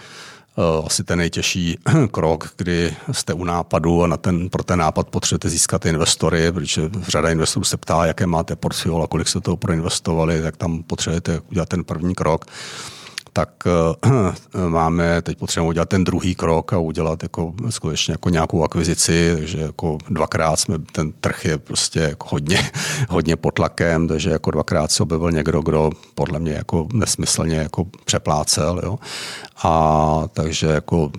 uh, 0.56 0.86
asi 0.86 1.04
ten 1.04 1.20
nejtěžší 1.20 1.78
krok, 2.12 2.54
kdy 2.58 2.96
jste 3.12 3.34
u 3.34 3.44
nápadu 3.44 4.04
a 4.04 4.08
na 4.08 4.18
ten, 4.18 4.50
pro 4.50 4.64
ten 4.64 4.80
nápad 4.80 5.10
potřebujete 5.10 5.50
získat 5.50 5.86
investory, 5.86 6.52
protože 6.52 6.90
řada 7.08 7.30
investorů 7.30 7.64
se 7.64 7.78
ptá, 7.78 8.06
jaké 8.06 8.28
máte 8.28 8.56
portfolio 8.56 9.04
a 9.04 9.08
kolik 9.08 9.28
se 9.28 9.42
toho 9.42 9.58
proinvestovali, 9.58 10.42
tak 10.42 10.58
tam 10.58 10.84
potřebujete 10.84 11.40
udělat 11.52 11.70
ten 11.70 11.84
první 11.84 12.16
krok 12.16 12.46
tak 13.36 13.50
uh, 13.66 14.70
máme, 14.70 15.22
teď 15.22 15.38
potřebujeme 15.38 15.70
udělat 15.70 15.90
ten 15.90 16.04
druhý 16.04 16.36
krok 16.36 16.74
a 16.74 16.78
udělat 16.78 17.24
jako 17.24 17.54
skutečně 17.70 18.12
jako 18.12 18.30
nějakou 18.30 18.64
akvizici, 18.64 19.34
takže 19.38 19.60
jako 19.60 19.98
dvakrát 20.10 20.60
jsme, 20.60 20.80
ten 20.92 21.12
trh 21.12 21.46
je 21.46 21.58
prostě 21.58 22.00
jako 22.00 22.28
hodně, 22.30 22.72
hodně 23.10 23.36
pod 23.36 23.52
tlakem, 23.52 24.08
takže 24.08 24.30
jako 24.30 24.52
dvakrát 24.52 24.92
se 24.92 25.04
objevil 25.04 25.32
někdo, 25.32 25.62
kdo 25.62 25.90
podle 26.16 26.40
mě 26.40 26.54
jako 26.54 26.88
nesmyslně 26.94 27.56
jako 27.56 27.86
přeplácel, 28.06 28.82
jo. 28.84 29.00
A 29.64 30.24
takže 30.34 30.68
jako 30.68 31.12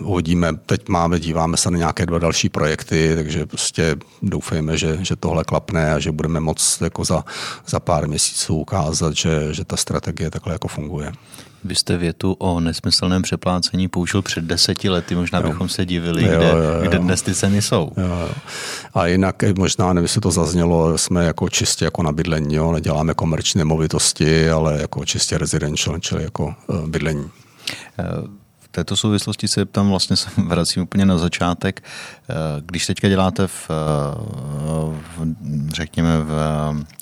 uvidíme, 0.00 0.56
teď 0.66 0.88
máme, 0.88 1.20
díváme 1.20 1.56
se 1.56 1.70
na 1.70 1.78
nějaké 1.78 2.06
dva 2.06 2.18
další 2.18 2.48
projekty, 2.48 3.12
takže 3.14 3.46
prostě 3.46 3.96
doufejme, 4.22 4.76
že, 4.76 4.98
že 5.02 5.16
tohle 5.16 5.44
klapne 5.44 5.94
a 5.94 5.98
že 5.98 6.12
budeme 6.12 6.40
moc 6.40 6.78
jako 6.80 7.04
za, 7.04 7.24
za 7.66 7.80
pár 7.80 8.08
měsíců 8.08 8.56
ukázat, 8.56 9.16
že, 9.16 9.54
že 9.54 9.64
ta 9.64 9.76
strategie 9.76 10.30
takhle 10.30 10.52
jako 10.52 10.68
funguje. 10.68 11.12
Vy 11.64 11.74
jste 11.74 11.96
větu 11.96 12.32
o 12.32 12.60
nesmyslném 12.60 13.22
přeplácení 13.22 13.88
použil 13.88 14.22
před 14.22 14.44
deseti 14.44 14.88
lety, 14.88 15.14
možná 15.14 15.38
jo. 15.38 15.48
bychom 15.48 15.68
se 15.68 15.86
divili, 15.86 16.24
jo, 16.24 16.28
kde, 16.28 16.48
jo, 16.48 16.56
jo. 16.56 16.88
kde 16.88 16.98
dnes 16.98 17.22
ty 17.22 17.34
ceny 17.34 17.62
jsou. 17.62 17.92
Jo, 17.96 18.06
jo. 18.06 18.30
A 18.94 19.06
jinak 19.06 19.42
možná, 19.58 19.92
nevím, 19.92 20.04
jestli 20.04 20.20
to 20.20 20.30
zaznělo, 20.30 20.98
jsme 20.98 21.24
jako 21.24 21.48
čistě 21.48 21.84
jako 21.84 22.02
na 22.02 22.12
bydlení, 22.12 22.54
jo? 22.54 22.72
neděláme 22.72 23.14
komerční 23.14 23.58
nemovitosti, 23.58 24.50
ale 24.50 24.80
jako 24.80 25.04
čistě 25.04 25.38
residential, 25.38 25.98
čili 25.98 26.22
jako 26.22 26.54
uh, 26.66 26.86
bydlení. 26.86 27.30
V 28.60 28.68
této 28.70 28.96
souvislosti 28.96 29.48
se 29.48 29.64
tam 29.64 29.90
vlastně 29.90 30.16
se 30.16 30.30
vracím 30.36 30.82
úplně 30.82 31.06
na 31.06 31.18
začátek. 31.18 31.82
Když 32.60 32.86
teďka 32.86 33.08
děláte 33.08 33.46
v, 33.46 33.70
v 35.16 35.34
řekněme, 35.72 36.18
v 36.18 36.32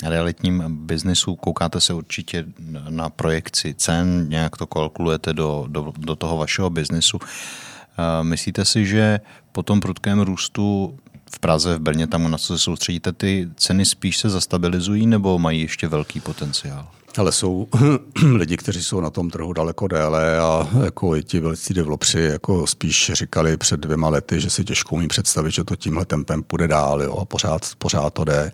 realitním 0.04 0.64
biznesu, 0.86 1.36
koukáte 1.36 1.80
se 1.80 1.92
určitě 1.92 2.44
na 2.88 3.10
projekci 3.10 3.74
cen, 3.74 4.28
nějak 4.28 4.56
to 4.56 4.66
kalkulujete 4.66 5.32
do, 5.32 5.64
do, 5.68 5.92
do 5.98 6.16
toho 6.16 6.36
vašeho 6.36 6.70
biznesu. 6.70 7.18
Myslíte 8.22 8.64
si, 8.64 8.86
že 8.86 9.20
po 9.52 9.62
tom 9.62 9.80
prudkém 9.80 10.20
růstu 10.20 10.98
v 11.34 11.38
Praze, 11.38 11.76
v 11.76 11.80
Brně, 11.80 12.06
tam 12.06 12.30
na 12.30 12.38
co 12.38 12.46
se 12.46 12.58
soustředíte, 12.58 13.12
ty 13.12 13.48
ceny 13.56 13.84
spíš 13.84 14.18
se 14.18 14.30
zastabilizují 14.30 15.06
nebo 15.06 15.38
mají 15.38 15.60
ještě 15.60 15.88
velký 15.88 16.20
potenciál? 16.20 16.88
Ale 17.16 17.32
jsou 17.32 17.68
lidi, 18.34 18.56
kteří 18.56 18.82
jsou 18.82 19.00
na 19.00 19.11
tom 19.11 19.30
trhu 19.30 19.52
daleko 19.52 19.88
déle 19.88 20.38
a 20.38 20.68
jako 20.84 21.16
i 21.16 21.22
ti 21.22 21.40
velcí 21.40 21.74
developři 21.74 22.20
jako 22.20 22.66
spíš 22.66 23.11
říkali 23.14 23.57
před 23.57 23.80
dvěma 23.80 24.08
lety, 24.08 24.41
že 24.41 24.50
si 24.50 24.64
těžko 24.64 24.95
umí 24.95 25.08
představit, 25.08 25.50
že 25.50 25.64
to 25.64 25.76
tímhle 25.76 26.04
tempem 26.04 26.42
půjde 26.42 26.68
dál 26.68 27.03
jo, 27.03 27.16
a 27.16 27.24
pořád, 27.24 27.62
pořád 27.78 28.14
to 28.14 28.24
jde. 28.24 28.53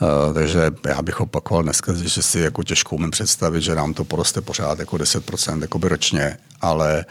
Uh, 0.00 0.34
takže 0.34 0.70
já 0.86 1.02
bych 1.02 1.20
opakoval 1.20 1.62
dneska, 1.62 1.92
že 1.92 2.22
si 2.22 2.40
jako 2.40 2.62
těžko 2.62 2.96
umím 2.96 3.10
představit, 3.10 3.62
že 3.62 3.74
nám 3.74 3.94
to 3.94 4.04
poroste 4.04 4.40
pořád 4.40 4.78
jako 4.78 4.96
10% 4.96 5.88
ročně, 5.88 6.38
ale 6.60 7.04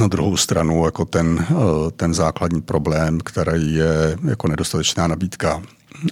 na 0.00 0.06
druhou 0.06 0.36
stranu 0.36 0.84
jako 0.84 1.04
ten, 1.04 1.46
uh, 1.50 1.90
ten 1.90 2.14
základní 2.14 2.62
problém, 2.62 3.20
který 3.20 3.74
je 3.74 4.18
jako 4.28 4.48
nedostatečná 4.48 5.06
nabídka 5.06 5.62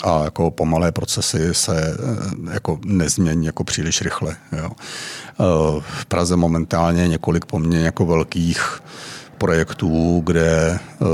a 0.02 0.24
jako 0.24 0.50
pomalé 0.50 0.92
procesy 0.92 1.48
se 1.52 1.96
eh, 1.98 2.52
jako 2.52 2.78
nezmění 2.84 3.46
jako 3.46 3.64
příliš 3.64 4.02
rychle. 4.02 4.36
Jo. 4.58 4.70
Eh, 4.70 5.80
v 5.80 6.06
Praze 6.06 6.36
momentálně 6.36 7.08
několik 7.08 7.44
poměrně 7.44 7.84
jako 7.84 8.06
velkých 8.06 8.82
projektů, 9.38 10.22
kde 10.24 10.78
eh, 10.80 11.06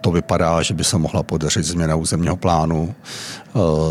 to 0.00 0.10
vypadá, 0.10 0.62
že 0.62 0.74
by 0.74 0.84
se 0.84 0.98
mohla 0.98 1.22
podařit 1.22 1.64
změna 1.64 1.96
územního 1.96 2.36
plánu, 2.36 2.94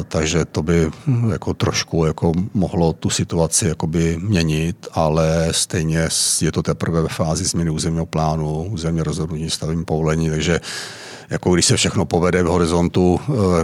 takže 0.07 0.45
to 0.45 0.63
by 0.63 0.91
hm, 1.07 1.29
jako 1.31 1.53
trošku 1.53 2.05
jako 2.05 2.31
mohlo 2.53 2.93
tu 2.93 3.09
situaci 3.09 3.67
jakoby 3.67 4.17
měnit, 4.21 4.87
ale 4.93 5.47
stejně 5.51 6.09
je 6.41 6.51
to 6.51 6.63
teprve 6.63 7.01
ve 7.01 7.07
fázi 7.07 7.45
změny 7.45 7.69
územního 7.69 8.05
plánu, 8.05 8.63
územně 8.63 9.03
rozhodnutí 9.03 9.49
stavím 9.49 9.85
povolení, 9.85 10.29
takže 10.29 10.59
jako 11.29 11.53
když 11.53 11.65
se 11.65 11.77
všechno 11.77 12.05
povede 12.05 12.43
v 12.43 12.47
horizontu, 12.47 13.19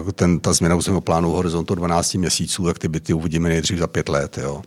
eh, 0.07 0.11
ten, 0.11 0.39
ta 0.39 0.53
změna 0.53 0.75
územního 0.75 1.01
plánu 1.01 1.31
v 1.31 1.35
horizontu 1.35 1.75
12 1.75 2.13
měsíců, 2.13 2.65
tak 2.65 2.79
ty 2.79 2.87
byty 2.87 3.13
uvidíme 3.13 3.49
nejdřív 3.49 3.79
za 3.79 3.87
pět 3.87 4.09
let. 4.09 4.37
Jo. 4.37 4.61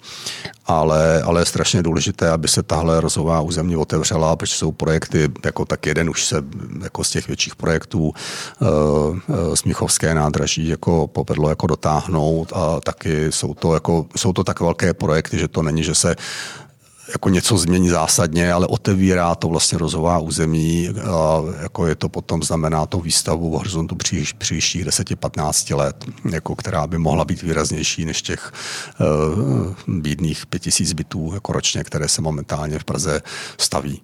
Ale, 0.67 1.23
ale 1.23 1.41
je 1.41 1.45
strašně 1.45 1.83
důležité, 1.83 2.31
aby 2.31 2.49
se 2.49 2.63
tahle 2.63 3.01
rozhová 3.01 3.41
území 3.41 3.77
otevřela, 3.77 4.37
protože 4.37 4.55
jsou 4.55 4.73
projekty, 4.73 5.29
jako 5.45 5.65
tak 5.65 5.87
jeden 5.87 6.11
už 6.11 6.25
se 6.25 6.37
jako 6.83 7.05
z 7.05 7.11
těch 7.11 7.27
větších 7.27 7.57
projektů 7.57 8.13
uh, 8.61 9.55
Smíchovské 9.55 10.15
nádraží 10.15 10.69
jako 10.69 11.07
povedlo 11.07 11.49
jako 11.49 11.67
dotáhnout 11.67 12.53
a 12.55 12.81
taky 12.81 13.33
jsou 13.33 13.55
to, 13.55 13.75
jako, 13.75 14.07
jsou 14.17 14.33
to 14.33 14.45
tak 14.45 14.61
velké 14.61 14.95
projekty, 14.95 15.39
že 15.39 15.49
to 15.49 15.63
není, 15.63 15.85
že 15.85 15.95
se 15.95 16.17
jako 17.13 17.29
něco 17.29 17.59
změní 17.59 17.89
zásadně, 17.89 18.53
ale 18.53 18.67
otevírá 18.67 19.35
to 19.35 19.49
vlastně 19.49 19.79
rozhová 19.79 20.19
území 20.19 20.91
jako 21.63 21.87
je 21.87 21.95
to 21.95 22.09
potom 22.09 22.43
znamená 22.43 22.87
to 22.87 23.01
výstavu 23.01 23.51
v 23.51 23.55
horizontu 23.55 23.95
příš, 23.95 24.33
příštích 24.33 24.87
10-15 24.87 25.77
let, 25.77 26.05
jako 26.31 26.57
která 26.57 26.87
by 26.87 26.99
mohla 26.99 27.25
být 27.25 27.43
výraznější 27.43 28.05
než 28.05 28.23
těch 28.23 28.53
uh, 29.87 30.01
bídných 30.01 30.47
5000 30.47 30.93
bytů 30.93 31.31
jako 31.35 31.53
ročně, 31.53 31.85
které 31.85 32.09
se 32.09 32.23
momentálně 32.23 32.79
v 32.79 32.85
Praze 32.85 33.23
staví. 33.59 34.03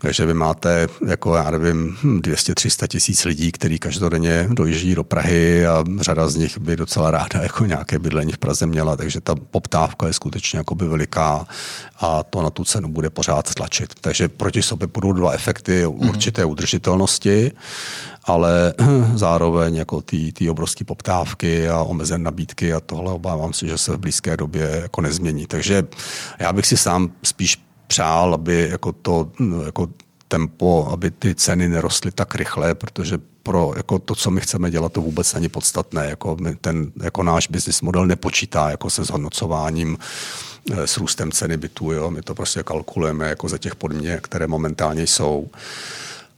Takže 0.00 0.26
vy 0.26 0.34
máte, 0.34 0.88
jako 1.08 1.34
já 1.34 1.50
nevím, 1.50 1.96
200-300 2.02 2.86
tisíc 2.86 3.24
lidí, 3.24 3.52
kteří 3.52 3.78
každodenně 3.78 4.48
dojíždí 4.50 4.94
do 4.94 5.04
Prahy 5.04 5.66
a 5.66 5.84
řada 6.00 6.28
z 6.28 6.36
nich 6.36 6.58
by 6.58 6.76
docela 6.76 7.10
ráda 7.10 7.42
jako 7.42 7.66
nějaké 7.66 7.98
bydlení 7.98 8.32
v 8.32 8.38
Praze 8.38 8.66
měla, 8.66 8.96
takže 8.96 9.20
ta 9.20 9.34
poptávka 9.34 10.06
je 10.06 10.12
skutečně 10.12 10.58
jakoby 10.58 10.88
veliká 10.88 11.46
a 12.00 12.22
to 12.22 12.41
na 12.42 12.50
tu 12.50 12.64
cenu 12.64 12.88
bude 12.88 13.10
pořád 13.10 13.54
tlačit. 13.54 13.94
Takže 14.00 14.28
proti 14.28 14.62
sobě 14.62 14.86
budou 14.86 15.12
dva 15.12 15.32
efekty 15.32 15.86
mhm. 15.86 16.08
určité 16.08 16.44
udržitelnosti, 16.44 17.52
ale 18.24 18.74
zároveň 19.14 19.74
jako 19.76 20.02
ty, 20.02 20.32
ty 20.32 20.50
obrovské 20.50 20.84
poptávky 20.84 21.68
a 21.68 21.82
omezené 21.82 22.24
nabídky 22.24 22.72
a 22.72 22.80
tohle 22.80 23.12
obávám 23.12 23.52
se, 23.52 23.66
že 23.66 23.78
se 23.78 23.92
v 23.92 23.98
blízké 23.98 24.36
době 24.36 24.78
jako 24.82 25.00
nezmění. 25.00 25.46
Takže 25.46 25.82
já 26.38 26.52
bych 26.52 26.66
si 26.66 26.76
sám 26.76 27.12
spíš 27.22 27.62
přál, 27.86 28.34
aby 28.34 28.68
jako 28.70 28.92
to 28.92 29.30
jako 29.64 29.88
tempo, 30.28 30.88
aby 30.92 31.10
ty 31.10 31.34
ceny 31.34 31.68
nerostly 31.68 32.10
tak 32.10 32.34
rychle, 32.34 32.74
protože 32.74 33.18
pro 33.42 33.72
jako 33.76 33.98
to, 33.98 34.14
co 34.14 34.30
my 34.30 34.40
chceme 34.40 34.70
dělat, 34.70 34.92
to 34.92 35.00
vůbec 35.00 35.34
není 35.34 35.48
podstatné. 35.48 36.06
Jako 36.06 36.36
ten, 36.60 36.92
jako 37.02 37.22
náš 37.22 37.48
business 37.48 37.80
model 37.80 38.06
nepočítá 38.06 38.70
jako 38.70 38.90
se 38.90 39.04
zhodnocováním 39.04 39.98
s 40.84 40.96
růstem 40.96 41.32
ceny 41.32 41.56
bytů. 41.56 41.92
Jo? 41.92 42.10
My 42.10 42.22
to 42.22 42.34
prostě 42.34 42.62
kalkulujeme 42.62 43.28
jako 43.28 43.48
za 43.48 43.58
těch 43.58 43.74
podmínek, 43.74 44.24
které 44.24 44.46
momentálně 44.46 45.06
jsou 45.06 45.48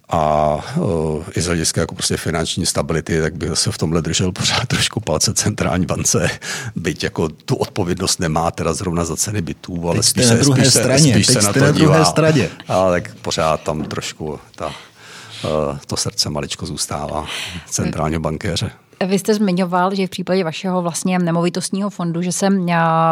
a 0.08 0.54
uh, 0.76 1.24
i 1.36 1.40
z 1.40 1.46
hlediska 1.46 1.80
jako 1.80 1.94
prostě 1.94 2.16
finanční 2.16 2.66
stability, 2.66 3.20
tak 3.20 3.34
bych 3.34 3.50
se 3.54 3.72
v 3.72 3.78
tomhle 3.78 4.02
držel 4.02 4.32
pořád 4.32 4.66
trošku 4.66 5.00
palce 5.00 5.34
centrální 5.34 5.86
bance, 5.86 6.30
byť 6.76 7.04
jako 7.04 7.28
tu 7.28 7.56
odpovědnost 7.56 8.20
nemá 8.20 8.50
teda 8.50 8.74
zrovna 8.74 9.04
za 9.04 9.16
ceny 9.16 9.42
bytů, 9.42 9.88
ale 9.88 10.02
spíš 10.02 10.24
se, 10.26 10.44
spíš 10.44 10.68
straně, 10.68 11.12
spíš 11.12 11.26
se 11.26 11.42
na 11.42 11.52
to 11.52 11.60
na 11.60 11.70
dívá. 11.70 12.04
Straně. 12.04 12.50
Ale 12.68 13.00
tak 13.00 13.14
pořád 13.14 13.62
tam 13.62 13.82
trošku 13.82 14.38
ta, 14.56 14.66
uh, 14.66 15.78
to 15.86 15.96
srdce 15.96 16.30
maličko 16.30 16.66
zůstává 16.66 17.26
centrálního 17.66 18.20
bankéře. 18.20 18.70
Vy 19.06 19.18
jste 19.18 19.34
zmiňoval, 19.34 19.94
že 19.94 20.06
v 20.06 20.10
případě 20.10 20.44
vašeho 20.44 20.82
vlastně 20.82 21.18
nemovitostního 21.18 21.90
fondu, 21.90 22.22
že 22.22 22.32
se 22.32 22.48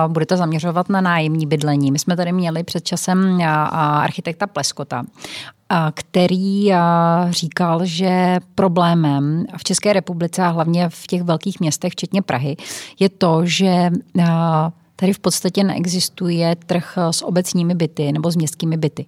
budete 0.08 0.36
zaměřovat 0.36 0.88
na 0.88 1.00
nájemní 1.00 1.46
bydlení. 1.46 1.92
My 1.92 1.98
jsme 1.98 2.16
tady 2.16 2.32
měli 2.32 2.64
před 2.64 2.84
časem 2.84 3.40
architekta 3.42 4.46
Pleskota 4.46 5.04
který 5.94 6.72
říkal, 7.30 7.80
že 7.84 8.38
problémem 8.54 9.44
v 9.56 9.64
České 9.64 9.92
republice 9.92 10.42
a 10.42 10.48
hlavně 10.48 10.88
v 10.88 11.06
těch 11.06 11.22
velkých 11.22 11.60
městech, 11.60 11.92
včetně 11.92 12.22
Prahy, 12.22 12.56
je 13.00 13.08
to, 13.08 13.40
že 13.46 13.90
tady 14.96 15.12
v 15.12 15.18
podstatě 15.18 15.64
neexistuje 15.64 16.56
trh 16.66 16.98
s 17.10 17.24
obecními 17.24 17.74
byty 17.74 18.12
nebo 18.12 18.30
s 18.30 18.36
městskými 18.36 18.76
byty. 18.76 19.06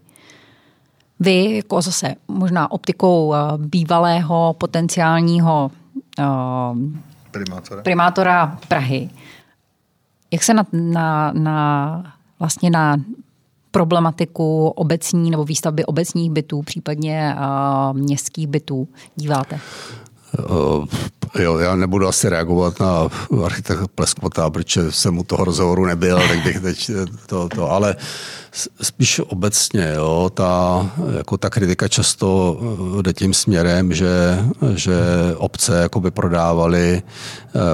Vy, 1.20 1.56
jako 1.56 1.82
zase 1.82 2.14
možná 2.28 2.70
optikou 2.70 3.34
bývalého 3.56 4.54
potenciálního 4.58 5.70
primátora, 7.30 7.82
primátora 7.82 8.58
Prahy, 8.68 9.10
jak 10.30 10.42
se 10.42 10.54
na, 10.54 10.66
na, 10.72 11.32
na 11.32 12.14
vlastně 12.38 12.70
na 12.70 12.96
problematiku 13.70 14.68
obecní 14.68 15.30
nebo 15.30 15.44
výstavby 15.44 15.84
obecních 15.84 16.30
bytů, 16.30 16.62
případně 16.62 17.36
uh, 17.36 17.96
městských 17.96 18.46
bytů 18.46 18.88
díváte? 19.16 19.60
Jo, 21.38 21.58
já 21.58 21.76
nebudu 21.76 22.08
asi 22.08 22.28
reagovat 22.28 22.80
na 22.80 23.08
architekta 23.44 23.86
Pleskvota, 23.94 24.50
protože 24.50 24.92
jsem 24.92 25.18
u 25.18 25.24
toho 25.24 25.44
rozhovoru 25.44 25.84
nebyl, 25.84 26.20
tak 26.28 26.42
bych 26.42 26.60
teď 26.60 26.90
to, 27.26 27.48
to 27.48 27.70
ale 27.70 27.96
spíš 28.82 29.20
obecně, 29.26 29.92
jo, 29.96 30.30
ta, 30.34 30.90
jako 31.16 31.36
ta 31.36 31.50
kritika 31.50 31.88
často 31.88 32.60
jde 33.02 33.12
tím 33.12 33.34
směrem, 33.34 33.92
že, 33.92 34.38
že 34.74 34.94
obce 35.36 35.80
jakoby 35.80 36.10
prodávaly, 36.10 37.02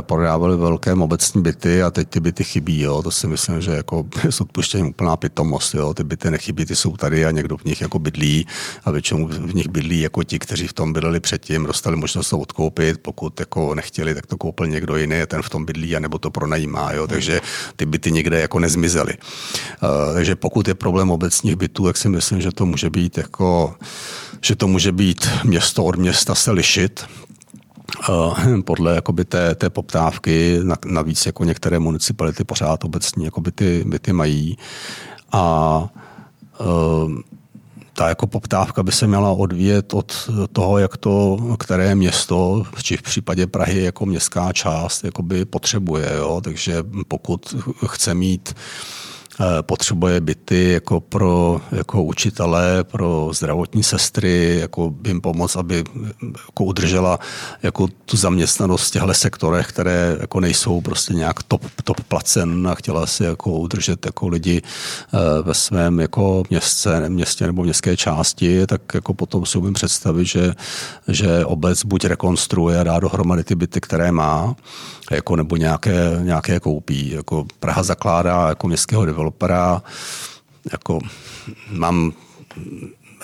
prodávaly 0.01 0.57
velké 0.57 0.93
obecní 0.93 1.43
byty 1.43 1.83
a 1.83 1.91
teď 1.91 2.09
ty 2.09 2.21
byty 2.21 2.45
chybí. 2.45 2.81
Jo. 2.81 3.03
To 3.03 3.11
si 3.11 3.27
myslím, 3.27 3.61
že 3.61 3.71
jako 3.71 4.07
s 4.31 4.41
odpuštěním 4.41 4.87
úplná 4.87 5.17
pitomost. 5.17 5.75
Jo. 5.75 5.95
Ty 5.95 6.05
byty 6.05 6.31
nechybí, 6.31 6.65
ty 6.65 6.77
jsou 6.77 6.97
tady 6.97 7.27
a 7.27 7.31
někdo 7.31 7.57
v 7.57 7.65
nich 7.65 7.81
jako 7.81 7.99
bydlí 7.99 8.47
a 8.85 8.91
většinou 8.91 9.27
v 9.27 9.55
nich 9.55 9.69
bydlí 9.69 10.01
jako 10.01 10.23
ti, 10.23 10.39
kteří 10.39 10.67
v 10.67 10.73
tom 10.73 10.93
bydleli 10.93 11.21
předtím, 11.21 11.65
dostali 11.65 11.97
možnost 11.97 12.31
to 12.31 12.39
odkoupit, 12.39 12.99
pokud 13.03 13.40
jako 13.41 13.75
nechtěli, 13.75 14.15
tak 14.15 14.27
to 14.27 14.37
koupil 14.37 14.67
někdo 14.67 14.97
jiný, 14.97 15.17
ten 15.27 15.43
v 15.43 15.51
tom 15.51 15.65
bydlí 15.65 15.97
a 15.97 16.01
nebo 16.01 16.19
to 16.19 16.31
pronajímá. 16.31 16.93
Jo. 16.93 17.07
Takže 17.07 17.41
ty 17.77 17.87
byty 17.87 18.13
někde 18.13 18.41
jako 18.41 18.59
nezmizely. 18.59 19.15
Uh, 19.83 20.15
takže 20.15 20.37
pokud 20.37 20.69
je 20.69 20.75
problém 20.75 21.11
obecních 21.11 21.57
bytů, 21.57 21.87
tak 21.87 21.97
si 21.97 22.09
myslím, 22.09 22.41
že 22.41 22.53
to 22.53 22.67
může 22.67 22.91
být 22.91 23.19
jako, 23.19 23.75
že 24.41 24.57
to 24.57 24.69
může 24.69 24.93
být 24.93 25.29
město 25.45 25.85
od 25.85 25.97
města 25.97 26.35
se 26.35 26.51
lišit, 26.51 27.05
eh, 28.09 28.63
podle 28.63 28.95
jakoby 28.95 29.25
té, 29.25 29.55
té 29.55 29.71
poptávky, 29.71 30.59
navíc 30.87 31.27
jako 31.27 31.45
některé 31.45 31.79
municipality 31.79 32.45
pořád 32.45 32.85
obecně 32.85 33.25
jako 33.25 33.41
byty, 33.41 33.85
byty 33.87 34.13
mají. 34.13 34.59
A 35.33 35.89
uh, 36.61 37.13
ta 38.01 38.09
jako 38.09 38.27
poptávka 38.27 38.83
by 38.83 38.93
se 38.93 39.07
měla 39.07 39.31
odvíjet 39.31 39.95
od 39.95 40.31
toho, 40.53 40.79
jak 40.79 40.97
to, 40.97 41.39
které 41.59 41.95
město, 41.95 42.63
či 42.83 42.97
v 42.97 43.03
případě 43.03 43.47
Prahy 43.47 43.83
jako 43.83 44.07
městská 44.07 44.53
část, 44.53 45.05
jakoby 45.05 45.45
potřebuje. 45.45 46.13
Jo? 46.17 46.41
Takže 46.45 46.85
pokud 47.09 47.55
chce 47.87 48.15
mít 48.15 48.55
Eh, 48.55 49.10
potřebuje 49.63 50.21
byty 50.21 50.71
jako 50.73 51.01
pro 51.01 51.61
jako 51.73 52.03
učitele, 52.03 52.85
pro 52.85 53.31
zdravotní 53.33 53.83
sestry, 53.83 54.59
jako 54.61 54.95
jim 55.07 55.21
pomoct, 55.21 55.57
aby 55.57 55.85
jako 56.49 56.65
udržela 56.65 57.19
jako 57.63 57.89
tu 58.05 58.17
zaměstnanost 58.17 58.89
v 58.89 58.91
těchto 58.91 59.15
sektorech, 59.15 59.67
které 59.67 60.17
jako 60.21 60.41
nejsou 60.41 60.81
prostě 60.81 61.15
nějak 61.15 61.43
top, 61.43 61.63
top 61.85 62.01
placen 62.01 62.69
a 62.69 62.75
chtěla 62.75 63.07
si 63.07 63.25
jako 63.25 63.53
udržet 63.53 64.07
jako 64.07 64.29
lidi 64.29 64.63
eh, 64.63 65.43
ve 65.43 65.55
svém 65.55 66.01
jako 66.01 66.43
městce, 66.51 67.09
městě 67.09 67.47
nebo 67.47 67.63
městské 67.63 67.97
části, 67.97 68.67
tak 68.67 68.83
jako 68.95 69.15
potom 69.15 69.47
si 69.47 69.59
umím 69.59 69.73
představit, 69.73 70.25
že, 70.25 70.55
že 71.09 71.45
obec 71.45 71.85
buď 71.85 72.05
rekonstruuje 72.05 72.81
a 72.81 72.85
dá 72.85 73.01
dohromady 73.01 73.45
ty 73.45 73.55
byty, 73.55 73.81
které 73.81 74.13
má, 74.13 74.55
jako, 75.11 75.37
nebo 75.37 75.57
nějaké, 75.57 76.19
nějaké 76.23 76.61
koupí. 76.61 77.11
Jako 77.11 77.47
Praha 77.61 77.83
zakládá 77.83 78.49
jako 78.49 78.69
městského 78.69 79.05
developera, 79.21 79.83
jako 80.73 80.99
mám 81.71 82.13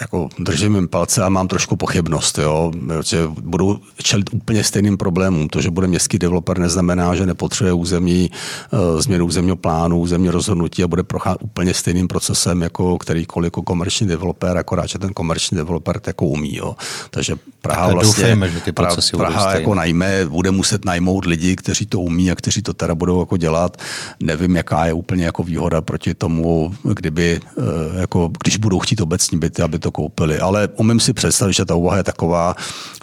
jako 0.01 0.28
držím 0.39 0.74
jim 0.74 0.89
palce 0.89 1.23
a 1.23 1.28
mám 1.28 1.48
trošku 1.48 1.77
pochybnost, 1.77 2.39
jo, 2.39 2.73
že 3.05 3.27
budou 3.27 3.78
čelit 4.02 4.31
úplně 4.32 4.64
stejným 4.64 4.97
problémům. 4.97 5.48
To, 5.48 5.60
že 5.60 5.70
bude 5.70 5.86
městský 5.86 6.18
developer, 6.18 6.59
neznamená, 6.59 7.14
že 7.14 7.27
nepotřebuje 7.27 7.73
území, 7.73 8.31
uh, 8.73 9.01
změnu 9.01 9.27
územního 9.27 9.56
plánu, 9.56 10.01
územní 10.01 10.31
rozhodnutí 10.31 10.82
a 10.85 10.89
bude 10.89 11.02
procházet 11.02 11.43
úplně 11.43 11.74
stejným 11.74 12.09
procesem 12.09 12.62
jako 12.62 12.98
kterýkoliv 12.98 13.47
jako 13.47 13.62
komerční 13.62 14.06
developer, 14.06 14.56
akorát, 14.56 14.86
že 14.86 14.98
ten 14.98 15.12
komerční 15.12 15.56
developer 15.56 16.01
to 16.01 16.10
jako 16.10 16.27
umí. 16.27 16.56
Jo. 16.56 16.77
Takže 17.10 17.35
Praha 17.60 17.89
vlastně, 17.89 18.23
doufejme, 18.23 18.51
že 18.51 18.60
ty 18.60 18.73
procesy 18.73 19.16
Praha 19.16 19.52
jako 19.52 19.74
najme, 19.74 20.27
bude 20.28 20.51
muset 20.51 20.85
najmout 20.85 21.24
lidi, 21.24 21.56
kteří 21.56 21.86
to 21.86 22.01
umí 22.01 22.31
a 22.31 22.35
kteří 22.35 22.62
to 22.62 22.73
teda 22.73 22.94
budou 22.94 23.20
jako 23.20 23.36
dělat. 23.36 23.77
Nevím, 24.20 24.56
jaká 24.56 24.86
je 24.86 24.93
úplně 24.93 25.24
jako 25.24 25.43
výhoda 25.43 25.81
proti 25.81 26.14
tomu, 26.14 26.74
kdyby, 26.82 27.40
uh, 27.56 27.64
jako, 28.01 28.31
když 28.43 28.56
budou 28.56 28.78
chtít 28.78 29.01
obecní 29.01 29.39
byty, 29.39 29.62
aby 29.62 29.78
to 29.78 29.85
koupili. 29.90 30.38
Ale 30.38 30.68
umím 30.76 31.00
si 31.00 31.12
představit, 31.12 31.52
že 31.52 31.64
ta 31.64 31.74
úvaha 31.74 31.96
je 31.96 32.02
taková, 32.02 32.54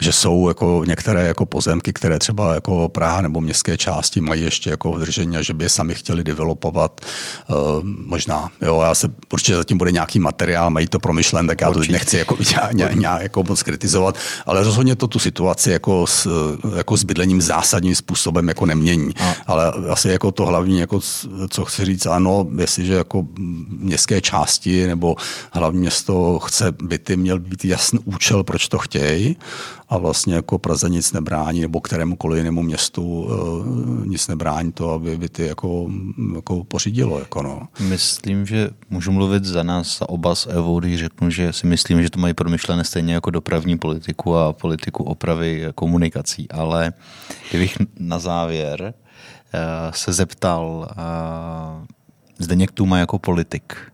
že 0.01 0.13
jsou 0.13 0.47
jako 0.47 0.83
některé 0.87 1.27
jako 1.27 1.45
pozemky, 1.45 1.93
které 1.93 2.19
třeba 2.19 2.53
jako 2.53 2.89
Praha 2.89 3.21
nebo 3.21 3.41
městské 3.41 3.77
části 3.77 4.21
mají 4.21 4.43
ještě 4.43 4.69
jako 4.69 4.91
v 4.91 4.99
držení 4.99 5.37
a 5.37 5.41
že 5.41 5.53
by 5.53 5.65
je 5.65 5.69
sami 5.69 5.95
chtěli 5.95 6.23
developovat. 6.23 7.01
Uh, 7.49 7.55
možná, 7.83 8.49
jo, 8.61 8.81
já 8.81 8.95
se 8.95 9.07
určitě 9.33 9.55
zatím 9.55 9.77
bude 9.77 9.91
nějaký 9.91 10.19
materiál, 10.19 10.69
mají 10.69 10.87
to 10.87 10.99
promyšlen, 10.99 11.47
tak 11.47 11.61
já 11.61 11.69
určitě. 11.69 11.87
to 11.87 11.91
nechci 11.91 12.17
jako, 12.17 12.37
nějak, 12.73 12.95
nějak 12.95 13.21
jako 13.21 13.43
moc 13.43 13.63
kritizovat, 13.63 14.15
ale 14.45 14.63
rozhodně 14.63 14.95
to 14.95 15.07
tu 15.07 15.19
situaci 15.19 15.71
jako 15.71 16.07
s, 16.07 16.27
jako 16.75 16.97
s 16.97 17.03
bydlením 17.03 17.41
zásadním 17.41 17.95
způsobem 17.95 18.47
jako 18.47 18.65
nemění. 18.65 19.13
A. 19.19 19.35
Ale 19.47 19.73
asi 19.89 20.09
jako 20.09 20.31
to 20.31 20.45
hlavní, 20.45 20.79
jako, 20.79 20.99
co 21.49 21.65
chci 21.65 21.85
říct, 21.85 22.05
ano, 22.05 22.47
jestliže 22.57 22.93
jako 22.93 23.25
městské 23.69 24.21
části 24.21 24.87
nebo 24.87 25.15
hlavní 25.51 25.79
město 25.79 26.39
chce 26.39 26.72
byty 26.83 27.17
měl 27.17 27.39
být 27.39 27.65
jasný 27.65 27.99
účel, 28.05 28.43
proč 28.43 28.67
to 28.67 28.77
chtějí 28.77 29.37
a 29.89 29.97
vlastně 29.97 30.35
jako 30.35 30.59
Praze 30.59 30.89
nic 30.89 31.13
nebrání 31.13 31.61
nebo 31.61 31.81
kterémukoliv 31.81 32.37
jinému 32.37 32.61
městu 32.61 33.03
uh, 33.03 34.07
nic 34.07 34.27
nebrání 34.27 34.71
to, 34.71 34.91
aby 34.91 35.17
byty 35.17 35.45
jako, 35.45 35.89
jako 36.35 36.63
pořídilo. 36.63 37.19
Jako 37.19 37.41
no. 37.41 37.67
Myslím, 37.79 38.45
že 38.45 38.69
můžu 38.89 39.11
mluvit 39.11 39.45
za 39.45 39.63
nás, 39.63 39.99
za 39.99 40.09
oba 40.09 40.35
s 40.35 40.49
Evou, 40.49 40.79
když 40.79 40.99
řeknu, 40.99 41.29
že 41.29 41.53
si 41.53 41.67
myslím, 41.67 42.03
že 42.03 42.09
to 42.09 42.19
mají 42.19 42.33
promyšlené 42.33 42.83
stejně 42.83 43.13
jako 43.13 43.29
dopravní 43.29 43.77
politiku 43.77 44.35
a 44.35 44.53
politiku 44.53 45.03
opravy 45.03 45.67
komunikací, 45.75 46.51
ale 46.51 46.93
kdybych 47.49 47.77
na 47.99 48.19
závěr 48.19 48.93
uh, 49.53 49.91
se 49.91 50.13
zeptal, 50.13 50.87
uh, 50.97 51.85
Zdeněk 52.39 52.71
Tuma 52.71 52.97
jako 52.97 53.19
politik, 53.19 53.92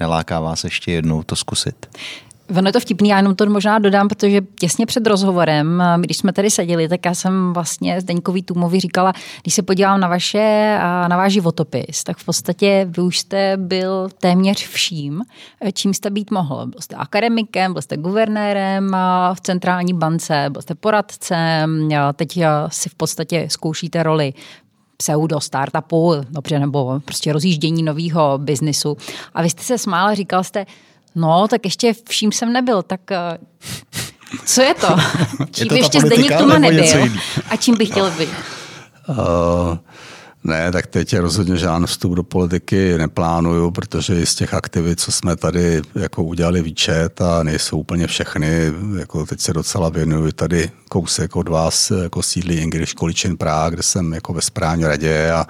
neláká 0.00 0.40
vás 0.40 0.64
ještě 0.64 0.92
jednou 0.92 1.22
to 1.22 1.36
zkusit? 1.36 1.86
Ono 2.58 2.68
je 2.68 2.72
to 2.72 2.80
vtipný, 2.80 3.08
já 3.08 3.16
jenom 3.16 3.34
to 3.34 3.46
možná 3.46 3.78
dodám, 3.78 4.08
protože 4.08 4.40
těsně 4.58 4.86
před 4.86 5.06
rozhovorem, 5.06 5.82
když 6.00 6.16
jsme 6.16 6.32
tady 6.32 6.50
seděli, 6.50 6.88
tak 6.88 7.06
já 7.06 7.14
jsem 7.14 7.52
vlastně 7.52 8.00
Zdeňkový 8.00 8.42
Tumovi 8.42 8.80
říkala, 8.80 9.12
když 9.42 9.54
se 9.54 9.62
podívám 9.62 10.00
na, 10.00 10.08
vaše, 10.08 10.76
na 11.08 11.16
váš 11.16 11.32
životopis, 11.32 12.04
tak 12.04 12.16
v 12.16 12.24
podstatě 12.24 12.86
vy 12.90 13.02
už 13.02 13.18
jste 13.18 13.56
byl 13.56 14.08
téměř 14.20 14.66
vším, 14.68 15.22
čím 15.72 15.94
jste 15.94 16.10
být 16.10 16.30
mohl. 16.30 16.66
Byl 16.66 16.80
jste 16.80 16.96
akademikem, 16.96 17.72
byl 17.72 17.82
jste 17.82 17.96
guvernérem 17.96 18.96
v 19.34 19.40
centrální 19.40 19.94
bance, 19.94 20.46
byl 20.50 20.62
jste 20.62 20.74
poradcem, 20.74 21.88
teď 22.14 22.38
si 22.68 22.88
v 22.88 22.94
podstatě 22.94 23.46
zkoušíte 23.50 24.02
roli 24.02 24.32
pseudo 24.96 25.40
startupu, 25.40 26.14
dobře, 26.30 26.58
nebo 26.58 27.00
prostě 27.04 27.32
rozjíždění 27.32 27.82
nového 27.82 28.38
biznisu. 28.38 28.96
A 29.34 29.42
vy 29.42 29.50
jste 29.50 29.62
se 29.62 29.78
smála, 29.78 30.14
říkal 30.14 30.44
jste, 30.44 30.66
no, 31.14 31.48
tak 31.48 31.64
ještě 31.64 31.94
vším 32.08 32.32
jsem 32.32 32.52
nebyl, 32.52 32.82
tak 32.82 33.10
eh, 33.10 33.38
co 34.44 34.62
je 34.62 34.74
to? 34.74 34.86
Čím 35.50 35.64
je 35.64 35.68
to 35.68 35.74
ještě 35.74 36.00
Zdeněk 36.00 36.38
Tuma 36.38 36.58
nebyl? 36.58 36.84
A 37.50 37.56
čím 37.56 37.76
bych 37.76 37.88
chtěl 37.88 38.10
být? 38.10 38.30
Uh, 39.08 39.16
ne, 40.44 40.72
tak 40.72 40.86
teď 40.86 41.16
rozhodně 41.16 41.56
žádný 41.56 41.86
vstup 41.86 42.14
do 42.14 42.22
politiky 42.22 42.98
neplánuju, 42.98 43.70
protože 43.70 44.26
z 44.26 44.34
těch 44.34 44.54
aktivit, 44.54 45.00
co 45.00 45.12
jsme 45.12 45.36
tady 45.36 45.82
jako 45.94 46.24
udělali 46.24 46.62
výčet 46.62 47.20
a 47.20 47.42
nejsou 47.42 47.78
úplně 47.78 48.06
všechny, 48.06 48.72
jako 48.98 49.26
teď 49.26 49.40
se 49.40 49.52
docela 49.52 49.88
věnuju 49.88 50.32
tady 50.32 50.70
kousek 50.88 51.36
od 51.36 51.48
vás 51.48 51.90
jako 51.90 52.22
sídlí 52.22 52.60
English 52.60 52.94
College 52.94 53.36
Prague, 53.38 53.74
kde 53.74 53.82
jsem 53.82 54.12
jako 54.12 54.32
ve 54.32 54.42
správní 54.42 54.84
radě 54.84 55.30
a 55.30 55.46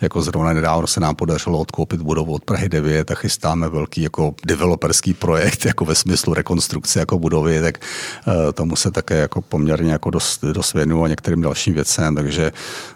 jako 0.00 0.22
zrovna 0.22 0.52
nedávno 0.52 0.86
se 0.86 1.00
nám 1.00 1.14
podařilo 1.14 1.58
odkoupit 1.58 2.00
budovu 2.00 2.34
od 2.34 2.44
Prahy 2.44 2.68
9 2.68 3.10
a 3.10 3.14
chystáme 3.14 3.68
velký 3.68 4.02
jako 4.02 4.34
developerský 4.46 5.14
projekt 5.14 5.64
jako 5.64 5.84
ve 5.84 5.94
smyslu 5.94 6.34
rekonstrukce 6.34 7.00
jako 7.00 7.18
budovy, 7.18 7.60
tak 7.60 7.78
uh, 8.26 8.34
tomu 8.52 8.76
se 8.76 8.90
také 8.90 9.14
jako 9.14 9.42
poměrně 9.42 9.92
jako 9.92 10.10
dost, 10.10 10.44
dost 10.44 10.74
věnuju 10.74 11.04
a 11.04 11.08
některým 11.08 11.42
dalším 11.42 11.74
věcem, 11.74 12.14
takže 12.14 12.52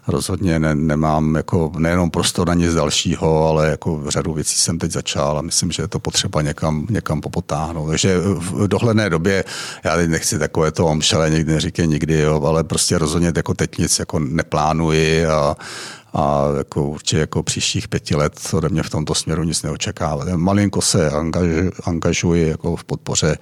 rozhodně 0.07 0.59
ne, 0.59 0.75
nemám 0.75 1.37
jako 1.41 1.73
nejenom 1.79 2.11
prostor 2.11 2.49
na 2.49 2.55
nic 2.55 2.75
dalšího, 2.75 3.49
ale 3.49 3.71
jako 3.71 4.11
řadu 4.11 4.33
věcí 4.33 4.57
jsem 4.57 4.79
teď 4.79 4.91
začal 4.91 5.39
a 5.39 5.43
myslím, 5.43 5.73
že 5.73 5.83
je 5.83 5.89
to 5.89 5.99
potřeba 5.99 6.43
někam, 6.43 6.87
někam 6.91 7.21
popotáhnout. 7.21 7.89
Takže 7.89 8.19
v 8.19 8.69
dohledné 8.69 9.11
době, 9.11 9.45
já 9.85 9.97
teď 9.97 10.11
nechci 10.11 10.39
takové 10.39 10.73
to 10.73 10.87
omšele, 10.87 11.31
nikdy 11.31 11.53
neříkej 11.53 11.87
nikdy, 11.87 12.21
jo, 12.21 12.43
ale 12.45 12.65
prostě 12.65 12.99
rozhodně 12.99 13.33
jako 13.37 13.55
teď 13.55 13.79
nic 13.79 13.99
jako 13.99 14.19
neplánuji 14.19 15.27
a, 15.27 15.57
a 16.15 16.45
jako 16.59 16.85
určitě 16.85 17.19
jako 17.19 17.43
příštích 17.43 17.89
pěti 17.89 18.17
let 18.17 18.41
ode 18.53 18.69
mě 18.69 18.83
v 18.83 18.91
tomto 18.91 19.15
směru 19.15 19.45
nic 19.45 19.62
neočekává. 19.62 20.25
Malinko 20.37 20.83
se 20.83 21.11
angaž, 21.11 21.49
angažuji 21.85 22.49
jako 22.49 22.77
v 22.77 22.85
podpoře 22.85 23.39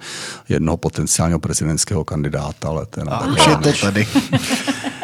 jednoho 0.49 0.77
potenciálního 0.77 1.39
prezidentského 1.39 2.03
kandidáta, 2.03 2.67
ale 2.67 2.85
ten 2.85 3.09
je 3.47 3.73
to 3.73 3.79
tady. 3.81 4.07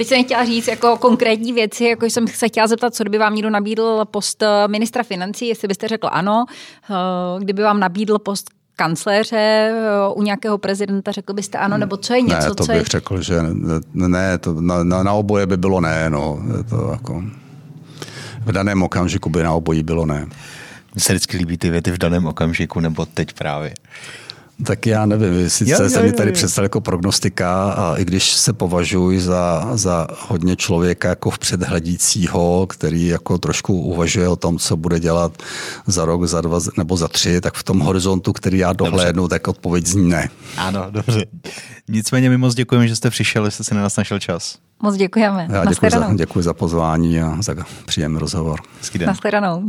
Teď 0.00 0.08
jsem 0.08 0.24
chtěla 0.24 0.44
říct 0.44 0.68
jako 0.68 0.96
konkrétní 0.96 1.52
věci, 1.52 1.84
jako 1.84 2.06
jsem 2.06 2.28
se 2.28 2.48
chtěla 2.48 2.66
zeptat, 2.66 2.94
co 2.94 3.04
kdyby 3.04 3.18
vám 3.18 3.34
někdo 3.34 3.50
nabídl 3.50 4.04
post 4.10 4.42
eh, 4.42 4.68
ministra 4.68 5.02
financí, 5.02 5.48
jestli 5.48 5.68
byste 5.68 5.88
řekl 5.88 6.08
ano, 6.12 6.44
eh, 6.90 6.94
kdyby 7.40 7.62
vám 7.62 7.80
nabídl 7.80 8.18
post 8.18 8.50
kancléře 8.76 9.36
eh, 9.36 9.74
u 10.14 10.22
nějakého 10.22 10.58
prezidenta, 10.58 11.12
řekl 11.12 11.32
byste 11.32 11.58
ano, 11.58 11.78
nebo 11.78 11.96
co 11.96 12.14
je 12.14 12.20
něco, 12.20 12.48
ne, 12.48 12.54
to 12.54 12.64
co 12.64 12.72
bych 12.72 12.80
je... 12.80 12.84
řekl, 12.84 13.22
že 13.22 13.40
ne, 13.94 14.38
to 14.38 14.60
na, 14.60 14.84
na, 14.84 15.02
na 15.02 15.12
oboje 15.12 15.46
by 15.46 15.56
bylo 15.56 15.80
ne, 15.80 16.10
no, 16.10 16.42
to 16.70 16.88
jako 16.92 17.24
v 18.44 18.52
daném 18.52 18.82
okamžiku 18.82 19.30
by 19.30 19.42
na 19.42 19.52
obojí 19.52 19.82
bylo 19.82 20.06
ne. 20.06 20.26
Mně 20.94 21.00
se 21.00 21.12
vždycky 21.12 21.36
líbí 21.36 21.58
ty 21.58 21.70
věty 21.70 21.90
v 21.90 21.98
daném 21.98 22.26
okamžiku, 22.26 22.80
nebo 22.80 23.06
teď 23.06 23.32
právě. 23.32 23.74
Tak 24.64 24.86
já 24.86 25.06
nevím, 25.06 25.50
sice 25.50 25.82
jo, 25.82 25.90
se 25.90 26.02
mi 26.02 26.12
tady 26.12 26.32
představil 26.32 26.64
jako 26.64 26.80
prognostika 26.80 27.72
a 27.72 27.96
i 27.96 28.04
když 28.04 28.32
se 28.32 28.52
považuji 28.52 29.20
za, 29.20 29.70
za 29.72 30.06
hodně 30.28 30.56
člověka 30.56 31.08
jako 31.08 31.30
v 31.30 31.38
předhledícího, 31.38 32.66
který 32.66 33.06
jako 33.06 33.38
trošku 33.38 33.80
uvažuje 33.80 34.28
o 34.28 34.36
tom, 34.36 34.58
co 34.58 34.76
bude 34.76 35.00
dělat 35.00 35.32
za 35.86 36.04
rok, 36.04 36.24
za 36.24 36.40
dva 36.40 36.58
nebo 36.78 36.96
za 36.96 37.08
tři, 37.08 37.40
tak 37.40 37.54
v 37.54 37.62
tom 37.62 37.80
horizontu, 37.80 38.32
který 38.32 38.58
já 38.58 38.72
dohlédnu, 38.72 39.22
dobře. 39.22 39.34
tak 39.34 39.48
odpověď 39.48 39.86
zní 39.86 40.08
ne. 40.08 40.28
Ano, 40.56 40.86
dobře. 40.90 41.26
Nicméně 41.88 42.30
my 42.30 42.36
moc 42.36 42.54
děkujeme, 42.54 42.88
že 42.88 42.96
jste 42.96 43.10
přišel, 43.10 43.44
že 43.44 43.50
jste 43.50 43.64
si 43.64 43.74
na 43.74 43.82
nás 43.82 43.96
našel 43.96 44.18
čas. 44.18 44.58
Moc 44.82 44.96
děkujeme. 44.96 45.48
Já 45.50 45.64
děkuji 45.64 45.90
za, 45.90 46.14
děkuji 46.14 46.42
za 46.42 46.54
pozvání 46.54 47.20
a 47.20 47.42
za 47.42 47.54
příjemný 47.86 48.18
rozhovor. 48.18 48.60
Naschledanou. 49.06 49.64